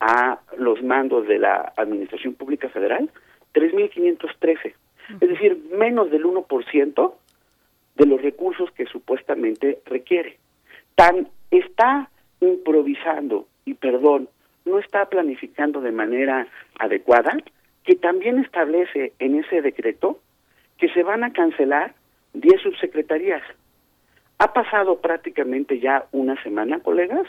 a 0.00 0.40
los 0.56 0.82
mandos 0.82 1.28
de 1.28 1.38
la 1.38 1.74
Administración 1.76 2.32
Pública 2.32 2.70
Federal? 2.70 3.10
3.513. 3.52 4.72
Es 5.20 5.28
decir, 5.28 5.68
menos 5.76 6.10
del 6.10 6.24
1% 6.24 7.14
de 7.96 8.06
los 8.06 8.22
recursos 8.22 8.70
que 8.70 8.86
supuestamente 8.86 9.80
requiere. 9.84 10.38
Tan 10.94 11.28
está 11.50 12.08
improvisando 12.40 13.46
y 13.68 13.74
perdón, 13.74 14.30
no 14.64 14.78
está 14.78 15.04
planificando 15.10 15.82
de 15.82 15.92
manera 15.92 16.46
adecuada 16.78 17.36
que 17.84 17.96
también 17.96 18.38
establece 18.38 19.12
en 19.18 19.38
ese 19.38 19.60
decreto 19.60 20.18
que 20.78 20.88
se 20.88 21.02
van 21.02 21.22
a 21.22 21.34
cancelar 21.34 21.94
10 22.32 22.62
subsecretarías. 22.62 23.42
Ha 24.38 24.54
pasado 24.54 25.00
prácticamente 25.00 25.80
ya 25.80 26.06
una 26.12 26.42
semana, 26.42 26.80
colegas, 26.80 27.26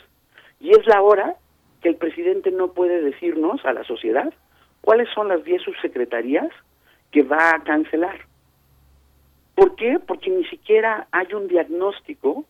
y 0.61 0.69
es 0.71 0.85
la 0.87 1.01
hora 1.01 1.35
que 1.81 1.89
el 1.89 1.95
presidente 1.95 2.51
no 2.51 2.71
puede 2.71 3.01
decirnos 3.01 3.65
a 3.65 3.73
la 3.73 3.83
sociedad 3.83 4.33
cuáles 4.79 5.09
son 5.09 5.27
las 5.27 5.43
10 5.43 5.61
subsecretarías 5.63 6.49
que 7.11 7.23
va 7.23 7.49
a 7.49 7.63
cancelar. 7.63 8.17
¿Por 9.55 9.75
qué? 9.75 9.99
Porque 9.99 10.29
ni 10.29 10.45
siquiera 10.45 11.07
hay 11.11 11.33
un 11.33 11.49
diagnóstico 11.49 12.45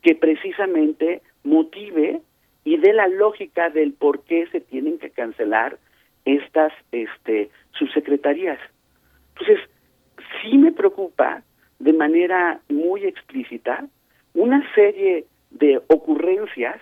que 0.00 0.14
precisamente 0.14 1.22
motive 1.42 2.20
y 2.64 2.76
dé 2.76 2.92
la 2.92 3.08
lógica 3.08 3.70
del 3.70 3.92
por 3.92 4.22
qué 4.24 4.46
se 4.48 4.60
tienen 4.60 4.98
que 4.98 5.10
cancelar 5.10 5.78
estas 6.24 6.72
este, 6.92 7.50
subsecretarías. 7.72 8.58
Entonces, 9.30 9.68
sí 10.40 10.56
me 10.58 10.72
preocupa 10.72 11.42
de 11.78 11.92
manera 11.92 12.60
muy 12.68 13.04
explícita 13.04 13.86
una 14.34 14.62
serie 14.74 15.26
de 15.50 15.80
ocurrencias, 15.88 16.80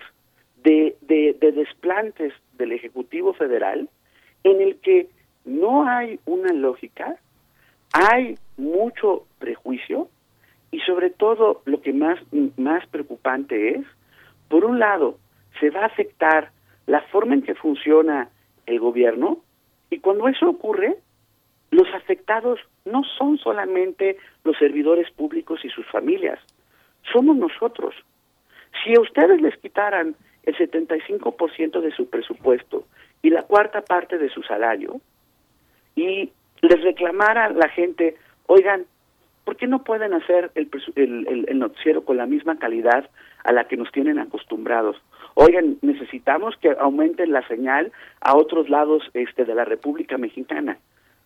de, 0.62 0.96
de, 1.00 1.36
de 1.40 1.52
desplantes 1.52 2.34
del 2.58 2.72
Ejecutivo 2.72 3.32
Federal, 3.32 3.88
en 4.44 4.60
el 4.60 4.76
que 4.76 5.08
no 5.44 5.88
hay 5.88 6.20
una 6.26 6.52
lógica, 6.52 7.16
hay 7.92 8.38
mucho 8.56 9.24
prejuicio 9.38 10.08
y 10.70 10.80
sobre 10.80 11.10
todo 11.10 11.62
lo 11.64 11.80
que 11.80 11.92
más, 11.92 12.20
más 12.56 12.86
preocupante 12.88 13.76
es, 13.76 13.86
por 14.48 14.64
un 14.64 14.78
lado, 14.78 15.18
se 15.60 15.70
va 15.70 15.82
a 15.82 15.86
afectar 15.86 16.50
la 16.86 17.02
forma 17.02 17.34
en 17.34 17.42
que 17.42 17.54
funciona 17.54 18.28
el 18.66 18.80
gobierno 18.80 19.38
y 19.90 19.98
cuando 19.98 20.28
eso 20.28 20.48
ocurre, 20.48 20.96
los 21.70 21.86
afectados 21.94 22.58
no 22.84 23.02
son 23.18 23.38
solamente 23.38 24.16
los 24.44 24.56
servidores 24.58 25.10
públicos 25.10 25.60
y 25.64 25.68
sus 25.68 25.86
familias, 25.86 26.38
somos 27.12 27.36
nosotros. 27.36 27.94
Si 28.82 28.94
a 28.94 29.00
ustedes 29.00 29.40
les 29.40 29.56
quitaran 29.58 30.14
el 30.44 30.56
75% 30.56 31.80
de 31.80 31.92
su 31.92 32.08
presupuesto 32.08 32.86
y 33.22 33.30
la 33.30 33.42
cuarta 33.42 33.82
parte 33.82 34.18
de 34.18 34.30
su 34.30 34.42
salario 34.42 35.00
y 35.94 36.30
les 36.62 36.82
reclamara 36.82 37.50
la 37.50 37.68
gente, 37.68 38.16
oigan, 38.46 38.86
¿por 39.44 39.56
qué 39.56 39.66
no 39.66 39.82
pueden 39.84 40.14
hacer 40.14 40.50
el, 40.54 40.70
el, 40.96 41.44
el 41.48 41.58
noticiero 41.58 42.04
con 42.04 42.16
la 42.16 42.26
misma 42.26 42.58
calidad 42.58 43.08
a 43.44 43.52
la 43.52 43.64
que 43.64 43.76
nos 43.76 43.90
tienen 43.92 44.18
acostumbrados? 44.18 44.96
Oigan, 45.34 45.76
necesitamos 45.82 46.56
que 46.56 46.70
aumenten 46.78 47.32
la 47.32 47.46
señal 47.46 47.92
a 48.20 48.36
otros 48.36 48.68
lados 48.68 49.02
este 49.14 49.44
de 49.44 49.54
la 49.54 49.64
República 49.64 50.18
Mexicana. 50.18 50.78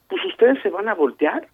Pues 0.08 0.24
ustedes 0.26 0.62
se 0.62 0.70
van 0.70 0.88
a 0.88 0.94
voltear 0.94 1.48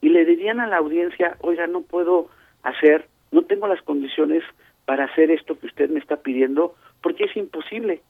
y 0.00 0.10
le 0.10 0.24
dirían 0.24 0.60
a 0.60 0.66
la 0.66 0.76
audiencia, 0.76 1.36
oiga, 1.40 1.66
no 1.66 1.80
puedo 1.80 2.28
hacer, 2.62 3.06
no 3.32 3.42
tengo 3.42 3.66
las 3.66 3.82
condiciones 3.82 4.42
para 4.84 5.04
hacer 5.04 5.30
esto 5.30 5.58
que 5.58 5.66
usted 5.66 5.90
me 5.90 5.98
está 5.98 6.16
pidiendo 6.16 6.74
porque 7.02 7.24
es 7.24 7.36
imposible. 7.36 8.02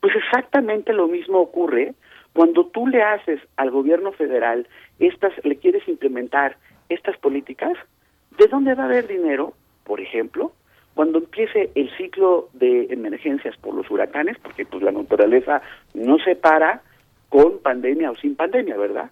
Pues 0.00 0.14
exactamente 0.14 0.92
lo 0.92 1.08
mismo 1.08 1.38
ocurre 1.38 1.94
cuando 2.32 2.66
tú 2.66 2.86
le 2.86 3.02
haces 3.02 3.40
al 3.56 3.70
gobierno 3.70 4.12
federal 4.12 4.68
estas, 4.98 5.32
le 5.42 5.56
quieres 5.56 5.88
implementar 5.88 6.58
estas 6.90 7.16
políticas, 7.16 7.72
¿de 8.38 8.46
dónde 8.46 8.74
va 8.74 8.82
a 8.82 8.86
haber 8.86 9.08
dinero? 9.08 9.54
Por 9.84 10.00
ejemplo, 10.00 10.52
cuando 10.96 11.18
empiece 11.18 11.70
el 11.74 11.94
ciclo 11.98 12.48
de 12.54 12.86
emergencias 12.90 13.54
por 13.58 13.74
los 13.74 13.88
huracanes, 13.90 14.38
porque 14.42 14.64
pues 14.64 14.82
la 14.82 14.92
naturaleza 14.92 15.60
no 15.92 16.16
se 16.18 16.34
para 16.34 16.80
con 17.28 17.58
pandemia 17.58 18.10
o 18.10 18.16
sin 18.16 18.34
pandemia, 18.34 18.78
¿verdad? 18.78 19.10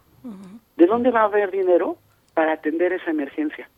¿De 0.79 0.87
dónde 0.87 1.11
va 1.11 1.21
a 1.21 1.25
haber 1.25 1.51
dinero 1.51 1.99
para 2.33 2.55
atender 2.55 2.95
esa 2.95 3.11
emergencia? 3.11 3.69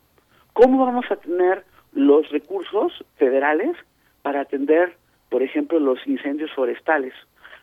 ¿Cómo 0.53 0.85
vamos 0.85 1.05
a 1.11 1.17
tener 1.17 1.65
los 1.91 2.29
recursos 2.29 2.93
federales 3.17 3.75
para 4.21 4.39
atender, 4.39 4.95
por 5.27 5.43
ejemplo, 5.43 5.77
los 5.77 5.99
incendios 6.07 6.49
forestales? 6.53 7.13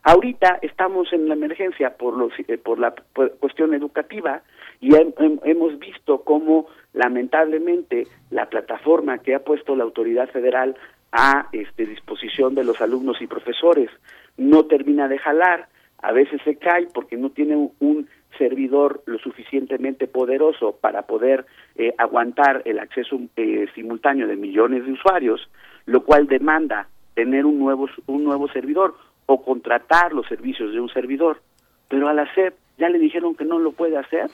Ahorita 0.07 0.59
estamos 0.61 1.11
en 1.15 1.29
la 1.29 1.35
emergencia 1.35 1.97
por 1.97 2.15
los 2.15 2.31
eh, 2.47 2.59
por 2.59 2.79
la 2.79 2.95
cuestión 3.41 3.73
educativa 3.73 4.43
y 4.79 4.91
hemos 4.95 5.79
visto 5.79 6.23
cómo 6.25 6.67
lamentablemente 6.93 8.07
la 8.31 8.51
plataforma 8.51 9.17
que 9.19 9.35
ha 9.35 9.43
puesto 9.43 9.75
la 9.75 9.85
autoridad 9.85 10.29
federal 10.29 10.77
a 11.11 11.49
este, 11.53 11.87
disposición 11.87 12.55
de 12.55 12.65
los 12.65 12.83
alumnos 12.83 13.23
y 13.23 13.27
profesores 13.27 13.89
no 14.37 14.67
termina 14.67 15.09
de 15.09 15.19
jalar, 15.19 15.69
a 16.03 16.13
veces 16.13 16.39
se 16.45 16.57
cae 16.57 16.87
porque 16.93 17.17
no 17.17 17.31
tiene 17.31 17.57
un, 17.57 18.07
servidor 18.37 19.01
lo 19.07 19.17
suficientemente 19.21 20.09
poderoso 20.09 20.77
para 20.81 21.03
poder 21.03 21.47
eh, 21.77 21.95
aguantar 21.99 22.63
el 22.65 22.81
acceso 22.81 23.21
eh, 23.37 23.69
simultáneo 23.77 24.27
de 24.27 24.35
millones 24.35 24.85
de 24.85 24.91
usuarios, 24.91 25.49
lo 25.87 26.03
cual 26.03 26.27
demanda 26.27 26.89
tener 27.15 27.47
un 27.47 27.61
nuevo 27.61 27.89
un 28.07 28.25
nuevo 28.25 28.49
servidor 28.49 28.97
o 29.27 29.43
contratar 29.43 30.13
los 30.13 30.27
servicios 30.27 30.73
de 30.73 30.81
un 30.81 30.89
servidor. 30.89 31.41
Pero 31.89 32.09
a 32.09 32.15
la 32.15 32.33
SEP 32.35 32.55
ya 32.79 32.89
le 32.89 32.99
dijeron 32.99 33.35
que 33.35 33.45
no 33.45 33.59
lo 33.59 33.73
puede 33.73 33.97
hacer 33.97 34.31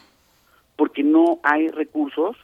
porque 0.76 1.02
no 1.02 1.40
hay 1.42 1.68
recursos 1.68 2.36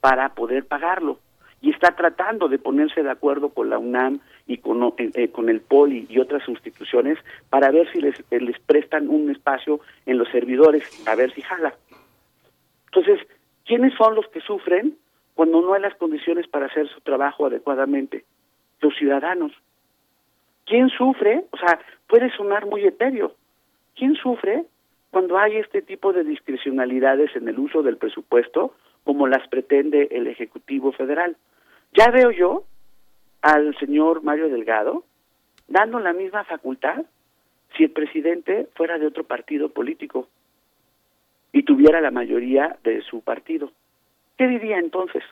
para 0.00 0.30
poder 0.34 0.66
pagarlo. 0.66 1.18
Y 1.60 1.70
está 1.70 1.94
tratando 1.94 2.48
de 2.48 2.58
ponerse 2.58 3.02
de 3.02 3.10
acuerdo 3.10 3.50
con 3.50 3.70
la 3.70 3.78
UNAM 3.78 4.20
y 4.46 4.58
con, 4.58 4.82
eh, 4.82 5.10
eh, 5.14 5.30
el 5.46 5.60
POLI 5.60 6.06
y 6.08 6.18
otras 6.18 6.48
instituciones 6.48 7.18
para 7.50 7.70
ver 7.70 7.90
si 7.92 8.00
les, 8.00 8.18
eh, 8.30 8.40
les 8.40 8.58
prestan 8.58 9.08
un 9.08 9.30
espacio 9.30 9.80
en 10.06 10.18
los 10.18 10.28
servidores, 10.30 10.84
a 11.06 11.14
ver 11.14 11.32
si 11.32 11.42
jala. 11.42 11.74
Entonces, 12.86 13.26
¿quiénes 13.64 13.94
son 13.94 14.14
los 14.16 14.26
que 14.28 14.40
sufren 14.40 14.96
cuando 15.34 15.60
no 15.60 15.74
hay 15.74 15.82
las 15.82 15.94
condiciones 15.94 16.48
para 16.48 16.66
hacer 16.66 16.88
su 16.88 17.00
trabajo 17.00 17.46
adecuadamente? 17.46 18.24
Los 18.80 18.96
ciudadanos. 18.96 19.52
¿Quién 20.66 20.88
sufre? 20.90 21.44
O 21.50 21.56
sea, 21.56 21.80
puede 22.06 22.30
sonar 22.36 22.66
muy 22.66 22.84
etéreo. 22.84 23.34
¿Quién 23.94 24.14
sufre 24.14 24.64
cuando 25.12 25.36
hay 25.38 25.56
este 25.56 25.82
tipo 25.82 26.14
de 26.14 26.24
discrecionalidades 26.24 27.36
en 27.36 27.46
el 27.46 27.58
uso 27.58 27.82
del 27.82 27.98
presupuesto 27.98 28.74
como 29.04 29.26
las 29.26 29.46
pretende 29.48 30.08
el 30.10 30.26
Ejecutivo 30.26 30.92
Federal. 30.92 31.36
Ya 31.92 32.10
veo 32.10 32.30
yo 32.30 32.64
al 33.42 33.76
señor 33.78 34.22
Mario 34.22 34.48
Delgado 34.48 35.04
dando 35.68 36.00
la 36.00 36.14
misma 36.14 36.44
facultad 36.44 37.04
si 37.76 37.84
el 37.84 37.90
presidente 37.90 38.68
fuera 38.74 38.98
de 38.98 39.06
otro 39.06 39.24
partido 39.24 39.68
político 39.68 40.28
y 41.52 41.64
tuviera 41.64 42.00
la 42.00 42.10
mayoría 42.10 42.78
de 42.82 43.02
su 43.02 43.20
partido. 43.20 43.70
¿Qué 44.38 44.46
diría 44.48 44.78
entonces? 44.78 45.22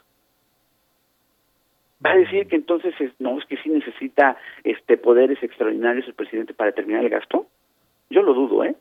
Va 2.04 2.12
a 2.12 2.16
decir 2.16 2.46
que 2.46 2.56
entonces 2.56 2.94
no 3.18 3.38
es 3.38 3.44
que 3.44 3.56
sí 3.58 3.68
necesita 3.68 4.36
este 4.64 4.96
poderes 4.96 5.42
extraordinarios 5.42 6.06
el 6.06 6.14
presidente 6.14 6.54
para 6.54 6.72
terminar 6.72 7.04
el 7.04 7.10
gasto. 7.10 7.46
Yo 8.08 8.22
lo 8.22 8.32
dudo, 8.34 8.64
¿eh? 8.64 8.74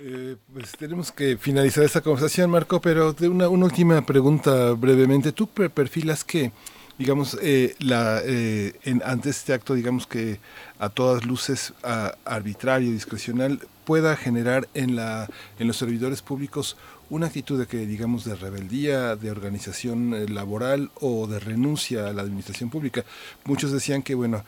Eh, 0.00 0.36
pues 0.52 0.72
tenemos 0.72 1.10
que 1.10 1.36
finalizar 1.36 1.82
esta 1.82 2.00
conversación, 2.00 2.50
Marco, 2.50 2.80
pero 2.80 3.12
de 3.12 3.28
una, 3.28 3.48
última 3.48 4.00
pregunta 4.06 4.72
brevemente. 4.74 5.32
¿Tú 5.32 5.48
perfilas 5.48 6.22
que, 6.22 6.52
digamos, 6.98 7.36
eh, 7.42 7.74
la, 7.80 8.20
eh, 8.24 8.74
ante 9.04 9.30
este 9.30 9.52
acto, 9.52 9.74
digamos 9.74 10.06
que 10.06 10.38
a 10.78 10.88
todas 10.88 11.26
luces 11.26 11.74
arbitrario, 12.24 12.92
discrecional, 12.92 13.58
pueda 13.88 14.16
generar 14.16 14.68
en, 14.74 14.96
los 14.96 15.76
servidores 15.78 16.20
públicos 16.20 16.76
una 17.08 17.28
actitud 17.28 17.58
de 17.58 17.66
de 17.66 18.34
rebeldía, 18.34 19.16
de 19.16 19.30
organización 19.30 20.34
laboral 20.34 20.90
o 21.00 21.26
de 21.26 21.38
renuncia 21.40 22.06
a 22.06 22.12
la 22.12 22.20
administración 22.20 22.68
pública? 22.68 23.06
Muchos 23.46 23.72
decían 23.72 24.02
que, 24.02 24.14
bueno, 24.14 24.44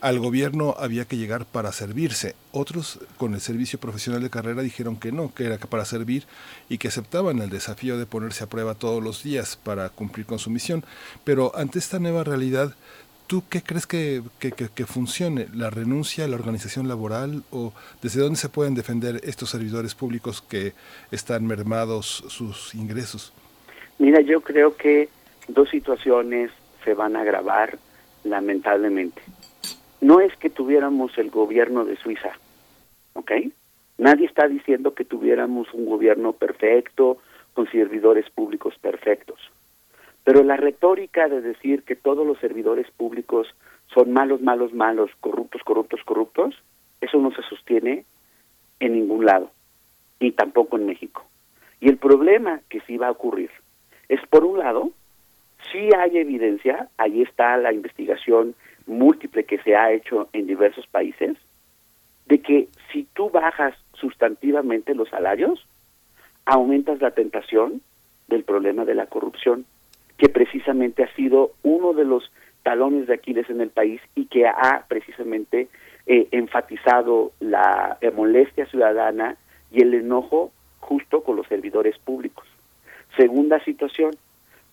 al 0.00 0.20
gobierno 0.20 0.76
había 0.78 1.06
que 1.06 1.16
llegar 1.16 1.44
para 1.44 1.72
servirse. 1.72 2.36
Otros 2.52 3.00
con 3.16 3.34
el 3.34 3.40
servicio 3.40 3.80
profesional 3.80 4.22
de 4.22 4.30
carrera 4.30 4.62
dijeron 4.62 4.96
que 4.96 5.10
no, 5.10 5.34
que 5.34 5.46
era 5.46 5.58
para 5.58 5.84
servir 5.84 6.28
y 6.68 6.78
que 6.78 6.86
aceptaban 6.86 7.40
el 7.40 7.50
desafío 7.50 7.98
de 7.98 8.06
ponerse 8.06 8.44
a 8.44 8.48
prueba 8.48 8.76
todos 8.76 9.02
los 9.02 9.24
días 9.24 9.56
para 9.56 9.88
cumplir 9.88 10.24
con 10.24 10.38
su 10.38 10.50
misión. 10.50 10.84
Pero 11.24 11.50
ante 11.56 11.80
esta 11.80 11.98
nueva 11.98 12.22
realidad, 12.22 12.76
¿Tú 13.26 13.42
qué 13.48 13.62
crees 13.62 13.86
que, 13.86 14.22
que, 14.38 14.52
que, 14.52 14.84
funcione? 14.84 15.46
¿La 15.54 15.70
renuncia, 15.70 16.28
la 16.28 16.36
organización 16.36 16.88
laboral 16.88 17.42
o 17.50 17.72
desde 18.02 18.20
dónde 18.20 18.36
se 18.36 18.50
pueden 18.50 18.74
defender 18.74 19.20
estos 19.24 19.50
servidores 19.50 19.94
públicos 19.94 20.42
que 20.42 20.74
están 21.10 21.46
mermados 21.46 22.24
sus 22.28 22.74
ingresos? 22.74 23.32
Mira, 23.98 24.20
yo 24.20 24.42
creo 24.42 24.76
que 24.76 25.08
dos 25.48 25.70
situaciones 25.70 26.50
se 26.84 26.92
van 26.92 27.16
a 27.16 27.22
agravar 27.22 27.78
lamentablemente. 28.24 29.22
No 30.02 30.20
es 30.20 30.36
que 30.36 30.50
tuviéramos 30.50 31.16
el 31.16 31.30
gobierno 31.30 31.86
de 31.86 31.96
Suiza, 31.96 32.32
¿ok? 33.14 33.32
Nadie 33.96 34.26
está 34.26 34.48
diciendo 34.48 34.94
que 34.94 35.04
tuviéramos 35.04 35.72
un 35.72 35.86
gobierno 35.86 36.32
perfecto, 36.32 37.18
con 37.54 37.70
servidores 37.70 38.28
públicos 38.30 38.74
perfectos. 38.80 39.38
Pero 40.24 40.42
la 40.42 40.56
retórica 40.56 41.28
de 41.28 41.42
decir 41.42 41.82
que 41.82 41.96
todos 41.96 42.26
los 42.26 42.38
servidores 42.38 42.90
públicos 42.90 43.54
son 43.92 44.12
malos, 44.12 44.40
malos, 44.40 44.72
malos, 44.72 45.10
corruptos, 45.20 45.62
corruptos, 45.62 46.00
corruptos, 46.04 46.54
eso 47.00 47.18
no 47.18 47.30
se 47.32 47.42
sostiene 47.42 48.04
en 48.80 48.94
ningún 48.94 49.26
lado, 49.26 49.50
ni 50.20 50.32
tampoco 50.32 50.78
en 50.78 50.86
México. 50.86 51.24
Y 51.80 51.88
el 51.88 51.98
problema 51.98 52.60
que 52.70 52.80
sí 52.80 52.96
va 52.96 53.08
a 53.08 53.12
ocurrir 53.12 53.50
es, 54.08 54.20
por 54.28 54.44
un 54.44 54.58
lado, 54.58 54.90
sí 55.70 55.90
hay 55.96 56.16
evidencia, 56.16 56.88
ahí 56.96 57.22
está 57.22 57.56
la 57.58 57.72
investigación 57.72 58.54
múltiple 58.86 59.44
que 59.44 59.58
se 59.58 59.76
ha 59.76 59.92
hecho 59.92 60.28
en 60.32 60.46
diversos 60.46 60.86
países, 60.86 61.36
de 62.26 62.40
que 62.40 62.68
si 62.90 63.06
tú 63.12 63.28
bajas 63.28 63.74
sustantivamente 63.92 64.94
los 64.94 65.10
salarios, 65.10 65.66
aumentas 66.46 67.00
la 67.02 67.10
tentación 67.10 67.82
del 68.28 68.44
problema 68.44 68.86
de 68.86 68.94
la 68.94 69.06
corrupción 69.06 69.66
que 70.18 70.28
precisamente 70.28 71.02
ha 71.02 71.14
sido 71.14 71.52
uno 71.62 71.92
de 71.92 72.04
los 72.04 72.30
talones 72.62 73.06
de 73.06 73.14
Aquiles 73.14 73.48
en 73.50 73.60
el 73.60 73.70
país 73.70 74.00
y 74.14 74.26
que 74.26 74.46
ha 74.46 74.84
precisamente 74.88 75.68
eh, 76.06 76.28
enfatizado 76.32 77.32
la 77.40 77.98
eh, 78.00 78.10
molestia 78.10 78.66
ciudadana 78.66 79.36
y 79.70 79.82
el 79.82 79.94
enojo 79.94 80.52
justo 80.80 81.22
con 81.22 81.36
los 81.36 81.46
servidores 81.46 81.98
públicos. 81.98 82.46
Segunda 83.16 83.62
situación, 83.64 84.12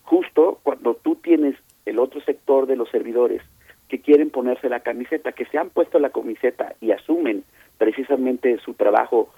justo 0.03 0.59
cuando 0.63 0.95
tú 0.95 1.15
tienes 1.15 1.55
el 1.85 1.99
otro 1.99 2.21
sector 2.21 2.67
de 2.67 2.75
los 2.75 2.89
servidores 2.89 3.41
que 3.87 3.99
quieren 3.99 4.29
ponerse 4.29 4.69
la 4.69 4.79
camiseta, 4.79 5.33
que 5.33 5.45
se 5.45 5.57
han 5.57 5.69
puesto 5.69 5.99
la 5.99 6.09
camiseta 6.09 6.75
y 6.79 6.91
asumen 6.91 7.43
precisamente 7.77 8.57
su 8.59 8.73
trabajo 8.73 9.29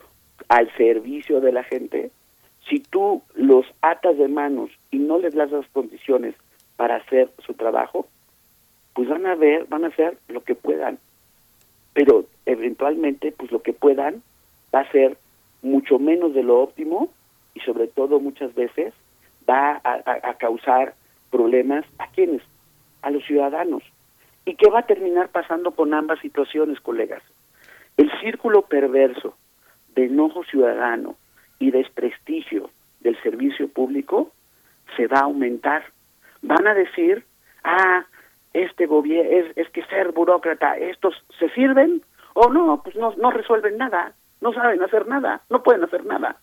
al 0.48 0.72
servicio 0.76 1.42
de 1.42 1.52
la 1.52 1.64
gente, 1.64 2.12
si 2.68 2.80
tú 2.80 3.22
los 3.36 3.66
atas 3.82 4.18
de 4.18 4.28
manos 4.28 4.70
y 4.92 4.98
no 4.98 5.20
les 5.20 5.36
das 5.36 5.52
las 5.52 5.68
condiciones 5.70 6.36
para 6.76 6.96
hacer 6.98 7.30
su 7.46 7.54
trabajo, 7.54 8.08
pues 8.94 9.10
van 9.10 9.26
a 9.26 9.36
ver, 9.36 9.66
van 9.66 9.86
a 9.86 9.88
hacer 9.88 10.18
lo 10.28 10.44
que 10.44 10.56
puedan. 10.56 11.00
Pero 11.94 12.26
eventualmente, 12.46 13.32
pues 13.32 13.52
lo 13.52 13.62
que 13.62 13.74
puedan 13.74 14.24
va 14.74 14.82
a 14.82 14.92
ser 14.92 15.18
mucho 15.62 16.00
menos 16.00 16.34
de 16.34 16.44
lo 16.44 16.60
óptimo 16.62 17.10
y 17.54 17.60
sobre 17.62 17.88
todo 17.88 18.20
muchas 18.20 18.54
veces 18.56 18.94
va 19.50 19.82
a, 19.84 20.34
causar 20.36 20.96
problemas 21.30 21.86
a 22.00 22.08
quienes, 22.08 22.42
a 23.02 23.12
los 23.12 23.24
ciudadanos. 23.26 23.84
¿Y 24.46 24.56
qué 24.56 24.70
va 24.70 24.80
a 24.80 24.86
terminar 24.86 25.30
pasando 25.30 25.72
con 25.72 25.94
ambas 25.94 26.20
situaciones, 26.20 26.80
colegas? 26.80 27.22
El 27.98 28.12
círculo 28.22 28.64
perverso 28.64 29.36
de 29.96 30.06
enojo 30.06 30.44
ciudadano 30.44 31.16
y 31.64 31.72
desprestigio 31.72 32.70
del 33.00 33.16
servicio 33.24 33.70
público 33.70 34.32
se 34.98 35.08
va 35.08 35.20
a 35.20 35.24
aumentar. 35.24 35.86
Van 36.42 36.68
a 36.68 36.74
decir, 36.74 37.24
ah, 37.64 38.06
este 38.54 38.86
gobierno, 38.86 39.32
es, 39.32 39.58
es 39.58 39.70
que 39.70 39.82
ser 39.86 40.12
burócrata, 40.12 40.78
estos 40.78 41.16
se 41.40 41.48
sirven 41.52 42.02
o 42.34 42.52
no, 42.52 42.82
pues 42.84 42.98
no, 42.98 43.14
no 43.16 43.32
resuelven 43.32 43.78
nada, 43.78 44.14
no 44.42 44.52
saben 44.52 44.84
hacer 44.84 45.08
nada, 45.08 45.42
no 45.50 45.64
pueden 45.64 45.86
hacer 45.86 46.06
nada. 46.06 46.36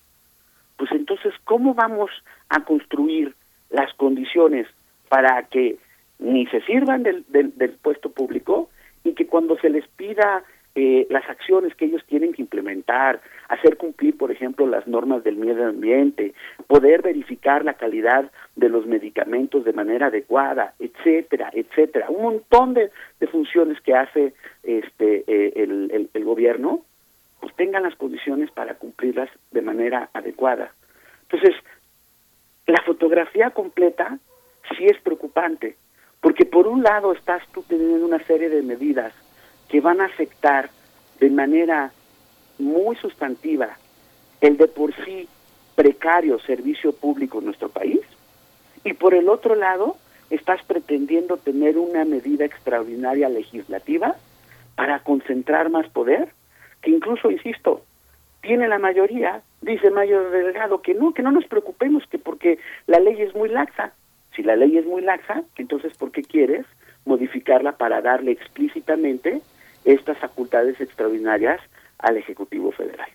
Pues 0.78 0.90
entonces, 0.92 1.34
¿cómo 1.44 1.74
vamos 1.74 2.10
a 2.48 2.64
construir 2.64 3.34
las 3.68 3.92
condiciones 3.94 4.66
para 5.10 5.42
que 5.48 5.76
ni 6.18 6.46
se 6.46 6.62
sirvan 6.62 7.02
del, 7.02 7.26
del, 7.28 7.56
del 7.58 7.72
puesto 7.72 8.10
público 8.10 8.70
y 9.04 9.12
que 9.12 9.26
cuando 9.26 9.58
se 9.58 9.68
les 9.68 9.86
pida 9.88 10.44
eh, 10.76 11.06
las 11.10 11.28
acciones 11.28 11.74
que 11.74 11.86
ellos 11.86 12.04
tienen 12.06 12.32
que 12.32 12.42
implementar, 12.42 13.20
hacer 13.48 13.76
cumplir, 13.76 14.16
por 14.16 14.30
ejemplo, 14.30 14.66
las 14.66 14.86
normas 14.86 15.24
del 15.24 15.36
medio 15.36 15.66
ambiente, 15.66 16.32
poder 16.68 17.02
verificar 17.02 17.64
la 17.64 17.74
calidad 17.74 18.30
de 18.54 18.68
los 18.68 18.86
medicamentos 18.86 19.64
de 19.64 19.72
manera 19.72 20.06
adecuada, 20.06 20.74
etcétera, 20.78 21.50
etcétera, 21.52 22.06
un 22.08 22.22
montón 22.22 22.74
de, 22.74 22.90
funciones 23.30 23.80
que 23.80 23.94
hace 23.94 24.34
este 24.62 25.24
eh, 25.26 25.52
el, 25.56 26.08
el 26.12 26.24
gobierno, 26.24 26.82
pues 27.40 27.54
tengan 27.56 27.82
las 27.82 27.96
condiciones 27.96 28.50
para 28.50 28.74
cumplirlas 28.74 29.30
de 29.50 29.62
manera 29.62 30.10
adecuada. 30.12 30.72
Entonces, 31.22 31.54
la 32.66 32.82
fotografía 32.82 33.50
completa 33.50 34.18
sí 34.76 34.86
es 34.86 35.00
preocupante, 35.00 35.76
porque 36.20 36.44
por 36.44 36.66
un 36.66 36.82
lado 36.82 37.12
estás 37.12 37.42
tú 37.52 37.64
teniendo 37.66 38.04
una 38.04 38.22
serie 38.24 38.48
de 38.48 38.62
medidas 38.62 39.12
que 39.70 39.80
van 39.80 40.00
a 40.00 40.06
afectar 40.06 40.70
de 41.20 41.30
manera 41.30 41.92
muy 42.58 42.96
sustantiva 42.96 43.76
el 44.40 44.56
de 44.56 44.66
por 44.68 44.94
sí 45.04 45.28
precario 45.74 46.38
servicio 46.40 46.92
público 46.92 47.38
en 47.38 47.46
nuestro 47.46 47.68
país 47.68 48.00
y 48.84 48.94
por 48.94 49.14
el 49.14 49.28
otro 49.28 49.54
lado 49.54 49.96
estás 50.30 50.62
pretendiendo 50.64 51.36
tener 51.36 51.78
una 51.78 52.04
medida 52.04 52.44
extraordinaria 52.44 53.28
legislativa 53.28 54.16
para 54.76 55.00
concentrar 55.00 55.70
más 55.70 55.88
poder, 55.88 56.28
que 56.80 56.90
incluso, 56.90 57.30
insisto, 57.30 57.82
tiene 58.40 58.68
la 58.68 58.78
mayoría, 58.78 59.42
dice 59.60 59.90
Mayor 59.90 60.30
Delgado, 60.30 60.80
que 60.80 60.94
no, 60.94 61.12
que 61.12 61.22
no 61.22 61.32
nos 61.32 61.46
preocupemos, 61.46 62.06
que 62.06 62.18
porque 62.18 62.58
la 62.86 63.00
ley 63.00 63.20
es 63.20 63.34
muy 63.34 63.48
laxa. 63.48 63.92
Si 64.34 64.42
la 64.42 64.56
ley 64.56 64.78
es 64.78 64.86
muy 64.86 65.02
laxa, 65.02 65.42
entonces 65.56 65.94
¿por 65.98 66.12
qué 66.12 66.22
quieres 66.22 66.64
modificarla 67.04 67.72
para 67.72 68.00
darle 68.00 68.30
explícitamente 68.30 69.42
estas 69.84 70.18
facultades 70.18 70.80
extraordinarias 70.80 71.60
al 71.98 72.16
Ejecutivo 72.16 72.72
Federal. 72.72 73.08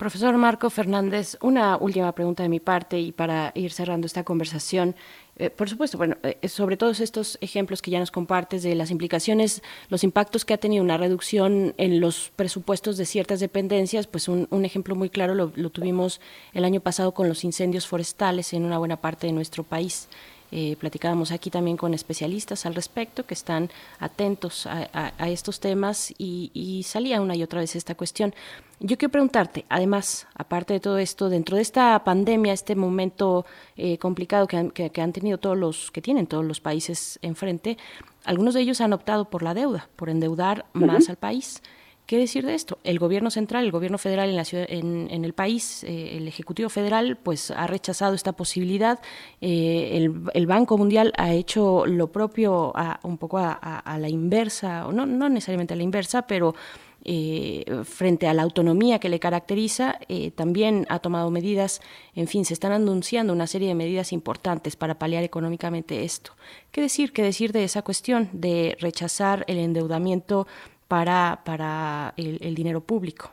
Profesor 0.00 0.34
Marco 0.38 0.70
Fernández, 0.70 1.36
una 1.42 1.76
última 1.76 2.12
pregunta 2.12 2.42
de 2.42 2.48
mi 2.48 2.58
parte 2.58 2.98
y 2.98 3.12
para 3.12 3.52
ir 3.54 3.70
cerrando 3.70 4.06
esta 4.06 4.24
conversación. 4.24 4.96
Eh, 5.36 5.50
por 5.50 5.68
supuesto, 5.68 5.98
bueno, 5.98 6.16
eh, 6.22 6.48
sobre 6.48 6.78
todos 6.78 7.00
estos 7.00 7.36
ejemplos 7.42 7.82
que 7.82 7.90
ya 7.90 7.98
nos 7.98 8.10
compartes 8.10 8.62
de 8.62 8.74
las 8.74 8.90
implicaciones, 8.90 9.62
los 9.90 10.02
impactos 10.02 10.46
que 10.46 10.54
ha 10.54 10.56
tenido 10.56 10.82
una 10.82 10.96
reducción 10.96 11.74
en 11.76 12.00
los 12.00 12.32
presupuestos 12.34 12.96
de 12.96 13.04
ciertas 13.04 13.40
dependencias, 13.40 14.06
pues 14.06 14.28
un, 14.28 14.48
ejemplo 14.64 14.94
muy 14.94 15.10
claro 15.10 15.34
lo, 15.34 15.52
lo, 15.54 15.68
tuvimos 15.68 16.22
el 16.54 16.64
año 16.64 16.80
pasado 16.80 17.12
con 17.12 17.28
los 17.28 17.44
incendios 17.44 17.86
forestales 17.86 18.54
en 18.54 18.64
una 18.64 18.78
buena 18.78 18.96
parte 18.96 19.26
de 19.26 19.34
nuestro 19.34 19.64
país. 19.64 20.08
Eh, 20.52 20.76
platicábamos 20.78 21.30
aquí 21.32 21.50
también 21.50 21.76
con 21.76 21.94
especialistas 21.94 22.66
al 22.66 22.74
respecto 22.74 23.24
que 23.24 23.34
están 23.34 23.70
atentos 23.98 24.66
a, 24.66 25.12
estos 25.28 25.60
temas 25.60 26.12
y, 26.18 26.84
salía 26.86 27.20
una 27.20 27.36
y 27.36 27.42
otra 27.42 27.60
vez 27.60 27.76
esta 27.76 27.94
cuestión. 27.94 28.34
Yo 28.80 28.96
quiero 28.96 29.12
preguntarte, 29.12 29.64
además, 29.68 30.26
aparte 30.34 30.72
de 30.72 30.80
todo 30.80 30.98
esto, 30.98 31.28
dentro 31.28 31.56
de 31.56 31.62
esta 31.62 32.02
pandemia, 32.02 32.52
este 32.52 32.74
momento 32.74 33.44
eh, 33.76 33.98
complicado 33.98 34.46
que 34.46 34.56
han, 34.56 34.70
que 34.70 35.00
han 35.00 35.12
tenido 35.12 35.38
todos 35.38 35.56
los, 35.56 35.90
que 35.90 36.00
tienen 36.00 36.26
todos 36.26 36.44
los 36.44 36.60
países 36.60 37.18
enfrente, 37.22 37.76
algunos 38.24 38.54
de 38.54 38.60
ellos 38.60 38.80
han 38.80 38.92
optado 38.92 39.26
por 39.26 39.42
la 39.42 39.54
deuda, 39.54 39.88
por 39.96 40.10
endeudar 40.10 40.66
más 40.72 41.08
al 41.08 41.16
país. 41.16 41.62
¿Qué 42.10 42.18
decir 42.18 42.44
de 42.44 42.56
esto? 42.56 42.80
El 42.82 42.98
gobierno 42.98 43.30
central, 43.30 43.64
el 43.64 43.70
gobierno 43.70 43.96
federal 43.96 44.30
en, 44.52 45.24
el 45.24 45.32
país, 45.32 45.84
eh, 45.84 46.16
el 46.16 46.26
Ejecutivo 46.26 46.68
Federal, 46.68 47.16
pues 47.16 47.52
ha 47.52 47.68
rechazado 47.68 48.16
esta 48.16 48.32
posibilidad. 48.32 48.98
Eh, 49.40 50.10
el, 50.34 50.46
Banco 50.48 50.76
Mundial 50.76 51.12
ha 51.16 51.32
hecho 51.32 51.86
lo 51.86 52.10
propio 52.10 52.72
un 53.04 53.16
poco 53.16 53.38
a, 53.38 53.96
la 54.00 54.08
inversa, 54.08 54.88
o 54.88 54.92
no, 54.92 55.06
no 55.06 55.28
necesariamente 55.28 55.74
a 55.74 55.76
la 55.76 55.84
inversa, 55.84 56.26
pero 56.26 56.56
eh, 57.04 57.64
frente 57.84 58.26
a 58.26 58.34
la 58.34 58.42
autonomía 58.42 58.98
que 58.98 59.08
le 59.08 59.20
caracteriza, 59.20 60.00
también 60.34 60.86
ha 60.88 60.98
tomado 60.98 61.30
medidas, 61.30 61.80
en 62.16 62.26
fin, 62.26 62.44
se 62.44 62.54
están 62.54 62.72
anunciando 62.72 63.32
una 63.32 63.46
serie 63.46 63.68
de 63.68 63.76
medidas 63.76 64.12
importantes 64.12 64.74
para 64.74 64.98
paliar 64.98 65.22
económicamente 65.22 66.02
esto. 66.02 66.32
¿Qué 66.72 66.80
decir? 66.80 67.12
¿Qué 67.12 67.22
decir 67.22 67.52
de 67.52 67.62
esa 67.62 67.82
cuestión 67.82 68.30
de 68.32 68.76
rechazar 68.80 69.44
el 69.46 69.58
endeudamiento 69.58 70.48
para, 70.90 71.38
para 71.44 72.14
el, 72.16 72.56
dinero 72.56 72.80
público. 72.80 73.30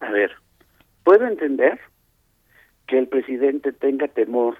A 0.00 0.10
ver, 0.10 0.30
puedo 1.04 1.26
entender 1.26 1.80
que 2.86 2.98
el 2.98 3.08
presidente 3.08 3.72
tenga 3.72 4.08
temor 4.08 4.58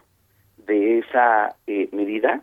de 0.56 1.00
esa 1.00 1.56
eh, 1.66 1.90
medida, 1.92 2.42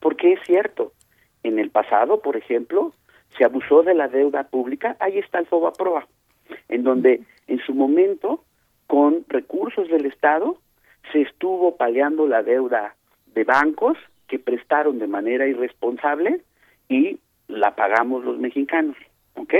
porque 0.00 0.32
es 0.32 0.40
cierto, 0.46 0.94
en 1.42 1.58
el 1.58 1.68
pasado, 1.68 2.22
por 2.22 2.38
ejemplo, 2.38 2.94
se 3.36 3.44
abusó 3.44 3.82
de 3.82 3.92
la 3.92 4.08
deuda 4.08 4.44
pública, 4.44 4.96
ahí 5.00 5.18
está 5.18 5.38
el 5.38 5.46
Fobaproa, 5.46 6.08
en 6.70 6.82
donde 6.82 7.20
en 7.46 7.58
su 7.58 7.74
momento, 7.74 8.42
con 8.86 9.22
recursos 9.28 9.86
del 9.88 10.06
Estado, 10.06 10.56
se 11.12 11.20
estuvo 11.20 11.76
paliando 11.76 12.26
la 12.26 12.42
deuda 12.42 12.96
de 13.26 13.44
bancos 13.44 13.98
que 14.28 14.38
prestaron 14.38 14.98
de 14.98 15.08
manera 15.08 15.46
irresponsable 15.46 16.40
y 16.88 17.18
la 17.48 17.74
pagamos 17.74 18.24
los 18.24 18.38
mexicanos, 18.38 18.96
¿ok? 19.36 19.54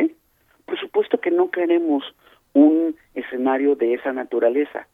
Por 0.66 0.78
supuesto 0.78 1.18
que 1.20 1.30
no 1.30 1.50
queremos 1.50 2.04
un 2.54 2.96
escenario 3.14 3.76
de 3.76 3.94
esa 3.94 4.12
naturaleza, 4.12 4.86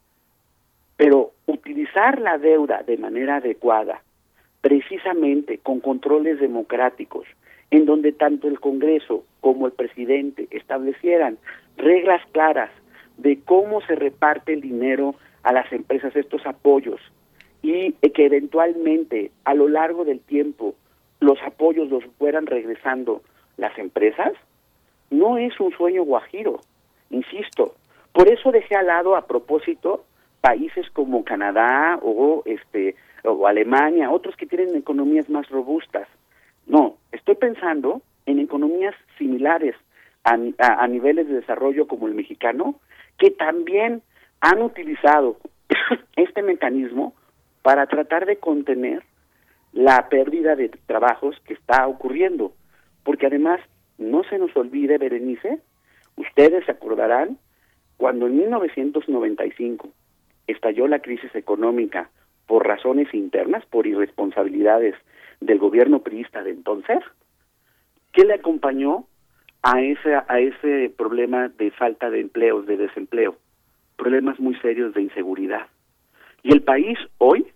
pero 0.97 1.33
utilizar 1.47 2.21
la 2.21 2.39
deuda 2.39 2.83
de 2.83 2.97
manera 2.97 3.37
adecuada, 3.37 4.03
precisamente 4.61 5.59
con 5.59 5.81
controles 5.81 6.41
democráticos, 6.41 7.27
en 7.71 7.85
donde 7.85 8.13
tanto 8.13 8.49
el 8.49 8.61
Congreso 8.61 9.25
como 9.41 9.67
el 9.67 9.73
presidente 9.73 10.49
establecieran 10.51 11.39
reglas 11.77 12.23
claras 12.33 12.71
de 13.17 13.41
cómo 13.45 13.81
se 13.83 13.95
reparte 13.95 14.53
el 14.53 14.61
dinero 14.61 15.15
a 15.43 15.53
las 15.53 15.71
empresas, 15.73 16.15
estos 16.17 16.47
apoyos, 16.47 17.01
y 17.63 17.93
que 17.93 18.27
eventualmente 18.27 19.31
a 19.45 19.55
lo 19.55 19.69
largo 19.69 20.05
del 20.05 20.21
tiempo 20.21 20.75
los 21.21 21.41
apoyos 21.43 21.89
los 21.91 22.05
fueran 22.19 22.47
regresando 22.47 23.23
las 23.57 23.77
empresas, 23.79 24.33
no 25.11 25.39
es 25.39 25.59
un 25.61 25.73
sueño 25.73 26.05
guajiro, 26.05 26.61
insisto. 27.11 27.75
Por 28.13 28.29
eso 28.29 28.51
dejé 28.51 28.77
al 28.77 28.87
lado 28.87 29.17
a 29.17 29.27
propósito 29.27 30.05
países 30.41 30.89
como 30.91 31.25
Canadá 31.25 31.99
o 32.03 32.43
este 32.45 32.97
o 33.25 33.47
Alemania, 33.47 34.11
otros 34.11 34.37
que 34.37 34.47
tienen 34.47 34.77
economías 34.77 35.29
más 35.29 35.49
robustas. 35.49 36.09
No, 36.67 36.97
estoy 37.13 37.35
pensando 37.35 38.03
en 38.27 38.39
economías 38.39 38.95
similares 39.19 39.75
a, 40.25 40.37
a, 40.59 40.85
a 40.85 40.87
niveles 40.87 41.27
de 41.29 41.35
desarrollo 41.35 41.89
como 41.89 42.07
el 42.07 42.15
mexicano, 42.15 42.77
que 43.19 43.31
también 43.31 44.03
han 44.41 44.63
utilizado 44.63 45.39
este 46.17 46.43
mecanismo 46.43 47.15
para 47.63 47.87
tratar 47.87 48.27
de 48.27 48.37
contener 48.37 49.03
la 49.73 50.09
pérdida 50.09 50.57
de 50.57 50.69
trabajos 50.87 51.37
que 51.45 51.55
está 51.55 51.87
ocurriendo. 51.87 52.53
Porque 53.05 53.27
además, 53.27 53.61
no 53.99 54.23
se 54.25 54.39
nos 54.39 54.57
olvide, 54.57 54.99
Berenice, 54.99 55.61
ustedes 56.17 56.65
se 56.65 56.73
acordarán, 56.73 57.39
cuando 57.97 58.27
en 58.27 58.39
1995 58.39 59.89
estalló 60.47 60.87
la 60.87 61.01
crisis 61.01 61.35
económica 61.35 62.11
por 62.47 62.67
razones 62.67 63.13
internas, 63.13 63.67
por 63.67 63.87
irresponsabilidades 63.87 64.95
del 65.41 65.59
gobierno 65.59 66.01
priista 66.01 66.43
de 66.43 66.51
entonces, 66.51 66.99
¿qué 68.13 68.25
le 68.25 68.35
acompañó 68.35 69.07
a 69.63 69.81
ese, 69.83 70.15
a 70.15 70.41
ese 70.41 70.93
problema 70.97 71.49
de 71.49 71.71
falta 71.73 72.09
de 72.11 72.21
empleos, 72.21 72.67
de 72.67 72.77
desempleo? 72.77 73.37
Problemas 73.97 74.39
muy 74.39 74.55
serios 74.61 74.95
de 74.95 75.03
inseguridad. 75.03 75.67
Y 76.43 76.53
el 76.53 76.63
país 76.63 76.99
hoy, 77.19 77.47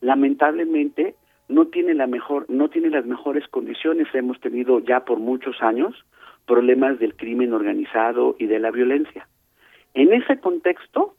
lamentablemente, 0.00 1.14
no 1.48 1.66
tiene 1.66 1.94
la 1.94 2.06
mejor, 2.06 2.46
no 2.48 2.68
tiene 2.68 2.90
las 2.90 3.04
mejores 3.04 3.46
condiciones. 3.48 4.08
Hemos 4.14 4.40
tenido 4.40 4.80
ya 4.80 5.04
por 5.04 5.18
muchos 5.18 5.62
años 5.62 5.94
problemas 6.46 6.98
del 6.98 7.16
crimen 7.16 7.52
organizado 7.52 8.36
y 8.38 8.46
de 8.46 8.58
la 8.58 8.70
violencia. 8.70 9.28
En 9.94 10.12
ese 10.12 10.38
contexto, 10.40 11.14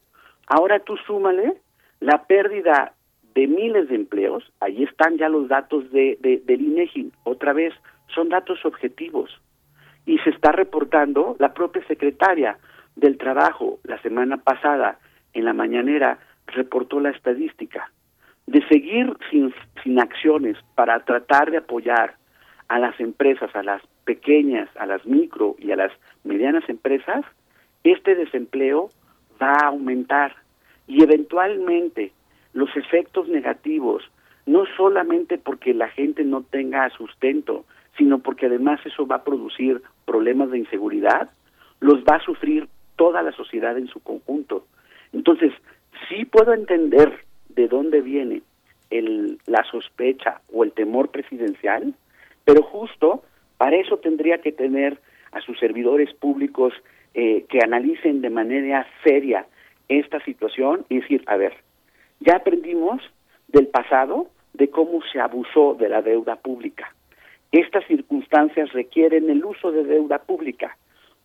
ahora 0.47 0.79
tú 0.79 0.97
súmale 0.97 1.53
la 1.99 2.25
pérdida 2.25 2.93
de 3.33 3.47
miles 3.47 3.89
de 3.89 3.95
empleos, 3.95 4.51
ahí 4.61 4.83
están 4.83 5.17
ya 5.17 5.27
los 5.27 5.47
datos 5.47 5.91
de, 5.91 6.17
de, 6.21 6.41
del 6.45 6.61
INEGI, 6.61 7.11
otra 7.23 7.53
vez, 7.53 7.73
son 8.13 8.29
datos 8.29 8.63
objetivos. 8.65 9.41
Y 10.05 10.19
se 10.19 10.29
está 10.29 10.51
reportando, 10.51 11.35
la 11.39 11.53
propia 11.53 11.85
secretaria 11.87 12.57
del 12.95 13.17
Trabajo 13.17 13.79
la 13.83 14.01
semana 14.01 14.37
pasada 14.37 14.99
en 15.33 15.45
la 15.45 15.53
mañanera 15.53 16.19
reportó 16.47 16.99
la 16.99 17.09
estadística 17.09 17.91
de 18.47 18.65
seguir 18.67 19.13
sin, 19.29 19.53
sin 19.83 19.99
acciones 19.99 20.57
para 20.75 20.99
tratar 21.01 21.51
de 21.51 21.57
apoyar 21.57 22.15
a 22.67 22.79
las 22.79 22.99
empresas, 22.99 23.55
a 23.55 23.63
las 23.63 23.81
pequeñas, 24.05 24.69
a 24.77 24.85
las 24.85 25.05
micro 25.05 25.55
y 25.59 25.71
a 25.71 25.75
las 25.75 25.91
medianas 26.23 26.67
empresas, 26.69 27.25
este 27.83 28.15
desempleo 28.15 28.89
va 29.41 29.53
a 29.53 29.67
aumentar 29.67 30.35
y 30.87 31.03
eventualmente 31.03 32.11
los 32.53 32.75
efectos 32.75 33.27
negativos, 33.27 34.03
no 34.45 34.65
solamente 34.77 35.37
porque 35.37 35.73
la 35.73 35.89
gente 35.89 36.23
no 36.23 36.43
tenga 36.43 36.89
sustento, 36.91 37.65
sino 37.97 38.19
porque 38.19 38.45
además 38.45 38.79
eso 38.85 39.07
va 39.07 39.17
a 39.17 39.23
producir 39.23 39.81
problemas 40.05 40.51
de 40.51 40.59
inseguridad, 40.59 41.29
los 41.79 42.03
va 42.03 42.17
a 42.17 42.23
sufrir 42.23 42.67
toda 42.95 43.21
la 43.21 43.31
sociedad 43.31 43.77
en 43.77 43.87
su 43.87 43.99
conjunto. 44.01 44.65
Entonces, 45.13 45.51
sí 46.07 46.25
puedo 46.25 46.53
entender 46.53 47.24
de 47.55 47.67
dónde 47.67 48.01
viene 48.01 48.41
el, 48.89 49.39
la 49.45 49.63
sospecha 49.63 50.41
o 50.53 50.63
el 50.63 50.71
temor 50.71 51.09
presidencial, 51.09 51.93
pero 52.43 52.61
justo 52.63 53.23
para 53.57 53.77
eso 53.77 53.97
tendría 53.97 54.39
que 54.39 54.51
tener 54.51 54.99
a 55.31 55.41
sus 55.41 55.57
servidores 55.59 56.13
públicos 56.13 56.73
eh, 57.13 57.45
que 57.49 57.59
analicen 57.63 58.21
de 58.21 58.29
manera 58.29 58.85
seria 59.03 59.47
esta 59.87 60.19
situación 60.23 60.85
y 60.89 60.99
decir, 60.99 61.23
a 61.27 61.37
ver, 61.37 61.53
ya 62.19 62.37
aprendimos 62.37 63.01
del 63.47 63.67
pasado 63.67 64.27
de 64.53 64.69
cómo 64.69 65.01
se 65.11 65.19
abusó 65.19 65.75
de 65.75 65.89
la 65.89 66.01
deuda 66.01 66.37
pública. 66.37 66.93
Estas 67.51 67.85
circunstancias 67.87 68.71
requieren 68.73 69.29
el 69.29 69.43
uso 69.45 69.71
de 69.71 69.83
deuda 69.83 70.19
pública. 70.19 70.77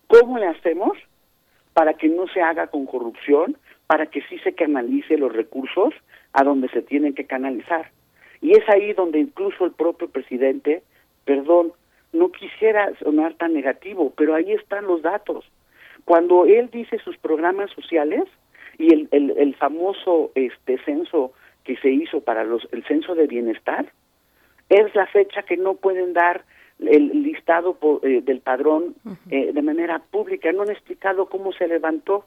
¿Cómo 0.07 0.37
le 0.37 0.47
hacemos 0.47 0.97
para 1.73 1.93
que 1.93 2.09
no 2.09 2.27
se 2.27 2.41
haga 2.41 2.67
con 2.67 2.85
corrupción, 2.85 3.57
para 3.91 4.05
que 4.05 4.21
sí 4.29 4.37
se 4.37 4.53
canalice 4.53 5.17
los 5.17 5.33
recursos 5.33 5.93
a 6.31 6.45
donde 6.45 6.69
se 6.69 6.81
tienen 6.81 7.13
que 7.13 7.25
canalizar? 7.25 7.91
Y 8.39 8.53
es 8.53 8.63
ahí 8.69 8.93
donde 8.93 9.19
incluso 9.19 9.65
el 9.65 9.73
propio 9.73 10.07
presidente, 10.07 10.81
perdón, 11.25 11.73
no 12.13 12.31
quisiera 12.31 12.89
sonar 13.03 13.33
tan 13.33 13.53
negativo, 13.53 14.13
pero 14.15 14.33
ahí 14.33 14.53
están 14.53 14.85
los 14.85 15.01
datos. 15.01 15.43
Cuando 16.05 16.45
él 16.45 16.69
dice 16.71 16.99
sus 16.99 17.17
programas 17.17 17.69
sociales 17.71 18.23
y 18.77 18.93
el, 18.93 19.09
el, 19.11 19.31
el 19.31 19.55
famoso 19.55 20.31
este 20.35 20.77
censo 20.85 21.33
que 21.65 21.75
se 21.75 21.89
hizo 21.89 22.21
para 22.21 22.45
los 22.45 22.65
el 22.71 22.85
censo 22.85 23.13
de 23.13 23.27
bienestar, 23.27 23.91
es 24.69 24.95
la 24.95 25.07
fecha 25.07 25.43
que 25.43 25.57
no 25.57 25.73
pueden 25.73 26.13
dar 26.13 26.45
el 26.79 27.23
listado 27.23 27.73
por, 27.73 28.05
eh, 28.07 28.21
del 28.21 28.39
padrón 28.39 28.95
eh, 29.29 29.51
de 29.51 29.61
manera 29.61 29.99
pública. 29.99 30.49
No 30.53 30.61
han 30.61 30.71
explicado 30.71 31.25
cómo 31.25 31.51
se 31.51 31.67
levantó. 31.67 32.25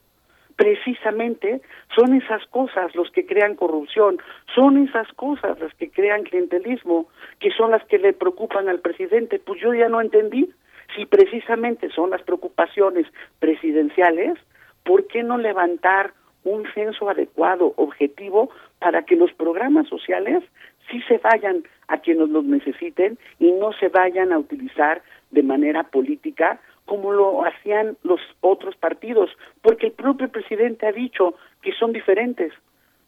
Precisamente 0.57 1.61
son 1.95 2.15
esas 2.15 2.47
cosas 2.47 2.95
los 2.95 3.11
que 3.11 3.27
crean 3.27 3.57
corrupción, 3.57 4.19
son 4.55 4.79
esas 4.79 5.09
cosas 5.15 5.59
las 5.59 5.75
que 5.75 5.91
crean 5.91 6.23
clientelismo, 6.23 7.09
que 7.41 7.51
son 7.51 7.73
las 7.73 7.85
que 7.87 7.99
le 7.99 8.13
preocupan 8.13 8.69
al 8.69 8.81
presidente. 8.81 9.39
Pues 9.39 9.61
yo 9.61 9.75
ya 9.75 9.89
no 9.89 10.01
entendí 10.01 10.51
si 10.95 11.07
precisamente 11.07 11.91
son 11.91 12.11
las 12.11 12.23
preocupaciones 12.23 13.07
presidenciales, 13.41 14.39
¿por 14.85 15.07
qué 15.09 15.23
no 15.23 15.39
levantar 15.39 16.13
un 16.45 16.65
censo 16.75 17.09
adecuado, 17.09 17.73
objetivo, 17.77 18.51
para 18.79 19.05
que 19.05 19.17
los 19.17 19.33
programas 19.33 19.89
sociales 19.89 20.45
sí 20.91 21.01
se 21.09 21.19
vayan 21.19 21.65
a 21.89 21.99
quienes 21.99 22.29
los 22.29 22.45
necesiten 22.45 23.19
y 23.39 23.51
no 23.53 23.73
se 23.73 23.89
vayan 23.89 24.33
a 24.33 24.39
utilizar 24.39 25.03
de 25.31 25.43
manera 25.43 25.85
política 25.85 26.61
como 26.85 27.13
lo 27.13 27.45
hacían 27.45 27.97
los 28.03 28.21
otros 28.41 28.77
partidos, 28.77 29.31
porque 29.63 29.87
el 29.87 29.93
propio 29.93 30.29
presidente 30.29 30.87
ha 30.87 30.93
dicho 30.93 31.35
que 31.63 31.73
son 31.73 31.93
diferentes, 31.93 32.53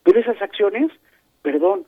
pero 0.03 0.21
esas 0.21 0.41
acciones, 0.41 0.91
perdón, 1.43 1.87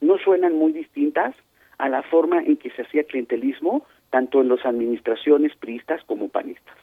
no 0.00 0.18
suenan 0.18 0.54
muy 0.54 0.72
distintas 0.72 1.34
a 1.78 1.88
la 1.88 2.02
forma 2.02 2.38
en 2.42 2.56
que 2.56 2.70
se 2.70 2.82
hacía 2.82 3.04
clientelismo 3.04 3.86
tanto 4.10 4.40
en 4.40 4.48
las 4.48 4.64
administraciones 4.64 5.54
priistas 5.56 6.02
como 6.04 6.28
panistas. 6.28 6.76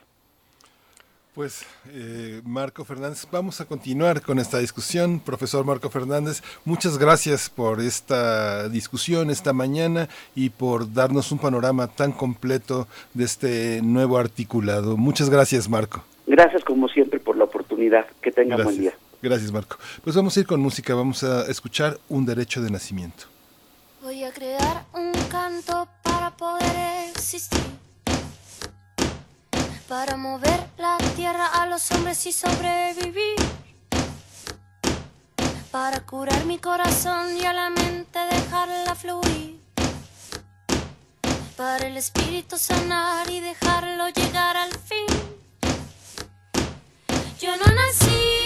Pues 1.35 1.65
eh, 1.91 2.41
Marco 2.45 2.85
Fernández, 2.85 3.27
vamos 3.29 3.59
a 3.59 3.65
continuar 3.65 4.21
con 4.21 4.39
esta 4.39 4.57
discusión. 4.59 5.19
Profesor 5.19 5.65
Marco 5.65 5.89
Fernández, 5.89 6.41
muchas 6.63 6.97
gracias 6.97 7.49
por 7.49 7.81
esta 7.81 8.69
discusión 8.69 9.29
esta 9.29 9.51
mañana 9.51 10.07
y 10.33 10.49
por 10.49 10.93
darnos 10.93 11.33
un 11.33 11.39
panorama 11.39 11.87
tan 11.87 12.13
completo 12.13 12.87
de 13.13 13.25
este 13.25 13.81
nuevo 13.83 14.17
articulado. 14.17 14.95
Muchas 14.95 15.29
gracias, 15.29 15.67
Marco. 15.67 16.05
Gracias 16.25 16.63
como 16.63 16.87
siempre 16.87 17.19
por 17.19 17.35
la 17.35 17.43
oportunidad. 17.43 18.05
Que 18.21 18.31
tengan 18.31 18.63
buen 18.63 18.79
día. 18.79 18.93
Gracias, 19.21 19.51
Marco. 19.51 19.77
Pues 20.05 20.15
vamos 20.15 20.37
a 20.37 20.39
ir 20.39 20.47
con 20.47 20.61
música, 20.61 20.95
vamos 20.95 21.21
a 21.25 21.51
escuchar 21.51 21.99
Un 22.07 22.25
Derecho 22.25 22.61
de 22.61 22.69
Nacimiento. 22.69 23.25
Voy 24.01 24.23
a 24.23 24.31
crear 24.31 24.85
un 24.93 25.11
canto 25.29 25.85
para 26.01 26.31
poder 26.31 27.09
existir. 27.09 27.59
Para 29.87 30.17
mover 30.17 30.67
la 30.77 30.97
tierra 31.15 31.47
a 31.47 31.67
los 31.67 31.91
hombres 31.91 32.25
y 32.25 32.31
sobrevivir. 32.31 33.35
Para 35.71 35.99
curar 36.05 36.45
mi 36.45 36.57
corazón 36.57 37.37
y 37.37 37.45
a 37.45 37.53
la 37.53 37.69
mente 37.69 38.19
dejarla 38.31 38.95
fluir. 38.95 39.55
para 41.55 41.87
el 41.87 41.95
espíritu 41.97 42.57
sanar 42.57 43.29
y 43.29 43.39
dejarlo 43.39 44.09
llegar 44.09 44.57
al 44.57 44.71
fin. 44.71 45.07
Yo 47.39 47.55
no 47.57 47.65
nací 47.65 48.44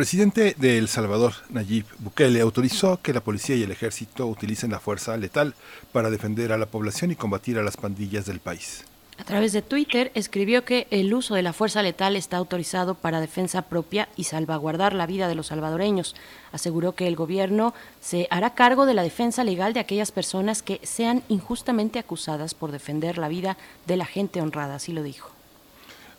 presidente 0.00 0.54
de 0.56 0.78
El 0.78 0.88
Salvador, 0.88 1.34
Nayib 1.50 1.84
Bukele, 1.98 2.40
autorizó 2.40 2.98
que 3.02 3.12
la 3.12 3.20
policía 3.20 3.56
y 3.56 3.64
el 3.64 3.70
ejército 3.70 4.26
utilicen 4.26 4.70
la 4.70 4.80
fuerza 4.80 5.14
letal 5.18 5.54
para 5.92 6.08
defender 6.08 6.52
a 6.52 6.56
la 6.56 6.64
población 6.64 7.10
y 7.10 7.16
combatir 7.16 7.58
a 7.58 7.62
las 7.62 7.76
pandillas 7.76 8.24
del 8.24 8.40
país. 8.40 8.86
A 9.18 9.24
través 9.24 9.52
de 9.52 9.60
Twitter 9.60 10.10
escribió 10.14 10.64
que 10.64 10.86
el 10.90 11.12
uso 11.12 11.34
de 11.34 11.42
la 11.42 11.52
fuerza 11.52 11.82
letal 11.82 12.16
está 12.16 12.38
autorizado 12.38 12.94
para 12.94 13.20
defensa 13.20 13.60
propia 13.60 14.08
y 14.16 14.24
salvaguardar 14.24 14.94
la 14.94 15.04
vida 15.04 15.28
de 15.28 15.34
los 15.34 15.48
salvadoreños. 15.48 16.16
Aseguró 16.50 16.94
que 16.94 17.06
el 17.06 17.14
gobierno 17.14 17.74
se 18.00 18.26
hará 18.30 18.54
cargo 18.54 18.86
de 18.86 18.94
la 18.94 19.02
defensa 19.02 19.44
legal 19.44 19.74
de 19.74 19.80
aquellas 19.80 20.12
personas 20.12 20.62
que 20.62 20.80
sean 20.82 21.22
injustamente 21.28 21.98
acusadas 21.98 22.54
por 22.54 22.72
defender 22.72 23.18
la 23.18 23.28
vida 23.28 23.58
de 23.86 23.98
la 23.98 24.06
gente 24.06 24.40
honrada, 24.40 24.76
así 24.76 24.94
lo 24.94 25.02
dijo. 25.02 25.39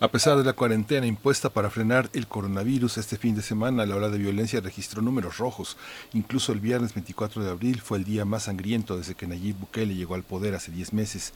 A 0.04 0.08
pesar 0.08 0.36
de 0.36 0.44
la 0.44 0.54
cuarentena 0.54 1.06
impuesta 1.06 1.52
para 1.52 1.70
frenar 1.70 2.10
el 2.14 2.26
coronavirus 2.26 2.98
este 2.98 3.18
fin 3.18 3.36
de 3.36 3.44
semana, 3.44 3.86
la 3.86 3.96
ola 3.96 4.10
de 4.10 4.18
violencia 4.18 4.60
registró 4.60 5.04
números 5.04 5.38
rojos. 5.38 5.78
Incluso 6.14 6.54
el 6.54 6.60
viernes 6.60 6.96
24 6.96 7.44
de 7.44 7.52
abril 7.52 7.82
fue 7.82 8.00
el 8.00 8.04
día 8.04 8.26
más 8.26 8.46
sangriento 8.46 8.98
desde 8.98 9.14
que 9.14 9.28
Nayib 9.28 9.58
Bukele 9.60 9.94
llegó 9.94 10.16
al 10.16 10.24
poder 10.24 10.56
hace 10.56 10.72
10 10.72 10.94
meses. 10.94 11.34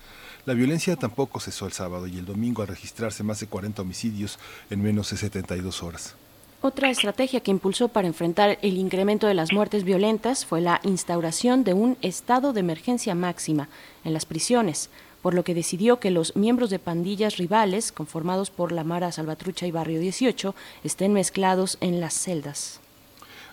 La 0.47 0.55
violencia 0.55 0.95
tampoco 0.95 1.39
cesó 1.39 1.67
el 1.67 1.73
sábado 1.73 2.07
y 2.07 2.17
el 2.17 2.25
domingo 2.25 2.63
al 2.63 2.69
registrarse 2.69 3.21
más 3.21 3.39
de 3.39 3.45
40 3.45 3.83
homicidios 3.83 4.39
en 4.71 4.81
menos 4.81 5.11
de 5.11 5.17
72 5.17 5.83
horas. 5.83 6.15
Otra 6.61 6.89
estrategia 6.89 7.41
que 7.41 7.51
impulsó 7.51 7.89
para 7.89 8.07
enfrentar 8.07 8.57
el 8.63 8.77
incremento 8.79 9.27
de 9.27 9.35
las 9.35 9.53
muertes 9.53 9.83
violentas 9.83 10.43
fue 10.43 10.61
la 10.61 10.81
instauración 10.81 11.63
de 11.63 11.73
un 11.73 11.99
estado 12.01 12.51
de 12.51 12.61
emergencia 12.61 13.13
máxima 13.13 13.69
en 14.03 14.13
las 14.13 14.25
prisiones, 14.25 14.89
por 15.25 15.33
lo 15.33 15.43
que 15.43 15.55
decidió 15.55 15.99
que 15.99 16.11
los 16.11 16.35
miembros 16.35 16.69
de 16.69 16.77
pandillas 16.77 17.37
rivales, 17.37 17.91
conformados 17.91 18.51
por 18.51 18.71
la 18.71 18.83
Mara 18.83 19.11
Salvatrucha 19.11 19.65
y 19.65 19.71
Barrio 19.71 19.99
18, 19.99 20.53
estén 20.83 21.13
mezclados 21.13 21.79
en 21.81 21.99
las 21.99 22.13
celdas. 22.13 22.79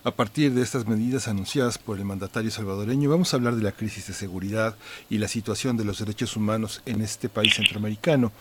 A 0.05 0.11
partir 0.11 0.53
de 0.53 0.61
estas 0.61 0.86
medidas 0.86 1.28
anunciadas 1.28 1.78
por 1.78 1.97
el 1.97 2.05
mandatario 2.05 2.51
salvadoreño, 2.51 3.09
vamos 3.09 3.32
a 3.32 3.39
hablar 3.39 3.57
de 3.57 3.62
la 3.62 3.73
crisis 3.73 4.07
de 4.07 4.12
seguridad 4.12 4.77
y 5.09 5.16
la 5.16 5.28
situación 5.28 5.78
de 5.78 5.86
los 5.86 5.99
derechos 5.99 6.36
humanos 6.36 6.82
en 6.85 7.01
este 7.01 7.31
país 7.31 7.55
centroamericano. 7.55 8.32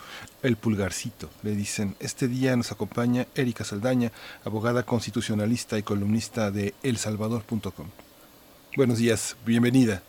El 0.43 0.57
pulgarcito, 0.57 1.29
le 1.41 1.55
dicen. 1.55 1.95
Este 2.01 2.27
día 2.27 2.57
nos 2.57 2.73
acompaña 2.73 3.27
Erika 3.33 3.63
Saldaña, 3.63 4.11
abogada 4.43 4.83
constitucionalista 4.83 5.77
y 5.77 5.83
columnista 5.83 6.51
de 6.51 6.73
elsalvador.com. 6.83 7.87
Buenos 8.75 8.97
días, 8.97 9.37
bienvenida. 9.45 10.03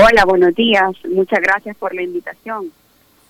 Hola, 0.00 0.24
buenos 0.24 0.54
días. 0.54 0.92
Muchas 1.10 1.40
gracias 1.40 1.76
por 1.76 1.92
la 1.92 2.02
invitación. 2.02 2.70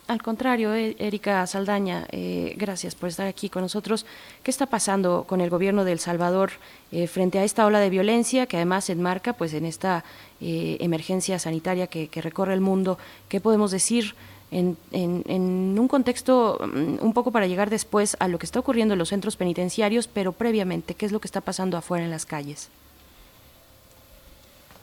Al 0.06 0.20
contrario, 0.20 0.74
eh, 0.74 0.96
Erika 0.98 1.46
Saldaña, 1.46 2.06
eh, 2.12 2.54
gracias 2.58 2.94
por 2.94 3.08
estar 3.08 3.26
aquí 3.26 3.48
con 3.48 3.62
nosotros. 3.62 4.04
¿Qué 4.42 4.50
está 4.50 4.66
pasando 4.66 5.24
con 5.26 5.40
el 5.40 5.48
gobierno 5.48 5.84
de 5.84 5.92
El 5.92 5.98
Salvador 5.98 6.50
eh, 6.92 7.06
frente 7.06 7.38
a 7.38 7.44
esta 7.44 7.64
ola 7.64 7.80
de 7.80 7.88
violencia 7.88 8.44
que 8.44 8.56
además 8.56 8.84
se 8.84 8.92
enmarca 8.92 9.32
pues, 9.32 9.54
en 9.54 9.64
esta 9.64 10.04
eh, 10.42 10.76
emergencia 10.80 11.38
sanitaria 11.38 11.86
que, 11.86 12.10
recorre 12.16 12.52
el 12.52 12.60
mundo? 12.60 12.98
¿Qué 13.30 13.40
podemos 13.40 13.70
decir 13.70 14.14
en 14.50 14.76
un 14.90 15.88
contexto 15.88 16.58
mm, 16.60 17.04
un 17.04 17.12
poco 17.14 17.30
para 17.30 17.46
llegar 17.46 17.70
después 17.70 18.14
a 18.20 18.28
lo 18.28 18.38
que 18.38 18.46
está 18.46 18.60
ocurriendo 18.60 18.92
en 18.92 18.98
los 18.98 19.08
centros 19.08 19.36
penitenciarios, 19.36 20.06
pero 20.06 20.32
previamente, 20.32 20.94
¿qué 20.94 21.06
es 21.06 21.12
lo 21.12 21.20
que 21.20 21.28
está 21.28 21.40
pasando 21.40 21.78
afuera 21.78 22.04
en 22.04 22.10
las 22.10 22.26
calles? 22.26 22.70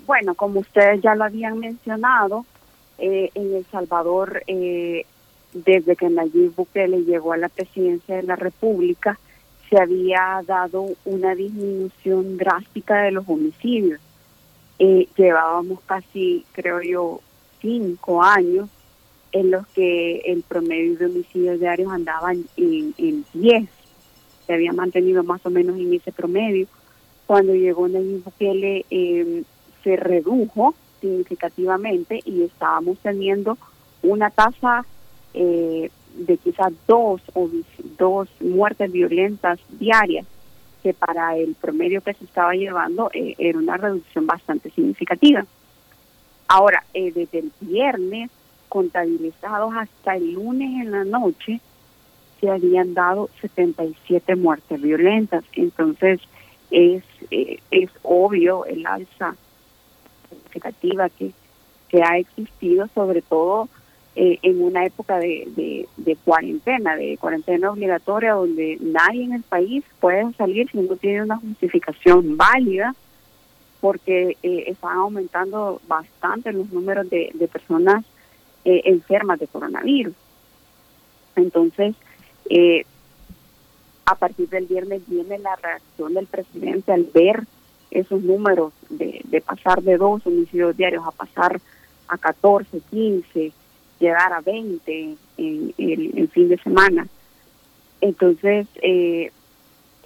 Bueno, 0.05 0.35
como 0.35 0.59
ustedes 0.59 1.01
ya 1.01 1.15
lo 1.15 1.23
habían 1.23 1.59
mencionado, 1.59 2.45
eh, 2.97 3.29
en 3.35 3.55
El 3.55 3.65
Salvador, 3.65 4.43
eh, 4.47 5.05
desde 5.53 5.95
que 5.95 6.09
Nayib 6.09 6.55
Bukele 6.55 7.03
llegó 7.03 7.33
a 7.33 7.37
la 7.37 7.49
presidencia 7.49 8.15
de 8.15 8.23
la 8.23 8.35
República, 8.35 9.19
se 9.69 9.79
había 9.79 10.41
dado 10.45 10.85
una 11.05 11.35
disminución 11.35 12.37
drástica 12.37 13.01
de 13.03 13.11
los 13.11 13.27
homicidios. 13.27 13.99
Eh, 14.79 15.07
llevábamos 15.17 15.79
casi, 15.85 16.45
creo 16.51 16.81
yo, 16.81 17.21
cinco 17.61 18.21
años 18.21 18.69
en 19.31 19.51
los 19.51 19.67
que 19.67 20.19
el 20.25 20.43
promedio 20.43 20.97
de 20.97 21.05
homicidios 21.07 21.59
diarios 21.59 21.91
andaba 21.91 22.31
en, 22.31 22.45
en 22.97 23.25
10. 23.33 23.69
Se 24.45 24.53
había 24.53 24.71
mantenido 24.71 25.23
más 25.23 25.45
o 25.45 25.49
menos 25.49 25.77
en 25.77 25.93
ese 25.93 26.11
promedio. 26.11 26.67
Cuando 27.25 27.53
llegó 27.53 27.87
Nayib 27.87 28.23
Bukele, 28.23 28.85
eh, 28.89 29.43
se 29.85 29.95
redujo 29.95 30.73
significativamente 30.99 32.19
y 32.25 32.41
estábamos 32.41 32.97
teniendo 32.97 33.57
una 34.01 34.31
tasa 34.31 34.83
eh, 35.33 35.89
de 36.15 36.37
quizás 36.37 36.73
dos 36.87 37.21
o 37.33 37.49
dos 37.97 38.27
muertes 38.41 38.91
violentas 38.91 39.59
diarias, 39.69 40.25
que 40.81 40.93
para 40.93 41.37
el 41.37 41.55
promedio 41.55 42.01
que 42.01 42.13
se 42.15 42.25
estaba 42.25 42.53
llevando 42.53 43.11
eh, 43.13 43.35
era 43.37 43.59
una 43.59 43.77
reducción 43.77 44.25
bastante 44.25 44.71
significativa. 44.71 45.45
Ahora, 46.47 46.83
eh, 46.93 47.11
desde 47.11 47.39
el 47.39 47.51
viernes, 47.61 48.31
contabilizados 48.69 49.73
hasta 49.75 50.15
el 50.15 50.33
lunes 50.33 50.81
en 50.81 50.91
la 50.91 51.05
noche, 51.05 51.59
se 52.39 52.49
habían 52.49 52.93
dado 52.93 53.29
77 53.41 54.35
muertes 54.35 54.81
violentas. 54.81 55.43
Entonces, 55.53 56.21
es, 56.71 57.03
eh, 57.29 57.59
es 57.71 57.89
obvio 58.03 58.65
el 58.65 58.85
alza 58.85 59.35
que, 60.59 61.33
ha 62.03 62.17
existido, 62.17 62.87
sobre 62.93 63.21
todo 63.21 63.69
eh, 64.15 64.39
en 64.41 64.61
una 64.61 64.85
época 64.85 65.17
de, 65.17 65.87
cuarentena, 66.25 66.95
de 66.95 67.17
cuarentena 67.17 67.71
obligatoria, 67.71 68.33
donde 68.33 68.77
nadie 68.81 69.23
en 69.23 69.33
el 69.33 69.43
país 69.43 69.83
puede 69.99 70.33
salir 70.33 70.69
si 70.69 70.79
no 70.79 70.95
tiene 70.97 71.23
una 71.23 71.37
justificación 71.37 72.35
válida, 72.35 72.95
porque 73.79 74.37
eh, 74.43 74.63
están 74.67 74.97
aumentando 74.97 75.79
bastante 75.87 76.51
los 76.51 76.69
números 76.71 77.09
de, 77.09 77.31
de 77.33 77.47
personas 77.47 78.03
eh, 78.67 78.81
enfermas 78.85 79.39
de 79.39 79.45
coronavirus. 79.45 80.15
Entonces, 81.35 81.93
eh, 82.49 82.83
a 84.07 84.15
partir 84.15 84.49
del 84.49 84.65
viernes 84.65 85.03
viene 85.05 85.37
la 85.37 85.55
reacción 85.55 86.15
del 86.15 86.25
presidente 86.25 86.91
al 86.91 87.03
ver 87.03 87.43
esos 87.95 88.21
números 88.21 88.73
de, 88.89 89.41
pasar 89.45 89.81
de 89.81 89.97
dos 89.97 90.25
homicidios 90.25 90.75
diarios 90.75 91.03
a 91.05 91.11
pasar 91.11 91.59
a 92.07 92.17
14, 92.17 92.81
15, 92.91 93.51
llegar 93.99 94.33
a 94.33 94.41
20 94.41 95.15
en 95.37 95.73
el 95.77 96.29
fin 96.29 96.49
de 96.49 96.57
semana. 96.57 97.07
Entonces, 98.01 98.67
eh, 98.81 99.31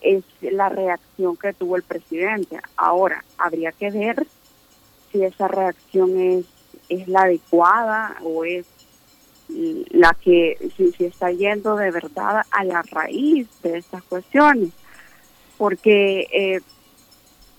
es 0.02 0.24
la 0.42 0.70
reacción 0.70 1.36
que 1.36 1.54
tuvo 1.54 1.76
el 1.76 1.84
presidente. 1.84 2.60
Ahora, 2.78 3.24
habría 3.38 3.72
que 3.72 3.92
ver 3.92 4.26
si 5.12 5.24
esa 5.24 5.48
reacción 5.48 6.20
es, 6.20 6.46
es 6.88 7.08
la 7.08 7.24
adecuada 7.24 8.16
o 8.24 8.46
es 8.46 8.66
la 9.90 10.16
que, 10.24 10.58
si, 10.78 10.92
si 10.92 11.06
está 11.06 11.32
yendo 11.32 11.76
de 11.76 11.90
verdad 11.90 12.44
a 12.52 12.64
la 12.64 12.84
raíz 12.84 13.48
de 13.64 13.80
estas 13.80 14.04
cuestiones. 14.04 14.70
Porque 15.58 16.28
eh, 16.32 16.62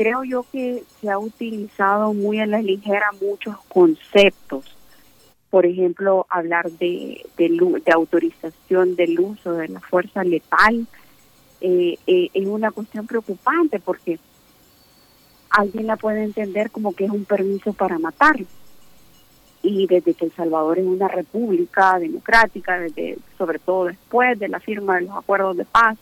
creo 0.01 0.25
yo 0.25 0.47
que 0.51 0.83
se 0.99 1.11
ha 1.11 1.19
utilizado 1.19 2.15
muy 2.15 2.41
a 2.41 2.47
la 2.47 2.63
ligera 2.63 3.11
muchos 3.21 3.55
conceptos 3.69 4.65
por 5.51 5.67
ejemplo, 5.67 6.27
hablar 6.31 6.71
de, 6.71 7.27
de, 7.37 7.93
autorización 7.93 8.95
del 8.95 9.19
uso 9.19 9.55
de 9.55 9.69
la 9.69 9.81
fuerza 9.81 10.23
letal 10.23 10.87
eh, 11.61 11.99
eh, 12.07 12.31
es 12.33 12.47
una 12.47 12.71
cuestión 12.71 13.07
preocupante 13.07 13.81
porque 13.81 14.19
alguien 15.51 15.89
la 15.89 15.97
puede 15.97 16.23
entender 16.23 16.71
como 16.71 16.95
que 16.95 17.05
es 17.05 17.11
un 17.11 17.25
permiso 17.25 17.73
para 17.73 17.99
matar. 17.99 18.37
Y 19.63 19.87
desde 19.89 20.15
que 20.15 20.27
El 20.27 20.33
Salvador 20.33 20.79
es 20.79 20.87
una 20.87 21.09
república 21.09 21.99
democrática, 21.99 22.79
desde 22.79 23.19
sobre 23.37 23.59
todo 23.59 23.87
después 23.87 24.39
de 24.39 24.49
la 24.49 24.61
firma 24.61 24.97
de 24.97 25.03
los 25.03 25.17
acuerdos 25.17 25.57
de 25.57 25.65
paz 25.65 25.99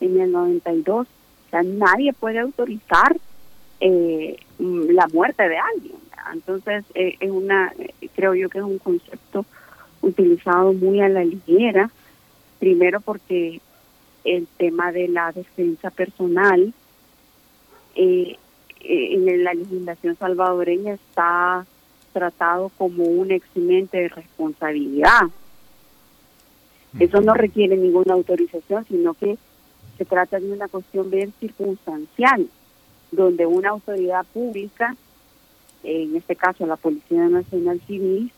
en 0.00 0.20
el 0.20 0.32
92, 0.32 1.06
o 1.06 1.21
sea, 1.52 1.62
nadie 1.62 2.12
puede 2.12 2.38
autorizar 2.40 3.16
eh, 3.80 4.36
la 4.58 5.06
muerte 5.08 5.48
de 5.48 5.58
alguien. 5.58 5.96
Entonces, 6.32 6.84
eh, 6.94 7.16
es 7.20 7.30
una, 7.30 7.72
creo 8.14 8.34
yo 8.34 8.48
que 8.48 8.58
es 8.58 8.64
un 8.64 8.78
concepto 8.78 9.44
utilizado 10.00 10.72
muy 10.72 11.00
a 11.00 11.08
la 11.08 11.24
ligera, 11.24 11.90
primero 12.58 13.00
porque 13.00 13.60
el 14.24 14.46
tema 14.56 14.92
de 14.92 15.08
la 15.08 15.32
defensa 15.32 15.90
personal 15.90 16.72
eh, 17.96 18.36
en 18.80 19.44
la 19.44 19.54
legislación 19.54 20.16
salvadoreña 20.16 20.94
está 20.94 21.66
tratado 22.12 22.70
como 22.78 23.04
un 23.04 23.30
eximente 23.30 23.98
de 23.98 24.08
responsabilidad. 24.08 25.22
Eso 26.98 27.20
no 27.20 27.34
requiere 27.34 27.76
ninguna 27.76 28.14
autorización, 28.14 28.84
sino 28.86 29.14
que 29.14 29.38
se 30.02 30.08
trata 30.08 30.40
de 30.40 30.50
una 30.50 30.66
cuestión 30.66 31.10
bien 31.10 31.32
circunstancial, 31.38 32.48
donde 33.12 33.46
una 33.46 33.70
autoridad 33.70 34.24
pública 34.32 34.96
en 35.84 36.16
este 36.16 36.36
caso 36.36 36.66
la 36.66 36.76
Policía 36.76 37.28
Nacional 37.28 37.80
Civil, 37.86 38.32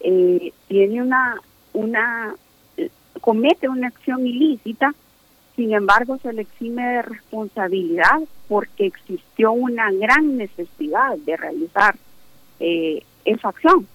eh, 0.00 0.52
tiene 0.68 1.02
una, 1.02 1.40
una, 1.72 2.34
comete 3.20 3.68
una 3.68 3.88
acción 3.88 4.26
ilícita, 4.26 4.94
sin 5.56 5.72
embargo 5.72 6.18
se 6.18 6.32
le 6.32 6.42
exime 6.42 6.84
de 6.84 7.02
responsabilidad 7.02 8.20
porque 8.48 8.86
existió 8.86 9.52
una 9.52 9.90
gran 9.92 10.36
necesidad 10.36 11.16
de 11.18 11.36
realizar 11.36 11.96
eh, 12.60 13.02
esa 13.24 13.48
acción. 13.48 13.86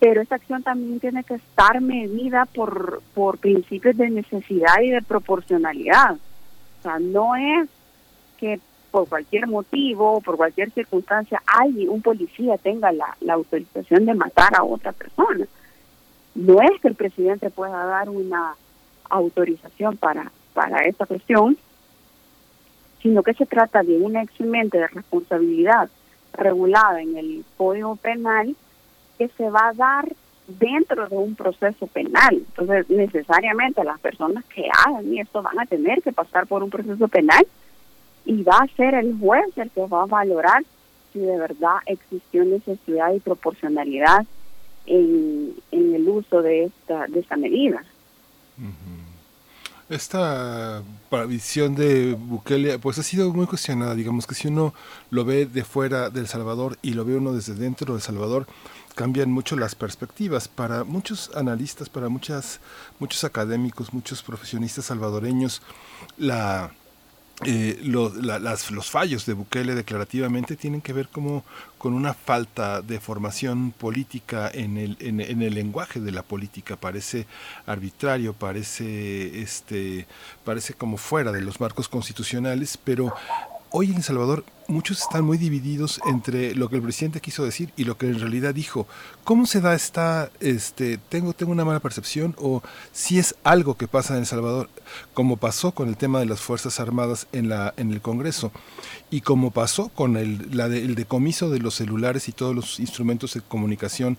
Pero 0.00 0.20
esa 0.20 0.36
acción 0.36 0.62
también 0.62 1.00
tiene 1.00 1.24
que 1.24 1.34
estar 1.34 1.80
medida 1.80 2.46
por, 2.46 3.02
por 3.14 3.38
principios 3.38 3.96
de 3.96 4.10
necesidad 4.10 4.80
y 4.82 4.90
de 4.90 5.02
proporcionalidad. 5.02 6.14
O 6.14 6.82
sea, 6.82 6.98
no 6.98 7.34
es 7.34 7.68
que 8.38 8.60
por 8.90 9.08
cualquier 9.08 9.46
motivo, 9.46 10.20
por 10.20 10.36
cualquier 10.36 10.70
circunstancia, 10.70 11.42
alguien, 11.46 11.88
un 11.88 12.00
policía 12.00 12.56
tenga 12.58 12.92
la, 12.92 13.16
la 13.20 13.34
autorización 13.34 14.06
de 14.06 14.14
matar 14.14 14.54
a 14.56 14.64
otra 14.64 14.92
persona. 14.92 15.46
No 16.34 16.62
es 16.62 16.80
que 16.80 16.88
el 16.88 16.94
presidente 16.94 17.50
pueda 17.50 17.84
dar 17.84 18.08
una 18.08 18.54
autorización 19.10 19.96
para, 19.96 20.30
para 20.54 20.84
esta 20.86 21.06
cuestión, 21.06 21.58
sino 23.02 23.22
que 23.22 23.34
se 23.34 23.46
trata 23.46 23.82
de 23.82 23.98
una 23.98 24.22
eximente 24.22 24.78
de 24.78 24.86
responsabilidad 24.88 25.90
regulada 26.32 27.02
en 27.02 27.16
el 27.16 27.44
Código 27.56 27.96
Penal 27.96 28.56
que 29.18 29.28
se 29.36 29.50
va 29.50 29.68
a 29.68 29.72
dar 29.74 30.08
dentro 30.46 31.08
de 31.08 31.16
un 31.16 31.34
proceso 31.34 31.86
penal. 31.88 32.34
Entonces, 32.34 32.88
necesariamente 32.88 33.84
las 33.84 34.00
personas 34.00 34.44
que 34.46 34.64
hagan 34.86 35.16
esto 35.18 35.42
van 35.42 35.58
a 35.58 35.66
tener 35.66 36.02
que 36.02 36.12
pasar 36.12 36.46
por 36.46 36.62
un 36.62 36.70
proceso 36.70 37.06
penal 37.08 37.46
y 38.24 38.42
va 38.42 38.58
a 38.58 38.76
ser 38.76 38.94
el 38.94 39.18
juez 39.18 39.46
el 39.56 39.70
que 39.70 39.86
va 39.86 40.02
a 40.02 40.06
valorar 40.06 40.62
si 41.12 41.18
de 41.18 41.38
verdad 41.38 41.76
existió 41.86 42.44
necesidad 42.44 43.12
y 43.14 43.20
proporcionalidad 43.20 44.26
en, 44.86 45.54
el 45.70 46.08
uso 46.08 46.42
de 46.42 46.64
esta, 46.64 47.06
de 47.06 47.20
esta 47.20 47.36
medida. 47.36 47.82
Esta 49.88 50.82
visión 51.26 51.74
de 51.74 52.14
Bukele 52.14 52.78
pues 52.78 52.98
ha 52.98 53.02
sido 53.02 53.32
muy 53.32 53.46
cuestionada, 53.46 53.94
digamos 53.94 54.26
que 54.26 54.34
si 54.34 54.48
uno 54.48 54.74
lo 55.10 55.24
ve 55.24 55.46
de 55.46 55.64
fuera 55.64 56.10
del 56.10 56.26
Salvador 56.26 56.76
y 56.82 56.92
lo 56.92 57.06
ve 57.06 57.16
uno 57.16 57.32
desde 57.32 57.54
dentro 57.54 57.94
del 57.94 58.02
Salvador, 58.02 58.46
cambian 58.98 59.30
mucho 59.30 59.54
las 59.54 59.76
perspectivas. 59.76 60.48
Para 60.48 60.82
muchos 60.82 61.30
analistas, 61.36 61.88
para 61.88 62.08
muchas, 62.08 62.58
muchos 62.98 63.22
académicos, 63.22 63.94
muchos 63.94 64.24
profesionistas 64.24 64.86
salvadoreños, 64.86 65.62
eh, 67.44 67.78
las, 67.84 68.72
los 68.72 68.90
fallos 68.90 69.24
de 69.24 69.34
Bukele 69.34 69.76
declarativamente 69.76 70.56
tienen 70.56 70.80
que 70.80 70.92
ver 70.92 71.06
como 71.06 71.44
con 71.78 71.94
una 71.94 72.12
falta 72.12 72.82
de 72.82 72.98
formación 72.98 73.70
política 73.70 74.50
en 74.52 74.76
el, 74.76 74.96
en, 74.98 75.20
el 75.20 75.54
lenguaje 75.54 76.00
de 76.00 76.10
la 76.10 76.24
política 76.24 76.74
parece 76.74 77.28
arbitrario 77.66 78.32
parece 78.32 79.40
este 79.40 80.08
parece 80.44 80.74
como 80.74 80.96
fuera 80.96 81.30
de 81.30 81.40
los 81.40 81.60
marcos 81.60 81.88
constitucionales 81.88 82.76
pero 82.76 83.14
hoy 83.70 83.90
en 83.90 83.96
El 83.96 84.02
Salvador 84.02 84.44
muchos 84.68 85.00
están 85.00 85.24
muy 85.24 85.38
divididos 85.38 85.98
entre 86.06 86.54
lo 86.54 86.68
que 86.68 86.76
el 86.76 86.82
presidente 86.82 87.22
quiso 87.22 87.44
decir 87.44 87.72
y 87.76 87.84
lo 87.84 87.96
que 87.96 88.06
en 88.06 88.20
realidad 88.20 88.54
dijo. 88.54 88.86
¿Cómo 89.24 89.46
se 89.46 89.60
da 89.60 89.74
esta, 89.74 90.30
este, 90.40 90.98
tengo, 91.08 91.32
tengo 91.32 91.52
una 91.52 91.64
mala 91.64 91.80
percepción 91.80 92.36
o 92.38 92.62
si 92.92 93.18
es 93.18 93.34
algo 93.44 93.76
que 93.76 93.88
pasa 93.88 94.14
en 94.14 94.20
El 94.20 94.26
Salvador, 94.26 94.68
como 95.14 95.38
pasó 95.38 95.72
con 95.72 95.88
el 95.88 95.96
tema 95.96 96.20
de 96.20 96.26
las 96.26 96.40
Fuerzas 96.40 96.80
Armadas 96.80 97.26
en, 97.32 97.48
la, 97.48 97.72
en 97.76 97.92
el 97.92 98.02
Congreso 98.02 98.52
y 99.10 99.22
como 99.22 99.50
pasó 99.50 99.88
con 99.88 100.16
el, 100.16 100.56
la 100.56 100.66
el 100.66 100.94
decomiso 100.94 101.48
de 101.48 101.60
los 101.60 101.74
celulares 101.74 102.28
y 102.28 102.32
todos 102.32 102.54
los 102.54 102.78
instrumentos 102.78 103.34
de 103.34 103.40
comunicación 103.40 104.18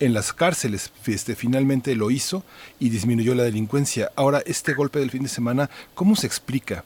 en 0.00 0.12
las 0.12 0.32
cárceles. 0.32 0.90
Este, 1.06 1.36
finalmente 1.36 1.94
lo 1.94 2.10
hizo 2.10 2.42
y 2.80 2.88
disminuyó 2.88 3.34
la 3.36 3.44
delincuencia. 3.44 4.10
Ahora, 4.16 4.42
este 4.44 4.74
golpe 4.74 4.98
del 4.98 5.12
fin 5.12 5.22
de 5.22 5.28
semana, 5.28 5.70
¿cómo 5.94 6.16
se 6.16 6.26
explica? 6.26 6.84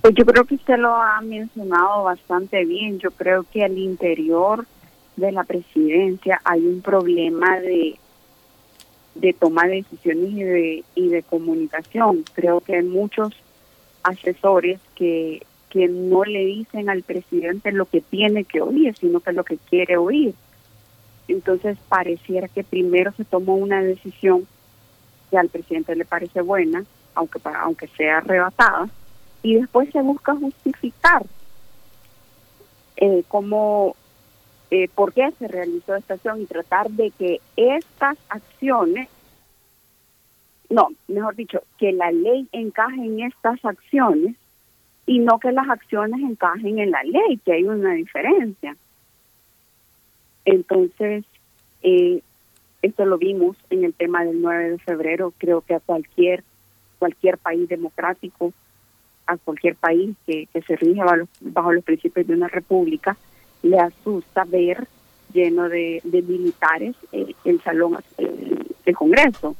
Pues 0.00 0.14
yo 0.14 0.24
creo 0.24 0.44
que 0.44 0.54
usted 0.54 0.78
lo 0.78 0.94
ha 0.94 1.20
mencionado 1.20 2.04
bastante 2.04 2.64
bien. 2.64 2.98
Yo 2.98 3.10
creo 3.10 3.44
que 3.44 3.64
al 3.64 3.76
interior 3.76 4.66
de 5.16 5.32
la 5.32 5.44
presidencia 5.44 6.40
hay 6.44 6.66
un 6.66 6.80
problema 6.80 7.60
de, 7.60 7.98
de 9.14 9.32
toma 9.34 9.66
de 9.66 9.76
decisiones 9.76 10.30
y 10.30 10.42
de, 10.42 10.84
y 10.94 11.08
de 11.08 11.22
comunicación. 11.22 12.24
Creo 12.32 12.60
que 12.60 12.76
hay 12.76 12.82
muchos 12.82 13.34
asesores 14.02 14.80
que, 14.94 15.44
que 15.68 15.88
no 15.88 16.24
le 16.24 16.46
dicen 16.46 16.88
al 16.88 17.02
presidente 17.02 17.70
lo 17.70 17.84
que 17.84 18.00
tiene 18.00 18.44
que 18.44 18.62
oír, 18.62 18.96
sino 18.96 19.20
que 19.20 19.32
lo 19.32 19.44
que 19.44 19.58
quiere 19.58 19.98
oír. 19.98 20.34
Entonces 21.28 21.76
pareciera 21.90 22.48
que 22.48 22.64
primero 22.64 23.12
se 23.12 23.24
tomó 23.24 23.54
una 23.54 23.82
decisión 23.82 24.46
que 25.30 25.36
al 25.36 25.50
presidente 25.50 25.94
le 25.94 26.06
parece 26.06 26.40
buena, 26.40 26.84
aunque, 27.14 27.38
aunque 27.44 27.86
sea 27.88 28.18
arrebatada, 28.18 28.88
y 29.42 29.54
después 29.56 29.90
se 29.90 30.02
busca 30.02 30.34
justificar 30.34 31.24
eh, 32.96 33.24
cómo, 33.28 33.96
eh, 34.70 34.88
por 34.94 35.12
qué 35.12 35.32
se 35.38 35.48
realizó 35.48 35.96
esta 35.96 36.14
acción 36.14 36.42
y 36.42 36.46
tratar 36.46 36.90
de 36.90 37.10
que 37.12 37.40
estas 37.56 38.18
acciones, 38.28 39.08
no, 40.68 40.88
mejor 41.08 41.34
dicho, 41.34 41.62
que 41.78 41.92
la 41.92 42.12
ley 42.12 42.48
encaje 42.52 43.02
en 43.02 43.20
estas 43.20 43.64
acciones 43.64 44.36
y 45.06 45.18
no 45.18 45.38
que 45.38 45.52
las 45.52 45.68
acciones 45.68 46.20
encajen 46.20 46.78
en 46.78 46.90
la 46.90 47.02
ley, 47.02 47.40
que 47.44 47.52
hay 47.52 47.64
una 47.64 47.94
diferencia. 47.94 48.76
Entonces, 50.44 51.24
eh, 51.82 52.22
esto 52.82 53.04
lo 53.04 53.18
vimos 53.18 53.56
en 53.70 53.84
el 53.84 53.94
tema 53.94 54.24
del 54.24 54.40
9 54.40 54.70
de 54.70 54.78
febrero. 54.78 55.32
Creo 55.38 55.62
que 55.62 55.74
a 55.74 55.80
cualquier 55.80 56.44
cualquier 57.00 57.38
país 57.38 57.68
democrático, 57.68 58.52
a 59.30 59.36
cualquier 59.36 59.76
país 59.76 60.16
que, 60.26 60.48
se 60.66 60.76
rige 60.76 61.02
bajo 61.02 61.28
bajo 61.40 61.72
los 61.72 61.84
principios 61.84 62.26
de 62.26 62.34
una 62.34 62.48
república, 62.48 63.16
le 63.62 63.78
asusta 63.78 64.44
ver 64.44 64.88
lleno 65.32 65.68
de, 65.68 66.00
de 66.02 66.22
militares 66.22 66.96
eh, 67.12 67.34
el 67.44 67.60
salón 67.62 67.98
eh, 68.18 68.58
del 68.84 68.96
Congreso, 68.96 69.54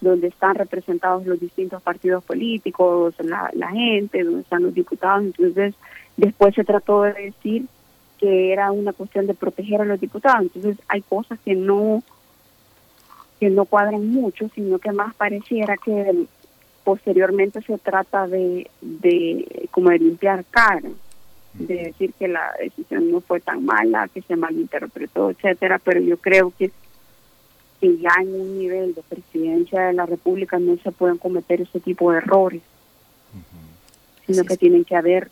donde 0.00 0.28
están 0.28 0.54
representados 0.54 1.26
los 1.26 1.38
distintos 1.38 1.82
partidos 1.82 2.24
políticos, 2.24 3.14
la, 3.18 3.50
la 3.54 3.68
gente, 3.68 4.24
donde 4.24 4.40
están 4.40 4.62
los 4.62 4.72
diputados. 4.72 5.24
Entonces, 5.24 5.74
después 6.16 6.54
se 6.54 6.64
trató 6.64 7.02
de 7.02 7.12
decir 7.12 7.66
que 8.18 8.52
era 8.52 8.72
una 8.72 8.92
cuestión 8.92 9.26
de 9.26 9.34
proteger 9.34 9.82
a 9.82 9.84
los 9.84 10.00
diputados. 10.00 10.42
Entonces, 10.42 10.78
hay 10.88 11.02
cosas 11.02 11.38
que 11.44 11.54
no 11.54 12.02
que 13.38 13.50
no 13.50 13.66
cuadran 13.66 14.08
mucho, 14.08 14.48
sino 14.52 14.80
que 14.80 14.90
más 14.90 15.14
pareciera 15.14 15.76
que 15.76 16.26
posteriormente 16.88 17.60
se 17.60 17.76
trata 17.76 18.26
de, 18.26 18.70
de 18.80 19.68
como 19.70 19.90
de 19.90 19.98
limpiar 19.98 20.42
cara, 20.46 20.88
de 21.52 21.74
decir 21.74 22.14
que 22.14 22.28
la 22.28 22.54
decisión 22.58 23.10
no 23.10 23.20
fue 23.20 23.40
tan 23.40 23.62
mala, 23.62 24.08
que 24.08 24.22
se 24.22 24.36
malinterpretó, 24.36 25.28
etcétera, 25.28 25.78
pero 25.78 26.00
yo 26.00 26.16
creo 26.16 26.50
que, 26.58 26.70
que 27.78 27.98
ya 27.98 28.12
en 28.22 28.40
un 28.40 28.58
nivel 28.58 28.94
de 28.94 29.02
presidencia 29.02 29.82
de 29.82 29.92
la 29.92 30.06
República 30.06 30.58
no 30.58 30.78
se 30.78 30.90
pueden 30.90 31.18
cometer 31.18 31.60
ese 31.60 31.78
tipo 31.78 32.10
de 32.10 32.18
errores, 32.18 32.62
sino 34.26 34.44
que 34.44 34.56
tienen 34.56 34.86
que 34.86 34.96
haber 34.96 35.30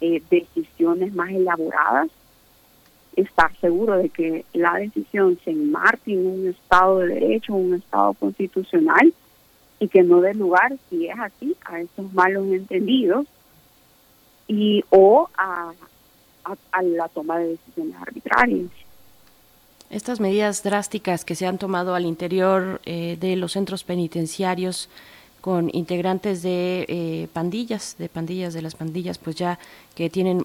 eh, 0.00 0.20
decisiones 0.28 1.14
más 1.14 1.30
elaboradas, 1.30 2.08
estar 3.14 3.56
seguro 3.60 3.96
de 3.96 4.08
que 4.08 4.44
la 4.54 4.74
decisión 4.74 5.38
se 5.44 5.52
enmarque 5.52 6.14
en 6.14 6.26
un 6.26 6.48
Estado 6.48 6.98
de 6.98 7.14
Derecho, 7.14 7.54
un 7.54 7.74
Estado 7.74 8.12
constitucional, 8.14 9.14
y 9.78 9.88
que 9.88 10.02
no 10.02 10.20
dé 10.20 10.34
lugar, 10.34 10.76
si 10.88 11.06
es 11.06 11.18
así, 11.18 11.56
a 11.64 11.80
esos 11.80 12.12
malos 12.12 12.46
entendidos 12.48 13.26
y 14.48 14.84
o 14.90 15.28
a, 15.36 15.72
a, 16.72 16.82
la 16.82 17.08
toma 17.08 17.38
de 17.38 17.48
decisiones 17.48 17.96
arbitrarias. 18.00 18.70
Estas 19.90 20.18
medidas 20.20 20.62
drásticas 20.62 21.24
que 21.24 21.34
se 21.34 21.46
han 21.46 21.58
tomado 21.58 21.94
al 21.94 22.06
interior 22.06 22.80
eh, 22.84 23.16
de 23.20 23.36
los 23.36 23.52
centros 23.52 23.84
penitenciarios 23.84 24.88
con 25.40 25.70
integrantes 25.72 26.42
de 26.42 26.86
eh, 26.88 27.28
pandillas, 27.32 27.94
de 27.98 28.08
pandillas, 28.08 28.52
de 28.52 28.62
las 28.62 28.74
pandillas, 28.74 29.18
pues 29.18 29.36
ya 29.36 29.60
que 29.96 30.10
tienen 30.10 30.44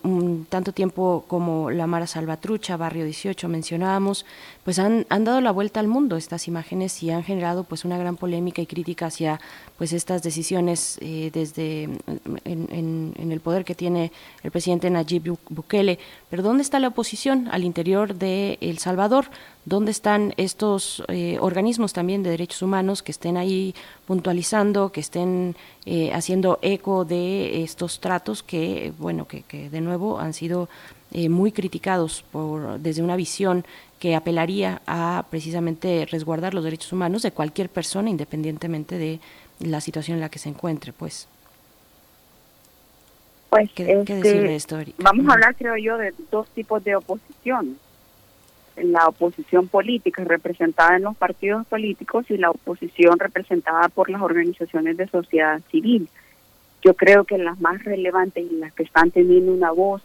tanto 0.49 0.71
tiempo 0.71 1.25
como 1.27 1.69
la 1.71 1.85
Mara 1.85 2.07
Salvatrucha, 2.07 2.77
Barrio 2.77 3.03
18 3.03 3.49
mencionábamos, 3.49 4.25
pues 4.63 4.79
han, 4.79 5.05
han 5.09 5.25
dado 5.25 5.41
la 5.41 5.51
vuelta 5.51 5.81
al 5.81 5.87
mundo 5.89 6.15
estas 6.15 6.47
imágenes 6.47 7.03
y 7.03 7.09
han 7.11 7.23
generado 7.23 7.65
pues 7.65 7.83
una 7.83 7.97
gran 7.97 8.15
polémica 8.15 8.61
y 8.61 8.65
crítica 8.65 9.07
hacia 9.07 9.41
pues 9.77 9.91
estas 9.91 10.23
decisiones 10.23 10.97
eh, 11.01 11.31
desde 11.33 11.83
en, 12.45 12.67
en- 12.71 13.31
el 13.31 13.39
poder 13.41 13.65
que 13.65 13.75
tiene 13.75 14.11
el 14.43 14.51
presidente 14.51 14.89
Nayib 14.89 15.23
Bu- 15.25 15.37
Bukele. 15.49 15.99
Pero 16.29 16.43
¿dónde 16.43 16.63
está 16.63 16.79
la 16.79 16.87
oposición 16.89 17.47
al 17.51 17.63
interior 17.65 18.15
de 18.15 18.57
El 18.61 18.77
Salvador? 18.77 19.25
¿Dónde 19.65 19.91
están 19.91 20.33
estos 20.37 21.03
eh, 21.07 21.37
organismos 21.41 21.91
también 21.93 22.23
de 22.23 22.29
derechos 22.31 22.61
humanos 22.61 23.03
que 23.03 23.11
estén 23.11 23.35
ahí 23.37 23.75
puntualizando, 24.07 24.91
que 24.91 24.99
estén 25.01 25.55
eh, 25.85 26.13
haciendo 26.13 26.59
eco 26.61 27.05
de 27.05 27.63
estos 27.63 27.99
tratos 27.99 28.43
que, 28.43 28.93
bueno, 28.99 29.27
que, 29.27 29.41
que 29.43 29.69
de 29.69 29.81
nuevo 29.81 30.19
han 30.19 30.33
sido 30.33 30.69
eh, 31.11 31.27
muy 31.27 31.51
criticados 31.51 32.23
por, 32.31 32.79
desde 32.79 33.01
una 33.01 33.15
visión 33.15 33.65
que 33.99 34.15
apelaría 34.15 34.81
a 34.87 35.25
precisamente 35.29 36.07
resguardar 36.09 36.53
los 36.53 36.63
derechos 36.63 36.93
humanos 36.93 37.21
de 37.21 37.31
cualquier 37.31 37.69
persona 37.69 38.09
independientemente 38.09 38.97
de 38.97 39.19
la 39.59 39.81
situación 39.81 40.15
en 40.15 40.21
la 40.21 40.29
que 40.29 40.39
se 40.39 40.49
encuentre, 40.49 40.93
pues. 40.93 41.27
Pues 43.49 43.69
¿Qué, 43.73 43.85
qué 43.85 43.99
este, 43.99 44.15
decir 44.15 44.41
de 44.41 44.55
esto, 44.55 44.79
Erika? 44.79 45.03
vamos 45.03 45.27
a 45.27 45.33
hablar, 45.33 45.55
creo 45.55 45.75
yo, 45.77 45.97
de 45.97 46.13
dos 46.31 46.47
tipos 46.49 46.83
de 46.83 46.95
oposición. 46.95 47.77
La 48.77 49.07
oposición 49.07 49.67
política 49.67 50.23
representada 50.23 50.95
en 50.95 51.03
los 51.03 51.17
partidos 51.17 51.67
políticos 51.67 52.25
y 52.29 52.37
la 52.37 52.49
oposición 52.49 53.19
representada 53.19 53.89
por 53.89 54.09
las 54.09 54.21
organizaciones 54.21 54.97
de 54.97 55.07
sociedad 55.07 55.61
civil. 55.69 56.07
Yo 56.83 56.93
creo 56.95 57.25
que 57.25 57.37
las 57.37 57.59
más 57.59 57.83
relevantes 57.83 58.45
y 58.49 58.55
las 58.55 58.73
que 58.73 58.83
están 58.83 59.11
teniendo 59.11 59.53
una 59.53 59.71
voz 59.71 60.01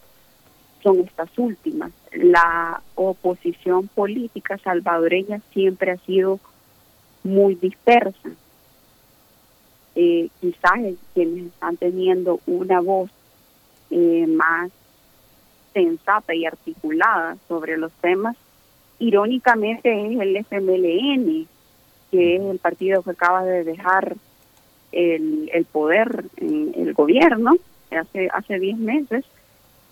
son 0.82 1.00
estas 1.00 1.30
últimas. 1.38 1.90
La 2.12 2.82
oposición 2.94 3.88
política 3.88 4.58
salvadoreña 4.58 5.40
siempre 5.52 5.92
ha 5.92 5.96
sido 5.98 6.38
muy 7.24 7.54
dispersa. 7.54 8.30
Eh, 9.94 10.28
quizás 10.40 10.78
quienes 11.14 11.46
están 11.46 11.76
teniendo 11.78 12.40
una 12.46 12.80
voz 12.80 13.10
eh, 13.90 14.26
más 14.28 14.70
sensata 15.72 16.34
y 16.34 16.44
articulada 16.44 17.36
sobre 17.48 17.76
los 17.76 17.92
temas, 18.00 18.36
irónicamente 18.98 20.06
es 20.06 20.20
el 20.20 20.36
FMLN, 20.36 21.46
que 22.10 22.36
es 22.36 22.42
el 22.42 22.58
partido 22.58 23.02
que 23.02 23.10
acaba 23.10 23.44
de 23.44 23.64
dejar 23.64 24.16
el, 24.92 25.50
el 25.52 25.64
poder 25.64 26.24
en 26.36 26.72
el 26.76 26.94
gobierno 26.94 27.56
hace 27.90 28.28
hace 28.32 28.58
10 28.58 28.78
meses 28.78 29.24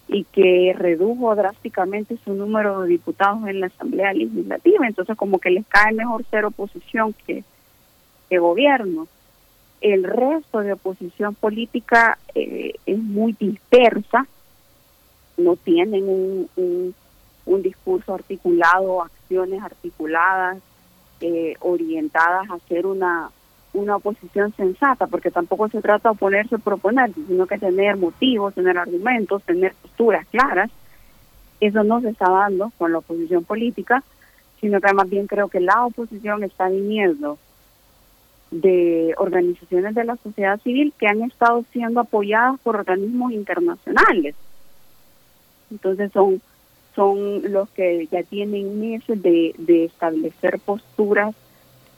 y 0.08 0.24
que 0.24 0.74
redujo 0.76 1.34
drásticamente 1.34 2.18
su 2.24 2.34
número 2.34 2.82
de 2.82 2.88
diputados 2.88 3.46
en 3.48 3.60
la 3.60 3.68
Asamblea 3.68 4.12
Legislativa. 4.12 4.86
Entonces, 4.86 5.16
como 5.16 5.38
que 5.38 5.50
les 5.50 5.66
cae 5.66 5.92
mejor 5.92 6.24
ser 6.26 6.44
oposición 6.44 7.14
que, 7.26 7.42
que 8.28 8.38
gobierno. 8.38 9.08
El 9.80 10.04
resto 10.04 10.60
de 10.60 10.74
oposición 10.74 11.34
política 11.34 12.18
eh, 12.34 12.74
es 12.84 12.98
muy 12.98 13.32
dispersa, 13.32 14.26
no 15.36 15.56
tienen 15.56 16.08
un, 16.08 16.48
un, 16.56 16.94
un 17.46 17.62
discurso 17.62 18.14
articulado, 18.14 19.02
acciones 19.02 19.62
articuladas, 19.62 20.58
eh, 21.20 21.54
orientadas 21.60 22.50
a 22.50 22.54
hacer 22.54 22.86
una, 22.86 23.30
una 23.72 23.96
oposición 23.96 24.54
sensata, 24.54 25.06
porque 25.06 25.30
tampoco 25.30 25.68
se 25.68 25.80
trata 25.80 26.08
de 26.08 26.14
oponerse 26.14 26.56
o 26.56 26.58
proponerse, 26.58 27.20
sino 27.26 27.46
que 27.46 27.58
tener 27.58 27.96
motivos, 27.96 28.54
tener 28.54 28.78
argumentos, 28.78 29.42
tener 29.42 29.74
posturas 29.74 30.26
claras. 30.28 30.70
Eso 31.60 31.84
no 31.84 32.00
se 32.00 32.10
está 32.10 32.30
dando 32.30 32.72
con 32.78 32.92
la 32.92 32.98
oposición 32.98 33.44
política, 33.44 34.02
sino 34.60 34.80
que 34.80 34.92
más 34.94 35.08
bien 35.08 35.26
creo 35.26 35.48
que 35.48 35.60
la 35.60 35.84
oposición 35.84 36.42
está 36.44 36.68
viniendo 36.68 37.38
de 38.50 39.14
organizaciones 39.18 39.94
de 39.94 40.04
la 40.04 40.16
sociedad 40.16 40.60
civil 40.60 40.92
que 40.98 41.08
han 41.08 41.22
estado 41.22 41.64
siendo 41.72 42.00
apoyadas 42.00 42.60
por 42.60 42.76
organismos 42.76 43.32
internacionales. 43.32 44.36
Entonces 45.70 46.12
son, 46.12 46.40
son 46.94 47.52
los 47.52 47.68
que 47.70 48.06
ya 48.10 48.22
tienen 48.22 48.80
meses 48.80 49.22
de, 49.22 49.54
de 49.58 49.84
establecer 49.86 50.58
posturas 50.60 51.34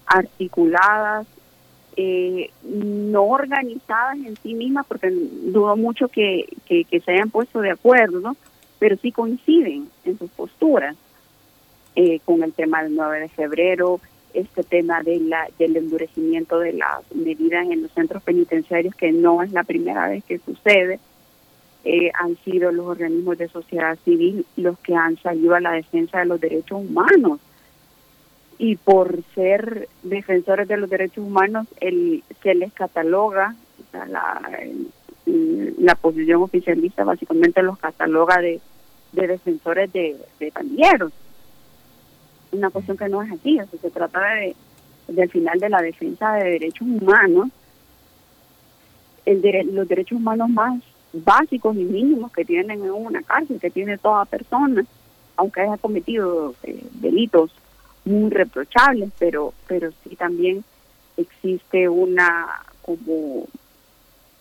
articuladas, 0.06 1.26
eh, 1.96 2.50
no 2.62 3.24
organizadas 3.24 4.18
en 4.18 4.36
sí 4.42 4.54
mismas, 4.54 4.86
porque 4.86 5.10
dudo 5.10 5.76
mucho 5.76 6.08
que, 6.08 6.46
que, 6.66 7.00
se 7.00 7.12
hayan 7.12 7.30
puesto 7.30 7.60
de 7.60 7.70
acuerdo, 7.70 8.36
pero 8.78 8.96
sí 8.96 9.12
coinciden 9.12 9.88
en 10.04 10.18
sus 10.18 10.30
posturas 10.30 10.96
eh, 11.94 12.20
con 12.24 12.42
el 12.42 12.52
tema 12.52 12.82
del 12.82 12.94
9 12.94 13.20
de 13.20 13.28
febrero, 13.28 14.00
este 14.34 14.62
tema 14.62 15.02
de 15.02 15.20
la, 15.20 15.48
del 15.58 15.76
endurecimiento 15.76 16.58
de 16.58 16.74
las 16.74 17.02
medidas 17.14 17.66
en 17.70 17.82
los 17.82 17.90
centros 17.92 18.22
penitenciarios, 18.22 18.94
que 18.94 19.12
no 19.12 19.42
es 19.42 19.52
la 19.52 19.64
primera 19.64 20.08
vez 20.08 20.22
que 20.24 20.38
sucede. 20.38 21.00
Eh, 21.88 22.10
han 22.14 22.36
sido 22.44 22.72
los 22.72 22.84
organismos 22.84 23.38
de 23.38 23.46
sociedad 23.46 23.96
civil 24.04 24.44
los 24.56 24.76
que 24.80 24.96
han 24.96 25.16
salido 25.22 25.54
a 25.54 25.60
la 25.60 25.70
defensa 25.70 26.18
de 26.18 26.26
los 26.26 26.40
derechos 26.40 26.80
humanos. 26.80 27.38
Y 28.58 28.74
por 28.74 29.22
ser 29.36 29.88
defensores 30.02 30.66
de 30.66 30.78
los 30.78 30.90
derechos 30.90 31.24
humanos, 31.24 31.68
el, 31.80 32.24
se 32.42 32.56
les 32.56 32.72
cataloga, 32.72 33.54
la, 33.92 34.40
la 35.78 35.94
posición 35.94 36.42
oficialista 36.42 37.04
básicamente 37.04 37.62
los 37.62 37.78
cataloga 37.78 38.38
de, 38.40 38.60
de 39.12 39.26
defensores 39.28 39.92
de, 39.92 40.16
de 40.40 40.52
una 42.50 42.70
cuestión 42.70 42.96
que 42.96 43.08
no 43.08 43.22
es 43.22 43.30
así, 43.30 43.60
o 43.60 43.66
se 43.80 43.90
trata 43.90 44.20
de, 44.34 44.56
del 45.06 45.30
final 45.30 45.60
de 45.60 45.68
la 45.68 45.82
defensa 45.82 46.32
de 46.32 46.50
derechos 46.50 46.88
humanos, 46.88 47.48
el 49.24 49.40
dere- 49.40 49.70
los 49.70 49.86
derechos 49.86 50.18
humanos 50.18 50.48
más 50.48 50.82
básicos 51.24 51.76
y 51.76 51.84
mínimos 51.84 52.32
que 52.32 52.44
tienen 52.44 52.82
en 52.84 52.90
una 52.90 53.22
cárcel, 53.22 53.60
que 53.60 53.70
tiene 53.70 53.98
toda 53.98 54.24
persona, 54.24 54.84
aunque 55.36 55.62
haya 55.62 55.76
cometido 55.76 56.54
eh, 56.62 56.84
delitos 56.94 57.50
muy 58.04 58.30
reprochables, 58.30 59.10
pero, 59.18 59.52
pero 59.66 59.90
sí 60.04 60.16
también 60.16 60.64
existe 61.16 61.88
una 61.88 62.46
como 62.82 63.48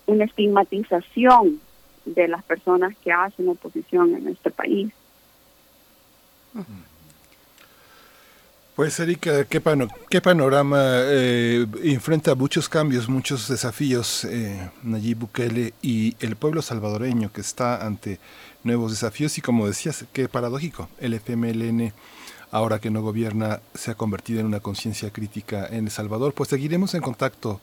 una 0.06 0.24
estigmatización 0.24 1.60
de 2.04 2.28
las 2.28 2.44
personas 2.44 2.96
que 3.02 3.12
hacen 3.12 3.48
oposición 3.48 4.14
en 4.14 4.28
este 4.28 4.50
país. 4.50 4.92
Pues 8.76 9.00
Erika, 9.00 9.44
¿qué, 9.46 9.58
pano- 9.62 9.88
qué 10.10 10.20
panorama 10.20 10.78
eh, 10.82 11.66
enfrenta 11.84 12.34
muchos 12.34 12.68
cambios, 12.68 13.08
muchos 13.08 13.48
desafíos 13.48 14.24
eh, 14.26 14.70
Nayib 14.82 15.20
Bukele 15.20 15.72
y 15.80 16.14
el 16.20 16.36
pueblo 16.36 16.60
salvadoreño 16.60 17.32
que 17.32 17.40
está 17.40 17.86
ante 17.86 18.20
nuevos 18.64 18.90
desafíos 18.90 19.38
y 19.38 19.40
como 19.40 19.66
decías, 19.66 20.04
qué 20.12 20.28
paradójico, 20.28 20.90
el 21.00 21.14
FMLN 21.14 21.94
ahora 22.50 22.78
que 22.78 22.90
no 22.90 23.00
gobierna 23.00 23.60
se 23.74 23.92
ha 23.92 23.94
convertido 23.94 24.40
en 24.40 24.46
una 24.46 24.60
conciencia 24.60 25.10
crítica 25.10 25.66
en 25.66 25.86
El 25.86 25.90
Salvador, 25.90 26.34
pues 26.34 26.50
seguiremos 26.50 26.92
en 26.94 27.00
contacto 27.00 27.62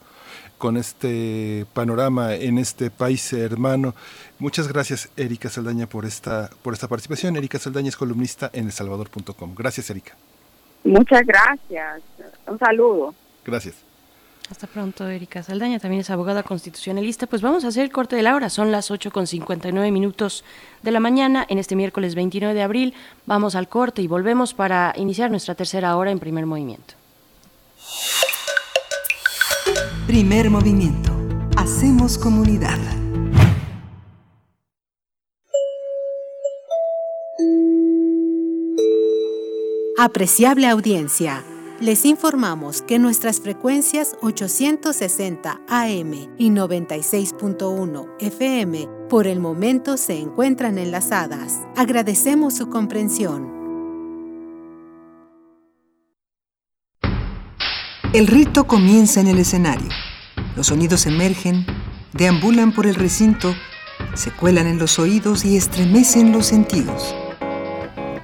con 0.57 0.77
este 0.77 1.67
panorama 1.73 2.33
en 2.33 2.57
este 2.57 2.89
país 2.89 3.31
hermano. 3.33 3.93
Muchas 4.39 4.67
gracias 4.67 5.09
Erika 5.15 5.49
Saldaña 5.49 5.85
por 5.87 6.05
esta, 6.05 6.49
por 6.63 6.73
esta 6.73 6.87
participación. 6.87 7.35
Erika 7.35 7.59
Saldaña 7.59 7.89
es 7.89 7.97
columnista 7.97 8.49
en 8.51 8.65
elsalvador.com. 8.65 9.53
Gracias 9.55 9.91
Erika. 9.91 10.15
Muchas 10.83 11.21
gracias. 11.25 12.01
Un 12.47 12.59
saludo. 12.59 13.13
Gracias. 13.45 13.75
Hasta 14.51 14.67
pronto, 14.67 15.07
Erika 15.09 15.41
Saldaña, 15.41 15.79
también 15.79 16.01
es 16.01 16.09
abogada 16.09 16.43
constitucionalista. 16.43 17.27
Pues 17.27 17.41
vamos 17.41 17.63
a 17.63 17.69
hacer 17.69 17.83
el 17.83 17.91
corte 17.91 18.15
de 18.15 18.23
la 18.23 18.35
hora. 18.35 18.49
Son 18.49 18.71
las 18.71 18.91
8 18.91 19.11
con 19.11 19.25
59 19.25 19.89
minutos 19.89 20.43
de 20.81 20.91
la 20.91 20.99
mañana 20.99 21.45
en 21.47 21.57
este 21.59 21.75
miércoles 21.75 22.13
29 22.13 22.53
de 22.53 22.61
abril. 22.61 22.93
Vamos 23.25 23.55
al 23.55 23.69
corte 23.69 24.01
y 24.01 24.07
volvemos 24.07 24.53
para 24.53 24.93
iniciar 24.97 25.31
nuestra 25.31 25.55
tercera 25.55 25.95
hora 25.95 26.11
en 26.11 26.19
primer 26.19 26.45
movimiento. 26.45 26.93
Primer 30.05 30.49
movimiento. 30.49 31.11
Hacemos 31.55 32.17
comunidad. 32.17 32.77
Apreciable 40.05 40.67
audiencia, 40.67 41.45
les 41.79 42.03
informamos 42.03 42.81
que 42.81 42.99
nuestras 42.99 43.39
frecuencias 43.39 44.17
860 44.21 45.61
AM 45.69 46.13
y 46.37 46.49
96.1 46.49 48.09
FM 48.19 48.89
por 49.09 49.27
el 49.27 49.39
momento 49.39 49.95
se 49.95 50.19
encuentran 50.19 50.77
enlazadas. 50.77 51.61
Agradecemos 51.77 52.53
su 52.53 52.69
comprensión. 52.69 53.49
El 58.11 58.27
rito 58.27 58.67
comienza 58.67 59.21
en 59.21 59.27
el 59.27 59.39
escenario. 59.39 59.87
Los 60.57 60.67
sonidos 60.67 61.05
emergen, 61.05 61.65
deambulan 62.11 62.73
por 62.73 62.87
el 62.87 62.95
recinto, 62.95 63.55
se 64.15 64.31
cuelan 64.31 64.67
en 64.67 64.79
los 64.79 64.99
oídos 64.99 65.45
y 65.45 65.55
estremecen 65.55 66.33
los 66.33 66.47
sentidos. 66.47 67.15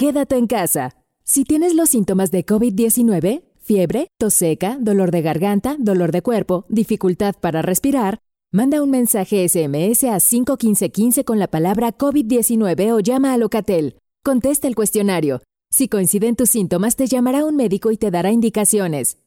Quédate 0.00 0.38
en 0.38 0.46
casa. 0.46 0.96
Si 1.24 1.44
tienes 1.44 1.74
los 1.74 1.90
síntomas 1.90 2.30
de 2.30 2.46
COVID-19, 2.46 3.42
fiebre, 3.58 4.08
tos 4.16 4.32
seca, 4.32 4.78
dolor 4.80 5.10
de 5.10 5.20
garganta, 5.20 5.76
dolor 5.78 6.10
de 6.10 6.22
cuerpo, 6.22 6.64
dificultad 6.70 7.34
para 7.38 7.60
respirar, 7.60 8.22
manda 8.50 8.82
un 8.82 8.88
mensaje 8.88 9.46
SMS 9.46 10.04
a 10.04 10.18
51515 10.18 11.22
con 11.26 11.38
la 11.38 11.48
palabra 11.48 11.98
COVID-19 11.98 12.92
o 12.94 13.00
llama 13.00 13.34
a 13.34 13.36
Locatel. 13.36 13.98
Contesta 14.24 14.68
el 14.68 14.74
cuestionario. 14.74 15.42
Si 15.68 15.86
coinciden 15.86 16.34
tus 16.34 16.48
síntomas, 16.48 16.96
te 16.96 17.06
llamará 17.06 17.44
un 17.44 17.56
médico 17.56 17.90
y 17.90 17.98
te 17.98 18.10
dará 18.10 18.32
indicaciones. 18.32 19.18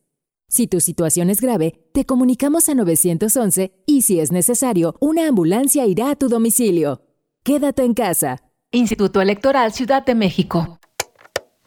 Si 0.49 0.65
tu 0.65 0.79
situación 0.79 1.29
es 1.29 1.39
grave, 1.39 1.87
te 1.93 2.07
comunicamos 2.07 2.67
a 2.67 2.73
911 2.73 3.83
y, 3.85 4.01
si 4.01 4.19
es 4.19 4.31
necesario, 4.31 4.95
una 4.99 5.27
ambulancia 5.27 5.85
irá 5.85 6.09
a 6.09 6.15
tu 6.15 6.29
domicilio. 6.29 7.03
Quédate 7.43 7.83
en 7.83 7.93
casa. 7.93 8.52
Instituto 8.73 9.21
Electoral 9.21 9.71
Ciudad 9.71 10.03
de 10.03 10.15
México. 10.15 10.79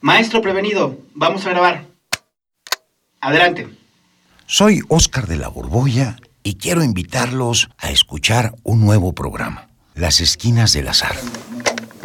Maestro 0.01 0.43
prevenido, 0.43 0.99
vamos 1.15 1.47
a 1.47 1.51
grabar. 1.51 1.87
Adelante. 3.21 3.69
Soy 4.47 4.81
Óscar 4.89 5.29
de 5.29 5.37
la 5.37 5.49
Borbolla 5.49 6.17
y 6.43 6.57
quiero 6.57 6.83
invitarlos 6.83 7.71
a 7.79 7.91
escuchar 7.93 8.57
un 8.65 8.85
nuevo 8.85 9.13
programa, 9.13 9.69
Las 9.95 10.21
Esquinas 10.21 10.73
del 10.73 10.89
Azar. 10.89 11.15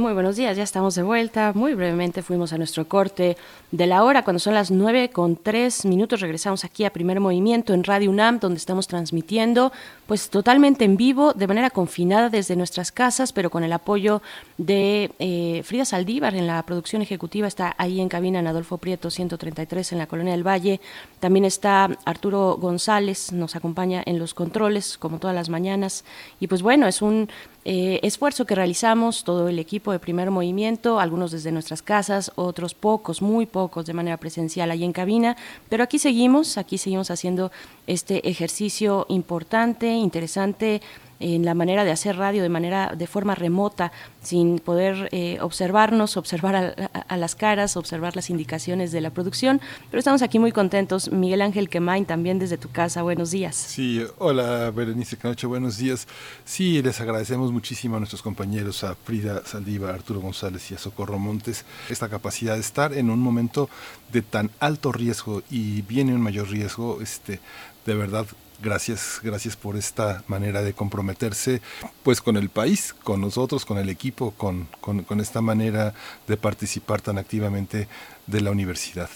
Muy 0.00 0.14
buenos 0.14 0.36
días, 0.36 0.56
ya 0.56 0.62
estamos 0.62 0.94
de 0.94 1.02
vuelta. 1.02 1.52
Muy 1.54 1.74
brevemente 1.74 2.22
fuimos 2.22 2.54
a 2.54 2.56
nuestro 2.56 2.88
corte 2.88 3.36
de 3.70 3.86
la 3.86 4.02
hora. 4.02 4.24
Cuando 4.24 4.38
son 4.38 4.54
las 4.54 4.70
9 4.70 5.10
con 5.10 5.36
3 5.36 5.84
minutos 5.84 6.22
regresamos 6.22 6.64
aquí 6.64 6.86
a 6.86 6.90
Primer 6.90 7.20
Movimiento 7.20 7.74
en 7.74 7.84
Radio 7.84 8.08
UNAM, 8.08 8.40
donde 8.40 8.56
estamos 8.56 8.88
transmitiendo 8.88 9.72
pues 10.06 10.30
totalmente 10.30 10.86
en 10.86 10.96
vivo, 10.96 11.34
de 11.34 11.46
manera 11.46 11.68
confinada 11.68 12.30
desde 12.30 12.56
nuestras 12.56 12.92
casas, 12.92 13.34
pero 13.34 13.50
con 13.50 13.62
el 13.62 13.74
apoyo 13.74 14.22
de 14.56 15.12
eh, 15.18 15.62
Frida 15.64 15.84
Saldívar 15.84 16.34
en 16.34 16.46
la 16.46 16.62
producción 16.62 17.02
ejecutiva. 17.02 17.46
Está 17.46 17.74
ahí 17.76 18.00
en 18.00 18.08
cabina 18.08 18.38
en 18.38 18.46
Adolfo 18.46 18.78
Prieto 18.78 19.10
133 19.10 19.92
en 19.92 19.98
la 19.98 20.06
Colonia 20.06 20.32
del 20.32 20.46
Valle. 20.46 20.80
También 21.20 21.44
está 21.44 21.90
Arturo 22.06 22.56
González, 22.58 23.32
nos 23.32 23.54
acompaña 23.54 24.02
en 24.06 24.18
los 24.18 24.32
controles 24.32 24.96
como 24.96 25.18
todas 25.18 25.36
las 25.36 25.50
mañanas. 25.50 26.06
Y 26.40 26.46
pues 26.46 26.62
bueno, 26.62 26.86
es 26.86 27.02
un 27.02 27.28
eh, 27.64 28.00
esfuerzo 28.02 28.46
que 28.46 28.54
realizamos 28.54 29.22
todo 29.22 29.48
el 29.48 29.58
equipo 29.58 29.92
de 29.92 29.98
primer 29.98 30.30
movimiento, 30.30 30.98
algunos 30.98 31.30
desde 31.30 31.52
nuestras 31.52 31.82
casas, 31.82 32.32
otros 32.36 32.74
pocos, 32.74 33.20
muy 33.20 33.44
pocos 33.44 33.84
de 33.84 33.92
manera 33.92 34.16
presencial 34.16 34.70
ahí 34.70 34.82
en 34.82 34.92
cabina, 34.92 35.36
pero 35.68 35.84
aquí 35.84 35.98
seguimos, 35.98 36.56
aquí 36.56 36.78
seguimos 36.78 37.10
haciendo 37.10 37.52
este 37.86 38.28
ejercicio 38.28 39.04
importante, 39.10 39.92
interesante 39.92 40.80
en 41.20 41.44
la 41.44 41.54
manera 41.54 41.84
de 41.84 41.92
hacer 41.92 42.16
radio 42.16 42.42
de 42.42 42.48
manera 42.48 42.94
de 42.96 43.06
forma 43.06 43.34
remota 43.34 43.92
sin 44.22 44.58
poder 44.58 45.08
eh, 45.12 45.38
observarnos 45.40 46.16
observar 46.16 46.74
a, 47.08 47.16
las 47.16 47.34
caras 47.34 47.76
observar 47.76 48.16
las 48.16 48.30
indicaciones 48.30 48.90
de 48.90 49.00
la 49.00 49.10
producción. 49.10 49.60
Pero 49.90 49.98
estamos 49.98 50.22
aquí 50.22 50.38
muy 50.38 50.52
contentos. 50.52 51.12
Miguel 51.12 51.42
Ángel 51.42 51.68
Quemain 51.68 52.06
también 52.06 52.38
desde 52.38 52.56
tu 52.56 52.70
casa 52.70 53.02
buenos 53.02 53.30
días. 53.30 53.54
Sí 53.54 54.02
hola 54.18 54.70
Berenice 54.70 55.16
Canocho 55.16 55.48
buenos 55.48 55.76
días. 55.76 56.08
Sí 56.44 56.82
les 56.82 57.00
agradecemos 57.00 57.52
muchísimo 57.52 57.96
a 57.96 57.98
nuestros 58.00 58.22
compañeros 58.22 58.82
a 58.82 58.94
Frida 58.94 59.42
Saldiva 59.44 59.90
Arturo 59.90 60.20
González 60.20 60.70
y 60.70 60.74
a 60.74 60.78
Socorro 60.78 61.18
Montes 61.18 61.64
esta 61.90 62.08
capacidad 62.08 62.54
de 62.54 62.60
estar 62.60 62.94
en 62.94 63.10
un 63.10 63.20
momento 63.20 63.68
de 64.12 64.22
tan 64.22 64.50
alto 64.58 64.90
riesgo 64.90 65.42
y 65.50 65.82
viene 65.82 66.14
un 66.14 66.20
mayor 66.20 66.48
riesgo 66.48 67.00
este 67.02 67.40
de 67.84 67.94
verdad 67.94 68.26
Gracias, 68.62 69.20
gracias 69.22 69.56
por 69.56 69.76
esta 69.76 70.22
manera 70.26 70.62
de 70.62 70.74
comprometerse 70.74 71.62
pues 72.02 72.20
con 72.20 72.36
el 72.36 72.50
país, 72.50 72.94
con 73.02 73.20
nosotros, 73.20 73.64
con 73.64 73.78
el 73.78 73.88
equipo, 73.88 74.32
con, 74.32 74.68
con, 74.80 75.20
esta 75.20 75.40
manera 75.40 75.94
de 76.26 76.36
participar 76.36 77.00
tan 77.00 77.16
activamente 77.16 77.88
de 78.26 78.40
la 78.42 78.50
universidad. 78.50 79.08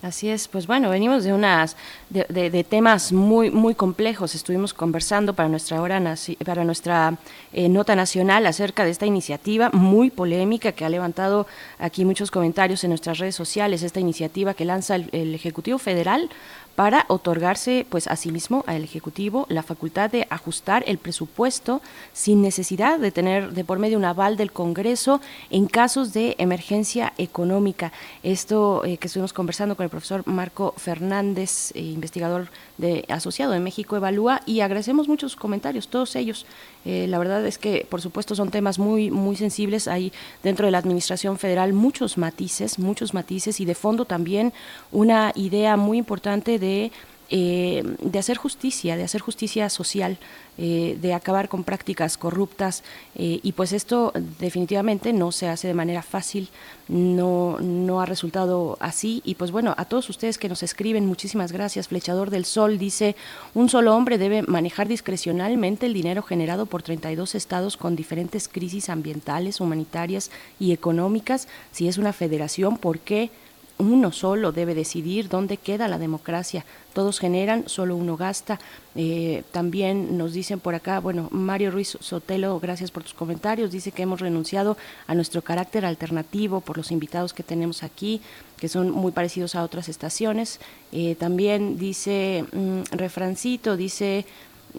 Así 0.00 0.30
es, 0.30 0.48
pues 0.48 0.66
bueno, 0.66 0.88
venimos 0.88 1.24
de 1.24 1.34
unas 1.34 1.76
de, 2.08 2.64
temas 2.64 3.12
muy 3.12 3.50
muy 3.50 3.74
complejos. 3.74 4.34
Estuvimos 4.34 4.72
conversando 4.72 5.34
para 5.34 5.48
nuestra 5.48 5.82
hora 5.82 6.00
para 6.44 6.64
nuestra 6.64 7.18
eh, 7.52 7.68
nota 7.68 7.94
nacional 7.94 8.46
acerca 8.46 8.84
de 8.84 8.90
esta 8.90 9.04
iniciativa 9.04 9.70
muy 9.72 10.10
polémica 10.10 10.72
que 10.72 10.84
ha 10.86 10.88
levantado 10.88 11.46
aquí 11.78 12.04
muchos 12.04 12.30
comentarios 12.30 12.82
en 12.84 12.90
nuestras 12.90 13.18
redes 13.18 13.34
sociales. 13.34 13.82
Esta 13.82 14.00
iniciativa 14.00 14.54
que 14.54 14.64
lanza 14.64 14.94
el 14.96 15.34
Ejecutivo 15.34 15.78
Federal 15.78 16.30
para 16.74 17.04
otorgarse 17.08 17.86
pues 17.88 18.06
asimismo 18.06 18.64
al 18.66 18.82
ejecutivo 18.82 19.46
la 19.48 19.62
facultad 19.62 20.10
de 20.10 20.26
ajustar 20.30 20.84
el 20.86 20.98
presupuesto 20.98 21.80
sin 22.12 22.42
necesidad 22.42 22.98
de 22.98 23.10
tener 23.10 23.52
de 23.52 23.64
por 23.64 23.78
medio 23.78 23.98
un 23.98 24.04
aval 24.04 24.36
del 24.36 24.52
Congreso 24.52 25.20
en 25.50 25.66
casos 25.66 26.12
de 26.12 26.34
emergencia 26.38 27.12
económica. 27.18 27.92
Esto 28.22 28.84
eh, 28.84 28.96
que 28.96 29.06
estuvimos 29.06 29.32
conversando 29.32 29.76
con 29.76 29.84
el 29.84 29.90
profesor 29.90 30.26
Marco 30.26 30.74
Fernández, 30.76 31.70
eh, 31.74 31.80
investigador 31.80 32.48
de 32.78 33.04
asociado 33.08 33.52
de 33.52 33.60
México 33.60 33.96
Evalúa 33.96 34.40
y 34.46 34.60
agradecemos 34.60 35.08
muchos 35.08 35.36
comentarios, 35.36 35.88
todos 35.88 36.16
ellos. 36.16 36.46
Eh, 36.84 37.06
la 37.08 37.18
verdad 37.18 37.44
es 37.46 37.58
que 37.58 37.86
por 37.88 38.00
supuesto 38.00 38.34
son 38.34 38.50
temas 38.50 38.78
muy 38.78 39.10
muy 39.10 39.36
sensibles. 39.36 39.88
Hay 39.88 40.12
dentro 40.42 40.66
de 40.66 40.72
la 40.72 40.78
administración 40.78 41.38
federal 41.38 41.72
muchos 41.72 42.18
matices, 42.18 42.78
muchos 42.78 43.14
matices 43.14 43.60
y 43.60 43.64
de 43.64 43.74
fondo 43.74 44.04
también 44.04 44.52
una 44.92 45.32
idea 45.34 45.76
muy 45.76 45.98
importante 45.98 46.58
de 46.58 46.90
eh, 47.30 47.82
de 48.00 48.18
hacer 48.18 48.36
justicia, 48.36 48.96
de 48.96 49.04
hacer 49.04 49.20
justicia 49.20 49.70
social, 49.70 50.18
eh, 50.56 50.96
de 51.00 51.14
acabar 51.14 51.48
con 51.48 51.64
prácticas 51.64 52.16
corruptas 52.16 52.84
eh, 53.16 53.40
y 53.42 53.52
pues 53.52 53.72
esto 53.72 54.12
definitivamente 54.38 55.12
no 55.12 55.32
se 55.32 55.48
hace 55.48 55.66
de 55.66 55.74
manera 55.74 56.02
fácil, 56.02 56.48
no, 56.86 57.58
no 57.60 58.00
ha 58.00 58.06
resultado 58.06 58.76
así 58.78 59.20
y 59.24 59.34
pues 59.34 59.50
bueno, 59.50 59.74
a 59.78 59.86
todos 59.86 60.08
ustedes 60.10 60.38
que 60.38 60.48
nos 60.48 60.62
escriben, 60.62 61.06
muchísimas 61.06 61.50
gracias. 61.50 61.88
Flechador 61.88 62.30
del 62.30 62.44
Sol 62.44 62.78
dice, 62.78 63.16
un 63.54 63.68
solo 63.68 63.96
hombre 63.96 64.16
debe 64.16 64.42
manejar 64.42 64.86
discrecionalmente 64.86 65.86
el 65.86 65.94
dinero 65.94 66.22
generado 66.22 66.66
por 66.66 66.82
32 66.82 67.34
estados 67.34 67.76
con 67.76 67.96
diferentes 67.96 68.48
crisis 68.48 68.90
ambientales, 68.90 69.60
humanitarias 69.60 70.30
y 70.60 70.72
económicas. 70.72 71.48
Si 71.72 71.88
es 71.88 71.98
una 71.98 72.12
federación, 72.12 72.76
¿por 72.76 73.00
qué? 73.00 73.30
Uno 73.78 74.12
solo 74.12 74.52
debe 74.52 74.74
decidir 74.74 75.28
dónde 75.28 75.56
queda 75.56 75.88
la 75.88 75.98
democracia. 75.98 76.64
Todos 76.92 77.18
generan, 77.18 77.68
solo 77.68 77.96
uno 77.96 78.16
gasta. 78.16 78.60
Eh, 78.94 79.42
también 79.50 80.16
nos 80.16 80.32
dicen 80.32 80.60
por 80.60 80.76
acá, 80.76 81.00
bueno, 81.00 81.28
Mario 81.32 81.72
Ruiz 81.72 81.98
Sotelo, 82.00 82.60
gracias 82.60 82.92
por 82.92 83.02
tus 83.02 83.14
comentarios. 83.14 83.72
Dice 83.72 83.90
que 83.90 84.02
hemos 84.02 84.20
renunciado 84.20 84.76
a 85.08 85.14
nuestro 85.14 85.42
carácter 85.42 85.84
alternativo 85.84 86.60
por 86.60 86.76
los 86.76 86.92
invitados 86.92 87.32
que 87.32 87.42
tenemos 87.42 87.82
aquí, 87.82 88.20
que 88.58 88.68
son 88.68 88.90
muy 88.92 89.10
parecidos 89.10 89.56
a 89.56 89.64
otras 89.64 89.88
estaciones. 89.88 90.60
Eh, 90.92 91.16
también 91.16 91.76
dice, 91.76 92.44
mm, 92.52 92.96
refrancito, 92.96 93.76
dice 93.76 94.24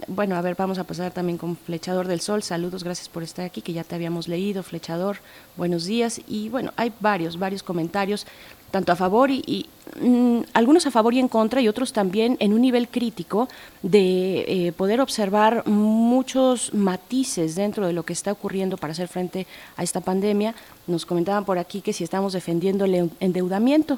bueno, 0.07 0.35
a 0.35 0.41
ver, 0.41 0.55
vamos 0.55 0.77
a 0.77 0.83
pasar 0.83 1.11
también 1.13 1.37
con 1.37 1.55
Flechador 1.55 2.07
del 2.07 2.19
Sol. 2.19 2.43
Saludos, 2.43 2.83
gracias 2.83 3.07
por 3.07 3.23
estar 3.23 3.45
aquí, 3.45 3.61
que 3.61 3.71
ya 3.71 3.85
te 3.85 3.95
habíamos 3.95 4.27
leído, 4.27 4.61
Flechador. 4.61 5.19
Buenos 5.55 5.85
días. 5.85 6.19
Y 6.27 6.49
bueno, 6.49 6.73
hay 6.75 6.91
varios, 6.99 7.39
varios 7.39 7.63
comentarios 7.63 8.27
tanto 8.75 8.91
a 8.91 8.97
favor 8.97 9.31
y, 9.31 9.67
mm, 10.01 10.39
algunos 10.51 10.85
a 10.85 10.91
favor 10.91 11.13
y 11.13 11.19
en 11.19 11.29
contra 11.29 11.61
y 11.61 11.69
otros 11.69 11.93
también 11.93 12.35
en 12.41 12.51
un 12.51 12.59
nivel 12.59 12.89
crítico 12.89 13.47
de 13.81 14.43
eh, 14.47 14.73
poder 14.73 14.99
observar 14.99 15.65
muchos 15.65 16.73
matices 16.73 17.55
dentro 17.55 17.87
de 17.87 17.93
lo 17.93 18.03
que 18.03 18.11
está 18.11 18.33
ocurriendo 18.33 18.75
para 18.75 18.91
hacer 18.91 19.07
frente 19.07 19.47
a 19.77 19.83
esta 19.83 20.01
pandemia. 20.01 20.55
Nos 20.87 21.05
comentaban 21.05 21.45
por 21.45 21.57
aquí 21.57 21.79
que 21.79 21.93
si 21.93 22.03
estamos 22.03 22.33
defendiendo 22.33 22.83
el 22.83 23.09
endeudamiento, 23.21 23.97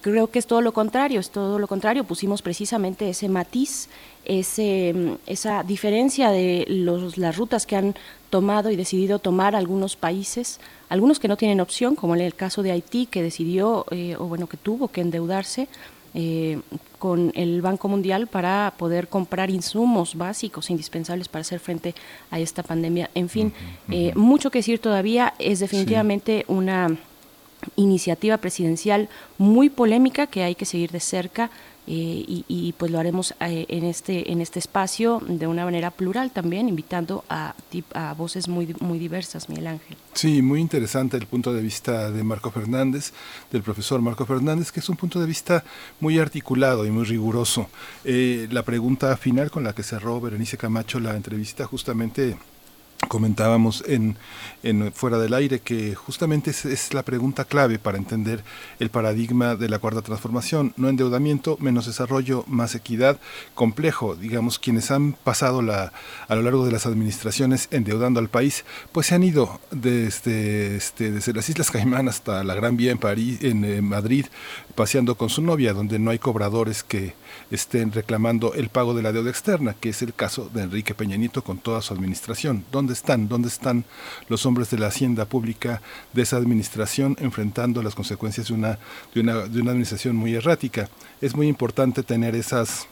creo 0.00 0.32
que 0.32 0.40
es 0.40 0.48
todo 0.48 0.62
lo 0.62 0.72
contrario, 0.72 1.20
es 1.20 1.30
todo 1.30 1.60
lo 1.60 1.68
contrario. 1.68 2.02
Pusimos 2.02 2.42
precisamente 2.42 3.08
ese 3.08 3.28
matiz, 3.28 3.88
ese, 4.24 4.94
mm, 4.96 5.30
esa 5.30 5.62
diferencia 5.62 6.32
de 6.32 6.64
los, 6.66 7.18
las 7.18 7.36
rutas 7.36 7.66
que 7.66 7.76
han 7.76 7.94
tomado 8.30 8.72
y 8.72 8.74
decidido 8.74 9.20
tomar 9.20 9.54
algunos 9.54 9.94
países 9.94 10.58
algunos 10.88 11.18
que 11.18 11.28
no 11.28 11.36
tienen 11.36 11.60
opción, 11.60 11.94
como 11.94 12.14
en 12.14 12.22
el 12.22 12.34
caso 12.34 12.62
de 12.62 12.72
Haití, 12.72 13.06
que 13.06 13.22
decidió, 13.22 13.84
eh, 13.90 14.16
o 14.18 14.24
bueno, 14.24 14.46
que 14.46 14.56
tuvo 14.56 14.88
que 14.88 15.00
endeudarse 15.00 15.68
eh, 16.14 16.60
con 16.98 17.32
el 17.34 17.60
Banco 17.62 17.88
Mundial 17.88 18.26
para 18.26 18.72
poder 18.76 19.08
comprar 19.08 19.50
insumos 19.50 20.16
básicos, 20.16 20.70
indispensables 20.70 21.28
para 21.28 21.42
hacer 21.42 21.60
frente 21.60 21.94
a 22.30 22.40
esta 22.40 22.62
pandemia. 22.62 23.10
En 23.14 23.28
fin, 23.28 23.52
eh, 23.90 24.12
mucho 24.16 24.50
que 24.50 24.60
decir 24.60 24.78
todavía, 24.80 25.34
es 25.38 25.60
definitivamente 25.60 26.44
una 26.48 26.96
iniciativa 27.76 28.38
presidencial 28.38 29.08
muy 29.36 29.68
polémica 29.68 30.26
que 30.26 30.42
hay 30.42 30.54
que 30.54 30.64
seguir 30.64 30.90
de 30.90 31.00
cerca. 31.00 31.50
Eh, 31.90 32.44
y, 32.46 32.74
pues 32.76 32.90
lo 32.90 32.98
haremos 32.98 33.34
eh, 33.40 33.64
en 33.70 33.82
este 33.84 34.30
en 34.30 34.42
este 34.42 34.58
espacio 34.58 35.22
de 35.26 35.46
una 35.46 35.64
manera 35.64 35.90
plural 35.90 36.30
también 36.30 36.68
invitando 36.68 37.24
a, 37.30 37.54
a 37.94 38.12
voces 38.12 38.46
muy 38.46 38.74
muy 38.80 38.98
diversas 38.98 39.48
Miguel 39.48 39.68
Ángel. 39.68 39.96
Sí 40.12 40.42
muy 40.42 40.60
interesante 40.60 41.16
el 41.16 41.26
punto 41.26 41.54
de 41.54 41.62
vista 41.62 42.10
de 42.10 42.22
Marco 42.22 42.50
Fernández 42.50 43.14
del 43.50 43.62
profesor 43.62 44.02
Marco 44.02 44.26
Fernández 44.26 44.70
que 44.70 44.80
es 44.80 44.88
un 44.90 44.96
punto 44.96 45.18
de 45.18 45.24
vista 45.24 45.64
muy 45.98 46.18
articulado 46.18 46.84
y 46.84 46.90
muy 46.90 47.04
riguroso. 47.04 47.70
Eh, 48.04 48.48
la 48.50 48.64
pregunta 48.64 49.16
final 49.16 49.50
con 49.50 49.64
la 49.64 49.72
que 49.72 49.82
cerró 49.82 50.20
Berenice 50.20 50.58
Camacho 50.58 51.00
la 51.00 51.16
entrevista 51.16 51.64
justamente 51.64 52.36
comentábamos 53.06 53.84
en, 53.86 54.16
en, 54.62 54.92
fuera 54.92 55.18
del 55.18 55.34
aire 55.34 55.60
que 55.60 55.94
justamente 55.94 56.50
es, 56.50 56.64
es, 56.64 56.92
la 56.94 57.04
pregunta 57.04 57.44
clave 57.44 57.78
para 57.78 57.96
entender 57.96 58.42
el 58.80 58.90
paradigma 58.90 59.54
de 59.54 59.68
la 59.68 59.78
cuarta 59.78 60.02
transformación. 60.02 60.74
No 60.76 60.88
endeudamiento 60.88 61.56
menos 61.60 61.86
desarrollo 61.86 62.44
más 62.48 62.74
equidad. 62.74 63.18
Complejo. 63.54 64.16
Digamos 64.16 64.58
quienes 64.58 64.90
han 64.90 65.12
pasado 65.12 65.62
la, 65.62 65.92
a 66.26 66.34
lo 66.34 66.42
largo 66.42 66.66
de 66.66 66.72
las 66.72 66.86
administraciones 66.86 67.68
endeudando 67.70 68.20
al 68.20 68.28
país 68.28 68.64
pues 68.92 69.06
se 69.06 69.14
han 69.14 69.22
ido 69.22 69.60
desde, 69.70 70.76
este, 70.76 71.12
desde 71.12 71.32
las 71.32 71.48
islas 71.48 71.70
Caimán 71.70 72.08
hasta 72.08 72.42
la 72.42 72.54
Gran 72.54 72.76
Vía 72.76 72.90
en 72.90 72.98
París 72.98 73.38
en, 73.42 73.64
en 73.64 73.84
Madrid 73.84 74.26
paseando 74.74 75.16
con 75.16 75.28
su 75.28 75.42
novia 75.42 75.72
donde 75.72 75.98
no 75.98 76.10
hay 76.10 76.18
cobradores 76.18 76.82
que 76.82 77.14
estén 77.50 77.92
reclamando 77.92 78.54
el 78.54 78.68
pago 78.68 78.94
de 78.94 79.02
la 79.02 79.12
deuda 79.12 79.30
externa 79.30 79.74
que 79.78 79.90
es 79.90 80.02
el 80.02 80.14
caso 80.14 80.50
de 80.52 80.62
Enrique 80.62 80.94
Peña 80.94 81.16
Nieto 81.16 81.42
con 81.42 81.58
toda 81.58 81.82
su 81.82 81.94
administración 81.94 82.64
¿dónde 82.70 82.92
están? 82.92 83.28
¿Dónde 83.28 83.48
están 83.48 83.84
los 84.28 84.46
hombres 84.46 84.70
de 84.70 84.78
la 84.78 84.88
hacienda 84.88 85.24
pública 85.24 85.82
de 86.12 86.22
esa 86.22 86.36
administración 86.36 87.16
enfrentando 87.20 87.82
las 87.82 87.94
consecuencias 87.94 88.48
de 88.48 88.54
una, 88.54 88.78
de 89.14 89.20
una, 89.20 89.34
de 89.46 89.60
una 89.60 89.70
administración 89.70 90.16
muy 90.16 90.34
errática? 90.34 90.88
Es 91.20 91.34
muy 91.34 91.48
importante 91.48 92.02
tener 92.02 92.34
esas 92.34 92.86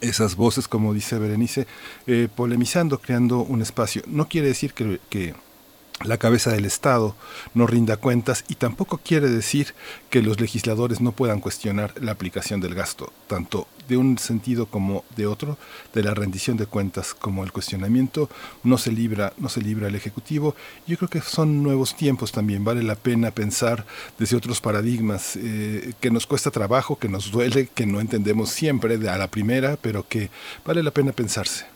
esas 0.00 0.36
voces, 0.36 0.66
como 0.66 0.94
dice 0.94 1.18
Berenice, 1.18 1.66
eh, 2.06 2.28
polemizando, 2.34 3.00
creando 3.00 3.40
un 3.40 3.60
espacio. 3.60 4.02
No 4.06 4.28
quiere 4.28 4.48
decir 4.48 4.72
que, 4.72 4.98
que 5.10 5.34
la 6.04 6.16
cabeza 6.16 6.50
del 6.50 6.64
Estado 6.64 7.14
no 7.52 7.66
rinda 7.66 7.98
cuentas 7.98 8.44
y 8.48 8.54
tampoco 8.54 8.98
quiere 8.98 9.28
decir 9.28 9.74
que 10.08 10.22
los 10.22 10.40
legisladores 10.40 11.00
no 11.00 11.12
puedan 11.12 11.40
cuestionar 11.40 11.92
la 12.00 12.12
aplicación 12.12 12.60
del 12.60 12.74
gasto, 12.74 13.12
tanto 13.26 13.66
de 13.90 13.96
un 13.96 14.16
sentido 14.18 14.66
como 14.66 15.04
de 15.16 15.26
otro, 15.26 15.58
de 15.92 16.02
la 16.02 16.14
rendición 16.14 16.56
de 16.56 16.66
cuentas 16.66 17.12
como 17.12 17.42
el 17.42 17.52
cuestionamiento, 17.52 18.30
no 18.62 18.78
se 18.78 18.92
libra, 18.92 19.32
no 19.36 19.48
se 19.48 19.60
libra 19.60 19.88
el 19.88 19.96
Ejecutivo. 19.96 20.54
Yo 20.86 20.96
creo 20.96 21.10
que 21.10 21.20
son 21.20 21.62
nuevos 21.62 21.96
tiempos 21.96 22.30
también, 22.30 22.64
vale 22.64 22.84
la 22.84 22.94
pena 22.94 23.32
pensar 23.32 23.84
desde 24.16 24.36
otros 24.36 24.60
paradigmas, 24.60 25.36
eh, 25.36 25.92
que 26.00 26.10
nos 26.10 26.26
cuesta 26.26 26.52
trabajo, 26.52 26.96
que 26.96 27.08
nos 27.08 27.32
duele, 27.32 27.68
que 27.74 27.84
no 27.84 28.00
entendemos 28.00 28.50
siempre 28.50 28.94
a 29.08 29.18
la 29.18 29.28
primera, 29.28 29.76
pero 29.76 30.06
que 30.06 30.30
vale 30.64 30.82
la 30.82 30.92
pena 30.92 31.12
pensarse. 31.12 31.66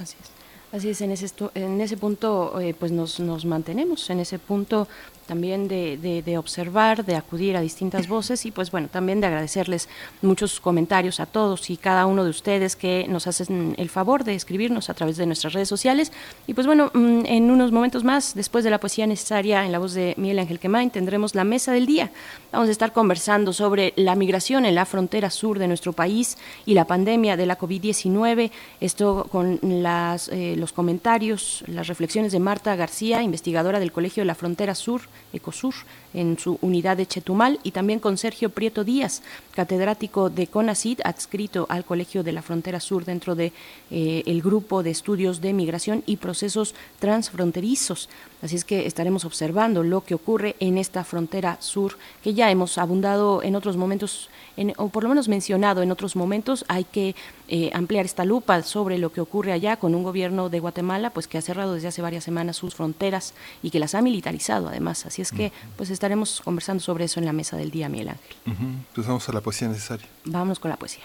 Así 0.00 0.16
es. 0.22 0.38
Así 0.70 0.90
es, 0.90 1.00
en 1.00 1.12
ese, 1.12 1.26
en 1.54 1.80
ese 1.80 1.96
punto 1.96 2.60
eh, 2.60 2.74
pues 2.78 2.92
nos, 2.92 3.20
nos 3.20 3.46
mantenemos, 3.46 4.10
en 4.10 4.20
ese 4.20 4.38
punto 4.38 4.86
también 5.28 5.68
de, 5.68 5.98
de, 5.98 6.22
de, 6.22 6.38
observar, 6.38 7.04
de 7.04 7.14
acudir 7.14 7.56
a 7.56 7.60
distintas 7.60 8.08
voces 8.08 8.46
y 8.46 8.50
pues 8.50 8.70
bueno, 8.70 8.88
también 8.88 9.20
de 9.20 9.26
agradecerles 9.26 9.88
muchos 10.22 10.58
comentarios 10.58 11.20
a 11.20 11.26
todos 11.26 11.68
y 11.68 11.76
cada 11.76 12.06
uno 12.06 12.24
de 12.24 12.30
ustedes 12.30 12.74
que 12.76 13.06
nos 13.08 13.26
hacen 13.26 13.74
el 13.76 13.90
favor 13.90 14.24
de 14.24 14.34
escribirnos 14.34 14.88
a 14.88 14.94
través 14.94 15.18
de 15.18 15.26
nuestras 15.26 15.52
redes 15.52 15.68
sociales. 15.68 16.12
Y 16.46 16.54
pues 16.54 16.66
bueno, 16.66 16.90
mm, 16.94 17.26
en 17.26 17.50
unos 17.50 17.72
momentos 17.72 18.04
más, 18.04 18.34
después 18.34 18.64
de 18.64 18.70
la 18.70 18.80
poesía 18.80 19.06
necesaria 19.06 19.66
en 19.66 19.70
la 19.70 19.78
voz 19.78 19.92
de 19.92 20.14
Miguel 20.16 20.38
Ángel 20.38 20.58
Quemain, 20.58 20.90
tendremos 20.90 21.34
la 21.34 21.44
mesa 21.44 21.72
del 21.72 21.84
día. 21.84 22.10
Vamos 22.50 22.68
a 22.68 22.72
estar 22.72 22.92
conversando 22.92 23.52
sobre 23.52 23.92
la 23.96 24.14
migración 24.14 24.64
en 24.64 24.74
la 24.74 24.86
frontera 24.86 25.28
sur 25.28 25.58
de 25.58 25.68
nuestro 25.68 25.92
país 25.92 26.38
y 26.64 26.72
la 26.72 26.86
pandemia 26.86 27.36
de 27.36 27.44
la 27.44 27.58
COVID-19. 27.58 28.50
Esto 28.80 29.28
con 29.30 29.58
las, 29.62 30.30
eh, 30.30 30.54
los 30.56 30.72
comentarios, 30.72 31.64
las 31.66 31.86
reflexiones 31.86 32.32
de 32.32 32.40
Marta 32.40 32.74
García, 32.76 33.22
investigadora 33.22 33.78
del 33.78 33.92
Colegio 33.92 34.22
de 34.22 34.26
la 34.26 34.34
Frontera 34.34 34.74
Sur 34.74 35.02
Ecosur 35.32 35.74
en 36.14 36.38
su 36.38 36.58
unidad 36.62 36.96
de 36.96 37.06
Chetumal 37.06 37.60
y 37.62 37.72
también 37.72 38.00
con 38.00 38.18
Sergio 38.18 38.50
Prieto 38.50 38.84
Díaz, 38.84 39.22
catedrático 39.54 40.30
de 40.30 40.46
CONACID, 40.46 41.00
adscrito 41.04 41.66
al 41.68 41.84
Colegio 41.84 42.22
de 42.22 42.32
la 42.32 42.42
Frontera 42.42 42.80
Sur 42.80 43.04
dentro 43.04 43.34
de 43.34 43.52
eh, 43.90 44.22
el 44.26 44.42
grupo 44.42 44.82
de 44.82 44.90
estudios 44.90 45.40
de 45.40 45.52
migración 45.52 46.02
y 46.06 46.16
procesos 46.16 46.74
transfronterizos. 46.98 48.08
Así 48.40 48.54
es 48.54 48.64
que 48.64 48.86
estaremos 48.86 49.24
observando 49.24 49.82
lo 49.82 50.04
que 50.04 50.14
ocurre 50.14 50.54
en 50.60 50.78
esta 50.78 51.02
frontera 51.02 51.56
sur 51.60 51.98
que 52.22 52.34
ya 52.34 52.50
hemos 52.50 52.78
abundado 52.78 53.42
en 53.42 53.56
otros 53.56 53.76
momentos, 53.76 54.30
en, 54.56 54.74
o 54.76 54.90
por 54.90 55.02
lo 55.02 55.08
menos 55.08 55.28
mencionado 55.28 55.82
en 55.82 55.90
otros 55.90 56.14
momentos. 56.14 56.64
Hay 56.68 56.84
que 56.84 57.16
eh, 57.48 57.70
ampliar 57.74 58.04
esta 58.04 58.24
lupa 58.24 58.62
sobre 58.62 58.98
lo 58.98 59.10
que 59.10 59.20
ocurre 59.20 59.52
allá 59.52 59.76
con 59.76 59.94
un 59.94 60.04
gobierno 60.04 60.50
de 60.50 60.60
Guatemala, 60.60 61.10
pues 61.10 61.26
que 61.26 61.38
ha 61.38 61.42
cerrado 61.42 61.74
desde 61.74 61.88
hace 61.88 62.02
varias 62.02 62.22
semanas 62.22 62.56
sus 62.56 62.74
fronteras 62.74 63.34
y 63.62 63.70
que 63.70 63.80
las 63.80 63.94
ha 63.94 64.02
militarizado 64.02 64.68
además. 64.68 65.04
Así 65.04 65.20
es 65.20 65.32
que 65.32 65.50
pues 65.76 65.90
estaremos 65.98 66.40
conversando 66.44 66.80
sobre 66.80 67.06
eso 67.06 67.18
en 67.18 67.26
la 67.26 67.32
mesa 67.32 67.56
del 67.56 67.72
día, 67.72 67.88
Miguel 67.88 68.10
Ángel. 68.10 68.36
Uh 68.46 68.50
-huh. 68.50 68.74
Pues 68.94 69.06
vamos 69.06 69.28
a 69.28 69.32
la 69.32 69.40
poesía 69.40 69.68
necesaria. 69.68 70.06
Vamos 70.24 70.60
con 70.60 70.70
la 70.70 70.76
poesía. 70.76 71.04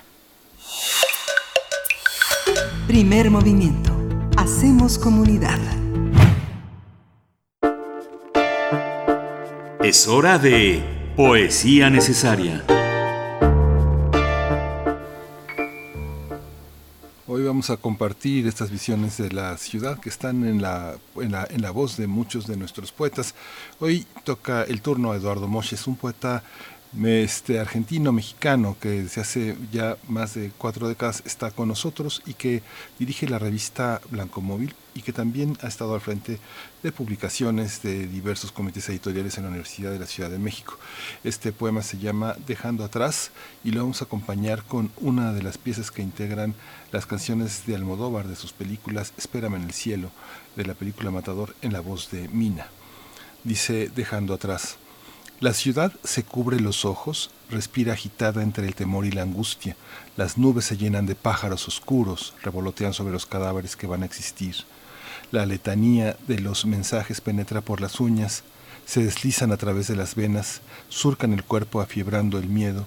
Primer 2.87 3.31
movimiento. 3.31 3.91
Hacemos 4.37 4.99
comunidad. 4.99 5.59
Es 9.81 10.07
hora 10.07 10.37
de 10.37 10.83
Poesía 11.15 11.89
Necesaria. 11.89 12.63
Hoy 17.35 17.41
vamos 17.41 17.72
a 17.72 17.77
compartir 17.77 18.45
estas 18.45 18.69
visiones 18.69 19.18
de 19.18 19.31
la 19.31 19.57
ciudad 19.57 19.99
que 19.99 20.10
están 20.10 20.45
en 20.45 20.61
la, 20.61 20.97
en 21.15 21.31
la, 21.31 21.47
en 21.49 21.64
la 21.64 21.72
voz 21.72 21.97
de 21.97 22.05
muchos 22.05 22.45
de 22.45 22.55
nuestros 22.55 22.91
poetas. 22.91 23.34
Hoy 23.80 24.05
toca 24.23 24.61
el 24.61 24.84
turno 24.84 25.11
a 25.11 25.15
Eduardo 25.15 25.47
Moches, 25.47 25.88
un 25.88 25.95
poeta 25.95 26.43
este 27.01 27.59
argentino 27.59 28.11
mexicano 28.11 28.77
que 28.79 28.89
desde 28.89 29.21
hace 29.21 29.57
ya 29.71 29.97
más 30.07 30.35
de 30.35 30.51
cuatro 30.57 30.87
décadas 30.87 31.23
está 31.25 31.49
con 31.49 31.67
nosotros 31.67 32.21
y 32.25 32.35
que 32.35 32.61
dirige 32.99 33.27
la 33.27 33.39
revista 33.39 33.99
Blanco 34.11 34.41
Móvil 34.41 34.75
y 34.93 35.01
que 35.01 35.11
también 35.11 35.57
ha 35.61 35.67
estado 35.67 35.95
al 35.95 36.01
frente 36.01 36.39
de 36.83 36.91
publicaciones 36.91 37.81
de 37.81 38.05
diversos 38.05 38.51
comités 38.51 38.87
editoriales 38.89 39.37
en 39.37 39.43
la 39.43 39.49
Universidad 39.49 39.91
de 39.91 39.97
la 39.97 40.05
Ciudad 40.05 40.29
de 40.29 40.37
México. 40.37 40.77
Este 41.23 41.51
poema 41.51 41.81
se 41.81 41.97
llama 41.97 42.35
Dejando 42.45 42.83
atrás 42.83 43.31
y 43.63 43.71
lo 43.71 43.81
vamos 43.81 44.01
a 44.01 44.05
acompañar 44.05 44.63
con 44.63 44.91
una 44.97 45.33
de 45.33 45.41
las 45.41 45.57
piezas 45.57 45.89
que 45.89 46.03
integran 46.03 46.53
las 46.91 47.07
canciones 47.07 47.65
de 47.65 47.75
Almodóvar 47.75 48.27
de 48.27 48.35
sus 48.35 48.53
películas 48.53 49.13
Espérame 49.17 49.55
en 49.55 49.63
el 49.63 49.73
cielo, 49.73 50.11
de 50.55 50.65
la 50.65 50.75
película 50.75 51.09
Matador 51.09 51.55
en 51.63 51.73
la 51.73 51.79
voz 51.79 52.11
de 52.11 52.27
Mina. 52.27 52.67
Dice 53.43 53.89
Dejando 53.93 54.35
atrás. 54.35 54.77
La 55.43 55.53
ciudad 55.53 55.91
se 56.05 56.23
cubre 56.23 56.61
los 56.61 56.85
ojos, 56.85 57.29
respira 57.49 57.91
agitada 57.91 58.41
entre 58.41 58.65
el 58.65 58.75
temor 58.75 59.03
y 59.03 59.11
la 59.11 59.23
angustia. 59.23 59.75
Las 60.15 60.37
nubes 60.37 60.63
se 60.63 60.77
llenan 60.77 61.05
de 61.05 61.15
pájaros 61.15 61.67
oscuros, 61.67 62.33
revolotean 62.43 62.93
sobre 62.93 63.11
los 63.11 63.25
cadáveres 63.25 63.75
que 63.75 63.85
van 63.85 64.03
a 64.03 64.05
existir. 64.05 64.55
La 65.31 65.45
letanía 65.45 66.15
de 66.29 66.39
los 66.39 66.65
mensajes 66.65 67.19
penetra 67.19 67.59
por 67.59 67.81
las 67.81 67.99
uñas, 67.99 68.45
se 68.85 69.03
deslizan 69.03 69.51
a 69.51 69.57
través 69.57 69.89
de 69.89 69.97
las 69.97 70.15
venas, 70.15 70.61
surcan 70.87 71.33
el 71.33 71.43
cuerpo 71.43 71.81
afiebrando 71.81 72.37
el 72.37 72.47
miedo. 72.47 72.85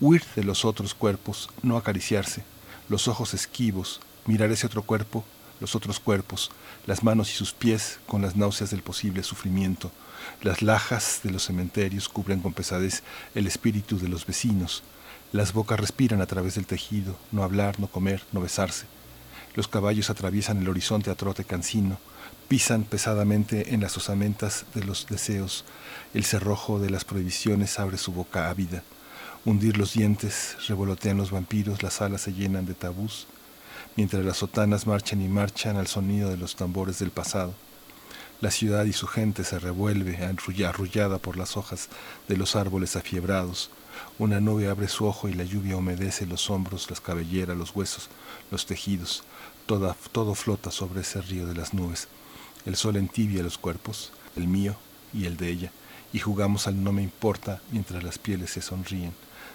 Huir 0.00 0.24
de 0.34 0.44
los 0.44 0.64
otros 0.64 0.94
cuerpos, 0.94 1.50
no 1.62 1.76
acariciarse, 1.76 2.42
los 2.88 3.06
ojos 3.06 3.34
esquivos, 3.34 4.00
mirar 4.24 4.50
ese 4.50 4.66
otro 4.66 4.80
cuerpo, 4.82 5.26
los 5.60 5.74
otros 5.76 6.00
cuerpos, 6.00 6.52
las 6.86 7.04
manos 7.04 7.30
y 7.30 7.34
sus 7.34 7.52
pies 7.52 7.98
con 8.06 8.22
las 8.22 8.34
náuseas 8.34 8.70
del 8.70 8.80
posible 8.80 9.22
sufrimiento 9.22 9.92
las 10.42 10.62
lajas 10.62 11.20
de 11.22 11.30
los 11.30 11.44
cementerios 11.44 12.08
cubren 12.08 12.40
con 12.40 12.52
pesadez 12.52 13.02
el 13.34 13.46
espíritu 13.46 13.98
de 13.98 14.08
los 14.08 14.26
vecinos. 14.26 14.82
Las 15.32 15.52
bocas 15.52 15.80
respiran 15.80 16.20
a 16.20 16.26
través 16.26 16.56
del 16.56 16.66
tejido, 16.66 17.16
no 17.30 17.42
hablar, 17.42 17.80
no 17.80 17.86
comer, 17.86 18.22
no 18.32 18.40
besarse. 18.40 18.86
Los 19.54 19.68
caballos 19.68 20.10
atraviesan 20.10 20.58
el 20.58 20.68
horizonte 20.68 21.10
a 21.10 21.14
trote 21.14 21.44
cansino, 21.44 21.98
pisan 22.48 22.84
pesadamente 22.84 23.74
en 23.74 23.80
las 23.80 23.96
osamentas 23.96 24.66
de 24.74 24.84
los 24.84 25.06
deseos. 25.06 25.64
El 26.14 26.24
cerrojo 26.24 26.78
de 26.78 26.90
las 26.90 27.04
prohibiciones 27.04 27.78
abre 27.78 27.98
su 27.98 28.12
boca 28.12 28.50
ávida. 28.50 28.82
Hundir 29.44 29.76
los 29.76 29.94
dientes, 29.94 30.56
revolotean 30.68 31.16
los 31.16 31.30
vampiros, 31.30 31.82
las 31.82 32.00
alas 32.00 32.20
se 32.20 32.32
llenan 32.32 32.66
de 32.66 32.74
tabús, 32.74 33.26
mientras 33.96 34.24
las 34.24 34.36
sotanas 34.38 34.86
marchan 34.86 35.20
y 35.20 35.28
marchan 35.28 35.76
al 35.76 35.86
sonido 35.86 36.30
de 36.30 36.36
los 36.36 36.56
tambores 36.56 36.98
del 36.98 37.10
pasado. 37.10 37.54
La 38.42 38.50
ciudad 38.50 38.86
y 38.86 38.92
su 38.92 39.06
gente 39.06 39.44
se 39.44 39.60
revuelve, 39.60 40.18
arrullada 40.66 41.18
por 41.18 41.36
las 41.36 41.56
hojas 41.56 41.88
de 42.26 42.36
los 42.36 42.56
árboles 42.56 42.96
afiebrados. 42.96 43.70
Una 44.18 44.40
nube 44.40 44.68
abre 44.68 44.88
su 44.88 45.06
ojo 45.06 45.28
y 45.28 45.32
la 45.32 45.44
lluvia 45.44 45.76
humedece 45.76 46.26
los 46.26 46.50
hombros, 46.50 46.90
las 46.90 47.00
cabelleras, 47.00 47.56
los 47.56 47.76
huesos, 47.76 48.08
los 48.50 48.66
tejidos. 48.66 49.22
Todo 49.66 50.34
flota 50.34 50.72
sobre 50.72 51.02
ese 51.02 51.22
río 51.22 51.46
de 51.46 51.54
las 51.54 51.72
nubes. 51.72 52.08
El 52.66 52.74
sol 52.74 52.96
entibia 52.96 53.44
los 53.44 53.58
cuerpos, 53.58 54.12
el 54.34 54.48
mío 54.48 54.74
y 55.14 55.26
el 55.26 55.36
de 55.36 55.48
ella, 55.48 55.70
y 56.12 56.18
jugamos 56.18 56.66
al 56.66 56.82
no 56.82 56.92
me 56.92 57.04
importa 57.04 57.62
mientras 57.70 58.02
las 58.02 58.18
pieles 58.18 58.50
se 58.50 58.60
sonríen. 58.60 59.12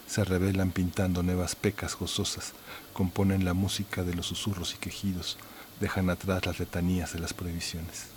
Se 0.08 0.24
revelan 0.24 0.72
pintando 0.72 1.24
nuevas 1.24 1.56
pecas 1.56 1.98
gozosas, 1.98 2.54
componen 2.94 3.44
la 3.44 3.54
música 3.54 4.04
de 4.04 4.14
los 4.14 4.28
susurros 4.28 4.76
y 4.76 4.78
quejidos, 4.78 5.38
dejan 5.82 6.10
atrás 6.10 6.46
las 6.46 6.58
letanías 6.58 7.12
de 7.12 7.20
las 7.20 7.34
prohibiciones. 7.34 8.17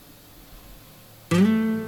Mm-hmm. 1.31 1.80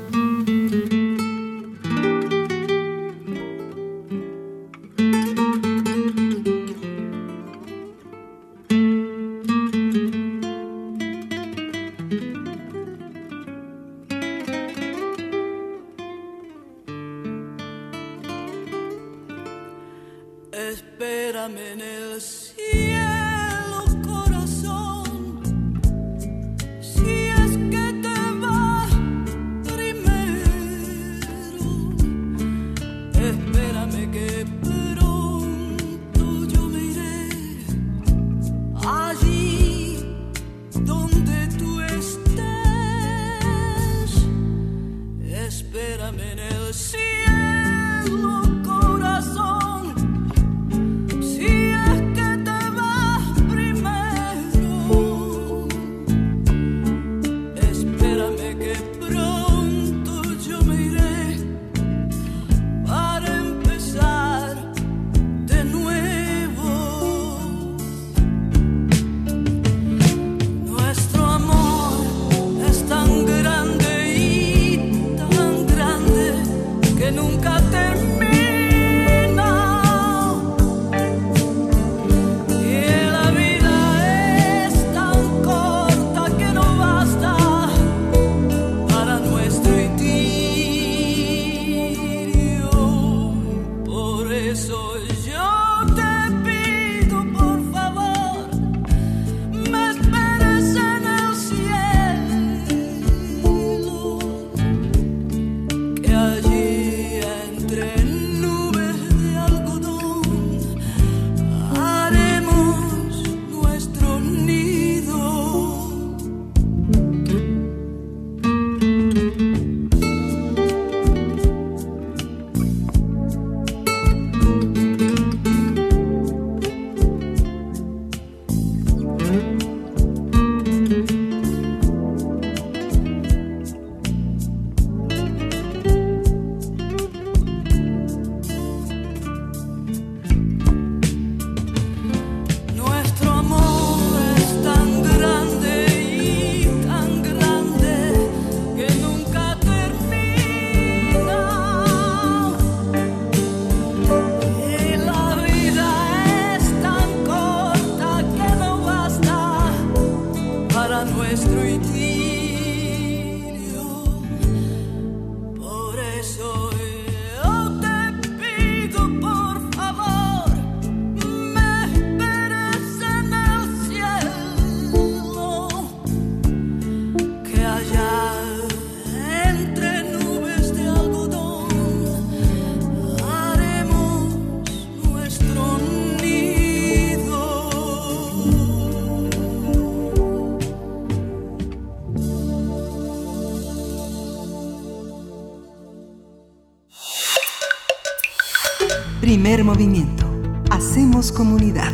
Primer 199.53 199.66
movimiento. 199.66 200.24
Hacemos 200.70 201.31
comunidad. 201.31 201.93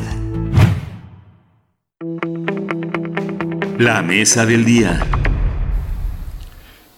La 3.76 4.00
mesa 4.00 4.46
del 4.46 4.64
día. 4.64 5.04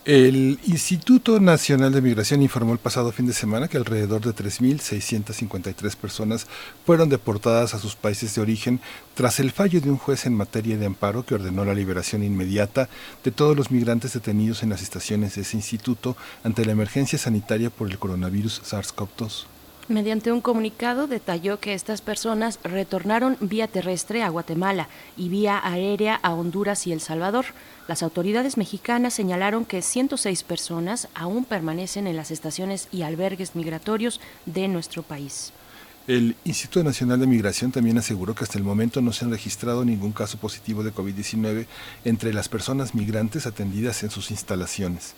El 0.05 0.59
Instituto 0.67 1.41
Nacional 1.41 1.95
de 1.95 2.03
Migración 2.03 2.43
informó 2.43 2.75
el 2.75 2.79
pasado 2.79 3.11
fin 3.11 3.27
de 3.27 3.33
semana 3.33 3.69
que 3.69 3.79
alrededor 3.79 4.21
de 4.21 4.35
3.653 4.35 5.97
personas 5.97 6.47
fueron 6.85 7.09
deportadas 7.09 7.73
a 7.73 7.79
sus 7.79 7.97
países 7.97 8.35
de 8.35 8.43
origen 8.43 8.81
tras 9.15 9.41
el 9.41 9.53
fallo 9.53 9.81
de 9.81 9.89
un 9.89 9.97
juez 9.97 10.27
en 10.27 10.35
materia 10.35 10.77
de 10.77 10.85
amparo 10.85 11.25
que 11.25 11.37
ordenó 11.37 11.65
la 11.65 11.73
liberación 11.73 12.23
inmediata 12.23 12.91
de 13.25 13.31
todos 13.31 13.57
los 13.57 13.71
migrantes 13.71 14.13
detenidos 14.13 14.63
en 14.63 14.69
las 14.69 14.83
estaciones 14.83 15.37
de 15.37 15.41
ese 15.41 15.57
instituto 15.57 16.19
ante 16.45 16.67
la 16.67 16.73
emergencia 16.73 17.19
sanitaria 17.19 17.71
por 17.71 17.91
el 17.91 17.99
coronavirus 17.99 18.61
SARS-CoV-2. 18.63 19.47
Mediante 19.91 20.31
un 20.31 20.41
comunicado 20.41 21.09
detalló 21.09 21.59
que 21.59 21.75
estas 21.75 22.01
personas 22.01 22.61
retornaron 22.63 23.37
vía 23.41 23.67
terrestre 23.67 24.23
a 24.23 24.29
Guatemala 24.29 24.89
y 25.17 25.29
vía 25.29 25.61
aérea 25.65 26.15
a 26.15 26.33
Honduras 26.33 26.87
y 26.87 26.93
El 26.93 27.01
Salvador. 27.01 27.47
Las 27.89 28.05
autoridades 28.05 28.57
mexicanas 28.57 29.15
señalaron 29.15 29.65
que 29.65 29.83
106 29.83 30.45
personas 30.45 31.09
aún 31.13 31.45
permanecen 31.45 32.07
en 32.07 32.15
las 32.15 32.31
estaciones 32.31 32.87
y 32.93 33.03
albergues 33.03 33.57
migratorios 33.57 34.21
de 34.47 34.69
nuestro 34.69 35.03
país. 35.03 35.53
El 36.07 36.37
Instituto 36.45 36.85
Nacional 36.85 37.19
de 37.19 37.27
Migración 37.27 37.73
también 37.73 37.99
aseguró 37.99 38.37
que 38.37 38.45
hasta 38.45 38.59
el 38.59 38.65
momento 38.65 39.01
no 39.01 39.13
se 39.13 39.25
han 39.25 39.33
registrado 39.33 39.85
ningún 39.85 40.13
caso 40.13 40.39
positivo 40.39 40.85
de 40.85 40.95
COVID-19 40.95 41.67
entre 42.05 42.33
las 42.33 42.49
personas 42.49 42.95
migrantes 42.95 43.45
atendidas 43.45 44.05
en 44.05 44.11
sus 44.11 44.31
instalaciones. 44.31 45.17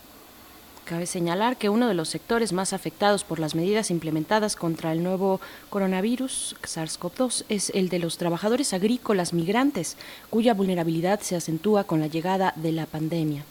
Cabe 0.85 1.07
señalar 1.07 1.57
que 1.57 1.69
uno 1.69 1.87
de 1.87 1.95
los 1.95 2.09
sectores 2.09 2.53
más 2.53 2.73
afectados 2.73 3.23
por 3.23 3.39
las 3.39 3.55
medidas 3.55 3.91
implementadas 3.91 4.57
contra 4.57 4.93
el 4.93 5.03
nuevo 5.03 5.41
coronavirus 5.71 6.57
SARS-CoV-2 6.63 7.45
es 7.49 7.71
el 7.75 7.89
de 7.89 8.01
los 8.01 8.19
trabajadores 8.19 8.73
agrícolas 8.73 9.33
migrantes, 9.33 9.97
cuya 10.29 10.55
vulnerabilidad 10.55 11.21
se 11.21 11.37
acentúa 11.37 11.85
con 11.85 12.01
la 12.01 12.09
llegada 12.09 12.53
de 12.57 12.73
la 12.73 12.87
pandemia. 12.87 13.45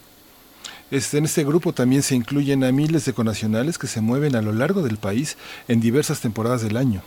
Este, 0.91 1.19
en 1.19 1.25
este 1.25 1.45
grupo 1.45 1.71
también 1.71 2.03
se 2.03 2.15
incluyen 2.15 2.65
a 2.65 2.71
miles 2.73 3.05
de 3.05 3.13
conacionales 3.13 3.77
que 3.77 3.87
se 3.87 4.01
mueven 4.01 4.35
a 4.35 4.41
lo 4.41 4.51
largo 4.51 4.81
del 4.81 4.97
país 4.97 5.37
en 5.69 5.79
diversas 5.79 6.19
temporadas 6.19 6.61
del 6.61 6.75
año. 6.75 7.01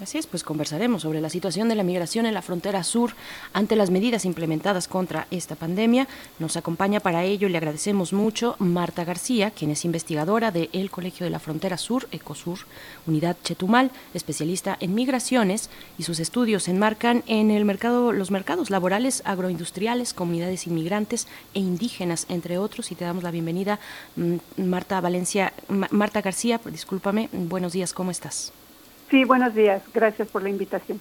Así 0.00 0.16
es, 0.16 0.26
pues 0.26 0.44
conversaremos 0.44 1.02
sobre 1.02 1.20
la 1.20 1.28
situación 1.28 1.68
de 1.68 1.74
la 1.74 1.82
migración 1.82 2.24
en 2.24 2.32
la 2.32 2.40
frontera 2.40 2.82
sur 2.84 3.12
ante 3.52 3.76
las 3.76 3.90
medidas 3.90 4.24
implementadas 4.24 4.88
contra 4.88 5.26
esta 5.30 5.56
pandemia. 5.56 6.08
Nos 6.38 6.56
acompaña 6.56 7.00
para 7.00 7.24
ello 7.24 7.48
y 7.48 7.50
le 7.50 7.58
agradecemos 7.58 8.14
mucho 8.14 8.56
Marta 8.58 9.04
García, 9.04 9.50
quien 9.50 9.70
es 9.70 9.84
investigadora 9.84 10.52
del 10.52 10.90
Colegio 10.90 11.24
de 11.24 11.30
la 11.30 11.38
Frontera 11.38 11.76
Sur, 11.76 12.08
Ecosur, 12.12 12.60
Unidad 13.06 13.36
Chetumal, 13.44 13.90
especialista 14.14 14.78
en 14.80 14.94
migraciones 14.94 15.68
y 15.98 16.04
sus 16.04 16.18
estudios 16.18 16.62
se 16.62 16.70
enmarcan 16.70 17.22
en 17.26 17.50
el 17.50 17.66
mercado, 17.66 18.12
los 18.12 18.30
mercados 18.30 18.70
laborales 18.70 19.22
agroindustriales, 19.26 20.14
comunidades 20.14 20.66
inmigrantes 20.66 21.28
e 21.52 21.58
indígenas, 21.58 22.24
entre 22.30 22.56
otros. 22.56 22.90
Y 22.90 22.94
te 22.94 23.04
damos 23.04 23.22
la 23.22 23.32
bienvenida, 23.32 23.78
mm, 24.16 24.36
Marta 24.56 24.98
Valencia, 25.02 25.52
Marta 25.68 26.22
García, 26.22 26.58
discúlpame, 26.64 27.28
buenos 27.32 27.74
días, 27.74 27.92
¿cómo 27.92 28.10
estás? 28.10 28.54
Sí, 29.10 29.24
buenos 29.24 29.54
días. 29.54 29.82
Gracias 29.92 30.28
por 30.28 30.42
la 30.42 30.50
invitación. 30.50 31.00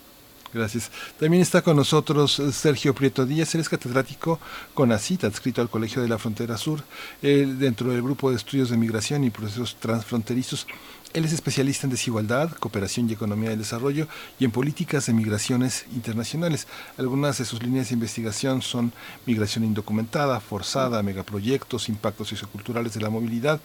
Gracias. 0.51 0.89
También 1.19 1.43
está 1.43 1.61
con 1.61 1.75
nosotros 1.75 2.39
eh, 2.39 2.51
Sergio 2.51 2.95
Prieto 2.95 3.23
Díaz, 3.23 3.53
él 3.53 3.61
es 3.61 3.69
catedrático 3.69 4.39
con 4.73 4.91
ACITA, 4.91 5.27
adscrito 5.27 5.61
al 5.61 5.69
Colegio 5.69 6.01
de 6.01 6.07
la 6.07 6.17
Frontera 6.17 6.57
Sur, 6.57 6.81
dentro 7.21 7.91
del 7.91 8.01
grupo 8.01 8.31
de 8.31 8.37
estudios 8.37 8.71
de 8.71 8.77
migración 8.77 9.23
y 9.23 9.29
procesos 9.29 9.75
transfronterizos. 9.75 10.65
Él 11.11 11.25
es 11.25 11.33
especialista 11.33 11.87
en 11.87 11.91
desigualdad, 11.91 12.51
cooperación 12.51 13.09
y 13.09 13.13
economía 13.13 13.49
del 13.49 13.59
desarrollo 13.59 14.07
y 14.39 14.45
en 14.45 14.51
políticas 14.51 15.07
de 15.07 15.13
migraciones 15.13 15.87
internacionales. 15.91 16.67
Algunas 16.99 17.39
de 17.39 17.45
sus 17.45 17.63
líneas 17.63 17.89
de 17.89 17.95
investigación 17.95 18.61
son 18.61 18.91
migración 19.25 19.63
indocumentada, 19.63 20.39
forzada, 20.39 21.01
megaproyectos, 21.01 21.89
impactos 21.89 22.27
socioculturales 22.27 22.93
de 22.93 23.01
la 23.01 23.09
movilidad, 23.09 23.59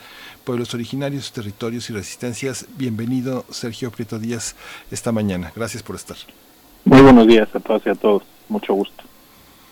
pueblos 0.45 0.73
originarios, 0.73 1.33
territorios 1.33 1.91
y 1.91 1.93
resistencias. 1.93 2.66
Bienvenido, 2.79 3.45
Sergio 3.51 3.91
Prieto 3.91 4.19
Díaz, 4.19 4.57
esta 4.91 5.12
mañana. 5.12 5.53
Gracias 5.55 5.83
por 5.83 5.97
estar. 5.97 6.16
Muy 6.87 7.03
buenos 7.03 7.27
días 7.27 7.49
a 7.55 7.61
todos 7.61 7.83
y 7.85 7.91
a 7.91 7.95
todos. 7.95 8.23
Mucho 8.49 8.73
gusto. 8.73 9.05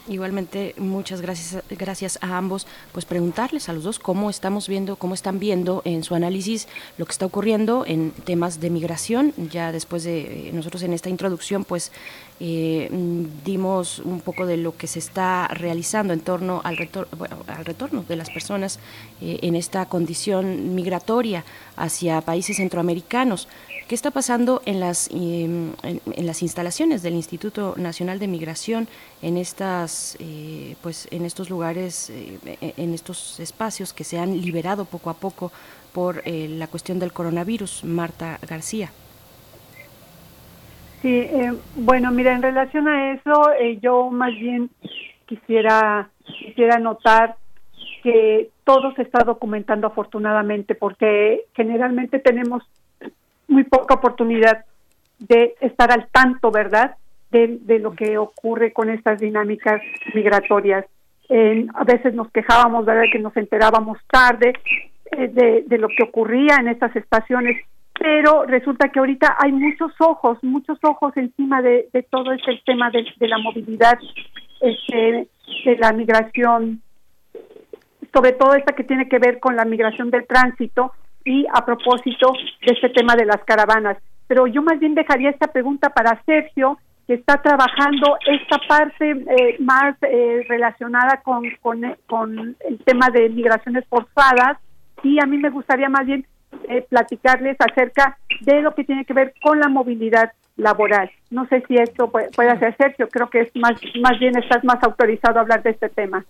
Igualmente, 0.08 0.74
muchas 0.78 1.20
gracias, 1.20 1.62
gracias 1.70 2.18
a 2.22 2.36
ambos. 2.36 2.66
Pues 2.90 3.04
preguntarles 3.04 3.68
a 3.68 3.72
los 3.72 3.84
dos 3.84 4.00
cómo 4.00 4.30
estamos 4.30 4.66
viendo, 4.66 4.96
cómo 4.96 5.14
están 5.14 5.38
viendo 5.38 5.80
en 5.84 6.02
su 6.02 6.16
análisis 6.16 6.66
lo 6.98 7.06
que 7.06 7.12
está 7.12 7.24
ocurriendo 7.24 7.84
en 7.86 8.10
temas 8.10 8.60
de 8.60 8.70
migración. 8.70 9.32
Ya 9.52 9.70
después 9.70 10.02
de 10.02 10.48
eh, 10.48 10.50
nosotros 10.52 10.82
en 10.82 10.92
esta 10.92 11.08
introducción, 11.08 11.62
pues 11.62 11.92
eh, 12.40 12.90
dimos 13.44 14.00
un 14.00 14.20
poco 14.20 14.44
de 14.44 14.56
lo 14.56 14.76
que 14.76 14.88
se 14.88 14.98
está 14.98 15.46
realizando 15.46 16.12
en 16.12 16.20
torno 16.20 16.60
al, 16.64 16.76
al 17.46 17.64
retorno 17.64 18.02
de 18.02 18.16
las 18.16 18.28
personas 18.30 18.80
eh, 19.20 19.38
en 19.42 19.54
esta 19.54 19.86
condición 19.86 20.74
migratoria 20.74 21.44
hacia 21.76 22.20
países 22.22 22.56
centroamericanos. 22.56 23.46
¿Qué 23.92 23.96
está 23.96 24.10
pasando 24.10 24.62
en 24.64 24.80
las, 24.80 25.10
em, 25.12 25.72
en, 25.82 26.26
las 26.26 26.40
instalaciones 26.40 27.02
del 27.02 27.12
Instituto 27.12 27.74
Nacional 27.76 28.18
de 28.18 28.26
Migración, 28.26 28.88
en, 29.20 29.36
estas, 29.36 30.16
eh, 30.18 30.76
pues, 30.82 31.08
en 31.12 31.26
estos 31.26 31.50
lugares, 31.50 32.08
eh, 32.08 32.38
en 32.78 32.94
estos 32.94 33.38
espacios 33.38 33.92
que 33.92 34.04
se 34.04 34.18
han 34.18 34.40
liberado 34.40 34.86
poco 34.86 35.10
a 35.10 35.12
poco 35.12 35.52
por 35.92 36.22
eh, 36.24 36.48
la 36.48 36.68
cuestión 36.68 36.98
del 37.00 37.12
coronavirus? 37.12 37.84
Marta 37.84 38.38
García. 38.48 38.88
Sí, 41.02 41.28
bueno, 41.76 42.12
mira, 42.12 42.32
en 42.32 42.40
relación 42.40 42.88
a 42.88 43.12
eso, 43.12 43.50
yo 43.82 44.08
más 44.08 44.32
bien 44.32 44.70
quisiera, 45.26 46.08
quisiera 46.24 46.78
notar 46.78 47.36
que 48.02 48.48
todo 48.64 48.94
se 48.94 49.02
está 49.02 49.22
documentando 49.22 49.86
afortunadamente, 49.86 50.74
porque 50.74 51.44
generalmente 51.52 52.20
tenemos 52.20 52.62
muy 53.52 53.64
poca 53.64 53.94
oportunidad 53.94 54.64
de 55.18 55.54
estar 55.60 55.92
al 55.92 56.08
tanto, 56.10 56.50
¿verdad?, 56.50 56.96
de, 57.30 57.78
lo 57.78 57.92
que 57.92 58.18
ocurre 58.18 58.72
con 58.72 58.90
estas 58.90 59.18
dinámicas 59.18 59.80
migratorias. 60.14 60.84
a 61.74 61.84
veces 61.84 62.12
nos 62.14 62.30
quejábamos, 62.30 62.84
¿verdad?, 62.84 63.04
que 63.10 63.18
nos 63.18 63.34
enterábamos 63.36 63.98
tarde 64.10 64.52
eh, 65.12 65.64
de, 65.66 65.78
lo 65.78 65.88
que 65.88 66.02
ocurría 66.02 66.56
en 66.60 66.68
estas 66.68 66.94
estaciones, 66.94 67.56
pero 67.98 68.44
resulta 68.44 68.88
que 68.88 68.98
ahorita 68.98 69.36
hay 69.38 69.52
muchos 69.52 69.92
ojos, 70.00 70.38
muchos 70.42 70.78
ojos 70.82 71.16
encima 71.16 71.62
de, 71.62 71.88
de 71.92 72.02
todo 72.02 72.32
este 72.32 72.60
tema 72.66 72.90
de, 72.90 73.04
de 73.16 73.28
la 73.28 73.38
movilidad, 73.38 73.98
este, 74.60 75.28
de 75.64 75.76
la 75.78 75.92
migración, 75.92 76.82
sobre 78.12 78.32
todo 78.32 78.54
esta 78.54 78.74
que 78.74 78.84
tiene 78.84 79.08
que 79.08 79.18
ver 79.18 79.40
con 79.40 79.56
la 79.56 79.64
migración 79.64 80.10
del 80.10 80.26
tránsito, 80.26 80.92
y 81.24 81.46
a 81.52 81.64
propósito 81.64 82.32
de 82.66 82.72
este 82.72 82.88
tema 82.90 83.14
de 83.16 83.26
las 83.26 83.42
caravanas. 83.44 83.98
Pero 84.26 84.46
yo 84.46 84.62
más 84.62 84.78
bien 84.78 84.94
dejaría 84.94 85.30
esta 85.30 85.48
pregunta 85.48 85.90
para 85.90 86.22
Sergio, 86.24 86.78
que 87.06 87.14
está 87.14 87.42
trabajando 87.42 88.16
esta 88.26 88.58
parte 88.68 89.10
eh, 89.10 89.56
más 89.58 89.96
eh, 90.02 90.44
relacionada 90.48 91.20
con, 91.22 91.44
con, 92.06 92.56
el 92.68 92.78
tema 92.84 93.08
de 93.12 93.28
migraciones 93.28 93.84
forzadas 93.88 94.58
y 95.02 95.20
a 95.20 95.26
mí 95.26 95.36
me 95.36 95.50
gustaría 95.50 95.88
más 95.88 96.06
bien 96.06 96.24
eh, 96.68 96.86
platicarles 96.88 97.56
acerca 97.58 98.16
de 98.40 98.62
lo 98.62 98.74
que 98.74 98.84
tiene 98.84 99.04
que 99.04 99.14
ver 99.14 99.34
con 99.42 99.58
la 99.58 99.68
movilidad 99.68 100.32
laboral. 100.62 101.10
No 101.30 101.46
sé 101.48 101.62
si 101.66 101.76
esto 101.76 102.10
puede, 102.10 102.30
puede 102.30 102.50
hacer 102.50 102.76
Sergio, 102.76 103.08
creo 103.08 103.28
que 103.28 103.40
es 103.40 103.56
más, 103.56 103.72
más 104.00 104.18
bien 104.18 104.36
estás 104.38 104.64
más 104.64 104.82
autorizado 104.82 105.38
a 105.38 105.42
hablar 105.42 105.62
de 105.62 105.70
este 105.70 105.88
tema. 105.88 106.24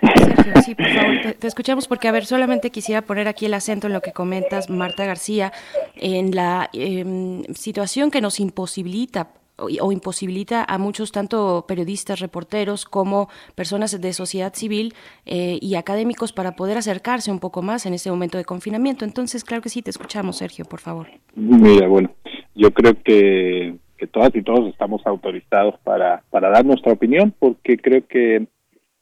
Sergio, 0.00 0.62
sí, 0.62 0.74
por 0.74 0.86
favor, 0.86 1.16
te, 1.38 1.46
escuchamos 1.46 1.88
porque, 1.88 2.08
a 2.08 2.12
ver, 2.12 2.24
solamente 2.24 2.70
quisiera 2.70 3.02
poner 3.02 3.28
aquí 3.28 3.46
el 3.46 3.54
acento 3.54 3.86
en 3.86 3.92
lo 3.92 4.00
que 4.00 4.12
comentas, 4.12 4.70
Marta 4.70 5.04
García, 5.04 5.52
en 5.96 6.34
la 6.34 6.70
em, 6.72 7.42
situación 7.54 8.10
que 8.10 8.20
nos 8.20 8.40
imposibilita 8.40 9.28
o 9.58 9.92
imposibilita 9.92 10.64
a 10.68 10.78
muchos, 10.78 11.10
tanto 11.10 11.64
periodistas, 11.66 12.20
reporteros, 12.20 12.84
como 12.84 13.28
personas 13.54 14.00
de 14.00 14.12
sociedad 14.12 14.54
civil 14.54 14.94
eh, 15.26 15.58
y 15.60 15.74
académicos 15.74 16.32
para 16.32 16.52
poder 16.52 16.78
acercarse 16.78 17.30
un 17.30 17.40
poco 17.40 17.62
más 17.62 17.84
en 17.86 17.94
este 17.94 18.10
momento 18.10 18.38
de 18.38 18.44
confinamiento. 18.44 19.04
Entonces, 19.04 19.44
claro 19.44 19.62
que 19.62 19.68
sí, 19.68 19.82
te 19.82 19.90
escuchamos, 19.90 20.36
Sergio, 20.36 20.64
por 20.64 20.80
favor. 20.80 21.08
Mira, 21.34 21.88
bueno, 21.88 22.10
yo 22.58 22.72
creo 22.72 23.00
que, 23.02 23.76
todas 24.12 24.34
y 24.34 24.42
todos 24.42 24.68
estamos 24.68 25.00
autorizados 25.06 25.78
para, 25.84 26.22
para 26.30 26.50
dar 26.50 26.64
nuestra 26.64 26.92
opinión, 26.92 27.32
porque 27.38 27.76
creo 27.78 28.06
que 28.06 28.46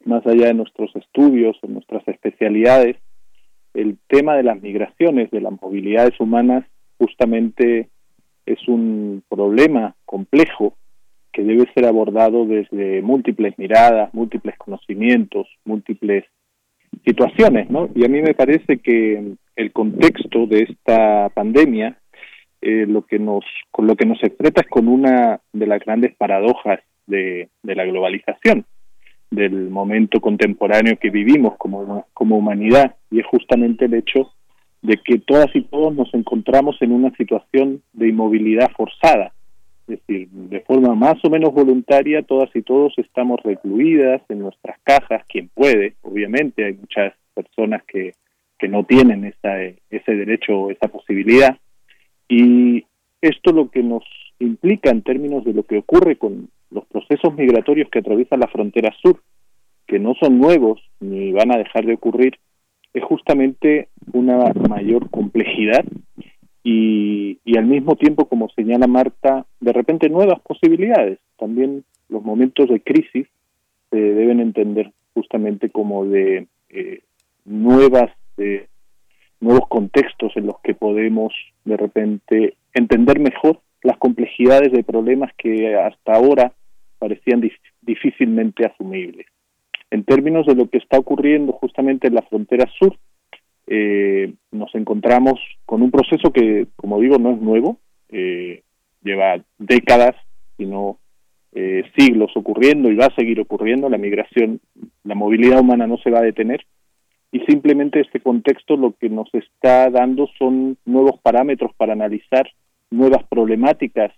más 0.05 0.25
allá 0.26 0.49
de 0.49 0.55
nuestros 0.55 0.94
estudios 0.94 1.57
o 1.62 1.67
nuestras 1.67 2.07
especialidades, 2.07 2.97
el 3.75 3.97
tema 4.09 4.36
de 4.36 4.43
las 4.43 4.60
migraciones, 4.60 5.31
de 5.31 5.41
las 5.41 5.52
movilidades 5.60 6.18
humanas, 6.20 6.65
justamente 6.99 7.89
es 8.44 8.68
un 8.68 9.23
problema 9.28 9.97
complejo 10.05 10.76
que 11.33 11.43
debe 11.43 11.70
ser 11.75 11.86
abordado 11.86 12.47
desde 12.47 13.02
múltiples 13.02 13.59
miradas, 13.59 14.12
múltiples 14.15 14.57
conocimientos, 14.59 15.47
múltiples 15.65 16.25
situaciones, 17.05 17.70
¿no? 17.70 17.89
Y 17.94 18.05
a 18.05 18.09
mí 18.09 18.23
me 18.23 18.35
parece 18.35 18.78
que 18.78 19.35
el 19.57 19.73
contexto 19.73 20.47
de 20.47 20.62
esta 20.62 21.31
pandemia, 21.31 21.99
eh, 22.60 22.86
lo 22.86 23.02
que 23.02 23.18
nos, 23.18 23.44
con 23.70 23.86
lo 23.86 23.97
que 23.97 24.07
nos 24.07 24.23
enfrenta 24.23 24.62
es 24.62 24.68
con 24.68 24.89
una 24.89 25.41
de 25.52 25.67
las 25.67 25.81
grandes 25.81 26.15
paradojas 26.17 26.81
de, 27.07 27.49
de 27.62 27.75
la 27.75 27.85
globalización 27.85 28.65
del 29.31 29.70
momento 29.70 30.20
contemporáneo 30.20 30.99
que 30.99 31.10
vivimos 31.10 31.57
como, 31.59 32.07
como 32.15 32.36
humanidad. 32.36 32.97
Y 33.10 33.20
es 33.20 33.26
justamente 33.26 33.86
el 33.86 33.94
hecho 33.94 34.33
de 34.83 34.99
que 34.99 35.18
todas 35.18 35.55
y 35.55 35.62
todos 35.62 35.94
nos 35.94 36.12
encontramos 36.15 36.76
en 36.81 36.93
una 36.93 37.10
situación 37.17 37.83
de 37.93 38.09
inmovilidad 38.09 38.70
forzada, 38.76 39.33
es 39.89 40.01
decir, 40.01 40.28
de 40.31 40.60
forma 40.60 40.94
más 40.94 41.17
o 41.25 41.31
menos 41.31 41.52
voluntaria, 41.52 42.23
todas 42.23 42.55
y 42.55 42.62
todos 42.62 42.94
estamos 42.99 43.41
recluidas 43.43 44.23
en 44.28 44.41
nuestras 44.41 44.78
cajas, 44.83 45.25
quien 45.28 45.49
puede, 45.49 45.94
obviamente, 46.02 46.65
hay 46.65 46.75
muchas 46.75 47.15
personas 47.35 47.83
que, 47.85 48.12
que 48.59 48.68
no 48.68 48.85
tienen 48.85 49.25
esa, 49.25 49.60
ese 49.62 50.15
derecho 50.15 50.59
o 50.59 50.70
esa 50.70 50.89
posibilidad, 50.89 51.57
y 52.28 52.84
esto 53.20 53.52
lo 53.52 53.70
que 53.70 53.82
nos 53.82 54.05
implica 54.38 54.90
en 54.90 55.02
términos 55.02 55.44
de 55.44 55.55
lo 55.55 55.62
que 55.62 55.78
ocurre 55.78 56.16
con 56.16 56.48
los 56.70 56.84
procesos 56.86 57.34
migratorios 57.34 57.88
que 57.90 58.00
atraviesan 58.00 58.40
la 58.40 58.48
frontera 58.48 58.94
sur, 59.02 59.20
que 59.86 59.98
no 59.98 60.14
son 60.20 60.38
nuevos 60.38 60.80
ni 61.00 61.32
van 61.32 61.52
a 61.52 61.58
dejar 61.58 61.86
de 61.86 61.94
ocurrir, 61.94 62.38
es 62.92 63.05
justamente 63.05 63.88
una 64.12 64.52
mayor 64.68 65.10
complejidad 65.10 65.84
y, 66.64 67.38
y 67.44 67.56
al 67.58 67.66
mismo 67.66 67.94
tiempo, 67.94 68.26
como 68.26 68.48
señala 68.50 68.88
Marta, 68.88 69.46
de 69.60 69.72
repente 69.72 70.08
nuevas 70.08 70.40
posibilidades. 70.40 71.20
También 71.38 71.84
los 72.08 72.24
momentos 72.24 72.68
de 72.68 72.80
crisis 72.80 73.28
se 73.90 73.96
deben 73.96 74.40
entender 74.40 74.92
justamente 75.14 75.70
como 75.70 76.05
de 76.06 76.48
eh, 76.70 77.00
nuevas 77.44 78.10
eh, 78.38 78.66
nuevos 79.40 79.68
contextos 79.68 80.32
en 80.36 80.47
los 80.47 80.56
que 80.62 80.74
podemos 80.74 81.32
de 81.65 81.76
repente 81.76 82.56
entender 82.74 83.18
mejor 83.18 83.60
las 83.82 83.98
complejidades 83.98 84.73
de 84.73 84.82
problemas 84.82 85.32
que 85.36 85.76
hasta 85.76 86.12
ahora 86.12 86.52
parecían 86.98 87.42
difícilmente 87.82 88.66
asumibles. 88.66 89.26
En 89.90 90.05
términos 90.05 90.47
de 90.47 90.55
lo 90.55 90.68
que 90.68 90.78
está 90.78 90.98
ocurriendo 90.98 91.52
justamente 91.52 92.08
en 92.08 92.15
la 92.15 92.23
frontera 92.23 92.68
sur, 92.78 92.97
eh, 93.68 94.32
nos 94.50 94.74
encontramos 94.74 95.40
con 95.65 95.82
un 95.82 95.90
proceso 95.90 96.32
que, 96.32 96.66
como 96.76 97.00
digo, 97.00 97.18
no 97.18 97.32
es 97.32 97.40
nuevo, 97.40 97.78
eh, 98.08 98.62
lleva 99.02 99.40
décadas, 99.58 100.16
sino 100.56 100.98
eh, 101.52 101.84
siglos 101.97 102.31
ocurriendo 102.34 102.90
y 102.90 102.97
va 102.97 103.06
a 103.06 103.15
seguir 103.15 103.40
ocurriendo. 103.40 103.89
La 103.89 103.98
migración, 103.98 104.60
la 105.05 105.15
movilidad 105.15 105.60
humana 105.60 105.86
no 105.86 105.98
se 105.98 106.10
va 106.10 106.18
a 106.18 106.23
detener 106.23 106.65
y 107.32 107.40
simplemente 107.40 108.00
este 108.00 108.20
contexto 108.20 108.76
lo 108.76 108.92
que 108.92 109.08
nos 109.08 109.28
está 109.34 109.90
dando 109.90 110.28
son 110.38 110.78
nuevos 110.84 111.20
parámetros 111.20 111.72
para 111.76 111.92
analizar 111.92 112.48
nuevas 112.90 113.24
problemáticas 113.28 114.12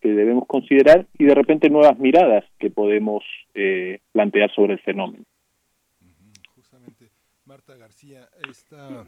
que 0.00 0.12
debemos 0.12 0.46
considerar 0.46 1.06
y 1.18 1.24
de 1.24 1.34
repente 1.34 1.70
nuevas 1.70 1.98
miradas 1.98 2.44
que 2.58 2.70
podemos 2.70 3.22
eh, 3.54 4.00
plantear 4.12 4.52
sobre 4.52 4.74
el 4.74 4.80
fenómeno. 4.80 5.24
Justamente, 6.54 7.06
Marta 7.46 7.76
García, 7.76 8.28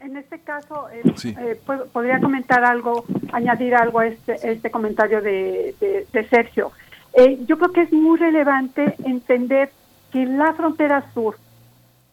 en 0.01 0.17
este 0.17 0.39
caso, 0.39 0.89
eh, 0.89 1.01
eh, 1.23 1.59
podría 1.91 2.19
comentar 2.19 2.63
algo, 2.63 3.05
añadir 3.33 3.75
algo 3.75 3.99
a 3.99 4.07
este, 4.07 4.35
este 4.51 4.71
comentario 4.71 5.21
de, 5.21 5.75
de, 6.11 6.27
Sergio. 6.29 6.71
Eh, 7.13 7.39
yo 7.45 7.57
creo 7.57 7.71
que 7.71 7.81
es 7.81 7.93
muy 7.93 8.17
relevante 8.17 8.95
entender 9.03 9.69
que 10.11 10.25
la 10.25 10.53
frontera 10.53 11.11
sur 11.13 11.35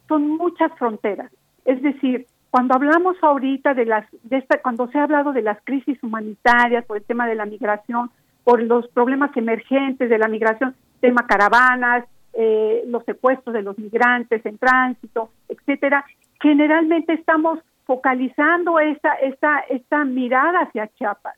son 0.08 0.28
muchas 0.36 0.72
fronteras. 0.78 1.30
Es 1.64 1.80
decir, 1.82 2.26
cuando 2.50 2.74
hablamos 2.74 3.16
ahorita 3.22 3.74
de 3.74 3.86
las, 3.86 4.06
de 4.24 4.38
esta, 4.38 4.60
cuando 4.60 4.88
se 4.88 4.98
ha 4.98 5.04
hablado 5.04 5.32
de 5.32 5.42
las 5.42 5.58
crisis 5.64 6.02
humanitarias 6.02 6.84
por 6.84 6.98
el 6.98 7.04
tema 7.04 7.26
de 7.26 7.34
la 7.34 7.46
migración, 7.46 8.10
por 8.44 8.62
los 8.62 8.88
problemas 8.88 9.34
emergentes 9.36 10.10
de 10.10 10.18
la 10.18 10.28
migración, 10.28 10.74
tema 11.00 11.26
caravanas, 11.26 12.04
eh, 12.34 12.82
los 12.86 13.04
secuestros 13.04 13.54
de 13.54 13.62
los 13.62 13.78
migrantes 13.78 14.44
en 14.44 14.58
tránsito, 14.58 15.30
etcétera, 15.48 16.04
generalmente 16.40 17.12
estamos 17.12 17.58
focalizando 17.84 18.78
esta, 18.80 19.14
esta, 19.14 19.60
esta 19.68 20.04
mirada 20.04 20.60
hacia 20.60 20.88
Chiapas, 20.88 21.36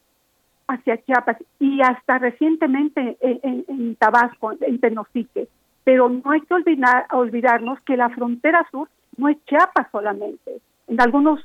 hacia 0.68 1.02
Chiapas 1.02 1.36
y 1.58 1.80
hasta 1.82 2.18
recientemente 2.18 3.16
en, 3.20 3.96
Tabasco, 3.96 4.52
en 4.60 4.78
Tenosique. 4.78 5.48
Pero 5.84 6.08
no 6.08 6.30
hay 6.30 6.40
que 6.40 6.54
olvidar, 6.54 7.06
olvidarnos 7.12 7.80
que 7.82 7.96
la 7.96 8.10
frontera 8.10 8.66
sur 8.70 8.88
no 9.16 9.28
es 9.28 9.36
Chiapas 9.44 9.86
solamente. 9.92 10.60
En 10.88 11.00
algunos 11.00 11.40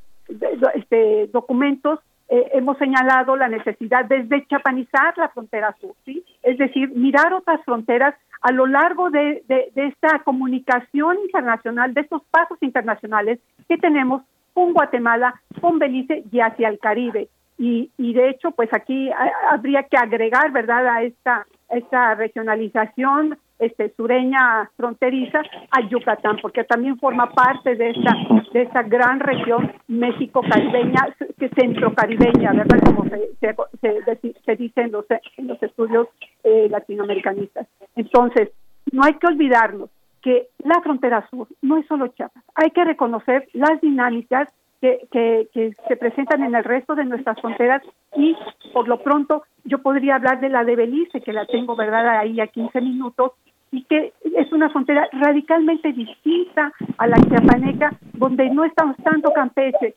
este, 0.75 1.27
documentos 1.27 1.99
eh, 2.29 2.51
hemos 2.53 2.77
señalado 2.77 3.35
la 3.35 3.47
necesidad 3.47 4.05
de 4.05 4.23
deschapanizar 4.23 5.17
la 5.17 5.29
frontera 5.29 5.75
sur, 5.81 5.95
¿sí? 6.05 6.23
Es 6.43 6.57
decir, 6.57 6.89
mirar 6.91 7.33
otras 7.33 7.63
fronteras 7.65 8.15
a 8.41 8.51
lo 8.51 8.67
largo 8.67 9.09
de, 9.09 9.43
de, 9.47 9.71
esta 9.75 10.19
comunicación 10.19 11.17
internacional, 11.23 11.93
de 11.93 12.01
estos 12.01 12.21
pasos 12.29 12.57
internacionales 12.61 13.39
que 13.67 13.77
tenemos 13.77 14.21
con 14.53 14.73
Guatemala, 14.73 15.41
con 15.59 15.79
Belice 15.79 16.23
y 16.31 16.39
hacia 16.39 16.69
el 16.69 16.79
Caribe. 16.79 17.27
Y, 17.57 17.91
y 17.97 18.13
de 18.13 18.29
hecho, 18.29 18.51
pues 18.51 18.69
aquí 18.73 19.09
habría 19.49 19.83
que 19.83 19.97
agregar, 19.97 20.51
¿verdad?, 20.51 20.87
a 20.87 21.03
esta, 21.03 21.47
esta 21.69 22.15
regionalización 22.15 23.37
este, 23.59 23.93
sureña 23.95 24.69
fronteriza 24.77 25.41
a 25.71 25.87
Yucatán, 25.87 26.37
porque 26.41 26.63
también 26.63 26.97
forma 26.97 27.29
parte 27.31 27.75
de 27.75 27.91
esta, 27.91 28.15
de 28.53 28.61
esta 28.61 28.83
gran 28.83 29.19
región 29.19 29.71
México-caribeña, 29.87 31.15
centro-caribeña, 31.55 32.53
¿verdad? 32.53 32.79
Como 32.85 33.03
se, 33.09 33.55
se, 33.81 34.33
se, 34.45 34.55
dice 34.55 34.81
en 34.81 34.91
los, 34.91 35.05
en 35.37 35.47
los 35.47 35.61
estudios 35.61 36.07
eh, 36.43 36.67
latinoamericanistas. 36.69 37.67
Entonces, 37.95 38.49
no 38.91 39.03
hay 39.03 39.13
que 39.15 39.27
olvidarnos 39.27 39.89
que 40.21 40.47
la 40.59 40.81
frontera 40.81 41.27
sur 41.29 41.47
no 41.61 41.77
es 41.77 41.85
solo 41.87 42.07
Chiapas, 42.07 42.43
hay 42.55 42.71
que 42.71 42.83
reconocer 42.83 43.47
las 43.53 43.79
dinámicas 43.81 44.47
que, 44.81 45.07
que, 45.11 45.49
que, 45.53 45.73
se 45.87 45.97
presentan 45.97 46.43
en 46.43 46.55
el 46.55 46.63
resto 46.63 46.95
de 46.95 47.05
nuestras 47.05 47.39
fronteras 47.39 47.81
y 48.15 48.35
por 48.73 48.87
lo 48.87 49.01
pronto 49.01 49.43
yo 49.65 49.79
podría 49.79 50.15
hablar 50.15 50.39
de 50.39 50.49
la 50.49 50.63
de 50.63 50.75
Belice, 50.75 51.21
que 51.21 51.33
la 51.33 51.45
tengo, 51.45 51.75
¿verdad?, 51.75 52.07
ahí 52.17 52.39
a 52.39 52.47
15 52.47 52.81
minutos, 52.81 53.33
y 53.71 53.83
que 53.83 54.13
es 54.23 54.51
una 54.51 54.69
frontera 54.69 55.07
radicalmente 55.11 55.91
distinta 55.93 56.71
a 56.97 57.07
la 57.07 57.17
chiapaneca, 57.17 57.93
donde 58.13 58.49
no 58.49 58.63
estamos 58.65 58.95
tanto 58.97 59.31
Campeche, 59.31 59.95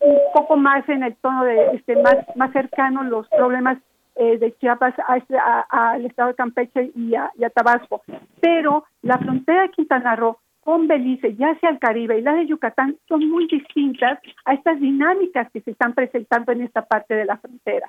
un 0.00 0.16
poco 0.34 0.56
más 0.56 0.88
en 0.88 1.02
el 1.02 1.16
tono 1.16 1.44
de 1.44 1.74
este 1.74 1.96
más 2.00 2.16
más 2.36 2.52
cercano 2.52 3.02
los 3.02 3.28
problemas 3.28 3.78
eh, 4.16 4.38
de 4.38 4.56
Chiapas 4.58 4.94
al 5.06 6.04
estado 6.04 6.28
de 6.28 6.34
Campeche 6.34 6.90
y 6.94 7.14
a, 7.14 7.30
y 7.38 7.44
a, 7.44 7.50
Tabasco, 7.50 8.02
pero 8.40 8.84
la 9.02 9.18
frontera 9.18 9.62
de 9.62 9.70
Quintana 9.70 10.16
Roo 10.16 10.38
con 10.60 10.86
Belice, 10.86 11.34
ya 11.36 11.52
hacia 11.52 11.70
el 11.70 11.78
Caribe 11.78 12.18
y 12.18 12.22
la 12.22 12.34
de 12.34 12.46
Yucatán 12.46 12.96
son 13.08 13.26
muy 13.30 13.46
distintas 13.46 14.18
a 14.44 14.54
estas 14.54 14.78
dinámicas 14.80 15.50
que 15.50 15.60
se 15.62 15.70
están 15.70 15.94
presentando 15.94 16.52
en 16.52 16.62
esta 16.62 16.82
parte 16.82 17.14
de 17.14 17.24
la 17.24 17.38
frontera. 17.38 17.88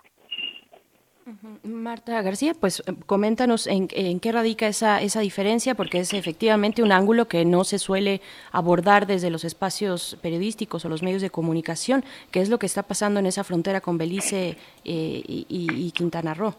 Marta 1.63 2.21
García, 2.21 2.53
pues 2.59 2.81
eh, 2.85 2.93
coméntanos 3.05 3.67
en, 3.67 3.87
qué 3.87 4.31
radica 4.31 4.67
esa, 4.67 5.01
esa 5.01 5.19
diferencia, 5.21 5.75
porque 5.75 5.99
es 5.99 6.13
efectivamente 6.13 6.83
un 6.83 6.91
ángulo 6.91 7.27
que 7.27 7.45
no 7.45 7.63
se 7.63 7.79
suele 7.79 8.21
abordar 8.51 9.05
desde 9.05 9.29
los 9.29 9.43
espacios 9.43 10.17
periodísticos 10.21 10.85
o 10.85 10.89
los 10.89 11.03
medios 11.03 11.21
de 11.21 11.29
comunicación. 11.29 12.03
¿Qué 12.31 12.41
es 12.41 12.49
lo 12.49 12.59
que 12.59 12.65
está 12.65 12.83
pasando 12.83 13.19
en 13.19 13.25
esa 13.25 13.43
frontera 13.43 13.81
con 13.81 13.97
Belice 13.97 14.57
eh, 14.85 15.21
y, 15.25 15.91
Quintana 15.91 16.33
Roo? 16.33 16.53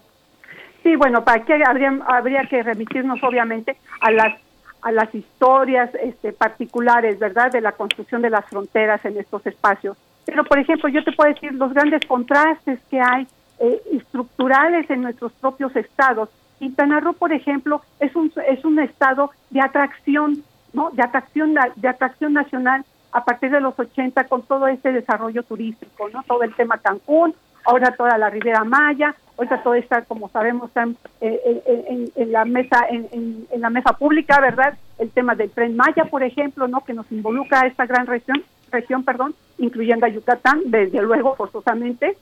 Sí, 0.83 0.97
bueno, 0.97 1.25
para 1.25 1.45
que 1.45 1.63
habría, 1.65 1.99
habría 2.07 2.43
que 2.43 2.63
remitirnos 2.63 3.23
obviamente 3.23 3.77
a 4.01 4.11
las 4.11 4.41
a 4.83 4.93
las 4.93 5.15
historias 5.15 5.91
este, 6.03 6.33
particulares, 6.33 7.19
¿verdad?, 7.19 7.53
de 7.53 7.61
la 7.61 7.73
construcción 7.73 8.23
de 8.23 8.31
las 8.31 8.47
fronteras 8.47 9.05
en 9.05 9.19
estos 9.19 9.47
espacios. 9.47 9.95
Pero, 10.25 10.43
por 10.45 10.59
ejemplo, 10.59 10.89
yo 10.89 11.05
te 11.05 11.13
puedo 11.13 11.33
decir 11.33 11.53
los 11.53 11.75
grandes 11.75 12.05
contrastes 12.07 12.79
que 12.91 12.99
hay 12.99 13.27
eh, 13.61 13.83
estructurales 13.93 14.89
en 14.91 15.03
nuestros 15.03 15.33
propios 15.33 15.75
estados. 15.77 16.29
Quintana 16.59 17.01
Roo, 17.01 17.15
por 17.15 17.33
ejemplo, 17.33 17.83
es 18.01 18.15
un, 18.17 18.33
es 18.49 18.65
un 18.65 18.79
estado 18.79 19.31
de 19.51 19.61
atracción, 19.61 20.43
¿no? 20.73 20.91
De 20.91 21.03
atracción, 21.03 21.55
de 21.77 21.89
atracción 21.89 22.33
nacional 22.33 22.85
a 23.13 23.25
partir 23.25 23.51
de 23.51 23.61
los 23.61 23.79
80 23.79 24.25
con 24.25 24.43
todo 24.43 24.67
este 24.67 24.93
desarrollo 24.93 25.43
turístico, 25.43 26.09
¿no? 26.11 26.23
Todo 26.25 26.43
el 26.43 26.55
tema 26.55 26.79
Cancún, 26.79 27.35
ahora 27.65 27.93
toda 27.93 28.17
la 28.19 28.31
Ribera 28.31 28.65
Maya, 28.65 29.15
ahorita 29.37 29.63
todo 29.63 29.75
está, 29.75 30.03
como 30.03 30.29
sabemos, 30.29 30.69
está 30.69 30.83
en, 30.83 30.97
eh, 31.21 32.11
en, 32.15 32.33
la 32.33 32.45
mesa 32.45 32.87
en, 32.89 33.47
la 33.57 33.71
mesa 33.71 33.93
pública, 33.93 34.41
¿verdad? 34.41 34.79
El 34.99 35.11
tema 35.11 35.35
del 35.35 35.51
tren 35.51 35.77
Maya, 35.77 36.05
por 36.05 36.23
ejemplo, 36.23 36.69
¿no? 36.69 36.81
Que 36.85 36.95
nos 36.95 37.11
involucra 37.11 37.63
a 37.63 37.67
esta 37.67 37.87
gran 37.87 38.07
región, 38.07 38.43
región, 38.71 39.05
perdón, 39.05 39.35
incluyendo 39.59 40.07
a 40.07 40.11
Yucatán, 40.11 40.63
desde 40.67 41.03
luego, 41.03 41.35
forzosamente, 41.37 42.17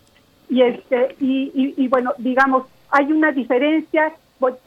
y 0.49 0.63
este 0.63 1.17
y, 1.21 1.75
y, 1.77 1.89
bueno 1.89 2.13
digamos 2.19 2.65
hay 2.91 3.13
una 3.13 3.33
diferencia. 3.33 4.13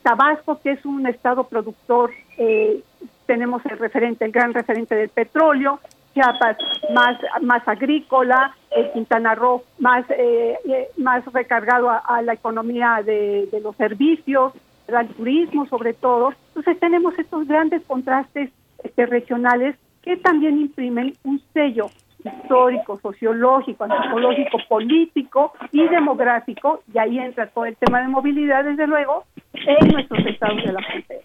Tabasco 0.03 0.59
que 0.61 0.71
es 0.71 0.85
un 0.85 1.07
estado 1.07 1.45
productor 1.45 2.11
eh, 2.37 2.83
tenemos 3.25 3.65
el 3.65 3.79
referente 3.79 4.25
el 4.25 4.33
gran 4.33 4.53
referente 4.53 4.95
del 4.95 5.07
petróleo 5.07 5.79
Chiapas 6.13 6.57
más 6.93 7.17
más 7.41 7.65
agrícola 7.65 8.53
eh, 8.69 8.91
Quintana 8.93 9.33
Roo 9.33 9.63
más 9.79 10.03
eh, 10.09 10.57
más 10.97 11.23
recargado 11.31 11.89
a, 11.89 12.21
la 12.21 12.33
economía 12.33 13.01
de, 13.05 13.47
de 13.49 13.61
los 13.61 13.77
servicios 13.77 14.51
al 14.93 15.07
turismo 15.07 15.65
sobre 15.67 15.93
todo. 15.93 16.33
Entonces 16.49 16.79
tenemos 16.79 17.17
estos 17.17 17.47
grandes 17.47 17.81
contrastes 17.83 18.49
este, 18.83 19.05
regionales 19.05 19.75
que 20.01 20.17
también 20.17 20.59
imprimen 20.59 21.13
un 21.23 21.41
sello 21.53 21.89
histórico, 22.23 22.99
sociológico, 23.01 23.83
antropológico, 23.83 24.57
político 24.67 25.53
y 25.71 25.87
demográfico, 25.87 26.81
y 26.93 26.97
ahí 26.97 27.19
entra 27.19 27.47
todo 27.47 27.65
el 27.65 27.75
tema 27.75 28.01
de 28.01 28.07
movilidad, 28.07 28.63
desde 28.63 28.87
luego, 28.87 29.25
en 29.53 29.87
nuestros 29.89 30.25
estados 30.25 30.63
de 30.63 30.73
la 30.73 30.81
frontera. 30.81 31.21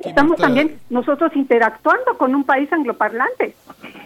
Estamos 0.00 0.36
también 0.36 0.78
nosotros 0.90 1.34
interactuando 1.36 2.16
con 2.18 2.34
un 2.34 2.44
país 2.44 2.72
angloparlante. 2.72 3.54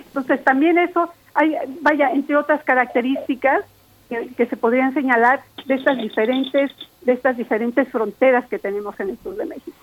Entonces 0.06 0.42
también 0.44 0.78
eso, 0.78 1.12
hay, 1.34 1.54
vaya, 1.82 2.10
entre 2.10 2.36
otras 2.36 2.62
características 2.64 3.64
que, 4.08 4.28
que 4.36 4.46
se 4.46 4.56
podrían 4.56 4.92
señalar 4.92 5.40
de 5.66 5.74
estas 5.74 5.98
diferentes, 5.98 6.72
de 7.02 7.12
estas 7.12 7.36
diferentes 7.36 7.88
fronteras 7.88 8.46
que 8.48 8.58
tenemos 8.58 8.98
en 9.00 9.10
el 9.10 9.18
sur 9.22 9.36
de 9.36 9.46
México. 9.46 9.76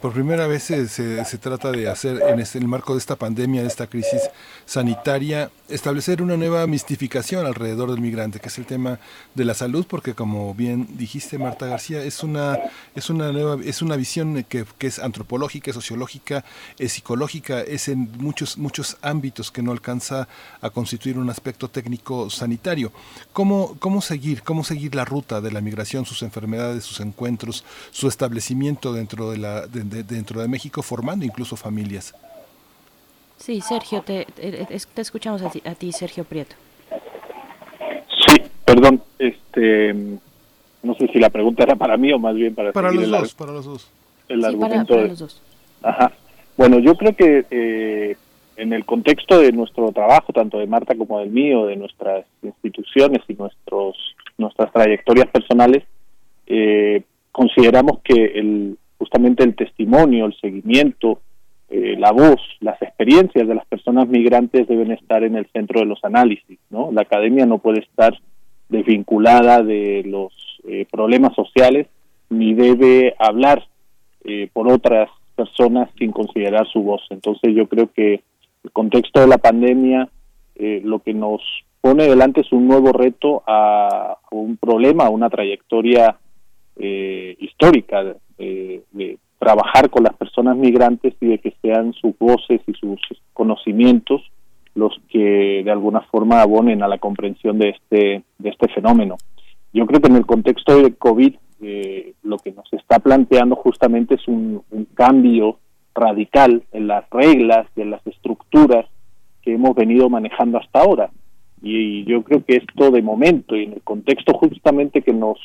Por 0.00 0.12
primera 0.12 0.46
vez 0.46 0.62
se, 0.62 0.86
se, 0.86 1.38
trata 1.38 1.72
de 1.72 1.88
hacer, 1.88 2.22
en, 2.22 2.38
este, 2.38 2.58
el 2.58 2.68
marco 2.68 2.92
de 2.92 3.00
esta 3.00 3.16
pandemia, 3.16 3.62
de 3.62 3.66
esta 3.66 3.88
crisis 3.88 4.22
sanitaria, 4.64 5.50
establecer 5.68 6.22
una 6.22 6.36
nueva 6.36 6.64
mistificación 6.68 7.44
alrededor 7.44 7.90
del 7.90 8.00
migrante, 8.00 8.38
que 8.38 8.46
es 8.46 8.58
el 8.58 8.66
tema 8.66 9.00
de 9.34 9.44
la 9.44 9.54
salud, 9.54 9.86
porque 9.88 10.14
como 10.14 10.54
bien 10.54 10.86
dijiste, 10.96 11.36
Marta 11.36 11.66
García, 11.66 12.00
es 12.04 12.22
una, 12.22 12.60
es 12.94 13.10
una, 13.10 13.32
nueva, 13.32 13.58
es 13.64 13.82
una 13.82 13.96
visión 13.96 14.44
que, 14.44 14.64
que 14.78 14.86
es 14.86 15.00
antropológica, 15.00 15.72
sociológica, 15.72 16.44
es 16.78 16.92
psicológica, 16.92 17.60
es 17.60 17.88
en 17.88 18.08
muchos, 18.18 18.56
muchos 18.56 18.98
ámbitos 19.02 19.50
que 19.50 19.62
no 19.62 19.72
alcanza 19.72 20.28
a 20.60 20.70
constituir 20.70 21.18
un 21.18 21.28
aspecto 21.28 21.68
técnico 21.68 22.30
sanitario. 22.30 22.92
¿Cómo, 23.32 23.76
cómo, 23.80 24.00
seguir, 24.00 24.42
¿Cómo 24.42 24.62
seguir 24.62 24.94
la 24.94 25.04
ruta 25.04 25.40
de 25.40 25.50
la 25.50 25.60
migración, 25.60 26.06
sus 26.06 26.22
enfermedades, 26.30 26.84
sus 26.84 27.00
encuentros, 27.00 27.64
su 27.90 28.08
establecimiento 28.08 28.92
dentro 28.92 29.30
de 29.30 30.04
dentro 30.04 30.40
de 30.40 30.48
México 30.48 30.82
formando 30.82 31.24
incluso 31.24 31.56
familias. 31.56 32.14
Sí, 33.36 33.60
Sergio, 33.62 34.02
te, 34.02 34.26
te, 34.26 35.00
escuchamos 35.00 35.42
a 35.42 35.74
ti, 35.74 35.92
Sergio 35.92 36.24
Prieto. 36.24 36.56
Sí, 38.26 38.42
perdón, 38.66 39.02
este, 39.18 39.94
no 40.82 40.94
sé 40.94 41.08
si 41.08 41.18
la 41.18 41.30
pregunta 41.30 41.62
era 41.62 41.74
para 41.74 41.96
mí 41.96 42.12
o 42.12 42.18
más 42.18 42.34
bien 42.34 42.54
para 42.54 42.72
para 42.72 42.92
los 42.92 43.08
dos, 43.08 43.34
para 43.34 43.52
los 43.52 43.64
dos. 43.64 43.90
El 44.28 44.44
argumento 44.44 44.94
para, 44.94 45.06
los 45.08 45.18
dos. 45.18 45.42
Ajá. 45.82 46.12
Bueno, 46.56 46.78
yo 46.80 46.94
creo 46.96 47.16
que 47.16 47.46
eh, 47.50 48.16
en 48.56 48.74
el 48.74 48.84
contexto 48.84 49.40
de 49.40 49.52
nuestro 49.52 49.90
trabajo, 49.92 50.34
tanto 50.34 50.58
de 50.58 50.66
Marta 50.66 50.94
como 50.94 51.18
del 51.20 51.30
mío, 51.30 51.64
de 51.64 51.76
nuestras 51.76 52.26
instituciones 52.42 53.22
y 53.26 53.34
nuestros 53.34 53.96
nuestras 54.36 54.70
trayectorias 54.72 55.28
personales, 55.28 55.84
eh, 56.50 57.02
consideramos 57.30 58.00
que 58.02 58.24
el, 58.24 58.76
justamente 58.98 59.44
el 59.44 59.54
testimonio, 59.54 60.26
el 60.26 60.34
seguimiento, 60.40 61.20
eh, 61.68 61.94
la 61.96 62.10
voz, 62.10 62.40
las 62.58 62.82
experiencias 62.82 63.46
de 63.46 63.54
las 63.54 63.64
personas 63.66 64.08
migrantes 64.08 64.66
deben 64.66 64.90
estar 64.90 65.22
en 65.22 65.36
el 65.36 65.46
centro 65.52 65.78
de 65.78 65.86
los 65.86 66.04
análisis, 66.04 66.58
¿no? 66.68 66.90
La 66.90 67.02
academia 67.02 67.46
no 67.46 67.58
puede 67.58 67.78
estar 67.78 68.12
desvinculada 68.68 69.62
de 69.62 70.02
los 70.04 70.32
eh, 70.66 70.84
problemas 70.90 71.32
sociales 71.36 71.86
ni 72.28 72.54
debe 72.54 73.14
hablar 73.20 73.68
eh, 74.24 74.50
por 74.52 74.70
otras 74.70 75.08
personas 75.36 75.88
sin 75.96 76.10
considerar 76.10 76.66
su 76.66 76.82
voz. 76.82 77.02
Entonces 77.10 77.54
yo 77.54 77.68
creo 77.68 77.92
que 77.92 78.22
el 78.64 78.72
contexto 78.72 79.20
de 79.20 79.28
la 79.28 79.38
pandemia 79.38 80.08
lo 80.82 80.98
que 80.98 81.14
nos 81.14 81.40
pone 81.80 82.06
delante 82.06 82.42
es 82.42 82.52
un 82.52 82.68
nuevo 82.68 82.92
reto 82.92 83.42
a, 83.46 84.18
un 84.30 84.58
problema, 84.58 85.06
a 85.06 85.10
una 85.10 85.30
trayectoria 85.30 86.18
eh, 86.80 87.36
histórica 87.38 88.02
de, 88.38 89.18
trabajar 89.38 89.88
con 89.88 90.02
las 90.04 90.14
personas 90.14 90.54
migrantes 90.56 91.14
y 91.18 91.26
de 91.28 91.38
que 91.38 91.54
sean 91.62 91.94
sus 91.94 92.16
voces 92.18 92.60
y 92.66 92.74
sus 92.74 93.00
conocimientos 93.32 94.20
los 94.74 95.00
que 95.08 95.62
de 95.64 95.70
alguna 95.70 96.02
forma 96.02 96.42
abonen 96.42 96.82
a 96.82 96.88
la 96.88 96.98
comprensión 96.98 97.58
de 97.58 97.70
este 97.70 98.22
de 98.38 98.48
este 98.50 98.68
fenómeno. 98.68 99.16
Yo 99.72 99.86
creo 99.86 100.00
que 100.00 100.08
en 100.08 100.16
el 100.16 100.26
contexto 100.26 100.82
de 100.82 100.94
COVID 100.94 101.34
eh, 101.62 102.14
lo 102.22 102.38
que 102.38 102.52
nos 102.52 102.72
está 102.72 103.00
planteando 103.00 103.54
justamente 103.54 104.14
es 104.14 104.26
un, 104.28 104.62
cambio 104.94 105.58
radical 105.94 106.62
en 106.72 106.86
las 106.86 107.08
reglas 107.10 107.66
y 107.76 107.82
en 107.82 107.90
las 107.90 108.06
estructuras 108.06 108.86
que 109.42 109.54
hemos 109.54 109.74
venido 109.74 110.08
manejando 110.08 110.58
hasta 110.58 110.80
ahora. 110.80 111.10
Y, 111.62 112.04
yo 112.04 112.22
creo 112.22 112.44
que 112.44 112.56
esto 112.56 112.90
de 112.90 113.02
momento 113.02 113.56
y 113.56 113.64
en 113.64 113.74
el 113.74 113.82
contexto 113.82 114.32
justamente 114.34 115.02
que 115.02 115.12
nos 115.12 115.38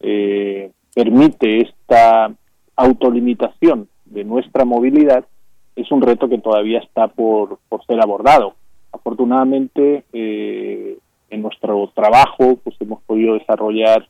eh, 0.00 0.70
permite 0.94 1.62
esta 1.62 2.32
autolimitación 2.76 3.88
de 4.04 4.24
nuestra 4.24 4.64
movilidad 4.64 5.24
es 5.76 5.90
un 5.92 6.02
reto 6.02 6.28
que 6.28 6.38
todavía 6.38 6.80
está 6.80 7.08
por, 7.08 7.58
por 7.68 7.84
ser 7.86 8.00
abordado. 8.02 8.54
Afortunadamente, 8.92 10.04
eh, 10.12 10.98
en 11.30 11.42
nuestro 11.42 11.90
trabajo, 11.94 12.58
pues 12.64 12.76
hemos 12.80 13.02
podido 13.02 13.34
desarrollar 13.34 14.08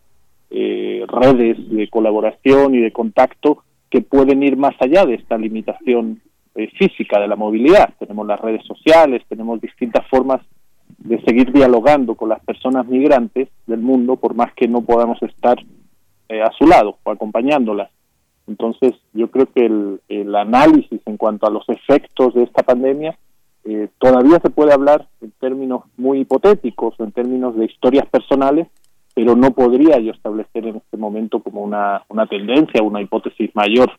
eh, 0.51 1.05
redes 1.07 1.57
de 1.71 1.89
colaboración 1.89 2.75
y 2.75 2.79
de 2.79 2.93
contacto 2.93 3.65
que 3.91 4.01
pueden 4.01 4.43
ir 4.43 4.57
más 4.57 4.75
allá 4.81 5.05
de 5.05 5.15
esta 5.15 5.37
limitación 5.37 6.23
eh, 6.55 6.69
física 6.79 7.21
de 7.21 7.29
la 7.29 7.37
movilidad. 7.37 7.93
Tenemos 7.99 8.27
las 8.27 8.41
redes 8.41 8.65
sociales, 8.65 9.23
tenemos 9.29 9.61
distintas 9.61 10.07
formas 10.09 10.41
de 10.99 11.21
seguir 11.23 11.53
dialogando 11.53 12.15
con 12.15 12.31
las 12.31 12.41
personas 12.41 12.87
migrantes 12.87 13.49
del 13.67 13.81
mundo, 13.81 14.17
por 14.17 14.35
más 14.35 14.55
que 14.55 14.67
no 14.69 14.83
podamos 14.83 15.23
estar 15.23 15.59
eh, 16.29 16.43
a 16.43 16.51
su 16.53 16.67
lado 16.67 16.99
o 17.03 17.11
acompañándolas. 17.11 17.91
Entonces, 18.47 18.95
yo 19.13 19.31
creo 19.31 19.47
que 19.53 19.67
el, 19.67 20.01
el 20.09 20.35
análisis 20.35 21.01
en 21.05 21.17
cuanto 21.17 21.47
a 21.47 21.51
los 21.51 21.69
efectos 21.69 22.35
de 22.35 22.45
esta 22.45 22.63
pandemia 22.63 23.17
todavía 23.99 24.39
se 24.41 24.51
puede 24.51 24.73
hablar 24.73 25.07
en 25.21 25.31
términos 25.33 25.85
muy 25.97 26.21
hipotéticos, 26.21 26.99
en 27.01 27.13
términos 27.13 27.57
de 27.57 27.67
historias 27.67 28.07
personales, 28.07 28.69
pero 29.15 29.35
no 29.35 29.51
podría 29.51 29.99
yo 29.99 30.13
establecer 30.13 30.67
en 30.67 30.77
este 30.77 30.97
momento 30.97 31.41
como 31.41 31.63
una, 31.63 32.05
una 32.09 32.27
tendencia, 32.27 32.83
una 32.83 33.03
hipótesis 33.03 33.51
mayor 33.55 33.91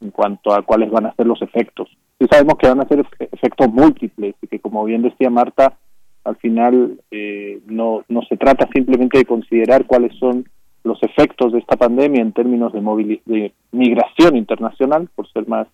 en 0.00 0.10
cuanto 0.10 0.52
a 0.54 0.62
cuáles 0.62 0.90
van 0.90 1.06
a 1.06 1.14
ser 1.14 1.26
los 1.26 1.42
efectos. 1.42 1.88
Sí 2.18 2.26
sabemos 2.30 2.54
que 2.58 2.68
van 2.68 2.80
a 2.80 2.88
ser 2.88 3.04
efectos 3.18 3.68
múltiples 3.72 4.34
y 4.40 4.46
que, 4.46 4.60
como 4.60 4.84
bien 4.84 5.02
decía 5.02 5.30
Marta, 5.30 5.76
al 6.24 6.36
final 6.36 7.00
eh, 7.10 7.60
no, 7.66 8.04
no 8.08 8.22
se 8.22 8.36
trata 8.36 8.68
simplemente 8.72 9.18
de 9.18 9.24
considerar 9.24 9.86
cuáles 9.86 10.16
son 10.18 10.48
los 10.88 11.02
efectos 11.02 11.52
de 11.52 11.60
esta 11.60 11.76
pandemia 11.76 12.20
en 12.20 12.32
términos 12.32 12.72
de, 12.72 13.20
de 13.26 13.52
migración 13.70 14.36
internacional, 14.36 15.08
por 15.14 15.30
ser 15.30 15.46
más 15.46 15.68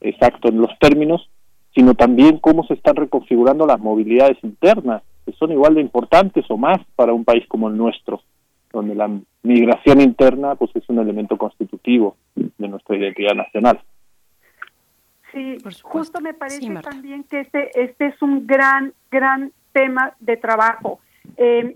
exacto 0.00 0.48
en 0.48 0.60
los 0.60 0.76
términos, 0.78 1.28
sino 1.74 1.94
también 1.94 2.38
cómo 2.38 2.64
se 2.64 2.74
están 2.74 2.96
reconfigurando 2.96 3.66
las 3.66 3.78
movilidades 3.78 4.38
internas, 4.42 5.02
que 5.24 5.32
son 5.32 5.52
igual 5.52 5.74
de 5.74 5.82
importantes 5.82 6.44
o 6.48 6.56
más 6.56 6.78
para 6.96 7.12
un 7.12 7.24
país 7.24 7.44
como 7.46 7.68
el 7.68 7.76
nuestro, 7.76 8.22
donde 8.72 8.94
la 8.94 9.08
migración 9.42 10.00
interna 10.00 10.54
pues 10.56 10.74
es 10.74 10.88
un 10.88 10.98
elemento 10.98 11.36
constitutivo 11.36 12.16
de 12.34 12.68
nuestra 12.68 12.96
identidad 12.96 13.34
nacional. 13.34 13.80
Sí, 15.32 15.58
justo 15.82 16.20
me 16.20 16.32
parece 16.32 16.72
también 16.80 17.22
que 17.24 17.40
este, 17.40 17.70
este 17.80 18.06
es 18.06 18.22
un 18.22 18.46
gran, 18.46 18.94
gran 19.10 19.52
tema 19.72 20.14
de 20.20 20.36
trabajo. 20.38 21.00
Eh, 21.36 21.74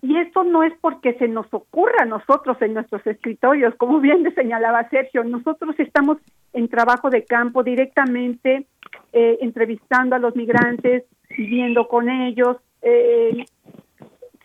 y 0.00 0.16
esto 0.16 0.44
no 0.44 0.62
es 0.62 0.72
porque 0.80 1.14
se 1.14 1.26
nos 1.26 1.46
ocurra 1.52 2.02
a 2.02 2.06
nosotros 2.06 2.56
en 2.62 2.74
nuestros 2.74 3.04
escritorios, 3.06 3.74
como 3.74 4.00
bien 4.00 4.22
señalaba 4.34 4.88
Sergio, 4.90 5.24
nosotros 5.24 5.74
estamos 5.78 6.18
en 6.52 6.68
trabajo 6.68 7.10
de 7.10 7.24
campo 7.24 7.64
directamente, 7.64 8.66
eh, 9.12 9.38
entrevistando 9.40 10.14
a 10.14 10.20
los 10.20 10.36
migrantes, 10.36 11.04
viviendo 11.36 11.88
con 11.88 12.08
ellos, 12.08 12.58
eh, 12.82 13.44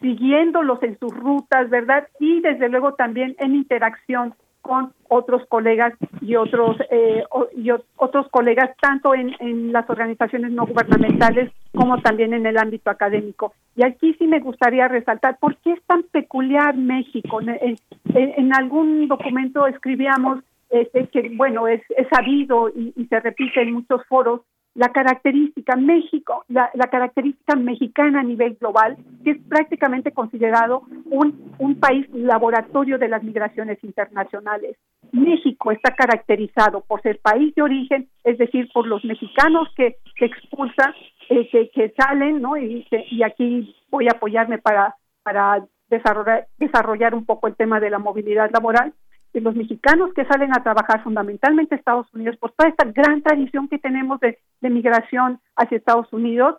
siguiéndolos 0.01 0.82
en 0.82 0.98
sus 0.98 1.15
rutas, 1.15 1.69
¿verdad? 1.69 2.07
Y 2.19 2.41
desde 2.41 2.69
luego 2.69 2.95
también 2.95 3.35
en 3.38 3.56
interacción 3.56 4.33
con 4.64 4.93
otros 5.09 5.45
colegas 5.50 5.93
y 6.22 6.35
otros 6.38 6.77
eh, 6.90 7.24
y 7.56 7.69
otros 7.98 8.27
colegas 8.32 8.72
tanto 8.82 9.14
en, 9.14 9.35
en, 9.40 9.74
las 9.74 9.88
organizaciones 9.90 10.51
no 10.51 10.66
gubernamentales 10.66 11.51
como 11.75 12.01
también 12.01 12.33
en 12.33 12.45
el 12.45 12.58
ámbito 12.58 12.90
académico. 12.90 13.53
Y 13.75 13.83
aquí 13.83 14.16
sí 14.17 14.25
me 14.25 14.40
gustaría 14.40 14.88
resaltar 14.88 15.38
por 15.38 15.58
qué 15.58 15.74
es 15.74 15.83
tan 15.83 16.03
peculiar 16.03 16.75
México. 16.75 17.42
En, 17.42 18.53
algún 18.53 19.08
documento 19.08 19.67
escribíamos 19.67 20.40
este, 20.69 21.08
que, 21.08 21.30
bueno, 21.35 21.67
es, 21.67 21.82
es 21.98 22.08
sabido 22.08 22.69
y 22.69 23.06
se 23.09 23.19
repite 23.19 23.61
en 23.61 23.74
muchos 23.74 24.01
foros 24.08 24.42
la 24.76 24.90
característica 24.90 25.76
México, 25.76 26.45
la, 26.48 26.69
característica 26.90 27.56
mexicana 27.56 28.22
a 28.22 28.24
nivel 28.24 28.56
global, 28.60 28.98
que 29.24 29.32
es 29.32 29.38
prácticamente 29.48 30.11
considerado 30.11 30.84
un, 31.06 31.53
un 31.60 31.80
país 31.80 32.08
laboratorio 32.11 32.98
de 32.98 33.08
las 33.08 33.24
migraciones 33.24 33.84
internacionales. 33.84 34.77
México 35.11 35.72
está 35.72 35.93
caracterizado 35.93 36.82
por 36.82 37.02
ser 37.02 37.19
país 37.19 37.53
de 37.53 37.61
origen, 37.61 38.10
es 38.24 38.38
decir, 38.40 38.68
por 38.74 38.88
los 38.88 39.06
mexicanos 39.06 39.68
que, 39.76 39.98
que 40.16 40.26
expulsan, 40.26 40.93
eh, 41.30 41.48
que, 41.50 41.69
que, 41.69 41.93
salen, 41.95 42.42
¿no? 42.42 42.58
Y, 42.58 42.88
y 43.11 43.24
aquí 43.24 43.76
voy 43.92 44.08
a 44.08 44.16
apoyarme 44.16 44.58
para, 44.58 44.95
para 45.22 45.64
desarrollar, 45.90 46.48
desarrollar 46.58 47.14
un 47.14 47.26
poco 47.26 47.48
el 47.48 47.56
tema 47.56 47.80
de 47.80 47.92
la 47.92 48.00
movilidad 48.00 48.50
laboral, 48.52 48.93
de 49.34 49.42
los 49.42 49.56
mexicanos 49.56 50.14
que 50.14 50.26
salen 50.26 50.52
a 50.52 50.64
trabajar 50.64 51.03
fundamentalmente 51.03 51.74
a 51.74 51.78
Estados 51.78 52.08
Unidos 52.14 52.38
por 52.38 52.52
toda 52.52 52.70
esta 52.70 52.86
gran 52.86 53.22
tradición 53.22 53.68
que 53.68 53.80
tenemos 53.80 54.20
de, 54.20 54.38
migración 54.62 55.40
hacia 55.56 55.78
Estados 55.78 56.12
Unidos, 56.14 56.58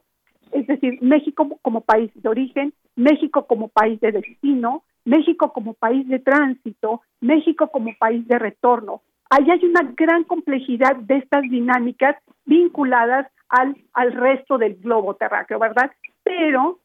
es 0.53 0.67
decir, 0.67 0.99
México 1.01 1.59
como 1.63 1.81
país 1.81 2.11
de 2.15 2.29
origen, 2.29 2.75
México 2.97 3.47
como 3.47 3.69
país 3.69 3.99
de 4.01 4.13
destino, 4.13 4.83
México 5.05 5.53
como 5.53 5.75
país 5.75 6.07
de 6.09 6.19
tránsito, 6.19 7.03
México 7.21 7.69
como 7.69 7.95
país 7.99 8.27
de 8.29 8.39
retorno. 8.39 9.03
Ahí 9.31 9.51
hay 9.51 9.65
una 9.65 9.93
gran 9.97 10.25
complejidad 10.25 10.97
de 10.97 11.17
estas 11.17 11.43
dinámicas 11.43 12.17
vinculadas 12.45 13.27
al, 13.49 13.77
al 13.95 14.13
resto 14.13 14.59
del 14.59 14.77
globo 14.77 15.15
terráqueo, 15.15 15.59
¿verdad? 15.59 15.91
Pero 16.23 16.81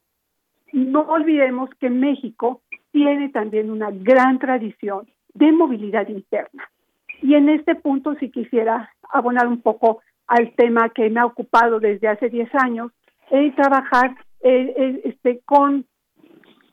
no 0.71 1.01
olvidemos 1.01 1.69
que 1.79 1.89
México 1.89 2.61
tiene 2.91 3.29
también 3.29 3.69
una 3.69 3.89
gran 3.91 4.39
tradición 4.39 5.07
de 5.33 5.51
movilidad 5.51 6.07
interna. 6.07 6.69
Y 7.21 7.35
en 7.35 7.49
este 7.49 7.75
punto 7.75 8.15
si 8.15 8.29
quisiera 8.29 8.91
abonar 9.11 9.47
un 9.47 9.61
poco 9.61 10.01
al 10.27 10.53
tema 10.55 10.89
que 10.89 11.09
me 11.09 11.19
ha 11.19 11.25
ocupado 11.25 11.79
desde 11.79 12.07
hace 12.07 12.29
10 12.29 12.49
años, 12.55 12.91
el 13.31 13.53
trabajar 13.55 14.15
eh, 14.41 15.01
este, 15.03 15.41
con 15.45 15.85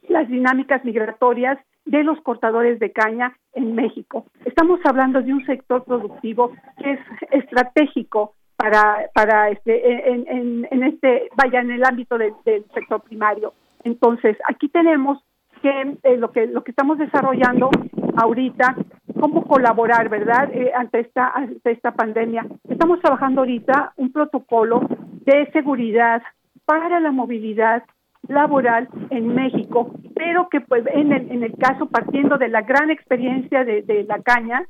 las 0.08 0.28
dinámicas 0.28 0.84
migratorias 0.84 1.58
de 1.84 2.02
los 2.02 2.20
cortadores 2.20 2.78
de 2.78 2.92
caña 2.92 3.36
en 3.54 3.74
México. 3.74 4.26
Estamos 4.44 4.80
hablando 4.84 5.22
de 5.22 5.32
un 5.32 5.44
sector 5.46 5.84
productivo 5.84 6.52
que 6.78 6.92
es 6.92 7.00
estratégico 7.30 8.34
para, 8.56 9.08
para 9.14 9.50
este, 9.50 10.10
en, 10.12 10.66
en, 10.70 10.82
este, 10.82 11.28
vaya, 11.36 11.60
en 11.60 11.70
el 11.70 11.84
ámbito 11.84 12.18
del 12.18 12.64
sector 12.74 13.02
primario. 13.02 13.52
Entonces, 13.84 14.36
aquí 14.48 14.68
tenemos 14.68 15.22
que 15.62 15.98
eh, 16.02 16.16
lo 16.16 16.30
que 16.32 16.46
lo 16.46 16.62
que 16.62 16.70
estamos 16.70 16.98
desarrollando 16.98 17.70
ahorita 18.16 18.76
cómo 19.20 19.44
colaborar 19.44 20.08
verdad 20.08 20.50
eh, 20.52 20.72
ante 20.74 21.00
esta 21.00 21.28
ante 21.28 21.70
esta 21.70 21.92
pandemia. 21.92 22.46
Estamos 22.68 23.00
trabajando 23.00 23.40
ahorita 23.40 23.92
un 23.96 24.12
protocolo 24.12 24.82
de 25.24 25.50
seguridad 25.52 26.22
para 26.64 27.00
la 27.00 27.12
movilidad 27.12 27.82
laboral 28.28 28.88
en 29.10 29.34
México 29.34 29.92
pero 30.14 30.48
que 30.48 30.60
pues 30.60 30.84
en 30.92 31.12
el 31.12 31.30
en 31.30 31.42
el 31.44 31.56
caso 31.56 31.86
partiendo 31.86 32.38
de 32.38 32.48
la 32.48 32.62
gran 32.62 32.90
experiencia 32.90 33.64
de, 33.64 33.82
de 33.82 34.04
la 34.04 34.20
caña 34.22 34.64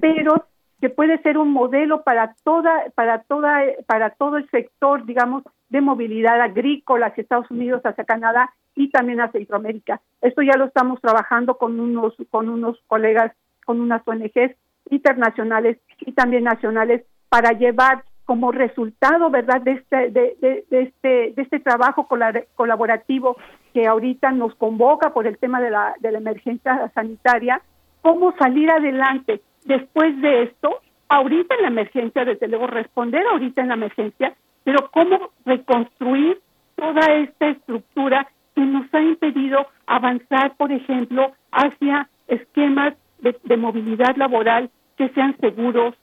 pero 0.00 0.46
que 0.82 0.90
puede 0.90 1.22
ser 1.22 1.38
un 1.38 1.52
modelo 1.52 2.02
para 2.02 2.34
toda 2.44 2.72
para 2.94 3.22
toda 3.22 3.62
para 3.86 4.10
todo 4.10 4.36
el 4.36 4.50
sector 4.50 5.06
digamos 5.06 5.44
de 5.70 5.80
movilidad 5.80 6.40
agrícola 6.40 7.06
hacia 7.06 7.22
Estados 7.22 7.50
Unidos 7.50 7.80
hacia 7.84 8.04
Canadá 8.04 8.52
y 8.74 8.90
también 8.90 9.20
a 9.20 9.30
Centroamérica. 9.30 10.00
Esto 10.20 10.42
ya 10.42 10.56
lo 10.56 10.66
estamos 10.66 11.00
trabajando 11.00 11.56
con 11.56 11.78
unos, 11.78 12.14
con 12.30 12.48
unos 12.48 12.78
colegas, 12.86 13.32
con 13.64 13.80
unas 13.80 14.02
ONGs 14.06 14.56
internacionales 14.90 15.78
y 16.00 16.12
también 16.12 16.44
nacionales 16.44 17.04
para 17.28 17.52
llevar 17.52 18.04
como 18.24 18.52
resultado, 18.52 19.30
¿verdad?, 19.30 19.60
de 19.62 19.72
este, 19.72 20.10
de, 20.10 20.36
de, 20.40 20.64
este, 20.70 21.32
de 21.34 21.42
este 21.42 21.60
trabajo 21.60 22.08
colaborativo 22.54 23.36
que 23.74 23.86
ahorita 23.86 24.30
nos 24.32 24.54
convoca 24.54 25.12
por 25.12 25.26
el 25.26 25.38
tema 25.38 25.60
de 25.60 25.70
la, 25.70 25.94
de 26.00 26.12
la 26.12 26.18
emergencia 26.18 26.90
sanitaria, 26.94 27.60
cómo 28.00 28.34
salir 28.38 28.70
adelante 28.70 29.40
después 29.64 30.20
de 30.20 30.44
esto, 30.44 30.80
ahorita 31.08 31.54
en 31.56 31.62
la 31.62 31.68
emergencia, 31.68 32.24
desde 32.24 32.48
luego 32.48 32.66
responder 32.66 33.26
ahorita 33.26 33.62
en 33.62 33.68
la 33.68 33.74
emergencia, 33.74 34.34
pero 34.64 34.90
cómo 34.90 35.30
reconstruir 35.44 36.40
toda 36.76 37.06
esta 37.14 37.48
estructura 37.48 38.28
que 38.54 38.62
nos 38.62 38.92
ha 38.92 39.00
impedido 39.00 39.66
avanzar, 39.86 40.56
por 40.56 40.72
ejemplo, 40.72 41.32
hacia 41.50 42.08
esquemas 42.28 42.94
de, 43.20 43.56
movilidad 43.56 44.16
laboral 44.16 44.70
que 44.96 45.08
sean 45.10 45.36
seguros, 45.38 45.94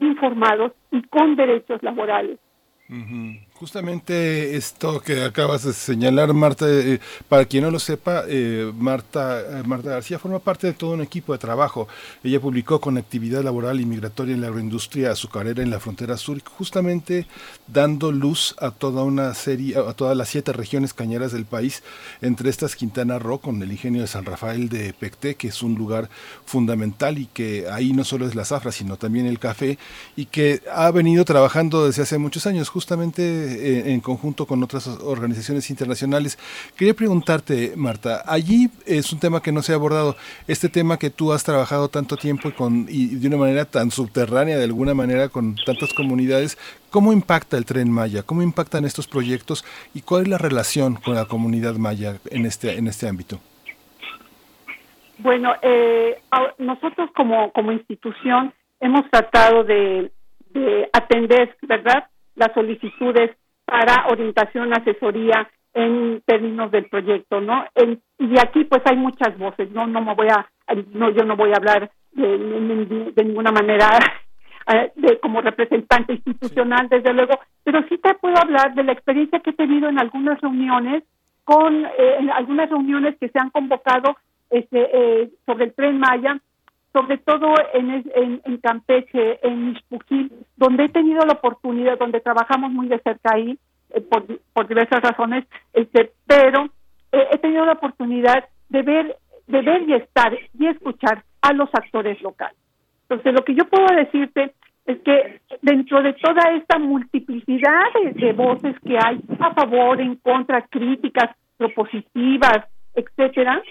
informados 0.00 0.72
y 0.90 1.02
con 1.02 1.36
derechos 1.36 1.82
laborales. 1.82 2.38
Justamente 3.62 4.56
esto 4.56 5.00
que 5.00 5.22
acabas 5.22 5.62
de 5.62 5.72
señalar, 5.72 6.34
Marta, 6.34 6.66
eh, 6.68 6.98
para 7.28 7.44
quien 7.44 7.62
no 7.62 7.70
lo 7.70 7.78
sepa, 7.78 8.24
eh, 8.26 8.72
Marta, 8.76 9.40
eh, 9.40 9.62
Marta 9.64 9.90
García 9.90 10.18
forma 10.18 10.40
parte 10.40 10.66
de 10.66 10.72
todo 10.72 10.94
un 10.94 11.00
equipo 11.00 11.32
de 11.32 11.38
trabajo. 11.38 11.86
Ella 12.24 12.40
publicó 12.40 12.80
Conectividad 12.80 13.44
Laboral 13.44 13.80
y 13.80 13.86
Migratoria 13.86 14.34
en 14.34 14.40
la 14.40 14.48
Agroindustria 14.48 15.14
su 15.14 15.28
carrera 15.28 15.62
en 15.62 15.70
la 15.70 15.78
frontera 15.78 16.16
sur, 16.16 16.42
justamente 16.42 17.28
dando 17.68 18.10
luz 18.10 18.56
a 18.58 18.72
toda 18.72 19.04
una 19.04 19.32
serie, 19.32 19.78
a 19.78 19.92
todas 19.92 20.16
las 20.16 20.28
siete 20.28 20.52
regiones 20.52 20.92
cañeras 20.92 21.30
del 21.30 21.44
país, 21.44 21.84
entre 22.20 22.50
estas 22.50 22.74
Quintana 22.74 23.20
Roo, 23.20 23.38
con 23.38 23.62
el 23.62 23.70
ingenio 23.70 24.00
de 24.00 24.08
San 24.08 24.24
Rafael 24.24 24.70
de 24.70 24.92
Pecté, 24.92 25.36
que 25.36 25.46
es 25.46 25.62
un 25.62 25.76
lugar 25.76 26.08
fundamental 26.44 27.16
y 27.16 27.26
que 27.26 27.68
ahí 27.70 27.92
no 27.92 28.02
solo 28.02 28.26
es 28.26 28.34
la 28.34 28.44
zafra, 28.44 28.72
sino 28.72 28.96
también 28.96 29.26
el 29.26 29.38
café, 29.38 29.78
y 30.16 30.24
que 30.26 30.62
ha 30.74 30.90
venido 30.90 31.24
trabajando 31.24 31.86
desde 31.86 32.02
hace 32.02 32.18
muchos 32.18 32.48
años, 32.48 32.68
justamente 32.68 33.51
en 33.52 34.00
conjunto 34.00 34.46
con 34.46 34.62
otras 34.62 34.86
organizaciones 34.86 35.70
internacionales. 35.70 36.38
Quería 36.76 36.94
preguntarte, 36.94 37.72
Marta, 37.76 38.22
allí 38.26 38.68
es 38.86 39.12
un 39.12 39.20
tema 39.20 39.42
que 39.42 39.52
no 39.52 39.62
se 39.62 39.72
ha 39.72 39.76
abordado, 39.76 40.16
este 40.46 40.68
tema 40.68 40.98
que 40.98 41.10
tú 41.10 41.32
has 41.32 41.44
trabajado 41.44 41.88
tanto 41.88 42.16
tiempo 42.16 42.48
y, 42.48 42.52
con, 42.52 42.86
y 42.88 43.16
de 43.16 43.28
una 43.28 43.36
manera 43.36 43.64
tan 43.64 43.90
subterránea, 43.90 44.58
de 44.58 44.64
alguna 44.64 44.94
manera, 44.94 45.28
con 45.28 45.56
tantas 45.56 45.92
comunidades, 45.94 46.58
¿cómo 46.90 47.12
impacta 47.12 47.56
el 47.56 47.64
tren 47.64 47.90
Maya? 47.90 48.22
¿Cómo 48.22 48.42
impactan 48.42 48.84
estos 48.84 49.06
proyectos? 49.06 49.64
¿Y 49.94 50.02
cuál 50.02 50.22
es 50.22 50.28
la 50.28 50.38
relación 50.38 50.96
con 50.96 51.14
la 51.14 51.26
comunidad 51.26 51.76
Maya 51.76 52.18
en 52.30 52.46
este, 52.46 52.76
en 52.78 52.86
este 52.86 53.08
ámbito? 53.08 53.40
Bueno, 55.18 55.52
eh, 55.62 56.20
nosotros 56.58 57.10
como, 57.14 57.52
como 57.52 57.72
institución 57.72 58.52
hemos 58.80 59.08
tratado 59.10 59.62
de, 59.62 60.10
de 60.50 60.90
atender, 60.92 61.56
¿verdad?, 61.62 62.08
las 62.34 62.52
solicitudes 62.54 63.30
para 63.72 64.06
orientación, 64.08 64.74
asesoría 64.74 65.48
en 65.72 66.20
términos 66.26 66.70
del 66.70 66.90
proyecto, 66.90 67.40
¿no? 67.40 67.64
y 68.18 68.38
aquí 68.38 68.64
pues 68.64 68.82
hay 68.84 68.96
muchas 68.96 69.38
voces, 69.38 69.70
no 69.70 69.86
no 69.86 70.02
me 70.02 70.14
voy 70.14 70.28
a 70.28 70.46
no 70.92 71.08
yo 71.08 71.24
no 71.24 71.36
voy 71.36 71.52
a 71.52 71.56
hablar 71.56 71.90
de, 72.12 72.36
de, 73.16 73.24
ninguna 73.24 73.50
manera 73.50 73.88
eh, 74.74 74.92
de 74.94 75.18
como 75.20 75.40
representante 75.40 76.12
institucional 76.12 76.90
desde 76.90 77.14
luego, 77.14 77.40
pero 77.64 77.82
sí 77.88 77.96
te 77.96 78.12
puedo 78.16 78.36
hablar 78.36 78.74
de 78.74 78.84
la 78.84 78.92
experiencia 78.92 79.40
que 79.40 79.50
he 79.50 79.54
tenido 79.54 79.88
en 79.88 79.98
algunas 79.98 80.38
reuniones 80.42 81.04
con 81.44 81.86
eh, 81.86 82.16
en 82.18 82.28
algunas 82.28 82.68
reuniones 82.68 83.16
que 83.18 83.30
se 83.30 83.38
han 83.38 83.48
convocado 83.48 84.18
este 84.50 84.90
eh, 84.92 85.30
sobre 85.46 85.64
el 85.64 85.72
tren 85.72 85.98
Maya 85.98 86.38
sobre 86.92 87.18
todo 87.18 87.54
en, 87.72 88.04
en, 88.44 88.56
Campeche, 88.58 89.38
en 89.42 89.70
Ixpujil, 89.70 90.30
donde 90.56 90.84
he 90.84 90.88
tenido 90.90 91.24
la 91.24 91.34
oportunidad, 91.34 91.98
donde 91.98 92.20
trabajamos 92.20 92.70
muy 92.70 92.88
de 92.88 92.98
cerca 92.98 93.34
ahí, 93.34 93.58
eh, 93.90 94.00
por, 94.02 94.24
por, 94.52 94.68
diversas 94.68 95.00
razones, 95.00 95.44
este, 95.72 96.12
pero 96.26 96.66
eh, 97.12 97.28
he 97.32 97.38
tenido 97.38 97.64
la 97.64 97.72
oportunidad 97.72 98.44
de 98.68 98.82
ver, 98.82 99.16
de 99.46 99.62
ver 99.62 99.88
y 99.88 99.94
estar 99.94 100.36
y 100.58 100.66
escuchar 100.66 101.24
a 101.40 101.52
los 101.52 101.70
actores 101.72 102.20
locales. 102.20 102.56
Entonces, 103.08 103.32
lo 103.34 103.44
que 103.44 103.54
yo 103.54 103.64
puedo 103.64 103.86
decirte 103.96 104.54
es 104.84 104.98
que 105.00 105.40
dentro 105.62 106.02
de 106.02 106.12
toda 106.14 106.54
esta 106.54 106.78
multiplicidad 106.78 107.84
de, 108.14 108.32
voces 108.32 108.74
que 108.80 108.98
hay 108.98 109.20
a 109.38 109.54
favor, 109.54 110.00
en 110.00 110.16
contra, 110.16 110.62
críticas, 110.62 111.30
propositivas, 111.56 112.66
etcétera, 112.94 113.62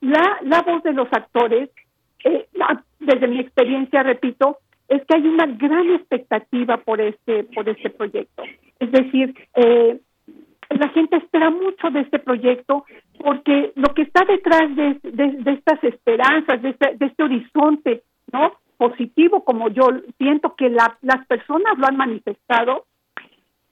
la, 0.00 0.38
la 0.42 0.62
voz 0.62 0.82
de 0.82 0.92
los 0.92 1.08
actores 1.12 1.70
eh, 2.24 2.46
desde 2.98 3.28
mi 3.28 3.40
experiencia, 3.40 4.02
repito, 4.02 4.58
es 4.88 5.04
que 5.06 5.14
hay 5.14 5.26
una 5.26 5.46
gran 5.46 5.90
expectativa 5.90 6.78
por 6.78 7.00
este, 7.00 7.44
por 7.44 7.68
este 7.68 7.90
proyecto. 7.90 8.42
Es 8.78 8.90
decir, 8.90 9.34
eh, 9.54 10.00
la 10.70 10.88
gente 10.90 11.16
espera 11.16 11.50
mucho 11.50 11.90
de 11.90 12.00
este 12.00 12.18
proyecto 12.18 12.84
porque 13.18 13.72
lo 13.76 13.92
que 13.94 14.02
está 14.02 14.24
detrás 14.24 14.74
de, 14.74 14.98
de, 15.02 15.52
estas 15.52 15.82
esperanzas, 15.84 16.62
de 16.62 16.70
este, 16.70 16.96
de 16.96 17.06
este, 17.06 17.22
horizonte, 17.22 18.02
¿no? 18.32 18.52
Positivo, 18.76 19.44
como 19.44 19.68
yo 19.68 19.88
siento 20.16 20.54
que 20.56 20.70
la, 20.70 20.96
las 21.02 21.26
personas 21.26 21.76
lo 21.76 21.86
han 21.86 21.96
manifestado, 21.96 22.86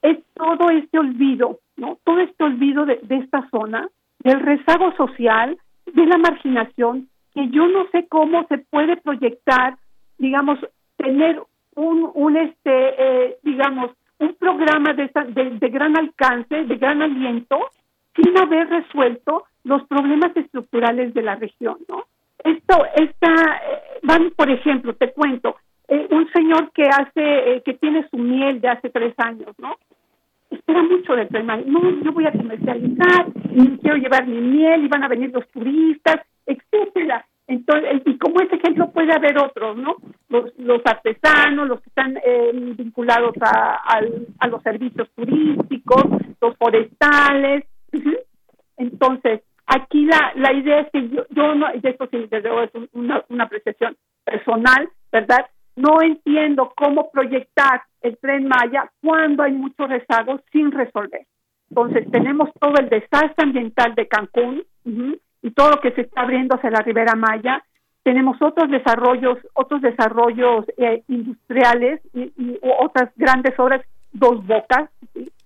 es 0.03 0.19
todo 0.35 0.71
este 0.71 0.99
olvido, 0.99 1.61
¿no? 1.77 1.99
Todo 2.05 2.21
este 2.21 2.45
olvido 2.45 2.85
de, 2.85 3.01
de 3.03 3.17
esta 3.17 3.49
zona, 3.51 3.89
del 4.21 4.41
rezago 4.41 4.95
social, 4.97 5.57
de 5.87 6.07
la 6.07 6.19
marginación 6.19 7.09
que 7.39 7.49
yo 7.51 7.69
no 7.69 7.87
sé 7.93 8.09
cómo 8.09 8.45
se 8.49 8.59
puede 8.59 8.97
proyectar, 8.97 9.77
digamos, 10.19 10.59
tener 10.97 11.41
un, 11.77 12.11
un 12.13 12.37
este, 12.37 12.57
eh, 12.99 13.37
digamos, 13.45 13.93
un 14.19 14.35
programa 14.35 14.93
de, 14.93 15.09
de, 15.61 15.69
gran 15.69 15.97
alcance, 15.97 16.65
de 16.65 16.77
gran 16.77 17.01
aliento, 17.01 17.61
sin 18.17 18.37
haber 18.37 18.69
resuelto 18.69 19.45
los 19.63 19.85
problemas 19.85 20.37
estructurales 20.37 21.15
de 21.15 21.23
la 21.23 21.37
región, 21.37 21.79
¿no? 21.89 22.07
Esto, 22.43 22.85
esta, 22.97 23.29
eh, 23.29 24.01
van, 24.03 24.33
por 24.35 24.51
ejemplo, 24.51 24.95
te 24.95 25.13
cuento, 25.13 25.55
eh, 25.87 26.09
un 26.11 26.29
señor 26.33 26.73
que 26.73 26.89
hace, 26.89 27.63
que 27.65 27.75
tiene 27.75 28.05
su 28.11 28.17
miel 28.17 28.61
de 28.61 28.69
hace 28.69 28.91
tres 28.91 29.15
años, 29.19 29.55
¿no? 29.59 29.77
espera 30.51 30.83
mucho 30.83 31.15
del 31.15 31.29
tren 31.29 31.47
No, 31.47 31.91
yo 32.03 32.11
voy 32.11 32.27
a 32.27 32.33
comercializar, 32.33 33.27
quiero 33.83 33.97
llevar 33.97 34.27
mi 34.27 34.41
miel, 34.41 34.85
y 34.85 34.89
van 34.89 35.05
a 35.05 35.09
venir 35.09 35.31
los 35.31 35.47
turistas, 35.51 36.23
etcétera. 36.47 37.28
Entonces, 37.49 38.03
y 38.05 38.19
como 38.19 38.41
ese 38.43 38.57
ejemplo 38.57 38.91
puede 38.91 39.11
haber 39.11 39.39
otros, 39.39 39.77
¿no? 39.79 39.97
Los, 40.29 40.83
artesanos, 40.85 41.67
los 41.67 41.81
que 41.81 41.89
están 41.89 42.19
eh, 42.19 42.51
vinculados 42.53 43.35
a, 43.41 44.01
los 44.49 44.63
servicios 44.63 45.09
turísticos, 45.17 46.05
los 46.43 46.55
forestales. 46.59 47.65
Entonces, 48.77 49.41
aquí 49.67 50.05
la, 50.05 50.33
la 50.37 50.53
idea 50.53 50.81
es 50.81 50.91
que 50.93 51.09
yo, 51.09 51.25
yo 51.31 51.55
no, 51.55 51.69
y 51.75 51.81
esto 51.83 52.07
sí, 52.11 52.19
desde 52.31 52.43
luego 52.43 52.63
es 52.63 52.71
una, 52.93 53.25
una 53.31 53.45
apreciación 53.45 53.97
personal, 54.25 54.91
¿verdad? 55.11 55.47
No 55.75 56.03
entiendo 56.03 56.75
cómo 56.77 57.11
proyectar 57.11 57.83
el 58.03 58.19
tren 58.19 58.47
Maya 58.47 58.91
cuando 59.01 59.43
hay 59.43 59.53
muchos 59.53 59.89
rezagos 59.89 60.43
sin 60.53 60.71
resolver. 60.71 61.27
Entonces, 61.71 62.11
tenemos 62.11 62.51
todo 62.61 62.75
el 62.79 62.91
desastre 62.91 63.45
ambiental 63.45 63.95
de 63.95 64.07
Cancún, 64.07 64.65
y 65.43 65.51
todo 65.53 65.71
lo 65.71 65.81
que 65.81 65.93
se 65.93 66.03
está 66.03 66.23
abriendo 66.23 66.57
hacia 66.57 66.71
la 66.71 66.81
Ribera 66.81 67.15
Maya. 67.15 67.63
Tenemos 68.03 68.41
otros 68.41 68.71
desarrollos, 68.71 69.39
otros 69.55 69.83
desarrollos 69.83 70.65
eh, 70.77 71.03
industriales 71.09 72.01
y, 72.15 72.59
otras 72.81 73.11
grandes 73.17 73.59
obras, 73.59 73.83
dos 74.13 74.45
bocas, 74.47 74.91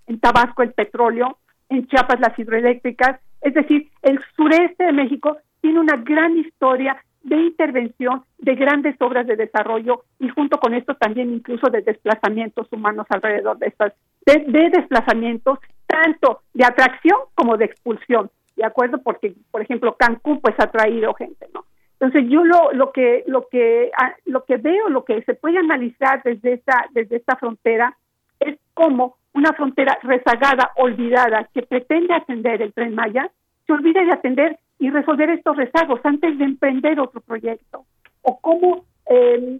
en 0.06 0.20
Tabasco 0.20 0.62
el 0.62 0.72
petróleo, 0.72 1.38
en 1.68 1.86
Chiapas 1.88 2.20
las 2.20 2.38
hidroeléctricas. 2.38 3.20
Es 3.40 3.54
decir, 3.54 3.88
el 4.02 4.20
sureste 4.36 4.84
de 4.84 4.92
México 4.92 5.38
tiene 5.60 5.80
una 5.80 5.96
gran 5.96 6.36
historia 6.36 6.96
de 7.22 7.36
intervención 7.36 8.24
de 8.38 8.54
grandes 8.54 8.96
obras 9.00 9.26
de 9.26 9.36
desarrollo 9.36 10.04
y 10.18 10.28
junto 10.28 10.58
con 10.58 10.74
esto 10.74 10.94
también 10.96 11.32
incluso 11.32 11.68
de 11.68 11.82
desplazamientos 11.82 12.66
humanos 12.72 13.06
alrededor 13.10 13.58
de 13.58 13.68
estas, 13.68 13.92
de 14.26 14.70
desplazamientos 14.70 15.58
tanto 15.86 16.42
de 16.52 16.64
atracción 16.64 17.18
como 17.34 17.56
de 17.56 17.66
expulsión. 17.66 18.30
¿De 18.62 18.68
acuerdo? 18.68 18.98
Porque, 19.02 19.34
por 19.50 19.60
ejemplo, 19.60 19.96
Cancún 19.96 20.40
pues 20.40 20.54
ha 20.58 20.70
traído 20.70 21.14
gente, 21.14 21.48
¿no? 21.52 21.64
Entonces 21.98 22.30
yo 22.30 22.44
lo, 22.44 22.72
lo 22.72 22.92
que 22.92 23.24
lo 23.26 23.48
que 23.48 23.90
ah, 23.96 24.14
lo 24.24 24.44
que 24.44 24.56
veo, 24.56 24.88
lo 24.88 25.04
que 25.04 25.20
se 25.22 25.34
puede 25.34 25.58
analizar 25.58 26.22
desde 26.22 26.52
esta 26.52 26.86
desde 26.92 27.16
esta 27.16 27.34
frontera 27.34 27.96
es 28.38 28.56
como 28.72 29.16
una 29.34 29.52
frontera 29.54 29.98
rezagada, 30.02 30.70
olvidada, 30.76 31.48
que 31.52 31.62
pretende 31.62 32.14
atender 32.14 32.62
el 32.62 32.72
tren 32.72 32.94
Maya, 32.94 33.28
se 33.66 33.72
olvida 33.72 34.04
de 34.04 34.12
atender 34.12 34.58
y 34.78 34.90
resolver 34.90 35.30
estos 35.30 35.56
rezagos 35.56 36.00
antes 36.04 36.38
de 36.38 36.44
emprender 36.44 37.00
otro 37.00 37.20
proyecto. 37.20 37.84
O 38.22 38.38
cómo 38.40 38.84
eh, 39.10 39.58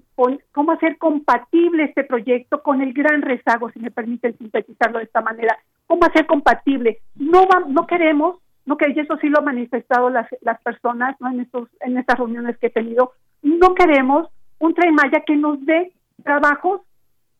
cómo 0.53 0.73
hacer 0.73 0.97
compatible 0.99 1.85
este 1.85 2.05
proyecto 2.05 2.63
con 2.63 2.83
el 2.83 2.93
gran 2.93 3.23
rezago, 3.23 3.69
si 3.71 3.81
me 3.81 3.91
permiten 3.91 4.39
sintetizarlo 4.39 4.99
de 4.99 5.05
esta 5.07 5.23
manera. 5.23 5.59
¿Cómo 5.89 6.05
hacer 6.05 6.27
compatible? 6.27 7.01
No, 7.17 7.49
va, 7.49 7.65
no 7.67 7.85
queremos 7.89 8.37
no 8.65 8.77
que 8.77 8.91
y 8.91 8.99
eso 8.99 9.17
sí 9.19 9.29
lo 9.29 9.39
han 9.39 9.47
manifestado 9.47 10.11
las, 10.11 10.29
las 10.41 10.61
personas 10.63 11.17
en 11.21 11.41
estos 11.41 11.69
en 11.81 11.99
estas 11.99 12.19
reuniones 12.19 12.57
que 12.59 12.69
he 12.69 12.71
tenido. 12.71 13.13
No 13.43 13.75
queremos 13.75 14.29
un 14.59 14.75
tren 14.75 14.97
que 15.27 15.37
nos 15.37 15.65
dé 15.67 15.93
trabajos 16.23 16.83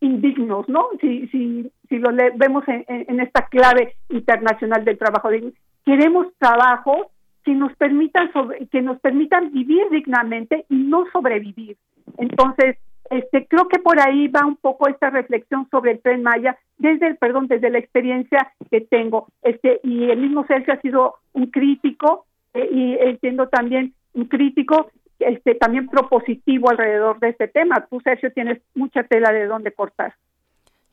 indignos 0.01 0.69
no 0.69 0.89
si 1.01 1.29
si 1.29 1.71
si 1.89 1.99
lo 1.99 2.11
vemos 2.35 2.65
en, 2.67 3.21
esta 3.21 3.47
clave 3.47 3.95
internacional 4.09 4.85
del 4.85 4.99
trabajo 4.99 5.31
digno. 5.31 5.53
Queremos 5.85 6.27
trabajos 6.39 7.07
que 7.45 7.55
nos 7.55 7.75
permitan 7.77 8.31
que 8.71 8.83
nos 8.83 8.99
permitan 9.01 9.53
vivir 9.53 9.89
dignamente 9.91 10.65
y 10.69 10.77
no 10.77 11.05
sobrevivir. 11.13 11.77
Entonces, 12.19 12.79
este, 13.11 13.47
creo 13.47 13.69
que 13.69 13.79
por 13.79 14.01
ahí 14.01 14.29
va 14.29 14.47
un 14.47 14.57
poco 14.57 14.89
esta 14.89 15.11
reflexión 15.11 15.69
sobre 15.71 15.93
el 15.93 16.01
tren 16.01 16.23
Maya 16.23 16.57
desde 16.79 17.09
el 17.09 17.17
perdón 17.17 17.47
desde 17.47 17.71
la 17.71 17.79
experiencia 17.79 18.53
que 18.71 18.81
tengo. 18.81 19.29
Este 19.43 19.81
y 19.83 20.11
el 20.11 20.19
mismo 20.19 20.47
Sergio 20.47 20.75
ha 20.75 20.81
sido 20.81 21.17
un 21.33 21.47
crítico 21.47 22.27
eh, 22.55 22.69
y 22.71 22.95
entiendo 22.95 23.49
también 23.49 23.95
un 24.15 24.27
crítico 24.27 24.91
este 25.19 25.55
también 25.55 25.89
propositivo 25.89 26.71
alrededor 26.71 27.21
de 27.21 27.31
este 27.31 27.49
tema. 27.49 27.87
Tú 27.89 28.01
Sergio 28.01 28.33
tienes 28.33 28.61
mucha 28.75 29.05
tela 29.05 29.33
de 29.33 29.47
dónde 29.47 29.73
cortar 29.73 30.15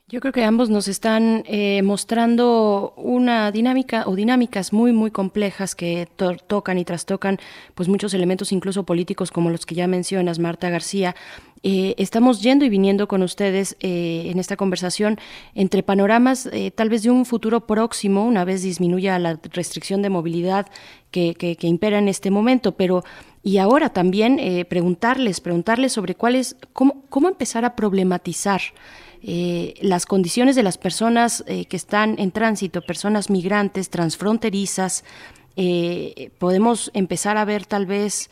yo 0.10 0.22
creo 0.22 0.34
que 0.34 0.44
ambos 0.44 0.72
nos 0.72 0.88
están 0.88 1.44
eh, 1.46 1.84
mostrando 1.84 2.94
una 2.98 3.52
dinámica 3.52 4.06
o 4.08 4.16
dinámicas 4.16 4.74
muy 4.74 4.92
muy 4.92 5.12
complejas 5.12 5.76
que 5.76 6.08
tocan 6.48 6.80
y 6.80 6.86
trastocan 6.86 7.38
pues 7.76 7.88
muchos 7.88 8.16
elementos 8.16 8.52
incluso 8.52 8.84
políticos 8.84 9.30
como 9.30 9.52
los 9.52 9.68
que 9.68 9.76
ya 9.76 9.88
mencionas 9.88 10.40
Marta 10.40 10.70
García. 10.70 11.16
Eh, 11.62 11.94
estamos 11.98 12.42
yendo 12.42 12.66
y 12.66 12.70
viniendo 12.70 13.08
con 13.08 13.22
ustedes 13.22 13.78
eh, 13.82 14.24
en 14.32 14.40
esta 14.40 14.56
conversación 14.56 15.20
entre 15.54 15.84
panoramas 15.84 16.50
tal 16.74 16.90
vez 16.90 17.04
de 17.04 17.12
un 17.12 17.26
futuro 17.26 17.68
próximo 17.68 18.26
una 18.26 18.46
vez 18.46 18.64
disminuya 18.64 19.20
la 19.20 19.38
restricción 19.54 20.02
de 20.02 20.10
movilidad 20.10 20.68
que 21.12 21.58
impera 21.62 22.00
en 22.00 22.08
este 22.08 22.32
momento. 22.32 22.72
Pero 22.72 23.04
y 23.44 23.58
ahora 23.58 23.90
también 23.90 24.40
preguntarles 24.70 25.40
preguntarles 25.40 25.92
sobre 25.94 26.16
cuál 26.16 26.36
es 26.36 26.56
cómo 26.74 27.04
cómo 27.10 27.28
empezar 27.28 27.64
a 27.64 27.76
problematizar 27.76 28.62
eh, 29.22 29.74
las 29.82 30.06
condiciones 30.06 30.56
de 30.56 30.64
las 30.64 30.78
personas 30.78 31.44
eh, 31.48 31.66
que 31.66 31.76
están 31.76 32.16
en 32.20 32.32
tránsito, 32.32 32.82
personas 32.82 33.30
migrantes, 33.30 33.90
transfronterizas, 33.90 35.04
eh, 35.58 36.32
podemos 36.38 36.90
empezar 36.94 37.38
a 37.38 37.46
ver 37.46 37.66
tal 37.66 37.86
vez 37.86 38.30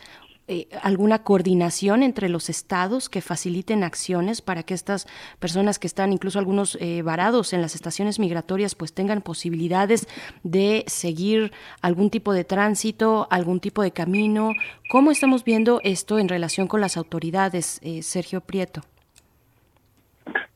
alguna 0.82 1.24
coordinación 1.24 2.04
entre 2.04 2.30
los 2.30 2.50
estados 2.50 3.10
que 3.10 3.20
faciliten 3.20 3.84
acciones 3.84 4.42
para 4.42 4.64
que 4.64 4.76
estas 4.76 5.06
personas 5.40 5.78
que 5.78 5.88
están 5.88 6.14
incluso 6.14 6.40
algunos 6.40 6.80
varados 7.04 7.52
en 7.52 7.62
las 7.62 7.76
estaciones 7.76 8.18
migratorias 8.18 8.74
pues 8.74 8.94
tengan 8.94 9.22
posibilidades 9.22 10.08
de 10.44 10.86
seguir 10.88 11.52
algún 11.82 12.10
tipo 12.10 12.32
de 12.32 12.46
tránsito, 12.46 13.28
algún 13.30 13.60
tipo 13.60 13.82
de 13.82 13.92
camino. 13.92 14.54
¿Cómo 14.90 15.12
estamos 15.12 15.44
viendo 15.44 15.82
esto 15.84 16.18
en 16.18 16.30
relación 16.30 16.70
con 16.70 16.80
las 16.80 16.96
autoridades, 16.96 17.82
Sergio 18.02 18.40
Prieto? 18.40 18.84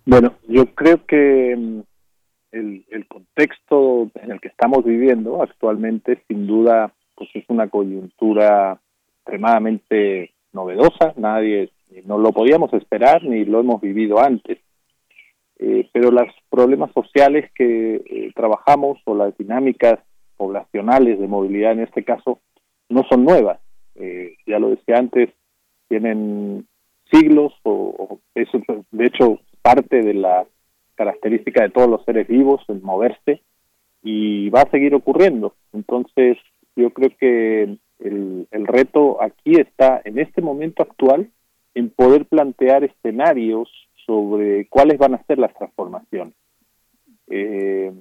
Bueno, 0.05 0.33
yo 0.47 0.65
creo 0.73 1.05
que 1.05 1.55
mm, 1.55 1.79
el, 2.51 2.85
el, 2.89 3.07
contexto 3.07 4.09
en 4.15 4.31
el 4.31 4.41
que 4.41 4.47
estamos 4.47 4.83
viviendo 4.83 5.41
actualmente, 5.41 6.23
sin 6.27 6.47
duda, 6.47 6.93
pues 7.15 7.29
es 7.35 7.45
una 7.49 7.69
coyuntura 7.69 8.79
extremadamente 9.17 10.33
novedosa. 10.53 11.13
Nadie, 11.17 11.69
no 12.05 12.17
lo 12.17 12.31
podíamos 12.31 12.73
esperar 12.73 13.23
ni 13.23 13.45
lo 13.45 13.59
hemos 13.59 13.81
vivido 13.81 14.19
antes. 14.19 14.59
Eh, 15.59 15.87
pero 15.93 16.09
los 16.09 16.27
problemas 16.49 16.91
sociales 16.91 17.51
que 17.53 17.95
eh, 17.95 18.31
trabajamos 18.35 18.97
o 19.05 19.13
las 19.13 19.37
dinámicas 19.37 19.99
poblacionales 20.35 21.19
de 21.19 21.27
movilidad 21.27 21.73
en 21.73 21.81
este 21.81 22.03
caso 22.03 22.39
no 22.89 23.03
son 23.07 23.23
nuevas. 23.23 23.59
Eh, 23.95 24.35
ya 24.47 24.57
lo 24.57 24.69
decía 24.71 24.95
antes, 24.97 25.29
tienen 25.87 26.65
siglos 27.11 27.53
o, 27.61 27.71
o 27.71 28.19
eso, 28.33 28.59
de 28.89 29.05
hecho 29.05 29.39
parte 29.61 30.01
de 30.01 30.13
la 30.13 30.45
característica 30.95 31.63
de 31.63 31.69
todos 31.69 31.89
los 31.89 32.03
seres 32.05 32.27
vivos, 32.27 32.61
el 32.67 32.81
moverse, 32.81 33.41
y 34.03 34.49
va 34.49 34.61
a 34.61 34.71
seguir 34.71 34.95
ocurriendo. 34.95 35.55
Entonces, 35.73 36.37
yo 36.75 36.91
creo 36.91 37.11
que 37.19 37.77
el, 37.99 38.47
el 38.51 38.67
reto 38.67 39.21
aquí 39.21 39.59
está, 39.59 40.01
en 40.03 40.19
este 40.19 40.41
momento 40.41 40.83
actual, 40.83 41.29
en 41.73 41.89
poder 41.89 42.25
plantear 42.25 42.83
escenarios 42.83 43.69
sobre 44.05 44.67
cuáles 44.67 44.97
van 44.97 45.15
a 45.15 45.23
ser 45.23 45.39
las 45.39 45.53
transformaciones. 45.53 46.33
Eh, 47.29 47.91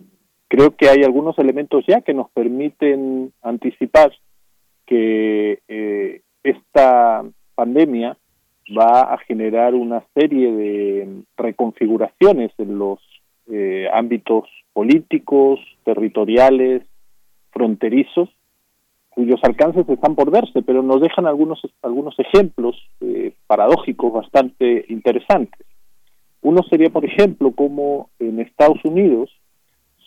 creo 0.48 0.74
que 0.76 0.88
hay 0.88 1.04
algunos 1.04 1.38
elementos 1.38 1.84
ya 1.86 2.00
que 2.00 2.14
nos 2.14 2.30
permiten 2.30 3.32
anticipar 3.42 4.12
que 4.86 5.60
eh, 5.68 6.22
esta 6.42 7.24
pandemia 7.54 8.16
va 8.76 9.12
a 9.12 9.18
generar 9.18 9.74
una 9.74 10.04
serie 10.14 10.52
de 10.52 11.22
reconfiguraciones 11.36 12.52
en 12.58 12.78
los 12.78 12.98
eh, 13.50 13.88
ámbitos 13.92 14.44
políticos, 14.72 15.60
territoriales, 15.84 16.82
fronterizos, 17.50 18.28
cuyos 19.08 19.40
alcances 19.42 19.88
están 19.88 20.14
por 20.14 20.30
verse, 20.30 20.62
pero 20.62 20.82
nos 20.82 21.00
dejan 21.00 21.26
algunos, 21.26 21.60
algunos 21.82 22.16
ejemplos 22.18 22.76
eh, 23.00 23.32
paradójicos 23.46 24.12
bastante 24.12 24.86
interesantes. 24.88 25.66
Uno 26.42 26.62
sería, 26.70 26.90
por 26.90 27.04
ejemplo, 27.04 27.52
como 27.52 28.10
en 28.18 28.40
Estados 28.40 28.78
Unidos 28.84 29.30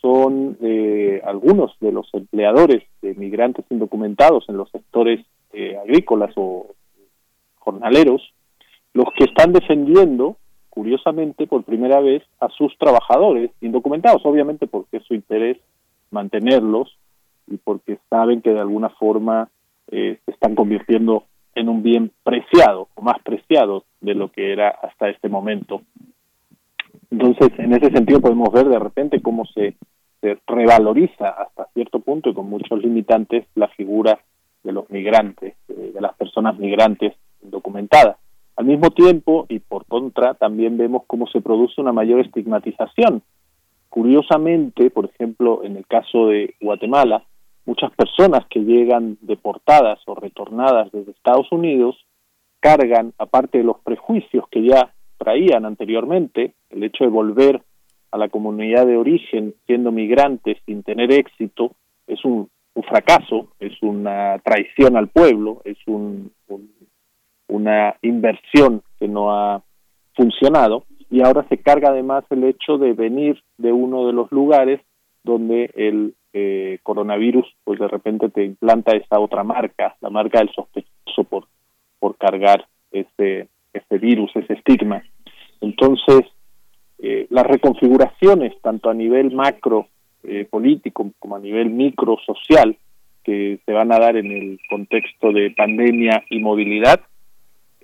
son 0.02 0.58
eh, 0.62 1.22
algunos 1.26 1.78
de 1.80 1.92
los 1.92 2.10
empleadores 2.14 2.84
de 3.02 3.14
migrantes 3.16 3.66
indocumentados 3.70 4.46
en 4.50 4.58
los 4.58 4.70
sectores 4.72 5.26
agrícolas 5.84 6.34
o 6.36 6.74
jornaleros 7.60 8.34
los 8.94 9.08
que 9.18 9.26
están 9.26 9.54
defendiendo, 9.54 10.38
curiosamente, 10.70 11.48
por 11.48 11.64
primera 11.64 12.00
vez 12.00 12.24
a 12.40 12.50
sus 12.50 12.78
trabajadores 12.78 13.52
indocumentados, 13.62 14.26
obviamente 14.26 14.68
porque 14.68 14.98
es 14.98 15.04
su 15.04 15.14
interés 15.16 15.58
mantenerlos 16.12 16.98
y 17.48 17.58
porque 17.58 18.00
saben 18.10 18.42
que 18.42 18.52
de 18.52 18.60
alguna 18.60 18.90
forma 18.90 19.50
eh, 19.92 20.20
se 20.26 20.32
están 20.32 20.56
convirtiendo 20.56 21.26
en 21.56 21.70
un 21.70 21.84
bien 21.84 22.12
preciado 22.24 22.88
o 22.96 23.02
más 23.02 23.22
preciado 23.24 23.84
de 24.02 24.16
lo 24.16 24.32
que 24.32 24.52
era 24.52 24.70
hasta 24.70 25.10
este 25.10 25.30
momento. 25.30 25.82
Entonces, 27.12 27.50
en 27.60 27.74
ese 27.74 27.92
sentido 27.92 28.22
podemos 28.22 28.52
ver 28.52 28.68
de 28.68 28.80
repente 28.80 29.22
cómo 29.22 29.46
se, 29.46 29.76
se 30.22 30.38
revaloriza 30.48 31.30
hasta 31.30 31.68
cierto 31.74 32.00
punto 32.00 32.30
y 32.30 32.34
con 32.34 32.50
muchos 32.50 32.80
limitantes 32.82 33.46
la 33.56 33.68
figura 33.68 34.20
de 34.64 34.72
los 34.72 34.90
migrantes, 34.90 35.56
eh, 35.68 35.92
de 35.94 36.02
las 36.02 36.16
personas 36.16 36.58
migrantes 36.58 37.14
indocumentadas. 37.44 38.18
Al 38.56 38.66
mismo 38.66 38.92
tiempo, 38.92 39.46
y 39.50 39.60
por 39.60 39.86
contra, 39.86 40.36
también 40.36 40.78
vemos 40.78 41.04
cómo 41.08 41.28
se 41.28 41.42
produce 41.42 41.82
una 41.82 41.92
mayor 41.92 42.20
estigmatización. 42.20 43.24
Curiosamente, 43.90 44.90
por 44.90 45.06
ejemplo, 45.06 45.64
en 45.64 45.78
el 45.78 45.86
caso 45.88 46.28
de 46.28 46.56
Guatemala, 46.62 47.24
muchas 47.66 47.92
personas 47.92 48.46
que 48.50 48.60
llegan 48.60 49.18
deportadas 49.22 50.00
o 50.06 50.16
retornadas 50.16 50.92
desde 50.92 51.12
Estados 51.12 51.52
Unidos 51.52 51.96
cargan, 52.60 53.14
aparte 53.18 53.58
de 53.58 53.64
los 53.64 53.80
prejuicios 53.80 54.46
que 54.50 54.64
ya 54.64 54.94
traían 55.18 55.66
anteriormente, 55.66 56.54
el 56.70 56.84
hecho 56.84 57.04
de 57.04 57.10
volver 57.10 57.62
a 58.12 58.18
la 58.18 58.30
comunidad 58.30 58.86
de 58.86 58.98
origen 58.98 59.56
siendo 59.66 59.92
migrantes 59.92 60.58
sin 60.66 60.84
tener 60.84 61.12
éxito 61.12 61.76
es 62.08 62.24
un, 62.24 62.50
fracaso, 62.88 63.50
es 63.60 63.74
una 63.82 64.40
traición 64.44 64.98
al 64.98 65.08
pueblo, 65.08 65.62
es 65.66 65.78
un, 65.88 66.32
una 67.48 67.96
inversión 68.02 68.82
que 69.00 69.08
no 69.08 69.32
ha 69.32 69.64
funcionado 70.16 70.86
y 71.10 71.22
ahora 71.22 71.46
se 71.50 71.58
carga 71.58 71.90
además 71.90 72.24
el 72.30 72.44
hecho 72.44 72.78
de 72.78 72.94
venir 72.94 73.42
de 73.58 73.72
uno 73.72 74.08
de 74.08 74.14
los 74.14 74.32
lugares 74.32 74.82
donde 75.24 75.72
el 75.76 76.16
eh, 76.34 76.80
coronavirus 76.84 77.46
pues 77.64 77.80
de 77.80 77.88
repente 77.88 78.30
te 78.30 78.44
implanta 78.44 78.96
esa 78.96 79.20
otra 79.20 79.44
marca, 79.44 79.96
la 80.02 80.10
marca 80.10 80.40
del 80.40 80.50
sospechoso 80.50 81.24
por, 81.30 81.46
por 82.00 82.18
cargar 82.18 82.68
ese, 82.92 83.48
ese 83.74 83.98
virus, 83.98 84.32
ese 84.36 84.54
estigma. 84.54 85.04
Entonces, 85.62 86.22
eh, 87.00 87.28
las 87.30 87.46
reconfiguraciones, 87.46 88.60
tanto 88.62 88.90
a 88.90 88.94
nivel 88.94 89.32
macro 89.32 89.88
eh, 90.24 90.48
político 90.50 91.12
como 91.20 91.36
a 91.36 91.40
nivel 91.40 91.70
micro 91.70 92.18
social, 92.26 92.78
que 93.24 93.60
se 93.66 93.72
van 93.72 93.92
a 93.94 94.00
dar 94.00 94.18
en 94.18 94.32
el 94.32 94.60
contexto 94.70 95.32
de 95.32 95.52
pandemia 95.52 96.24
y 96.30 96.40
movilidad, 96.40 97.02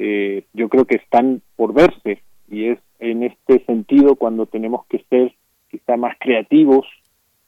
eh, 0.02 0.46
yo 0.54 0.70
creo 0.70 0.86
que 0.86 0.96
están 0.96 1.42
por 1.58 1.74
verse 1.74 2.24
y 2.50 2.70
es 2.70 2.80
en 3.00 3.24
este 3.24 3.66
sentido 3.66 4.16
cuando 4.16 4.46
tenemos 4.46 4.86
que 4.86 5.04
ser 5.10 5.34
quizá 5.70 5.98
más 5.98 6.16
creativos, 6.18 6.88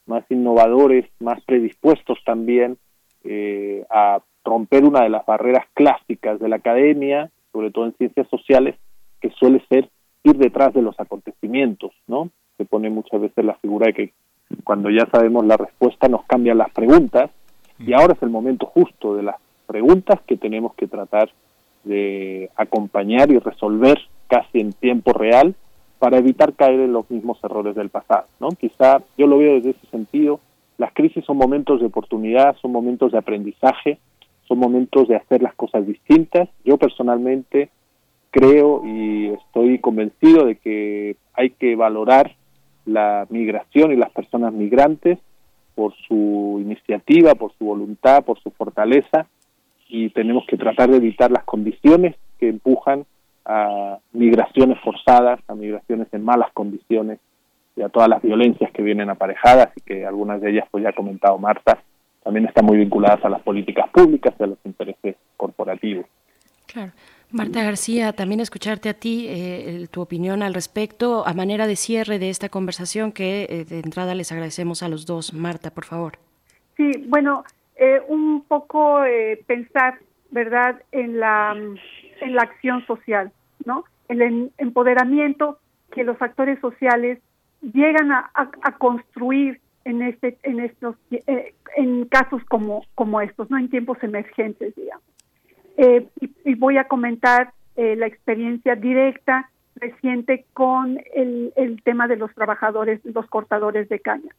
más 0.06 0.26
innovadores, 0.30 1.06
más 1.22 1.42
predispuestos 1.46 2.20
también 2.26 2.78
eh, 3.24 3.86
a 3.90 4.20
romper 4.44 4.84
una 4.84 5.02
de 5.04 5.10
las 5.10 5.26
barreras 5.26 5.66
clásicas 5.74 6.42
de 6.42 6.50
la 6.50 6.58
academia, 6.58 7.32
sobre 7.54 7.72
todo 7.72 7.86
en 7.86 7.94
ciencias 7.94 8.28
sociales, 8.28 8.76
que 9.22 9.30
suele 9.30 9.64
ser 9.70 9.90
ir 10.24 10.36
detrás 10.36 10.74
de 10.74 10.82
los 10.82 11.00
acontecimientos, 11.00 11.94
¿no? 12.06 12.32
Se 12.58 12.66
pone 12.66 12.90
muchas 12.90 13.22
veces 13.22 13.46
la 13.46 13.56
figura 13.56 13.88
de 13.88 13.94
que 13.94 14.14
cuando 14.66 14.90
ya 14.90 15.08
sabemos 15.10 15.46
la 15.46 15.56
respuesta 15.56 16.10
nos 16.10 16.26
cambian 16.26 16.58
las 16.58 16.72
preguntas 16.72 17.32
y 17.80 17.94
ahora 17.94 18.14
es 18.14 18.22
el 18.22 18.30
momento 18.30 18.66
justo 18.66 19.16
de 19.16 19.24
las 19.24 19.38
preguntas 19.68 20.20
que 20.28 20.36
tenemos 20.36 20.74
que 20.76 20.88
tratar 20.88 21.32
de 21.84 22.50
acompañar 22.56 23.32
y 23.32 23.40
resolver 23.40 24.00
casi 24.27 24.60
en 24.60 24.74
tiempo 24.74 25.14
real 25.14 25.56
para 26.00 26.18
evitar 26.18 26.53
caer 26.53 26.80
en 26.80 26.93
los 26.93 27.10
mismos 27.10 27.38
errores 27.43 27.76
del 27.76 27.90
pasado. 27.90 28.26
¿no? 28.40 28.50
Quizá 28.50 29.01
yo 29.18 29.27
lo 29.27 29.38
veo 29.38 29.56
desde 29.56 29.72
ese 29.72 29.88
sentido, 29.88 30.40
las 30.77 30.93
crisis 30.93 31.24
son 31.26 31.38
momentos 31.38 31.80
de 31.80 31.88
oportunidad, 31.88 32.56
son 32.61 32.72
momentos 32.72 33.11
de 33.11 33.18
aprendizaje 33.18 34.00
son 34.51 34.60
momentos 34.60 35.08
de 35.08 35.16
hacer 35.16 35.42
las 35.42 35.56
cosas 35.56 35.88
distintas. 35.88 36.50
Yo 36.66 36.77
personalmente 36.77 37.69
creo 38.32 38.85
y 38.85 39.27
estoy 39.27 39.80
convencido 39.80 40.45
de 40.45 40.58
que 40.58 41.16
hay 41.34 41.51
que 41.51 41.77
valorar 41.77 42.35
la 42.85 43.26
migración 43.30 43.93
y 43.93 43.95
las 43.95 44.11
personas 44.11 44.51
migrantes 44.51 45.19
por 45.74 45.93
su 46.06 46.58
iniciativa, 46.60 47.34
por 47.35 47.53
su 47.58 47.64
voluntad, 47.64 48.26
por 48.26 48.42
su 48.42 48.51
fortaleza 48.51 49.26
y 49.92 50.10
tenemos 50.10 50.45
que 50.48 50.56
tratar 50.56 50.90
de 50.90 50.98
evitar 50.98 51.32
las 51.32 51.44
condiciones 51.44 52.16
que 52.40 52.48
empujan 52.48 53.06
a 53.45 53.98
migraciones 54.14 54.80
forzadas, 54.80 55.42
a 55.50 55.53
migraciones 55.53 56.08
en 56.14 56.24
malas 56.24 56.50
condiciones 56.53 57.20
y 57.76 57.82
a 57.82 57.90
todas 57.90 58.08
las 58.08 58.22
violencias 58.22 58.72
que 58.72 58.82
vienen 58.82 59.10
aparejadas 59.10 59.70
y 59.76 59.82
que 59.82 60.06
algunas 60.06 60.40
de 60.40 60.52
ellas, 60.52 60.68
pues 60.72 60.84
ya 60.84 60.92
ha 60.92 60.94
comentado 60.94 61.38
Marta, 61.38 61.84
también 62.24 62.45
están 62.45 62.66
muy 62.66 62.78
vinculadas 62.78 63.24
a 63.26 63.30
las 63.30 63.42
políticas 63.42 63.90
públicas 63.90 64.34
y 64.40 64.44
a 64.44 64.48
los 64.48 64.58
intereses 64.64 65.18
corporativos. 65.36 66.06
Claro. 66.68 66.94
Marta 67.32 67.61
García, 67.61 68.14
también 68.14 68.40
escucharte 68.40 68.88
a 68.88 68.94
ti, 68.94 69.26
eh, 69.28 69.88
tu 69.92 70.02
opinión 70.02 70.42
al 70.42 70.53
respecto, 70.53 71.28
a 71.28 71.34
manera 71.34 71.68
de 71.68 71.76
cierre 71.76 72.18
de 72.18 72.30
esta 72.30 72.48
conversación 72.48 73.11
que 73.11 73.48
eh, 73.50 73.66
de 73.66 73.80
entrada 73.80 74.16
les 74.16 74.32
agradecemos 74.32 74.84
a 74.84 74.88
los 74.88 75.06
dos. 75.06 75.34
Marta, 75.34 75.72
por 75.72 75.84
favor. 75.84 76.14
Sí, 76.78 76.92
bueno, 77.08 77.44
eh, 77.82 78.01
un 78.08 78.45
poco 78.48 79.01
pensar, 79.48 80.00
¿verdad?, 80.30 80.82
en 80.92 81.19
la, 81.19 81.53
en 82.22 82.35
la 82.35 82.42
acción 82.42 82.85
social, 82.85 83.32
¿no? 83.66 83.84
El 84.08 84.51
empoderamiento 84.58 85.60
que 85.92 86.03
los 86.03 86.22
actores 86.22 86.60
sociales 86.60 87.19
llegan 87.61 88.11
a, 88.11 88.32
a, 88.34 88.77
construir 88.77 89.60
en 89.84 90.01
este 90.01 90.38
en 90.43 90.60
estos 90.60 90.95
en 91.76 92.06
casos 92.06 92.43
como 92.45 92.85
como 92.95 93.22
estos 93.22 93.50
no 93.50 93.58
en 93.58 93.69
tiempos 93.69 93.98
emergentes 94.01 94.74
digamos 94.76 95.03
eh, 95.77 96.08
y, 96.45 96.56
voy 96.56 96.77
a 96.77 96.84
comentar 96.84 97.53
eh, 97.76 97.95
la 97.95 98.06
experiencia 98.06 98.76
directa 98.76 99.50
reciente 99.76 100.45
con 100.53 101.00
el, 101.16 101.53
el 101.56 101.82
tema 101.82 102.08
de 102.08 102.18
los 102.18 102.32
trabajadores, 102.35 103.00
los 103.03 103.26
cortadores 103.27 103.90
de 103.90 104.00
caña. 104.00 104.30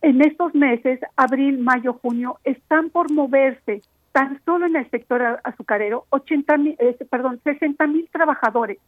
En 0.00 0.20
estos 0.22 0.54
meses, 0.54 1.00
abril, 1.16 1.58
mayo, 1.58 1.94
junio, 1.94 2.38
están 2.44 2.90
por 2.90 3.12
moverse 3.12 3.82
tan 4.12 4.40
solo 4.44 4.66
en 4.66 4.76
el 4.76 4.88
sector 4.90 5.40
azucarero 5.44 6.06
80 6.10 6.54
eh, 6.78 6.96
perdón, 7.10 7.40
60 7.44 7.86
mil 7.86 8.08
trabajadores 8.10 8.78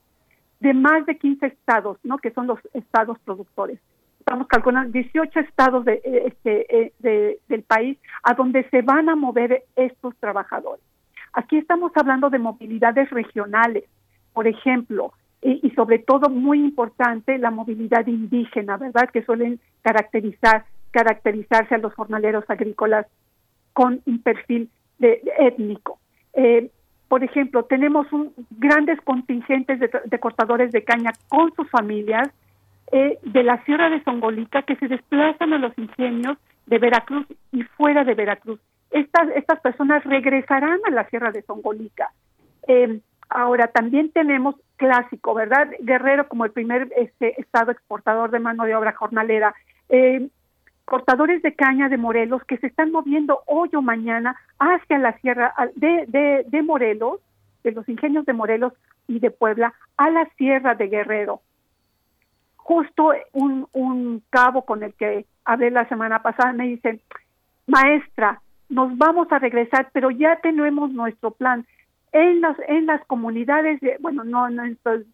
de 0.60 0.74
más 0.74 1.06
de 1.06 1.16
15 1.16 1.46
estados, 1.46 1.98
¿no? 2.04 2.18
que 2.18 2.30
son 2.30 2.46
los 2.46 2.58
estados 2.74 3.18
productores. 3.20 3.80
Estamos 4.18 4.46
calculando 4.46 4.92
18 4.92 5.40
estados 5.40 5.84
de, 5.84 6.00
este, 6.26 6.92
de, 6.98 7.38
del 7.48 7.62
país 7.62 7.98
a 8.22 8.34
donde 8.34 8.68
se 8.70 8.82
van 8.82 9.08
a 9.08 9.16
mover 9.16 9.64
estos 9.74 10.14
trabajadores. 10.16 10.84
Aquí 11.32 11.56
estamos 11.56 11.92
hablando 11.94 12.28
de 12.28 12.38
movilidades 12.38 13.08
regionales, 13.10 13.84
por 14.32 14.46
ejemplo, 14.46 15.12
y, 15.42 15.70
sobre 15.70 15.98
todo 15.98 16.28
muy 16.28 16.58
importante 16.58 17.38
la 17.38 17.50
movilidad 17.50 18.06
indígena, 18.06 18.76
¿verdad? 18.76 19.08
Que 19.10 19.22
suelen 19.22 19.58
caracterizar 19.80 20.66
caracterizarse 20.90 21.74
a 21.74 21.78
los 21.78 21.94
jornaleros 21.94 22.44
agrícolas 22.48 23.06
con 23.72 24.00
un 24.06 24.22
perfil 24.22 24.70
de, 24.98 25.22
étnico. 25.38 25.98
Eh, 26.34 26.70
por 27.08 27.24
ejemplo, 27.24 27.64
tenemos 27.64 28.12
un, 28.12 28.32
grandes 28.50 29.00
contingentes 29.00 29.80
de, 29.80 30.18
cortadores 30.18 30.72
de 30.72 30.84
caña 30.84 31.12
con 31.28 31.52
sus 31.54 31.68
familias 31.70 32.28
eh, 32.92 33.18
de 33.22 33.42
la 33.42 33.64
Sierra 33.64 33.90
de 33.90 34.02
Songolica 34.04 34.62
que 34.62 34.76
se 34.76 34.88
desplazan 34.88 35.52
a 35.52 35.58
los 35.58 35.76
ingenios 35.78 36.38
de 36.66 36.78
Veracruz 36.78 37.26
y 37.52 37.62
fuera 37.62 38.04
de 38.04 38.14
Veracruz 38.14 38.60
estas, 38.90 39.28
estas 39.36 39.60
personas 39.60 40.04
regresarán 40.04 40.78
a 40.86 40.90
la 40.90 41.08
Sierra 41.08 41.30
de 41.30 41.42
Songolica. 41.42 42.12
Eh, 42.66 43.00
ahora, 43.28 43.68
también 43.68 44.10
tenemos 44.10 44.56
clásico, 44.76 45.34
¿verdad? 45.34 45.70
Guerrero 45.80 46.28
como 46.28 46.44
el 46.44 46.52
primer 46.52 46.88
este, 46.96 47.40
estado 47.40 47.70
exportador 47.70 48.30
de 48.30 48.40
mano 48.40 48.64
de 48.64 48.74
obra 48.74 48.92
jornalera. 48.92 49.54
Cortadores 50.90 51.40
de 51.42 51.54
caña 51.54 51.88
de 51.88 51.96
Morelos 51.96 52.42
que 52.44 52.58
se 52.58 52.66
están 52.66 52.90
moviendo 52.90 53.42
hoy 53.46 53.70
o 53.74 53.80
mañana 53.80 54.34
hacia 54.58 54.98
la 54.98 55.16
sierra 55.20 55.54
de, 55.76 56.04
de, 56.08 56.44
de 56.48 56.62
Morelos, 56.62 57.20
de 57.62 57.70
los 57.70 57.88
ingenios 57.88 58.26
de 58.26 58.32
Morelos 58.32 58.72
y 59.06 59.20
de 59.20 59.30
Puebla, 59.30 59.72
a 59.96 60.10
la 60.10 60.28
sierra 60.36 60.74
de 60.74 60.88
Guerrero. 60.88 61.42
Justo 62.56 63.12
un, 63.32 63.68
un 63.72 64.20
cabo 64.30 64.64
con 64.64 64.82
el 64.82 64.92
que 64.94 65.26
hablé 65.44 65.70
la 65.70 65.88
semana 65.88 66.22
pasada 66.22 66.52
me 66.52 66.66
dicen, 66.66 67.00
maestra, 67.68 68.42
nos 68.68 68.98
vamos 68.98 69.30
a 69.30 69.38
regresar, 69.38 69.90
pero 69.92 70.10
ya 70.10 70.40
tenemos 70.42 70.90
nuestro 70.90 71.30
plan. 71.30 71.64
En 72.10 72.40
las, 72.40 72.56
en 72.66 72.86
las 72.86 73.04
comunidades, 73.06 73.80
de, 73.80 73.96
bueno, 74.00 74.24
no, 74.24 74.50
no 74.50 74.64
estoy, 74.64 75.06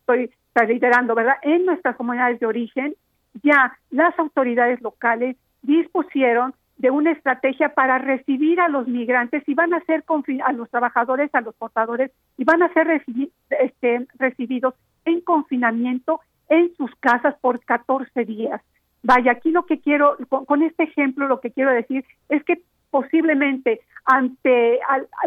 estoy 0.54 0.78
¿verdad? 0.78 1.36
En 1.42 1.66
nuestras 1.66 1.96
comunidades 1.96 2.40
de 2.40 2.46
origen, 2.46 2.94
ya 3.42 3.76
las 3.90 4.18
autoridades 4.18 4.80
locales 4.80 5.36
dispusieron 5.62 6.54
de 6.76 6.90
una 6.90 7.12
estrategia 7.12 7.70
para 7.70 7.98
recibir 7.98 8.60
a 8.60 8.68
los 8.68 8.86
migrantes 8.86 9.42
y 9.46 9.54
van 9.54 9.72
a 9.72 9.80
ser 9.84 10.04
a 10.44 10.52
los 10.52 10.70
trabajadores, 10.70 11.34
a 11.34 11.40
los 11.40 11.54
portadores 11.54 12.10
y 12.36 12.44
van 12.44 12.62
a 12.62 12.72
ser 12.72 13.02
este, 13.50 14.06
recibidos 14.18 14.74
en 15.04 15.20
confinamiento 15.22 16.20
en 16.48 16.74
sus 16.76 16.94
casas 16.96 17.34
por 17.40 17.60
14 17.64 18.24
días. 18.24 18.60
Vaya, 19.02 19.32
aquí 19.32 19.50
lo 19.50 19.64
que 19.64 19.80
quiero, 19.80 20.16
con 20.28 20.62
este 20.62 20.84
ejemplo, 20.84 21.28
lo 21.28 21.40
que 21.40 21.50
quiero 21.50 21.70
decir 21.70 22.04
es 22.28 22.44
que 22.44 22.60
posiblemente 22.90 23.80
ante 24.04 24.78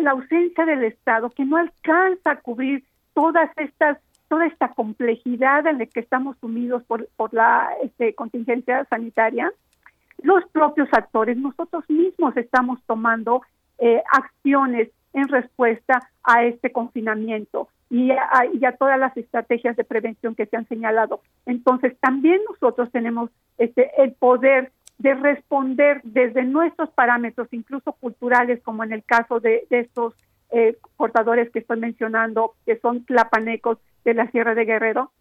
la 0.02 0.12
ausencia 0.12 0.66
del 0.66 0.84
Estado 0.84 1.30
que 1.30 1.46
no 1.46 1.58
alcanza 1.58 2.32
a 2.32 2.40
cubrir 2.40 2.84
todas 3.14 3.50
estas 3.58 3.98
toda 4.28 4.46
esta 4.46 4.70
complejidad 4.70 5.66
en 5.66 5.80
la 5.80 5.88
que 5.88 6.00
estamos 6.00 6.38
sumidos 6.40 6.84
por, 6.84 7.08
por 7.16 7.34
la 7.34 7.68
este, 7.84 8.14
contingencia 8.14 8.86
sanitaria, 8.86 9.52
los 10.22 10.44
propios 10.52 10.90
actores, 10.92 11.38
nosotros 11.38 11.84
mismos 11.90 12.36
estamos 12.38 12.80
tomando 12.86 13.42
eh, 13.78 14.02
acciones 14.12 14.90
en 15.14 15.28
respuesta 15.28 16.10
a 16.24 16.44
este 16.44 16.72
confinamiento 16.72 17.70
y 17.90 18.12
a, 18.12 18.46
y 18.54 18.64
a, 18.66 18.74
todas 18.74 19.00
las 19.00 19.16
estrategias 19.18 19.76
de 19.76 19.84
prevención 19.84 20.36
que 20.36 20.46
se 20.46 20.58
han 20.58 20.68
señalado. 20.68 21.22
Entonces, 21.46 21.98
también 22.00 22.40
nosotros 22.50 22.92
tenemos 22.92 23.32
este, 23.58 23.92
el 24.02 24.14
poder 24.14 24.72
de 25.00 25.16
responder 25.16 26.02
desde 26.04 26.44
nuestros 26.44 26.90
parámetros, 26.92 27.48
incluso 27.52 27.94
culturales, 27.94 28.62
como 28.64 28.84
en 28.84 28.94
el 28.94 29.04
caso 29.04 29.40
de, 29.40 29.66
estos 29.70 30.14
eh, 30.52 30.78
portadores 30.98 31.50
que 31.52 31.60
estoy 31.60 31.80
mencionando, 31.80 32.54
que 32.66 32.78
son 32.80 33.06
tlapanecos 33.06 33.78
de 34.04 34.14
la 34.14 34.30
Sierra 34.30 34.56
de 34.56 34.66
Guerrero, 34.66 35.12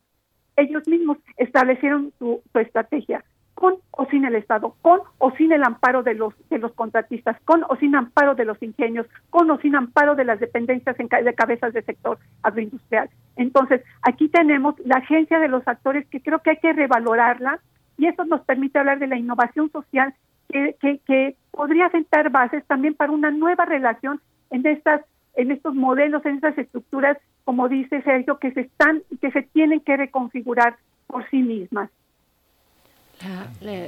ellos 0.56 0.86
mismos 0.88 1.18
establecieron 1.36 2.12
su, 2.18 2.42
estrategia 2.54 3.24
con 3.58 3.74
o 3.90 4.06
sin 4.06 4.24
el 4.24 4.36
Estado, 4.36 4.76
con 4.82 5.00
o 5.18 5.32
sin 5.32 5.50
el 5.50 5.64
amparo 5.64 6.04
de 6.04 6.14
los 6.14 6.32
de 6.48 6.58
los 6.58 6.72
contratistas, 6.74 7.36
con 7.44 7.64
o 7.68 7.74
sin 7.74 7.96
amparo 7.96 8.36
de 8.36 8.44
los 8.44 8.62
ingenios, 8.62 9.04
con 9.30 9.50
o 9.50 9.58
sin 9.58 9.74
amparo 9.74 10.14
de 10.14 10.24
las 10.24 10.38
dependencias 10.38 10.94
en, 11.00 11.08
de 11.08 11.34
cabezas 11.34 11.72
del 11.72 11.84
sector 11.84 12.20
agroindustrial. 12.44 13.10
Entonces, 13.34 13.82
aquí 14.02 14.28
tenemos 14.28 14.76
la 14.84 14.98
agencia 14.98 15.40
de 15.40 15.48
los 15.48 15.66
actores 15.66 16.06
que 16.06 16.20
creo 16.20 16.38
que 16.38 16.50
hay 16.50 16.58
que 16.58 16.72
revalorarla 16.72 17.58
y 17.96 18.06
eso 18.06 18.24
nos 18.26 18.42
permite 18.42 18.78
hablar 18.78 19.00
de 19.00 19.08
la 19.08 19.16
innovación 19.16 19.72
social 19.72 20.14
que, 20.48 20.76
que, 20.80 21.34
podría 21.50 21.90
sentar 21.90 22.30
bases 22.30 22.64
también 22.66 22.94
para 22.94 23.10
una 23.10 23.32
nueva 23.32 23.64
relación 23.64 24.20
en 24.50 24.64
estas 24.66 25.02
en 25.34 25.50
estos 25.50 25.74
modelos, 25.74 26.24
en 26.26 26.36
estas 26.36 26.56
estructuras, 26.58 27.18
como 27.42 27.68
dice 27.68 28.02
Sergio, 28.02 28.38
que 28.38 28.52
se 28.52 28.60
están 28.60 29.02
que 29.20 29.32
se 29.32 29.42
tienen 29.42 29.80
que 29.80 29.96
reconfigurar 29.96 30.76
por 31.08 31.28
sí 31.30 31.42
mismas 31.42 31.90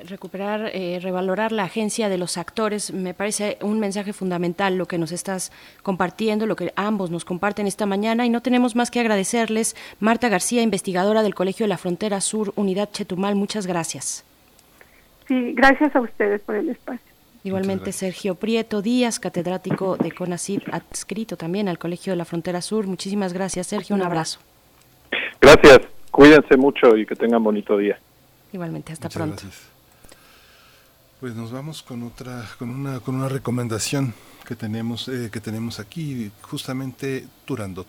recuperar, 0.08 0.70
eh, 0.74 0.98
revalorar 1.00 1.52
la 1.52 1.64
agencia 1.64 2.08
de 2.08 2.18
los 2.18 2.36
actores, 2.38 2.92
me 2.92 3.14
parece 3.14 3.58
un 3.60 3.78
mensaje 3.78 4.12
fundamental 4.12 4.76
lo 4.76 4.86
que 4.86 4.98
nos 4.98 5.12
estás 5.12 5.52
compartiendo, 5.82 6.46
lo 6.46 6.56
que 6.56 6.72
ambos 6.76 7.10
nos 7.10 7.24
comparten 7.24 7.66
esta 7.66 7.86
mañana 7.86 8.26
y 8.26 8.30
no 8.30 8.42
tenemos 8.42 8.76
más 8.76 8.90
que 8.90 9.00
agradecerles. 9.00 9.76
Marta 10.00 10.28
García, 10.28 10.62
investigadora 10.62 11.22
del 11.22 11.34
Colegio 11.34 11.64
de 11.64 11.68
la 11.68 11.78
Frontera 11.78 12.20
Sur, 12.20 12.52
Unidad 12.56 12.90
Chetumal, 12.92 13.34
muchas 13.34 13.66
gracias. 13.66 14.24
Sí, 15.28 15.52
gracias 15.54 15.94
a 15.94 16.00
ustedes 16.00 16.40
por 16.42 16.56
el 16.56 16.70
espacio. 16.70 17.10
Igualmente 17.42 17.92
Sergio 17.92 18.34
Prieto 18.34 18.82
Díaz, 18.82 19.18
catedrático 19.18 19.96
de 19.96 20.12
CONACYT, 20.12 20.68
adscrito 20.72 21.36
también 21.36 21.68
al 21.68 21.78
Colegio 21.78 22.12
de 22.12 22.16
la 22.16 22.26
Frontera 22.26 22.60
Sur. 22.60 22.86
Muchísimas 22.86 23.32
gracias, 23.32 23.68
Sergio. 23.68 23.96
Un 23.96 24.02
abrazo. 24.02 24.40
Gracias. 25.40 25.80
Cuídense 26.10 26.56
mucho 26.56 26.96
y 26.96 27.06
que 27.06 27.14
tengan 27.14 27.42
bonito 27.42 27.78
día. 27.78 27.98
Igualmente, 28.52 28.92
hasta 28.92 29.08
pronto. 29.08 29.42
Pues 31.20 31.34
nos 31.34 31.52
vamos 31.52 31.82
con 31.82 32.02
otra, 32.02 32.48
con 32.58 32.70
una, 32.70 33.00
con 33.00 33.14
una 33.14 33.28
recomendación 33.28 34.14
que 34.46 34.56
tenemos, 34.56 35.06
eh, 35.08 35.28
que 35.30 35.40
tenemos 35.40 35.78
aquí, 35.78 36.32
justamente 36.42 37.28
Turandot. 37.44 37.86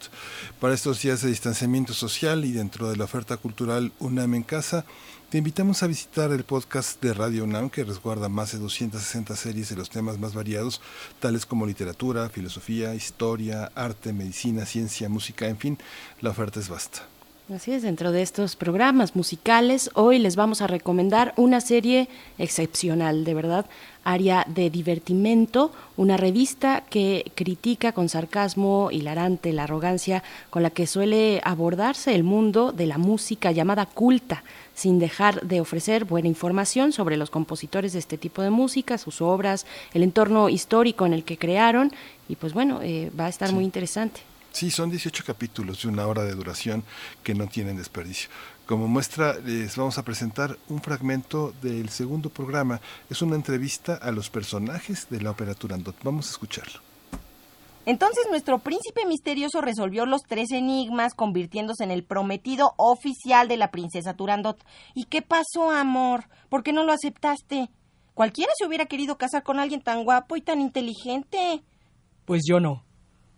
Para 0.60 0.74
estos 0.74 1.02
días 1.02 1.22
de 1.22 1.30
distanciamiento 1.30 1.94
social 1.94 2.46
y 2.46 2.52
dentro 2.52 2.90
de 2.90 2.98
la 2.98 3.06
oferta 3.06 3.38
cultural 3.38 3.92
UNAM 4.00 4.36
en 4.36 4.44
casa, 4.44 4.86
te 5.30 5.38
invitamos 5.38 5.82
a 5.82 5.88
visitar 5.88 6.32
el 6.32 6.44
podcast 6.44 7.02
de 7.02 7.14
Radio 7.14 7.46
UNAM 7.46 7.70
que 7.70 7.86
resguarda 7.86 8.28
más 8.28 8.52
de 8.52 8.60
260 8.60 9.36
series 9.36 9.70
de 9.70 9.78
los 9.78 9.90
temas 9.90 10.20
más 10.20 10.34
variados, 10.34 10.82
tales 11.22 11.46
como 11.46 11.66
literatura, 11.66 12.30
filosofía, 12.30 12.94
historia, 12.96 13.72
arte, 13.74 14.12
medicina, 14.12 14.66
ciencia, 14.66 15.08
música, 15.08 15.48
en 15.48 15.58
fin, 15.58 15.78
la 16.20 16.32
oferta 16.32 16.60
es 16.60 16.68
vasta. 16.68 17.08
Así 17.54 17.74
es, 17.74 17.82
dentro 17.82 18.14
de 18.14 18.22
estos 18.22 18.56
programas 18.56 19.14
musicales, 19.14 19.90
hoy 19.94 20.20
les 20.20 20.38
vamos 20.38 20.62
a 20.62 20.68
recomendar 20.68 21.34
una 21.36 21.60
serie 21.60 22.08
excepcional, 22.38 23.26
de 23.26 23.34
verdad, 23.34 23.66
área 24.06 24.46
de 24.48 24.70
divertimento, 24.70 25.74
una 25.98 26.16
revista 26.16 26.86
que 26.90 27.30
critica 27.36 27.92
con 27.92 28.08
sarcasmo 28.08 28.88
hilarante 28.90 29.52
la 29.52 29.66
arrogancia 29.66 30.24
con 30.50 30.64
la 30.64 30.70
que 30.70 30.88
suele 30.88 31.42
abordarse 31.44 32.16
el 32.16 32.24
mundo 32.24 32.72
de 32.72 32.86
la 32.86 32.98
música 32.98 33.52
llamada 33.52 33.86
culta, 33.86 34.46
sin 34.74 34.98
dejar 34.98 35.42
de 35.42 35.60
ofrecer 35.60 36.06
buena 36.06 36.30
información 36.30 36.94
sobre 36.94 37.18
los 37.18 37.30
compositores 37.30 37.92
de 37.92 38.00
este 38.00 38.18
tipo 38.18 38.42
de 38.42 38.50
música, 38.50 38.98
sus 38.98 39.22
obras, 39.22 39.66
el 39.94 40.04
entorno 40.04 40.48
histórico 40.48 41.06
en 41.06 41.12
el 41.12 41.26
que 41.26 41.38
crearon, 41.38 41.92
y 42.30 42.38
pues 42.38 42.54
bueno, 42.54 42.80
eh, 42.82 43.12
va 43.20 43.26
a 43.26 43.30
estar 43.30 43.52
muy 43.52 43.66
interesante. 43.66 44.31
Sí, 44.52 44.70
son 44.70 44.90
18 44.90 45.24
capítulos 45.26 45.82
de 45.82 45.88
una 45.88 46.06
hora 46.08 46.24
de 46.24 46.34
duración 46.34 46.84
que 47.24 47.34
no 47.34 47.48
tienen 47.48 47.78
desperdicio. 47.78 48.30
Como 48.66 48.88
muestra, 48.88 49.34
les 49.40 49.76
vamos 49.76 49.98
a 49.98 50.04
presentar 50.04 50.58
un 50.68 50.82
fragmento 50.82 51.54
del 51.62 51.90
segundo 51.90 52.30
programa. 52.30 52.80
Es 53.10 53.22
una 53.22 53.36
entrevista 53.36 53.96
a 53.96 54.12
los 54.12 54.30
personajes 54.30 55.08
de 55.10 55.22
la 55.22 55.32
ópera 55.32 55.56
Turandot. 55.56 55.96
Vamos 56.04 56.28
a 56.28 56.32
escucharlo. 56.32 56.82
Entonces 57.86 58.28
nuestro 58.30 58.60
príncipe 58.60 59.06
misterioso 59.08 59.60
resolvió 59.62 60.06
los 60.06 60.22
tres 60.22 60.52
enigmas 60.52 61.16
convirtiéndose 61.16 61.84
en 61.84 61.92
el 61.92 62.04
prometido 62.04 62.74
oficial 62.78 63.48
de 63.48 63.58
la 63.58 63.72
princesa 63.72 64.14
Turandot. 64.14 64.64
¿Y 64.94 65.06
qué 65.06 65.22
pasó, 65.22 65.72
amor? 65.72 66.26
¿Por 66.50 66.62
qué 66.62 66.74
no 66.74 66.84
lo 66.84 66.92
aceptaste? 66.92 67.70
Cualquiera 68.14 68.52
se 68.58 68.68
hubiera 68.68 68.86
querido 68.86 69.18
casar 69.18 69.44
con 69.44 69.60
alguien 69.60 69.82
tan 69.82 70.04
guapo 70.04 70.36
y 70.36 70.42
tan 70.42 70.62
inteligente. 70.62 71.64
Pues 72.26 72.42
yo 72.48 72.60
no. 72.60 72.84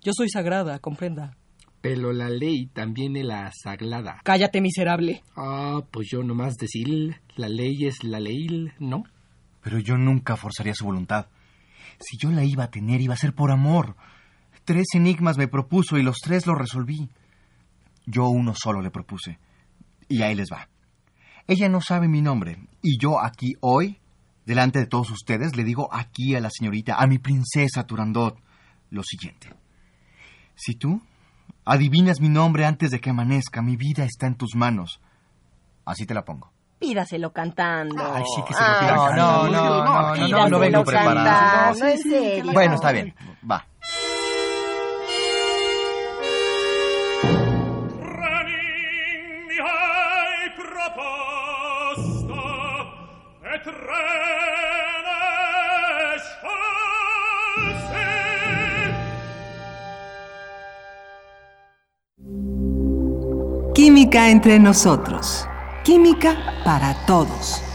Yo 0.03 0.11
soy 0.13 0.29
sagrada, 0.29 0.79
comprenda. 0.79 1.37
Pero 1.79 2.11
la 2.11 2.29
ley 2.29 2.67
también 2.67 3.15
es 3.15 3.25
la 3.25 3.51
sagrada. 3.51 4.19
Cállate, 4.23 4.59
miserable. 4.59 5.23
Ah, 5.37 5.81
pues 5.91 6.09
yo 6.11 6.23
nomás 6.23 6.55
decir, 6.55 7.21
la 7.37 7.47
ley 7.47 7.85
es 7.85 8.03
la 8.03 8.19
ley, 8.19 8.69
¿no? 8.79 9.03
Pero 9.61 9.79
yo 9.79 9.97
nunca 9.97 10.35
forzaría 10.35 10.73
su 10.73 10.85
voluntad. 10.85 11.27
Si 11.99 12.17
yo 12.17 12.31
la 12.31 12.43
iba 12.43 12.65
a 12.65 12.69
tener, 12.69 12.99
iba 12.99 13.13
a 13.13 13.17
ser 13.17 13.33
por 13.33 13.49
amor. 13.49 13.95
Tres 14.65 14.87
enigmas 14.93 15.37
me 15.37 15.47
propuso 15.47 15.97
y 15.97 16.03
los 16.03 16.17
tres 16.17 16.45
los 16.47 16.57
resolví. 16.57 17.09
Yo 18.05 18.27
uno 18.27 18.53
solo 18.55 18.81
le 18.81 18.91
propuse. 18.91 19.39
Y 20.09 20.21
ahí 20.21 20.35
les 20.35 20.49
va. 20.51 20.67
Ella 21.47 21.69
no 21.69 21.79
sabe 21.79 22.09
mi 22.09 22.21
nombre. 22.21 22.57
Y 22.81 22.97
yo 22.97 23.21
aquí 23.21 23.53
hoy, 23.61 23.99
delante 24.45 24.79
de 24.79 24.87
todos 24.87 25.11
ustedes, 25.11 25.55
le 25.55 25.63
digo 25.63 25.87
aquí 25.93 26.35
a 26.35 26.41
la 26.41 26.49
señorita, 26.49 26.95
a 26.95 27.07
mi 27.07 27.19
princesa 27.19 27.85
Turandot, 27.85 28.37
lo 28.89 29.01
siguiente. 29.03 29.62
Si 30.55 30.75
tú 30.75 31.01
adivinas 31.65 32.19
mi 32.19 32.29
nombre 32.29 32.65
antes 32.65 32.91
de 32.91 32.99
que 32.99 33.09
amanezca, 33.09 33.61
mi 33.61 33.75
vida 33.75 34.03
está 34.03 34.27
en 34.27 34.35
tus 34.35 34.55
manos. 34.55 34.99
Así 35.85 36.05
te 36.05 36.13
la 36.13 36.23
pongo. 36.23 36.51
Pídaselo 36.79 37.31
cantando. 37.31 38.03
Ay, 38.13 38.23
sí 38.35 38.41
que 38.47 38.53
se 38.53 38.59
lo 38.61 38.79
pida 38.79 38.95
No, 38.95 39.11
no, 39.15 39.49
no, 39.49 39.83
no, 39.85 40.15
no, 40.15 40.27
no, 40.27 40.49
no 40.49 40.59
vengo 40.59 40.83
preparado. 40.83 41.75
No, 41.79 41.87
en 41.87 41.97
serio. 41.97 42.51
Bueno, 42.53 42.75
está 42.75 42.91
bien. 42.91 43.15
Va. 43.49 43.65
Química 63.83 64.29
entre 64.29 64.59
nosotros. 64.59 65.45
Química 65.83 66.37
para 66.63 66.93
todos. 67.05 67.72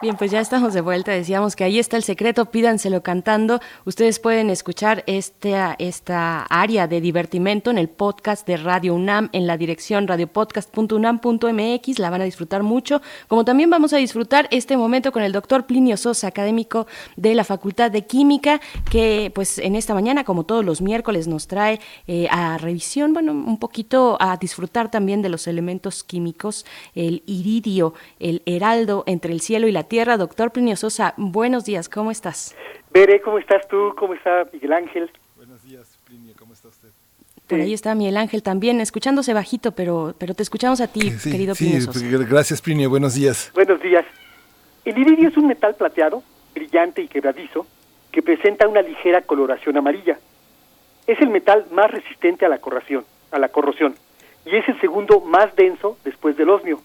Bien, 0.00 0.16
pues 0.16 0.30
ya 0.30 0.38
estamos 0.38 0.74
de 0.74 0.80
vuelta. 0.80 1.10
Decíamos 1.10 1.56
que 1.56 1.64
ahí 1.64 1.80
está 1.80 1.96
el 1.96 2.04
secreto, 2.04 2.52
pídanselo 2.52 3.02
cantando. 3.02 3.58
Ustedes 3.84 4.20
pueden 4.20 4.48
escuchar 4.48 5.02
esta, 5.08 5.74
esta 5.80 6.44
área 6.44 6.86
de 6.86 7.00
divertimento 7.00 7.72
en 7.72 7.78
el 7.78 7.88
podcast 7.88 8.46
de 8.46 8.58
Radio 8.58 8.94
UNAM 8.94 9.28
en 9.32 9.48
la 9.48 9.56
dirección 9.56 10.06
radiopodcast.unam.mx. 10.06 11.98
La 11.98 12.10
van 12.10 12.20
a 12.20 12.24
disfrutar 12.24 12.62
mucho. 12.62 13.02
Como 13.26 13.44
también 13.44 13.70
vamos 13.70 13.92
a 13.92 13.96
disfrutar 13.96 14.46
este 14.52 14.76
momento 14.76 15.10
con 15.10 15.24
el 15.24 15.32
doctor 15.32 15.66
Plinio 15.66 15.96
Sosa, 15.96 16.28
académico 16.28 16.86
de 17.16 17.34
la 17.34 17.42
Facultad 17.42 17.90
de 17.90 18.06
Química, 18.06 18.60
que 18.92 19.32
pues 19.34 19.58
en 19.58 19.74
esta 19.74 19.94
mañana, 19.94 20.22
como 20.22 20.44
todos 20.44 20.64
los 20.64 20.80
miércoles, 20.80 21.26
nos 21.26 21.48
trae 21.48 21.80
eh, 22.06 22.28
a 22.30 22.56
revisión, 22.58 23.14
bueno, 23.14 23.32
un 23.32 23.58
poquito 23.58 24.16
a 24.20 24.36
disfrutar 24.36 24.92
también 24.92 25.22
de 25.22 25.28
los 25.28 25.48
elementos 25.48 26.04
químicos, 26.04 26.64
el 26.94 27.24
iridio, 27.26 27.94
el 28.20 28.42
heraldo 28.46 29.02
entre 29.08 29.32
el 29.32 29.40
cielo 29.40 29.66
y 29.66 29.72
la 29.72 29.87
tierra. 29.88 30.16
Doctor 30.16 30.50
Plinio 30.52 30.76
Sosa, 30.76 31.14
buenos 31.16 31.64
días, 31.64 31.88
¿cómo 31.88 32.10
estás? 32.10 32.54
Veré, 32.92 33.20
¿cómo 33.20 33.38
estás 33.38 33.66
tú? 33.68 33.94
¿Cómo 33.98 34.14
está 34.14 34.46
Miguel 34.52 34.72
Ángel? 34.72 35.10
Buenos 35.36 35.62
días, 35.64 35.98
Plinio, 36.04 36.34
¿cómo 36.38 36.52
está 36.52 36.68
usted? 36.68 36.88
Por 37.46 37.60
ahí 37.60 37.72
está 37.72 37.94
Miguel 37.94 38.16
Ángel 38.18 38.42
también, 38.42 38.80
escuchándose 38.80 39.32
bajito, 39.32 39.72
pero, 39.72 40.14
pero 40.18 40.34
te 40.34 40.42
escuchamos 40.42 40.80
a 40.80 40.86
ti, 40.86 41.10
Sí, 41.12 41.30
querido 41.30 41.54
sí, 41.54 41.64
Plinio 41.64 41.80
Sosa. 41.82 42.06
gracias, 42.28 42.60
Plinio, 42.60 42.90
buenos 42.90 43.14
días. 43.14 43.50
Buenos 43.54 43.80
días. 43.80 44.04
El 44.84 44.98
iridio 44.98 45.28
es 45.28 45.36
un 45.36 45.46
metal 45.46 45.74
plateado, 45.74 46.22
brillante 46.54 47.02
y 47.02 47.08
quebradizo, 47.08 47.66
que 48.12 48.22
presenta 48.22 48.68
una 48.68 48.82
ligera 48.82 49.22
coloración 49.22 49.76
amarilla. 49.76 50.18
Es 51.06 51.18
el 51.20 51.30
metal 51.30 51.66
más 51.72 51.90
resistente 51.90 52.44
a 52.44 52.48
la 52.48 52.58
corrosión, 52.58 53.04
a 53.30 53.38
la 53.38 53.48
corrosión, 53.48 53.94
y 54.44 54.54
es 54.56 54.68
el 54.68 54.78
segundo 54.80 55.20
más 55.20 55.54
denso 55.56 55.96
después 56.04 56.36
del 56.36 56.50
osmio. 56.50 56.80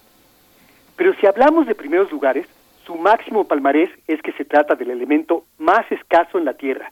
Pero 0.95 1.13
si 1.19 1.25
hablamos 1.25 1.65
de 1.67 1.75
primeros 1.75 2.11
lugares, 2.11 2.45
su 2.85 2.95
máximo 2.95 3.47
palmarés 3.47 3.89
es 4.07 4.21
que 4.21 4.33
se 4.33 4.45
trata 4.45 4.75
del 4.75 4.91
elemento 4.91 5.45
más 5.57 5.89
escaso 5.91 6.37
en 6.37 6.45
la 6.45 6.53
Tierra. 6.53 6.91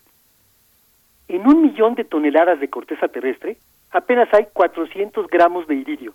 En 1.28 1.48
un 1.48 1.62
millón 1.62 1.96
de 1.96 2.04
toneladas 2.04 2.60
de 2.60 2.70
corteza 2.70 3.08
terrestre, 3.08 3.58
apenas 3.92 4.28
hay 4.34 4.48
400 4.54 5.28
gramos 5.28 5.68
de 5.68 5.76
iridio. 5.76 6.14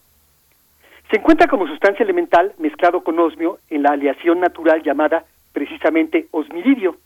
Se 1.10 1.18
encuentra 1.18 1.46
como 1.46 1.66
sustancia 1.66 2.02
elemental 2.02 2.52
mezclado 2.58 3.02
con 3.02 3.18
osmio 3.18 3.58
en 3.70 3.82
la 3.82 3.90
aleación 3.90 4.40
natural 4.40 4.82
llamada 4.82 5.24
precisamente 5.52 6.26
osmiridio. 6.32 6.96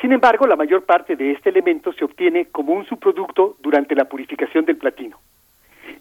Sin 0.00 0.12
embargo, 0.12 0.46
la 0.46 0.56
mayor 0.56 0.84
parte 0.84 1.16
de 1.16 1.32
este 1.32 1.50
elemento 1.50 1.92
se 1.92 2.04
obtiene 2.04 2.46
como 2.46 2.72
un 2.72 2.86
subproducto 2.86 3.56
durante 3.60 3.94
la 3.94 4.06
purificación 4.06 4.64
del 4.64 4.78
platino. 4.78 5.18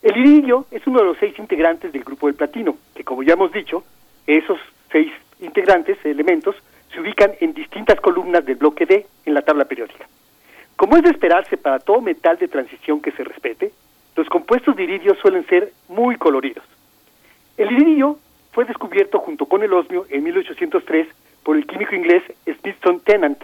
El 0.02 0.18
iridio 0.18 0.66
es 0.72 0.86
uno 0.88 1.00
de 1.00 1.06
los 1.06 1.18
seis 1.18 1.38
integrantes 1.38 1.92
del 1.92 2.04
grupo 2.04 2.28
del 2.28 2.36
platino, 2.36 2.78
que 2.96 3.04
como 3.04 3.24
ya 3.24 3.34
hemos 3.34 3.52
dicho, 3.52 3.84
esos 4.26 4.60
seis 4.92 5.12
integrantes, 5.40 5.98
elementos, 6.06 6.56
se 6.94 7.02
ubican 7.02 7.34
en 7.40 7.54
distintas 7.54 8.00
columnas 8.00 8.46
del 8.46 8.56
bloque 8.56 8.86
D 8.86 9.06
en 9.26 9.34
la 9.34 9.42
tabla 9.42 9.66
periódica. 9.66 10.08
Como 10.76 10.96
es 10.96 11.04
de 11.04 11.10
esperarse 11.10 11.58
para 11.58 11.80
todo 11.80 12.02
metal 12.02 12.38
de 12.38 12.48
transición 12.48 13.02
que 13.02 13.12
se 13.12 13.24
respete, 13.24 13.72
los 14.16 14.28
compuestos 14.30 14.76
de 14.76 14.84
iridio 14.84 15.16
suelen 15.16 15.46
ser 15.48 15.72
muy 15.90 16.16
coloridos. 16.16 16.64
El 17.58 17.72
iridio 17.72 18.20
fue 18.52 18.66
descubierto 18.66 19.20
junto 19.20 19.46
con 19.46 19.64
el 19.64 19.74
osmio 19.74 20.06
en 20.10 20.24
1803 20.24 21.08
por 21.44 21.58
el 21.58 21.66
químico 21.66 21.96
inglés 21.96 22.24
Smithson 22.46 23.00
Tennant. 23.02 23.44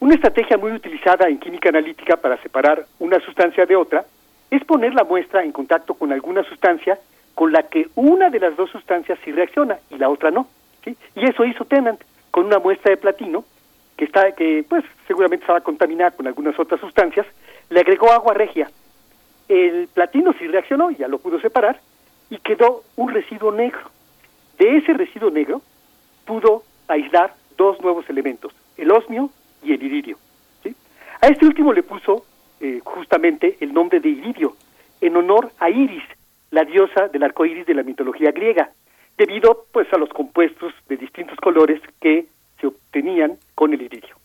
Una 0.00 0.14
estrategia 0.14 0.56
muy 0.56 0.72
utilizada 0.72 1.28
en 1.28 1.38
química 1.38 1.68
analítica 1.68 2.16
para 2.16 2.40
separar 2.42 2.86
una 2.98 3.20
sustancia 3.20 3.66
de 3.66 3.76
otra 3.76 4.04
es 4.50 4.64
poner 4.64 4.94
la 4.94 5.04
muestra 5.04 5.44
en 5.44 5.52
contacto 5.52 5.94
con 5.94 6.12
alguna 6.12 6.42
sustancia 6.44 6.98
con 7.34 7.52
la 7.52 7.64
que 7.64 7.88
una 7.94 8.30
de 8.30 8.40
las 8.40 8.56
dos 8.56 8.70
sustancias 8.70 9.18
sí 9.24 9.32
reacciona 9.32 9.78
y 9.90 9.98
la 9.98 10.08
otra 10.08 10.30
no. 10.30 10.48
Y 10.86 11.24
eso 11.24 11.44
hizo 11.44 11.64
Tennant 11.64 12.00
con 12.30 12.46
una 12.46 12.58
muestra 12.58 12.90
de 12.90 12.96
platino 12.96 13.44
que 13.96 14.04
está 14.06 14.32
que 14.32 14.64
pues 14.68 14.84
seguramente 15.06 15.44
estaba 15.44 15.60
contaminada 15.60 16.12
con 16.12 16.26
algunas 16.26 16.58
otras 16.58 16.80
sustancias, 16.80 17.26
le 17.68 17.80
agregó 17.80 18.10
agua 18.10 18.32
regia. 18.32 18.70
El 19.48 19.88
platino 19.88 20.32
sí 20.38 20.46
reaccionó, 20.46 20.90
ya 20.90 21.06
lo 21.06 21.18
pudo 21.18 21.38
separar 21.40 21.80
y 22.30 22.38
quedó 22.38 22.82
un 22.96 23.12
residuo 23.12 23.52
negro. 23.52 23.90
De 24.58 24.78
ese 24.78 24.94
residuo 24.94 25.30
negro 25.30 25.60
pudo 26.24 26.62
aislar 26.88 27.34
dos 27.58 27.80
nuevos 27.82 28.08
elementos, 28.08 28.54
el 28.76 28.90
osmio 28.90 29.30
y 29.62 29.74
el 29.74 29.82
iridio. 29.82 30.16
¿sí? 30.62 30.74
A 31.20 31.26
este 31.28 31.44
último 31.44 31.72
le 31.72 31.82
puso 31.82 32.24
eh, 32.60 32.80
justamente 32.82 33.58
el 33.60 33.74
nombre 33.74 34.00
de 34.00 34.08
iridio, 34.08 34.56
en 35.00 35.16
honor 35.16 35.50
a 35.58 35.68
Iris, 35.68 36.04
la 36.50 36.64
diosa 36.64 37.08
del 37.08 37.22
arco 37.22 37.44
iris 37.44 37.66
de 37.66 37.74
la 37.74 37.82
mitología 37.82 38.32
griega, 38.32 38.70
debido 39.20 39.66
pues 39.70 39.86
a 39.92 39.98
los 39.98 40.08
compuestos 40.08 40.72
de 40.88 40.96
distintos 40.96 41.36
colores 41.36 41.78
que 42.00 42.24
se 42.58 42.66
obtenían 42.66 43.36
con 43.54 43.74
el 43.74 43.82
iridio. 43.82 44.16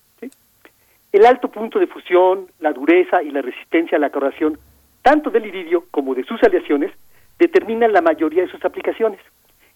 El 1.12 1.26
alto 1.26 1.50
punto 1.50 1.80
de 1.80 1.88
fusión, 1.88 2.48
la 2.60 2.72
dureza 2.72 3.22
y 3.22 3.30
la 3.30 3.42
resistencia 3.42 3.98
a 3.98 4.00
la 4.00 4.10
corrosión, 4.10 4.58
tanto 5.02 5.30
del 5.30 5.48
iridio 5.48 5.84
como 5.92 6.16
de 6.16 6.24
sus 6.24 6.42
aleaciones, 6.44 6.94
determinan 7.38 7.92
la 7.92 8.02
mayoría 8.02 8.44
de 8.44 8.50
sus 8.50 8.64
aplicaciones. 8.64 9.20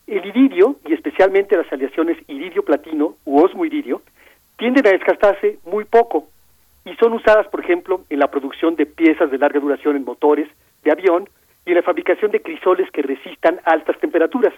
El 0.07 0.25
iridio, 0.25 0.77
y 0.85 0.93
especialmente 0.93 1.57
las 1.57 1.71
aleaciones 1.71 2.17
iridio-platino 2.27 3.15
u 3.25 3.41
osmo-iridio, 3.41 4.01
tienden 4.57 4.87
a 4.87 4.91
desgastarse 4.91 5.59
muy 5.65 5.83
poco 5.83 6.29
y 6.85 6.95
son 6.95 7.11
usadas, 7.11 7.47
por 7.49 7.59
ejemplo, 7.59 8.05
en 8.09 8.19
la 8.19 8.31
producción 8.31 8.77
de 8.77 8.85
piezas 8.85 9.29
de 9.31 9.37
larga 9.37 9.59
duración 9.59 9.97
en 9.97 10.05
motores 10.05 10.47
de 10.83 10.91
avión 10.91 11.27
y 11.65 11.71
en 11.71 11.75
la 11.75 11.83
fabricación 11.83 12.31
de 12.31 12.41
crisoles 12.41 12.89
que 12.91 13.01
resistan 13.01 13.59
altas 13.65 13.99
temperaturas. 13.99 14.53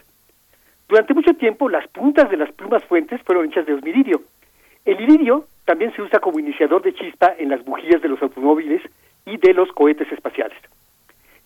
Durante 0.92 1.14
mucho 1.14 1.34
tiempo, 1.36 1.70
las 1.70 1.88
puntas 1.88 2.30
de 2.30 2.36
las 2.36 2.52
plumas 2.52 2.84
fuentes 2.84 3.22
fueron 3.22 3.46
hechas 3.46 3.66
de 3.66 3.74
osmiridio. 3.74 4.24
El 4.84 5.00
iridio 5.00 5.46
también 5.64 5.96
se 5.96 6.02
usa 6.02 6.20
como 6.20 6.38
iniciador 6.38 6.82
de 6.82 6.94
chispa 6.94 7.34
en 7.38 7.48
las 7.48 7.64
bujías 7.64 8.02
de 8.02 8.10
los 8.10 8.22
automóviles 8.22 8.82
y 9.26 9.38
de 9.38 9.54
los 9.54 9.72
cohetes 9.72 10.12
espaciales. 10.12 10.58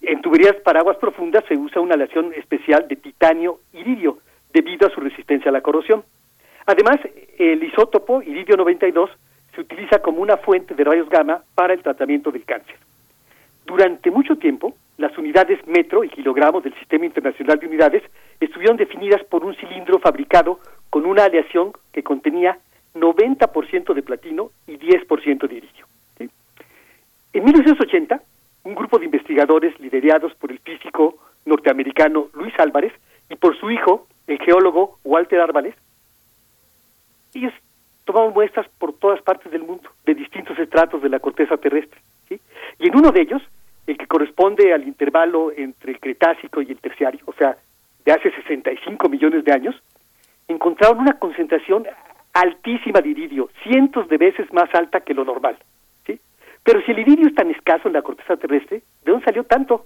En 0.01 0.19
tuberías 0.21 0.55
para 0.63 0.79
aguas 0.79 0.97
profundas 0.97 1.43
se 1.47 1.55
usa 1.55 1.79
una 1.79 1.93
aleación 1.93 2.33
especial 2.33 2.87
de 2.87 2.95
titanio 2.95 3.59
iridio 3.71 4.17
debido 4.51 4.87
a 4.87 4.89
su 4.89 4.99
resistencia 4.99 5.49
a 5.49 5.53
la 5.53 5.61
corrosión. 5.61 6.03
Además, 6.65 6.97
el 7.37 7.63
isótopo 7.63 8.23
iridio 8.23 8.57
92 8.57 9.11
se 9.53 9.61
utiliza 9.61 9.99
como 9.99 10.23
una 10.23 10.37
fuente 10.37 10.73
de 10.73 10.83
rayos 10.83 11.07
gamma 11.07 11.43
para 11.53 11.75
el 11.75 11.83
tratamiento 11.83 12.31
del 12.31 12.45
cáncer. 12.45 12.77
Durante 13.63 14.09
mucho 14.09 14.37
tiempo, 14.37 14.73
las 14.97 15.17
unidades 15.17 15.65
metro 15.67 16.03
y 16.03 16.09
kilogramos 16.09 16.63
del 16.63 16.73
Sistema 16.75 17.05
Internacional 17.05 17.59
de 17.59 17.67
Unidades 17.67 18.03
estuvieron 18.39 18.77
definidas 18.77 19.23
por 19.25 19.43
un 19.43 19.55
cilindro 19.55 19.99
fabricado 19.99 20.59
con 20.89 21.05
una 21.05 21.25
aleación 21.25 21.73
que 21.91 22.03
contenía 22.03 22.57
90% 22.93 23.93
de 23.93 24.01
platino 24.01 24.51
y 24.67 24.77
10% 24.77 25.47
de 25.47 25.55
iridio. 25.55 25.85
En 27.33 27.43
1980, 27.43 28.21
un 28.63 28.75
grupo 28.75 28.97
de 28.97 29.05
investigadores 29.05 29.77
liderados 29.79 30.33
por 30.35 30.51
el 30.51 30.59
físico 30.59 31.17
norteamericano 31.45 32.29
Luis 32.33 32.53
Álvarez 32.57 32.93
y 33.29 33.35
por 33.35 33.57
su 33.59 33.69
hijo, 33.71 34.07
el 34.27 34.39
geólogo 34.39 34.99
Walter 35.03 35.41
Álvarez, 35.41 35.75
ellos 37.33 37.53
tomaron 38.05 38.33
muestras 38.33 38.67
por 38.79 38.93
todas 38.93 39.21
partes 39.21 39.51
del 39.51 39.63
mundo, 39.63 39.89
de 40.05 40.15
distintos 40.15 40.57
estratos 40.57 41.01
de 41.01 41.09
la 41.09 41.19
corteza 41.19 41.57
terrestre. 41.57 41.99
Y 42.29 42.87
en 42.87 42.95
uno 42.95 43.11
de 43.11 43.21
ellos, 43.21 43.41
el 43.87 43.97
que 43.97 44.07
corresponde 44.07 44.73
al 44.73 44.87
intervalo 44.87 45.51
entre 45.55 45.91
el 45.91 45.99
Cretácico 45.99 46.61
y 46.61 46.71
el 46.71 46.79
Terciario, 46.79 47.21
o 47.25 47.33
sea, 47.33 47.57
de 48.03 48.11
hace 48.11 48.31
65 48.31 49.09
millones 49.09 49.43
de 49.43 49.51
años, 49.51 49.75
encontraron 50.47 50.99
una 50.99 51.13
concentración 51.13 51.85
altísima 52.33 53.01
de 53.01 53.09
iridio, 53.09 53.49
cientos 53.63 54.07
de 54.09 54.17
veces 54.17 54.51
más 54.53 54.73
alta 54.73 55.01
que 55.01 55.13
lo 55.13 55.23
normal. 55.23 55.57
¿sí? 56.05 56.19
Pero 56.63 56.81
si 56.81 56.91
el 56.91 56.99
iridio 56.99 57.27
es 57.27 57.35
tan 57.35 57.49
escaso 57.49 57.87
en 57.87 57.93
la 57.93 58.01
corteza 58.01 58.37
terrestre, 58.37 58.81
¿de 59.03 59.11
dónde 59.11 59.25
salió 59.25 59.43
tanto? 59.43 59.85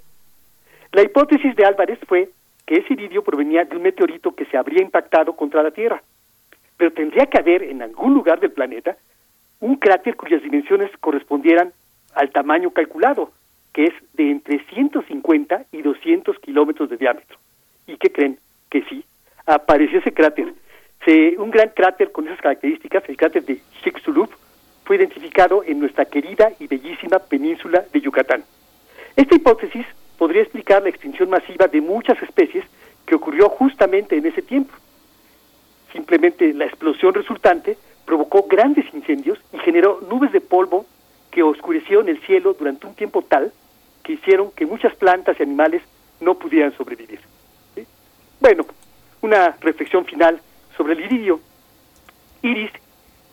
La 0.91 1.03
hipótesis 1.03 1.55
de 1.55 1.65
Álvarez 1.65 1.99
fue 2.07 2.29
que 2.65 2.75
ese 2.75 2.93
iridio 2.93 3.23
provenía 3.23 3.65
de 3.65 3.75
un 3.75 3.83
meteorito 3.83 4.33
que 4.33 4.45
se 4.45 4.57
habría 4.57 4.81
impactado 4.81 5.35
contra 5.35 5.63
la 5.63 5.71
Tierra. 5.71 6.01
Pero 6.77 6.91
tendría 6.91 7.25
que 7.27 7.37
haber 7.37 7.63
en 7.63 7.81
algún 7.81 8.13
lugar 8.13 8.39
del 8.39 8.51
planeta 8.51 8.97
un 9.59 9.75
cráter 9.75 10.15
cuyas 10.15 10.41
dimensiones 10.41 10.89
correspondieran 10.99 11.73
al 12.15 12.31
tamaño 12.31 12.71
calculado, 12.71 13.31
que 13.73 13.85
es 13.85 13.93
de 14.13 14.31
entre 14.31 14.59
150 14.65 15.65
y 15.71 15.81
200 15.81 16.39
kilómetros 16.39 16.89
de 16.89 16.97
diámetro. 16.97 17.37
¿Y 17.87 17.97
qué 17.97 18.11
creen? 18.11 18.39
Que 18.69 18.83
sí, 18.83 19.03
apareció 19.45 19.99
ese 19.99 20.13
cráter. 20.13 20.53
Un 21.37 21.49
gran 21.49 21.69
cráter 21.69 22.11
con 22.11 22.27
esas 22.27 22.39
características, 22.39 23.03
el 23.09 23.17
cráter 23.17 23.43
de 23.43 23.59
Chicxulub, 23.83 24.29
fue 24.85 24.97
identificado 24.97 25.63
en 25.63 25.79
nuestra 25.79 26.05
querida 26.05 26.51
y 26.59 26.67
bellísima 26.67 27.17
península 27.17 27.83
de 27.91 28.01
Yucatán. 28.01 28.43
Esta 29.15 29.35
hipótesis 29.35 29.87
podría 30.19 30.43
explicar 30.43 30.83
la 30.83 30.89
extinción 30.89 31.29
masiva 31.29 31.67
de 31.67 31.81
muchas 31.81 32.21
especies 32.21 32.63
que 33.07 33.15
ocurrió 33.15 33.49
justamente 33.49 34.17
en 34.17 34.25
ese 34.27 34.43
tiempo. 34.43 34.73
Simplemente 35.91 36.53
la 36.53 36.65
explosión 36.65 37.15
resultante 37.15 37.75
provocó 38.05 38.43
grandes 38.43 38.85
incendios 38.93 39.39
y 39.51 39.57
generó 39.59 40.01
nubes 40.09 40.31
de 40.31 40.41
polvo 40.41 40.85
que 41.31 41.41
oscurecieron 41.41 42.07
el 42.07 42.19
cielo 42.21 42.53
durante 42.53 42.85
un 42.85 42.93
tiempo 42.93 43.23
tal 43.23 43.51
que 44.09 44.13
hicieron 44.13 44.49
que 44.49 44.65
muchas 44.65 44.95
plantas 44.95 45.39
y 45.39 45.43
animales 45.43 45.83
no 46.19 46.33
pudieran 46.33 46.75
sobrevivir. 46.75 47.19
Bueno, 48.39 48.65
una 49.21 49.55
reflexión 49.61 50.03
final 50.03 50.41
sobre 50.75 50.93
el 50.93 51.01
iridio. 51.01 51.39
Iris 52.41 52.71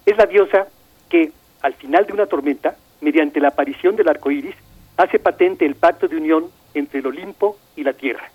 es 0.04 0.18
la 0.18 0.26
diosa 0.26 0.66
que, 1.08 1.32
al 1.62 1.72
final 1.72 2.04
de 2.04 2.12
una 2.12 2.26
tormenta, 2.26 2.76
mediante 3.00 3.40
la 3.40 3.48
aparición 3.48 3.96
del 3.96 4.06
arco 4.06 4.30
iris, 4.30 4.54
hace 4.98 5.18
patente 5.18 5.64
el 5.64 5.76
pacto 5.76 6.08
de 6.08 6.18
unión 6.18 6.50
entre 6.74 6.98
el 6.98 7.06
Olimpo 7.06 7.56
y 7.74 7.82
la 7.82 7.94
Tierra. 7.94 8.30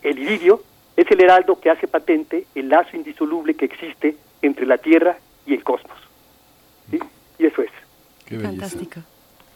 El 0.00 0.20
iridio 0.20 0.62
es 0.94 1.10
el 1.10 1.20
heraldo 1.20 1.58
que 1.58 1.70
hace 1.70 1.88
patente 1.88 2.46
el 2.54 2.68
lazo 2.68 2.96
indisoluble 2.96 3.54
que 3.54 3.64
existe 3.64 4.16
entre 4.42 4.64
la 4.64 4.78
Tierra 4.78 5.18
y 5.44 5.54
el 5.54 5.64
cosmos. 5.64 5.98
Y 6.92 7.46
eso 7.46 7.62
es. 7.62 8.40
Fantástico. 8.40 9.00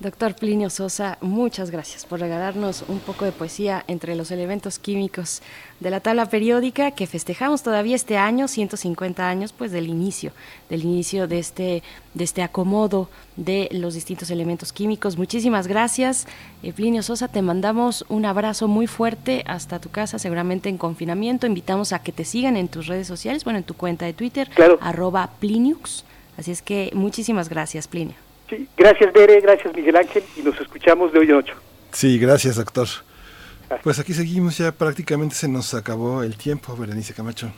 Doctor 0.02 0.34
Plinio 0.34 0.68
Sosa, 0.68 1.16
muchas 1.20 1.70
gracias 1.70 2.04
por 2.06 2.18
regalarnos 2.18 2.84
un 2.88 2.98
poco 2.98 3.24
de 3.24 3.30
poesía 3.30 3.84
entre 3.86 4.16
los 4.16 4.32
elementos 4.32 4.80
químicos 4.80 5.42
de 5.78 5.90
la 5.90 6.00
tabla 6.00 6.26
periódica 6.26 6.90
que 6.90 7.06
festejamos 7.06 7.62
todavía 7.62 7.94
este 7.94 8.18
año, 8.18 8.48
150 8.48 9.28
años 9.28 9.52
pues 9.52 9.70
del 9.70 9.86
inicio, 9.86 10.32
del 10.68 10.82
inicio 10.82 11.28
de 11.28 11.38
este, 11.38 11.84
de 12.14 12.24
este 12.24 12.42
acomodo 12.42 13.10
de 13.36 13.68
los 13.70 13.94
distintos 13.94 14.30
elementos 14.30 14.72
químicos. 14.72 15.16
Muchísimas 15.16 15.68
gracias. 15.68 16.26
Eh, 16.64 16.72
Plinio 16.72 17.04
Sosa, 17.04 17.28
te 17.28 17.40
mandamos 17.40 18.04
un 18.08 18.24
abrazo 18.24 18.66
muy 18.66 18.88
fuerte 18.88 19.44
hasta 19.46 19.78
tu 19.78 19.90
casa, 19.90 20.18
seguramente 20.18 20.68
en 20.68 20.78
confinamiento. 20.78 21.46
Invitamos 21.46 21.92
a 21.92 22.00
que 22.00 22.10
te 22.10 22.24
sigan 22.24 22.56
en 22.56 22.66
tus 22.66 22.88
redes 22.88 23.06
sociales, 23.06 23.44
bueno, 23.44 23.60
en 23.60 23.64
tu 23.64 23.74
cuenta 23.74 24.04
de 24.04 24.14
Twitter, 24.14 24.50
arroba 24.80 25.30
Pliniux. 25.38 26.04
Así 26.36 26.50
es 26.50 26.60
que 26.60 26.90
muchísimas 26.92 27.48
gracias, 27.48 27.86
Plinio 27.86 28.16
gracias 28.76 29.12
Bere, 29.12 29.40
gracias 29.40 29.74
Miguel 29.74 29.96
Ángel 29.96 30.22
y 30.36 30.42
nos 30.42 30.60
escuchamos 30.60 31.12
de 31.12 31.18
hoy 31.18 31.30
en 31.30 31.36
ocho. 31.36 31.54
Sí, 31.92 32.18
gracias 32.18 32.56
doctor. 32.56 32.88
Pues 33.82 33.98
aquí 33.98 34.12
seguimos, 34.12 34.58
ya 34.58 34.72
prácticamente 34.72 35.34
se 35.34 35.48
nos 35.48 35.72
acabó 35.74 36.22
el 36.22 36.36
tiempo, 36.36 36.76
Berenice 36.76 37.14
Camacho. 37.14 37.50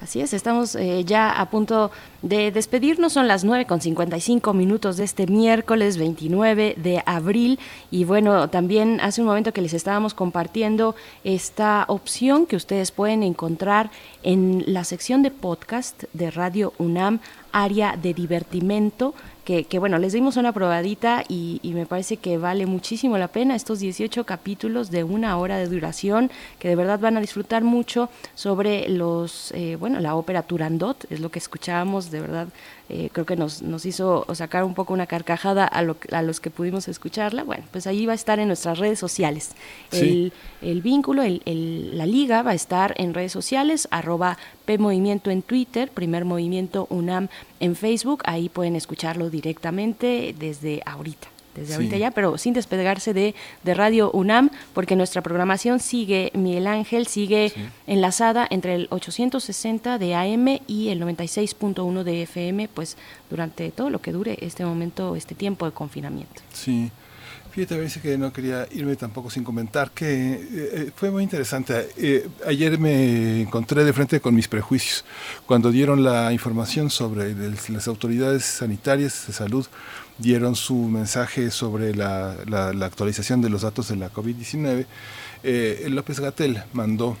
Así 0.00 0.20
es, 0.20 0.34
estamos 0.34 0.74
eh, 0.74 1.04
ya 1.04 1.32
a 1.40 1.48
punto 1.48 1.90
de 2.20 2.52
despedirnos. 2.52 3.14
Son 3.14 3.26
las 3.26 3.44
9 3.44 3.64
con 3.64 3.80
55 3.80 4.52
minutos 4.52 4.98
de 4.98 5.04
este 5.04 5.26
miércoles 5.26 5.96
29 5.96 6.74
de 6.76 7.02
abril. 7.06 7.58
Y 7.90 8.04
bueno, 8.04 8.50
también 8.50 9.00
hace 9.00 9.22
un 9.22 9.26
momento 9.26 9.54
que 9.54 9.62
les 9.62 9.72
estábamos 9.72 10.12
compartiendo 10.12 10.94
esta 11.24 11.86
opción 11.88 12.44
que 12.44 12.56
ustedes 12.56 12.90
pueden 12.90 13.22
encontrar 13.22 13.90
en 14.22 14.64
la 14.66 14.84
sección 14.84 15.22
de 15.22 15.30
podcast 15.30 16.04
de 16.12 16.30
Radio 16.30 16.74
UNAM, 16.76 17.20
área 17.52 17.96
de 17.96 18.12
divertimento 18.12 19.14
que, 19.46 19.78
bueno, 19.78 19.98
les 19.98 20.12
dimos 20.12 20.36
una 20.36 20.50
probadita 20.50 21.22
y, 21.28 21.60
me 21.62 21.86
parece 21.86 22.16
que 22.16 22.36
vale 22.36 22.66
muchísimo 22.66 23.16
la 23.16 23.28
pena 23.28 23.54
estos 23.54 23.78
18 23.78 24.24
capítulos 24.24 24.90
de 24.90 25.04
una 25.04 25.36
hora 25.36 25.56
de 25.56 25.68
duración 25.68 26.30
que 26.58 26.68
de 26.68 26.74
verdad 26.74 26.98
van 26.98 27.16
a 27.16 27.20
disfrutar 27.20 27.62
mucho 27.62 28.08
sobre 28.34 28.88
los, 28.88 29.52
eh, 29.52 29.76
bueno, 29.78 30.00
la 30.00 30.16
ópera 30.16 30.42
Turandot, 30.42 31.06
es 31.10 31.20
lo 31.20 31.30
que 31.30 31.38
escuchábamos, 31.38 32.10
de 32.10 32.20
verdad 32.20 32.48
eh, 32.88 33.10
creo 33.12 33.26
que 33.26 33.36
nos, 33.36 33.62
nos 33.62 33.84
hizo 33.84 34.26
sacar 34.32 34.62
un 34.62 34.74
poco 34.74 34.94
una 34.94 35.06
carcajada 35.06 35.66
a, 35.66 35.82
lo, 35.82 35.96
a 36.12 36.22
los 36.22 36.38
que 36.38 36.50
pudimos 36.50 36.86
escucharla. 36.86 37.42
Bueno, 37.42 37.64
pues 37.72 37.86
ahí 37.88 38.06
va 38.06 38.12
a 38.12 38.14
estar 38.14 38.38
en 38.38 38.46
nuestras 38.46 38.78
redes 38.78 38.98
sociales. 38.98 39.52
El, 39.90 40.32
el, 40.62 40.82
vínculo, 40.82 41.22
el, 41.22 41.42
el, 41.46 41.98
la 41.98 42.06
liga 42.06 42.42
va 42.42 42.52
a 42.52 42.54
estar 42.54 42.94
en 42.96 43.12
redes 43.12 43.32
sociales, 43.32 43.88
arroba 43.90 44.38
PMovimiento 44.66 45.30
en 45.30 45.42
Twitter, 45.42 45.90
Primer 45.90 46.24
Movimiento 46.24 46.86
UNAM 46.90 47.28
en 47.60 47.76
Facebook, 47.76 48.22
ahí 48.26 48.48
pueden 48.48 48.76
escucharlo 48.76 49.30
directamente 49.30 50.34
desde 50.38 50.82
ahorita 50.84 51.28
desde 51.56 51.74
ahorita 51.74 51.96
ya, 51.96 52.10
pero 52.10 52.38
sin 52.38 52.52
despegarse 52.52 53.14
de, 53.14 53.34
de, 53.62 53.74
Radio 53.74 54.10
UNAM, 54.12 54.50
porque 54.74 54.94
nuestra 54.94 55.22
programación 55.22 55.80
sigue, 55.80 56.30
Miguel 56.34 56.66
Ángel, 56.66 57.06
sigue 57.06 57.52
enlazada 57.86 58.46
entre 58.50 58.74
el 58.74 58.88
860 58.90 59.98
de 59.98 60.14
AM 60.14 60.60
y 60.66 60.88
el 60.88 61.00
96.1 61.00 62.02
de 62.02 62.22
FM, 62.22 62.68
pues 62.68 62.96
durante 63.30 63.70
todo 63.70 63.90
lo 63.90 64.00
que 64.00 64.12
dure 64.12 64.38
este 64.40 64.64
momento, 64.64 65.16
este 65.16 65.34
tiempo 65.34 65.64
de 65.66 65.72
confinamiento. 65.72 66.42
Sí. 66.52 66.90
Fíjate, 67.56 67.80
dice 67.80 68.00
que 68.02 68.18
no 68.18 68.34
quería 68.34 68.68
irme 68.70 68.96
tampoco 68.96 69.30
sin 69.30 69.42
comentar 69.42 69.90
que 69.90 70.04
eh, 70.06 70.40
eh, 70.52 70.90
fue 70.94 71.10
muy 71.10 71.22
interesante. 71.22 71.88
Eh, 71.96 72.28
ayer 72.46 72.78
me 72.78 73.40
encontré 73.40 73.82
de 73.82 73.94
frente 73.94 74.20
con 74.20 74.34
mis 74.34 74.46
prejuicios 74.46 75.06
cuando 75.46 75.70
dieron 75.70 76.04
la 76.04 76.34
información 76.34 76.90
sobre 76.90 77.34
las 77.34 77.88
autoridades 77.88 78.44
sanitarias 78.44 79.26
de 79.26 79.32
salud 79.32 79.66
dieron 80.18 80.54
su 80.54 80.74
mensaje 80.74 81.50
sobre 81.50 81.94
la, 81.94 82.36
actualización 82.82 83.40
de 83.40 83.50
los 83.50 83.62
datos 83.62 83.88
de 83.88 83.96
la 83.96 84.12
COVID-19, 84.12 84.86
eh, 85.42 85.86
López 85.88 86.20
Gatel 86.20 86.62
mandó 86.72 87.16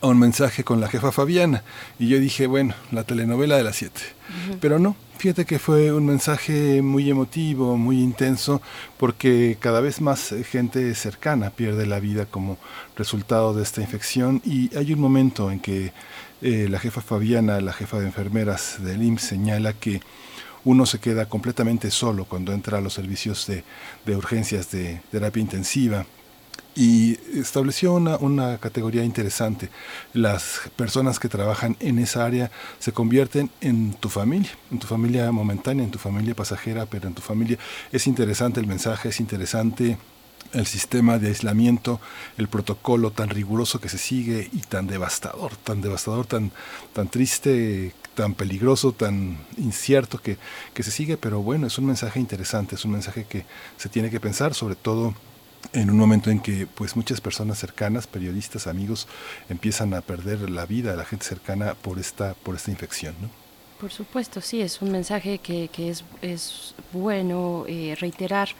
a 0.00 0.06
un 0.06 0.18
mensaje 0.18 0.64
con 0.64 0.80
la 0.80 0.88
jefa 0.88 1.12
Fabiana. 1.12 1.62
Y 1.98 2.08
yo 2.08 2.18
dije, 2.18 2.46
bueno, 2.46 2.74
la 2.90 3.04
telenovela 3.04 3.56
de 3.56 3.64
las 3.64 3.76
7. 3.76 4.00
Pero 4.60 4.78
no, 4.78 4.96
fíjate 5.18 5.44
que 5.44 5.58
fue 5.58 5.92
un 5.92 6.06
mensaje 6.06 6.82
muy 6.82 7.10
emotivo, 7.10 7.76
muy 7.76 8.00
intenso, 8.00 8.62
porque 8.96 9.56
cada 9.60 9.80
vez 9.80 10.00
más 10.00 10.34
gente 10.48 10.94
cercana 10.94 11.50
pierde 11.50 11.86
la 11.86 12.00
vida 12.00 12.26
como 12.26 12.58
resultado 12.96 13.52
de 13.52 13.62
esta 13.62 13.80
infección. 13.80 14.40
Y 14.44 14.74
hay 14.76 14.92
un 14.92 15.00
momento 15.00 15.50
en 15.50 15.60
que 15.60 15.92
eh, 16.42 16.68
la 16.70 16.78
jefa 16.78 17.00
Fabiana, 17.00 17.60
la 17.60 17.72
jefa 17.72 17.98
de 17.98 18.06
enfermeras 18.06 18.76
del 18.80 19.02
IMSS, 19.02 19.24
señala 19.24 19.72
que 19.72 20.00
uno 20.64 20.86
se 20.86 20.98
queda 20.98 21.26
completamente 21.26 21.90
solo 21.90 22.26
cuando 22.26 22.52
entra 22.52 22.78
a 22.78 22.80
los 22.80 22.92
servicios 22.92 23.46
de, 23.46 23.64
de 24.04 24.16
urgencias 24.16 24.70
de 24.70 25.00
terapia 25.10 25.40
intensiva 25.40 26.04
y 26.74 27.18
estableció 27.34 27.94
una, 27.94 28.16
una, 28.16 28.58
categoría 28.58 29.04
interesante. 29.04 29.70
Las 30.12 30.70
personas 30.76 31.18
que 31.18 31.28
trabajan 31.28 31.76
en 31.80 31.98
esa 31.98 32.24
área 32.24 32.50
se 32.78 32.92
convierten 32.92 33.50
en 33.60 33.94
tu 33.94 34.08
familia, 34.08 34.50
en 34.70 34.78
tu 34.78 34.86
familia 34.86 35.30
momentánea, 35.32 35.84
en 35.84 35.90
tu 35.90 35.98
familia 35.98 36.34
pasajera, 36.34 36.86
pero 36.86 37.08
en 37.08 37.14
tu 37.14 37.22
familia. 37.22 37.58
Es 37.92 38.06
interesante 38.06 38.60
el 38.60 38.66
mensaje, 38.66 39.08
es 39.08 39.20
interesante 39.20 39.98
el 40.52 40.66
sistema 40.66 41.18
de 41.18 41.28
aislamiento, 41.28 42.00
el 42.36 42.48
protocolo 42.48 43.10
tan 43.10 43.28
riguroso 43.28 43.80
que 43.80 43.88
se 43.88 43.98
sigue 43.98 44.48
y 44.52 44.60
tan 44.60 44.86
devastador, 44.86 45.56
tan 45.56 45.80
devastador, 45.80 46.26
tan, 46.26 46.50
tan 46.92 47.08
triste, 47.08 47.94
tan 48.14 48.34
peligroso, 48.34 48.92
tan 48.92 49.38
incierto 49.56 50.20
que, 50.20 50.38
que 50.74 50.82
se 50.82 50.90
sigue, 50.90 51.16
pero 51.16 51.40
bueno, 51.40 51.66
es 51.66 51.78
un 51.78 51.86
mensaje 51.86 52.20
interesante, 52.20 52.74
es 52.74 52.84
un 52.84 52.92
mensaje 52.92 53.26
que 53.28 53.44
se 53.76 53.88
tiene 53.88 54.10
que 54.10 54.20
pensar, 54.20 54.54
sobre 54.54 54.74
todo 54.74 55.14
en 55.72 55.90
un 55.90 55.96
momento 55.96 56.30
en 56.30 56.40
que 56.40 56.66
pues 56.66 56.96
muchas 56.96 57.20
personas 57.20 57.58
cercanas, 57.58 58.06
periodistas, 58.06 58.66
amigos, 58.66 59.06
empiezan 59.48 59.94
a 59.94 60.00
perder 60.00 60.50
la 60.50 60.66
vida, 60.66 60.96
la 60.96 61.04
gente 61.04 61.24
cercana 61.24 61.74
por 61.74 61.98
esta, 61.98 62.34
por 62.34 62.56
esta 62.56 62.70
infección, 62.70 63.14
¿no? 63.20 63.28
Por 63.80 63.90
supuesto, 63.90 64.42
sí, 64.42 64.60
es 64.60 64.82
un 64.82 64.92
mensaje 64.92 65.38
que, 65.38 65.68
que 65.68 65.88
es, 65.88 66.04
es 66.20 66.74
bueno 66.92 67.64
eh, 67.66 67.96
reiterar 67.98 68.50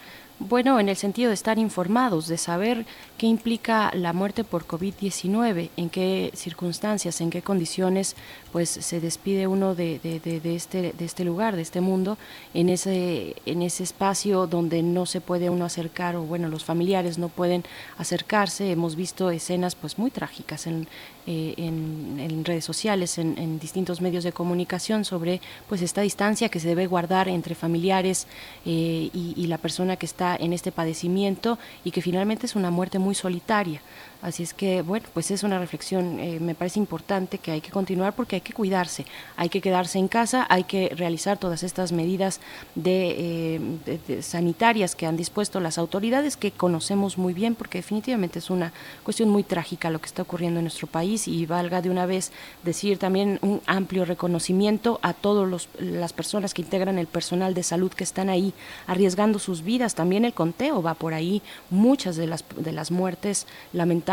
bueno, 0.47 0.79
en 0.79 0.89
el 0.89 0.95
sentido 0.95 1.29
de 1.29 1.35
estar 1.35 1.59
informados, 1.59 2.27
de 2.27 2.37
saber 2.37 2.85
qué 3.17 3.27
implica 3.27 3.91
la 3.93 4.11
muerte 4.11 4.43
por 4.43 4.65
COVID-19, 4.65 5.69
en 5.77 5.89
qué 5.89 6.31
circunstancias, 6.33 7.21
en 7.21 7.29
qué 7.29 7.41
condiciones, 7.41 8.15
pues 8.51 8.69
se 8.69 8.99
despide 8.99 9.45
uno 9.45 9.75
de, 9.75 9.99
este, 10.43 10.93
de 10.97 11.05
este 11.05 11.23
lugar, 11.23 11.55
de 11.55 11.61
este 11.61 11.79
mundo, 11.79 12.17
en 12.53 12.69
ese, 12.69 13.35
en 13.45 13.61
ese 13.61 13.83
espacio 13.83 14.47
donde 14.47 14.81
no 14.81 15.05
se 15.05 15.21
puede 15.21 15.49
uno 15.49 15.65
acercar, 15.65 16.15
o 16.15 16.23
bueno, 16.23 16.49
los 16.49 16.63
familiares 16.63 17.19
no 17.19 17.29
pueden 17.29 17.63
acercarse. 17.97 18.71
Hemos 18.71 18.95
visto 18.95 19.29
escenas 19.29 19.75
pues 19.75 19.99
muy 19.99 20.09
trágicas 20.09 20.65
en, 20.65 20.87
eh, 21.27 21.53
en, 21.57 22.43
redes 22.43 22.65
sociales, 22.65 23.17
en, 23.17 23.59
distintos 23.59 24.01
medios 24.01 24.23
de 24.23 24.31
comunicación 24.31 25.05
sobre 25.05 25.41
pues 25.69 25.81
esta 25.81 26.01
distancia 26.01 26.49
que 26.49 26.59
se 26.59 26.67
debe 26.67 26.87
guardar 26.87 27.27
entre 27.27 27.53
familiares 27.53 28.27
eh, 28.65 29.09
y 29.13 29.47
la 29.47 29.57
persona 29.59 29.95
que 29.95 30.05
está 30.05 30.35
en 30.35 30.53
este 30.53 30.71
padecimiento 30.71 31.59
y 31.83 31.91
que 31.91 32.01
finalmente 32.01 32.45
es 32.47 32.55
una 32.55 32.71
muerte 32.71 32.97
muy 32.97 33.13
solitaria. 33.13 33.81
Así 34.21 34.43
es 34.43 34.53
que, 34.53 34.83
bueno, 34.83 35.07
pues 35.15 35.31
es 35.31 35.41
una 35.41 35.57
reflexión, 35.57 36.19
eh, 36.19 36.39
me 36.39 36.53
parece 36.53 36.77
importante 36.77 37.39
que 37.39 37.51
hay 37.51 37.61
que 37.61 37.71
continuar 37.71 38.13
porque 38.13 38.35
hay 38.35 38.41
que 38.41 38.53
cuidarse, 38.53 39.05
hay 39.35 39.49
que 39.49 39.61
quedarse 39.61 39.97
en 39.97 40.07
casa, 40.07 40.45
hay 40.47 40.63
que 40.63 40.93
realizar 40.95 41.39
todas 41.39 41.63
estas 41.63 41.91
medidas 41.91 42.39
de, 42.75 43.59
eh, 43.87 44.21
sanitarias 44.21 44.95
que 44.95 45.07
han 45.07 45.17
dispuesto 45.17 45.59
las 45.59 45.79
autoridades, 45.79 46.37
que 46.37 46.51
conocemos 46.51 47.17
muy 47.17 47.33
bien, 47.33 47.55
porque 47.55 47.79
definitivamente 47.79 48.37
es 48.37 48.51
una 48.51 48.73
cuestión 49.03 49.29
muy 49.29 49.41
trágica 49.41 49.89
lo 49.89 49.99
que 49.99 50.05
está 50.05 50.21
ocurriendo 50.21 50.59
en 50.59 50.65
nuestro 50.65 50.85
país 50.85 51.27
y 51.27 51.47
valga 51.47 51.81
de 51.81 51.89
una 51.89 52.05
vez 52.05 52.31
decir 52.63 52.99
también 52.99 53.39
un 53.41 53.59
amplio 53.65 54.05
reconocimiento 54.05 54.99
a 55.01 55.13
todas 55.13 55.67
las 55.79 56.13
personas 56.13 56.53
que 56.53 56.61
integran 56.61 56.99
el 56.99 57.07
personal 57.07 57.55
de 57.55 57.63
salud 57.63 57.91
que 57.91 58.03
están 58.03 58.29
ahí 58.29 58.53
arriesgando 58.85 59.39
sus 59.39 59.63
vidas, 59.63 59.95
también 59.95 60.25
el 60.25 60.33
conteo 60.33 60.83
va 60.83 60.93
por 60.93 61.15
ahí, 61.15 61.41
muchas 61.71 62.17
de 62.17 62.27
las, 62.27 62.45
de 62.55 62.71
las 62.71 62.91
muertes 62.91 63.47
lamentables 63.73 64.10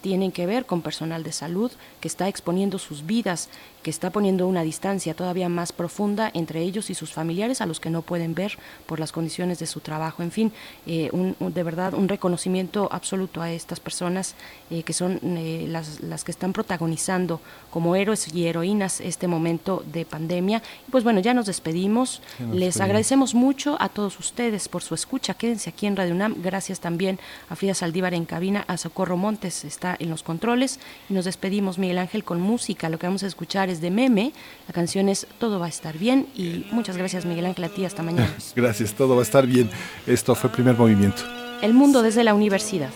tienen 0.00 0.32
que 0.32 0.46
ver 0.46 0.66
con 0.66 0.82
personal 0.82 1.22
de 1.22 1.32
salud 1.32 1.72
que 2.00 2.08
está 2.08 2.28
exponiendo 2.28 2.78
sus 2.78 3.06
vidas 3.06 3.48
que 3.82 3.90
está 3.90 4.10
poniendo 4.10 4.46
una 4.46 4.62
distancia 4.62 5.14
todavía 5.14 5.48
más 5.48 5.72
profunda 5.72 6.30
entre 6.34 6.62
ellos 6.62 6.90
y 6.90 6.94
sus 6.94 7.12
familiares 7.12 7.60
a 7.60 7.66
los 7.66 7.80
que 7.80 7.90
no 7.90 8.02
pueden 8.02 8.34
ver 8.34 8.58
por 8.86 9.00
las 9.00 9.12
condiciones 9.12 9.58
de 9.58 9.66
su 9.66 9.80
trabajo. 9.80 10.22
En 10.22 10.30
fin, 10.30 10.52
eh, 10.86 11.10
de 11.38 11.62
verdad 11.62 11.94
un 11.94 12.08
reconocimiento 12.08 12.88
absoluto 12.92 13.40
a 13.42 13.50
estas 13.50 13.80
personas 13.80 14.34
eh, 14.70 14.82
que 14.82 14.92
son 14.92 15.20
eh, 15.22 15.66
las, 15.68 16.00
las, 16.00 16.24
que 16.24 16.30
están 16.30 16.52
protagonizando 16.52 17.40
como 17.70 17.96
héroes 17.96 18.32
y 18.34 18.46
heroínas 18.46 19.00
este 19.00 19.26
momento 19.26 19.82
de 19.92 20.04
pandemia. 20.04 20.62
Pues 20.90 21.04
bueno, 21.04 21.20
ya 21.20 21.34
nos 21.34 21.46
despedimos. 21.46 22.22
Les 22.52 22.80
agradecemos 22.80 23.34
mucho 23.34 23.76
a 23.80 23.88
todos 23.88 24.18
ustedes 24.18 24.68
por 24.68 24.82
su 24.82 24.94
escucha. 24.94 25.34
Quédense 25.34 25.70
aquí 25.70 25.86
en 25.86 25.96
Radio 25.96 26.14
UNAM. 26.14 26.36
Gracias 26.42 26.80
también 26.80 27.18
a 27.48 27.56
Frida 27.56 27.74
Saldívar 27.74 28.14
en 28.14 28.26
cabina, 28.26 28.64
a 28.66 28.76
Socorro 28.76 29.16
Montes 29.16 29.64
está 29.64 29.96
en 29.98 30.10
los 30.10 30.22
controles. 30.22 30.80
Y 31.08 31.14
nos 31.14 31.24
despedimos, 31.24 31.78
Miguel 31.78 31.98
Ángel, 31.98 32.24
con 32.24 32.40
música. 32.40 32.88
Lo 32.88 32.98
que 32.98 33.06
vamos 33.06 33.22
a 33.22 33.26
escuchar 33.26 33.69
de 33.80 33.90
Meme. 33.90 34.32
La 34.66 34.74
canción 34.74 35.08
es 35.08 35.28
Todo 35.38 35.60
va 35.60 35.66
a 35.66 35.68
estar 35.68 35.96
bien 35.96 36.26
y 36.34 36.66
muchas 36.72 36.96
gracias 36.96 37.24
Miguel 37.24 37.46
Ángel 37.46 37.64
a 37.64 37.68
ti. 37.68 37.84
Hasta 37.84 38.02
mañana. 38.02 38.34
Gracias, 38.56 38.92
todo 38.94 39.14
va 39.14 39.20
a 39.20 39.22
estar 39.22 39.46
bien. 39.46 39.70
Esto 40.06 40.34
fue 40.34 40.50
primer 40.50 40.76
movimiento. 40.76 41.22
El 41.62 41.74
mundo 41.74 42.02
desde 42.02 42.24
la 42.24 42.34
universidad. 42.34 42.90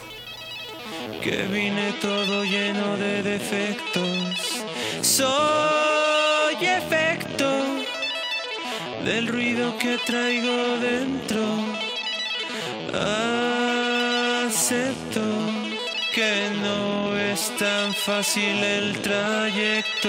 Que 1.23 1.45
vine 1.45 1.95
todo 2.03 2.45
lleno 2.45 2.97
de 2.97 3.23
defectos. 3.23 4.65
Soy 5.01 6.57
efecto 6.61 7.51
del 9.05 9.29
ruido 9.29 9.79
que 9.79 9.99
traigo 10.05 10.79
dentro. 10.81 11.43
Acepto 14.45 15.21
que 16.15 16.49
no 16.63 16.64
es 17.35 17.51
tan 17.57 17.93
fácil 17.93 18.63
el 18.63 19.01
trayecto. 19.01 20.09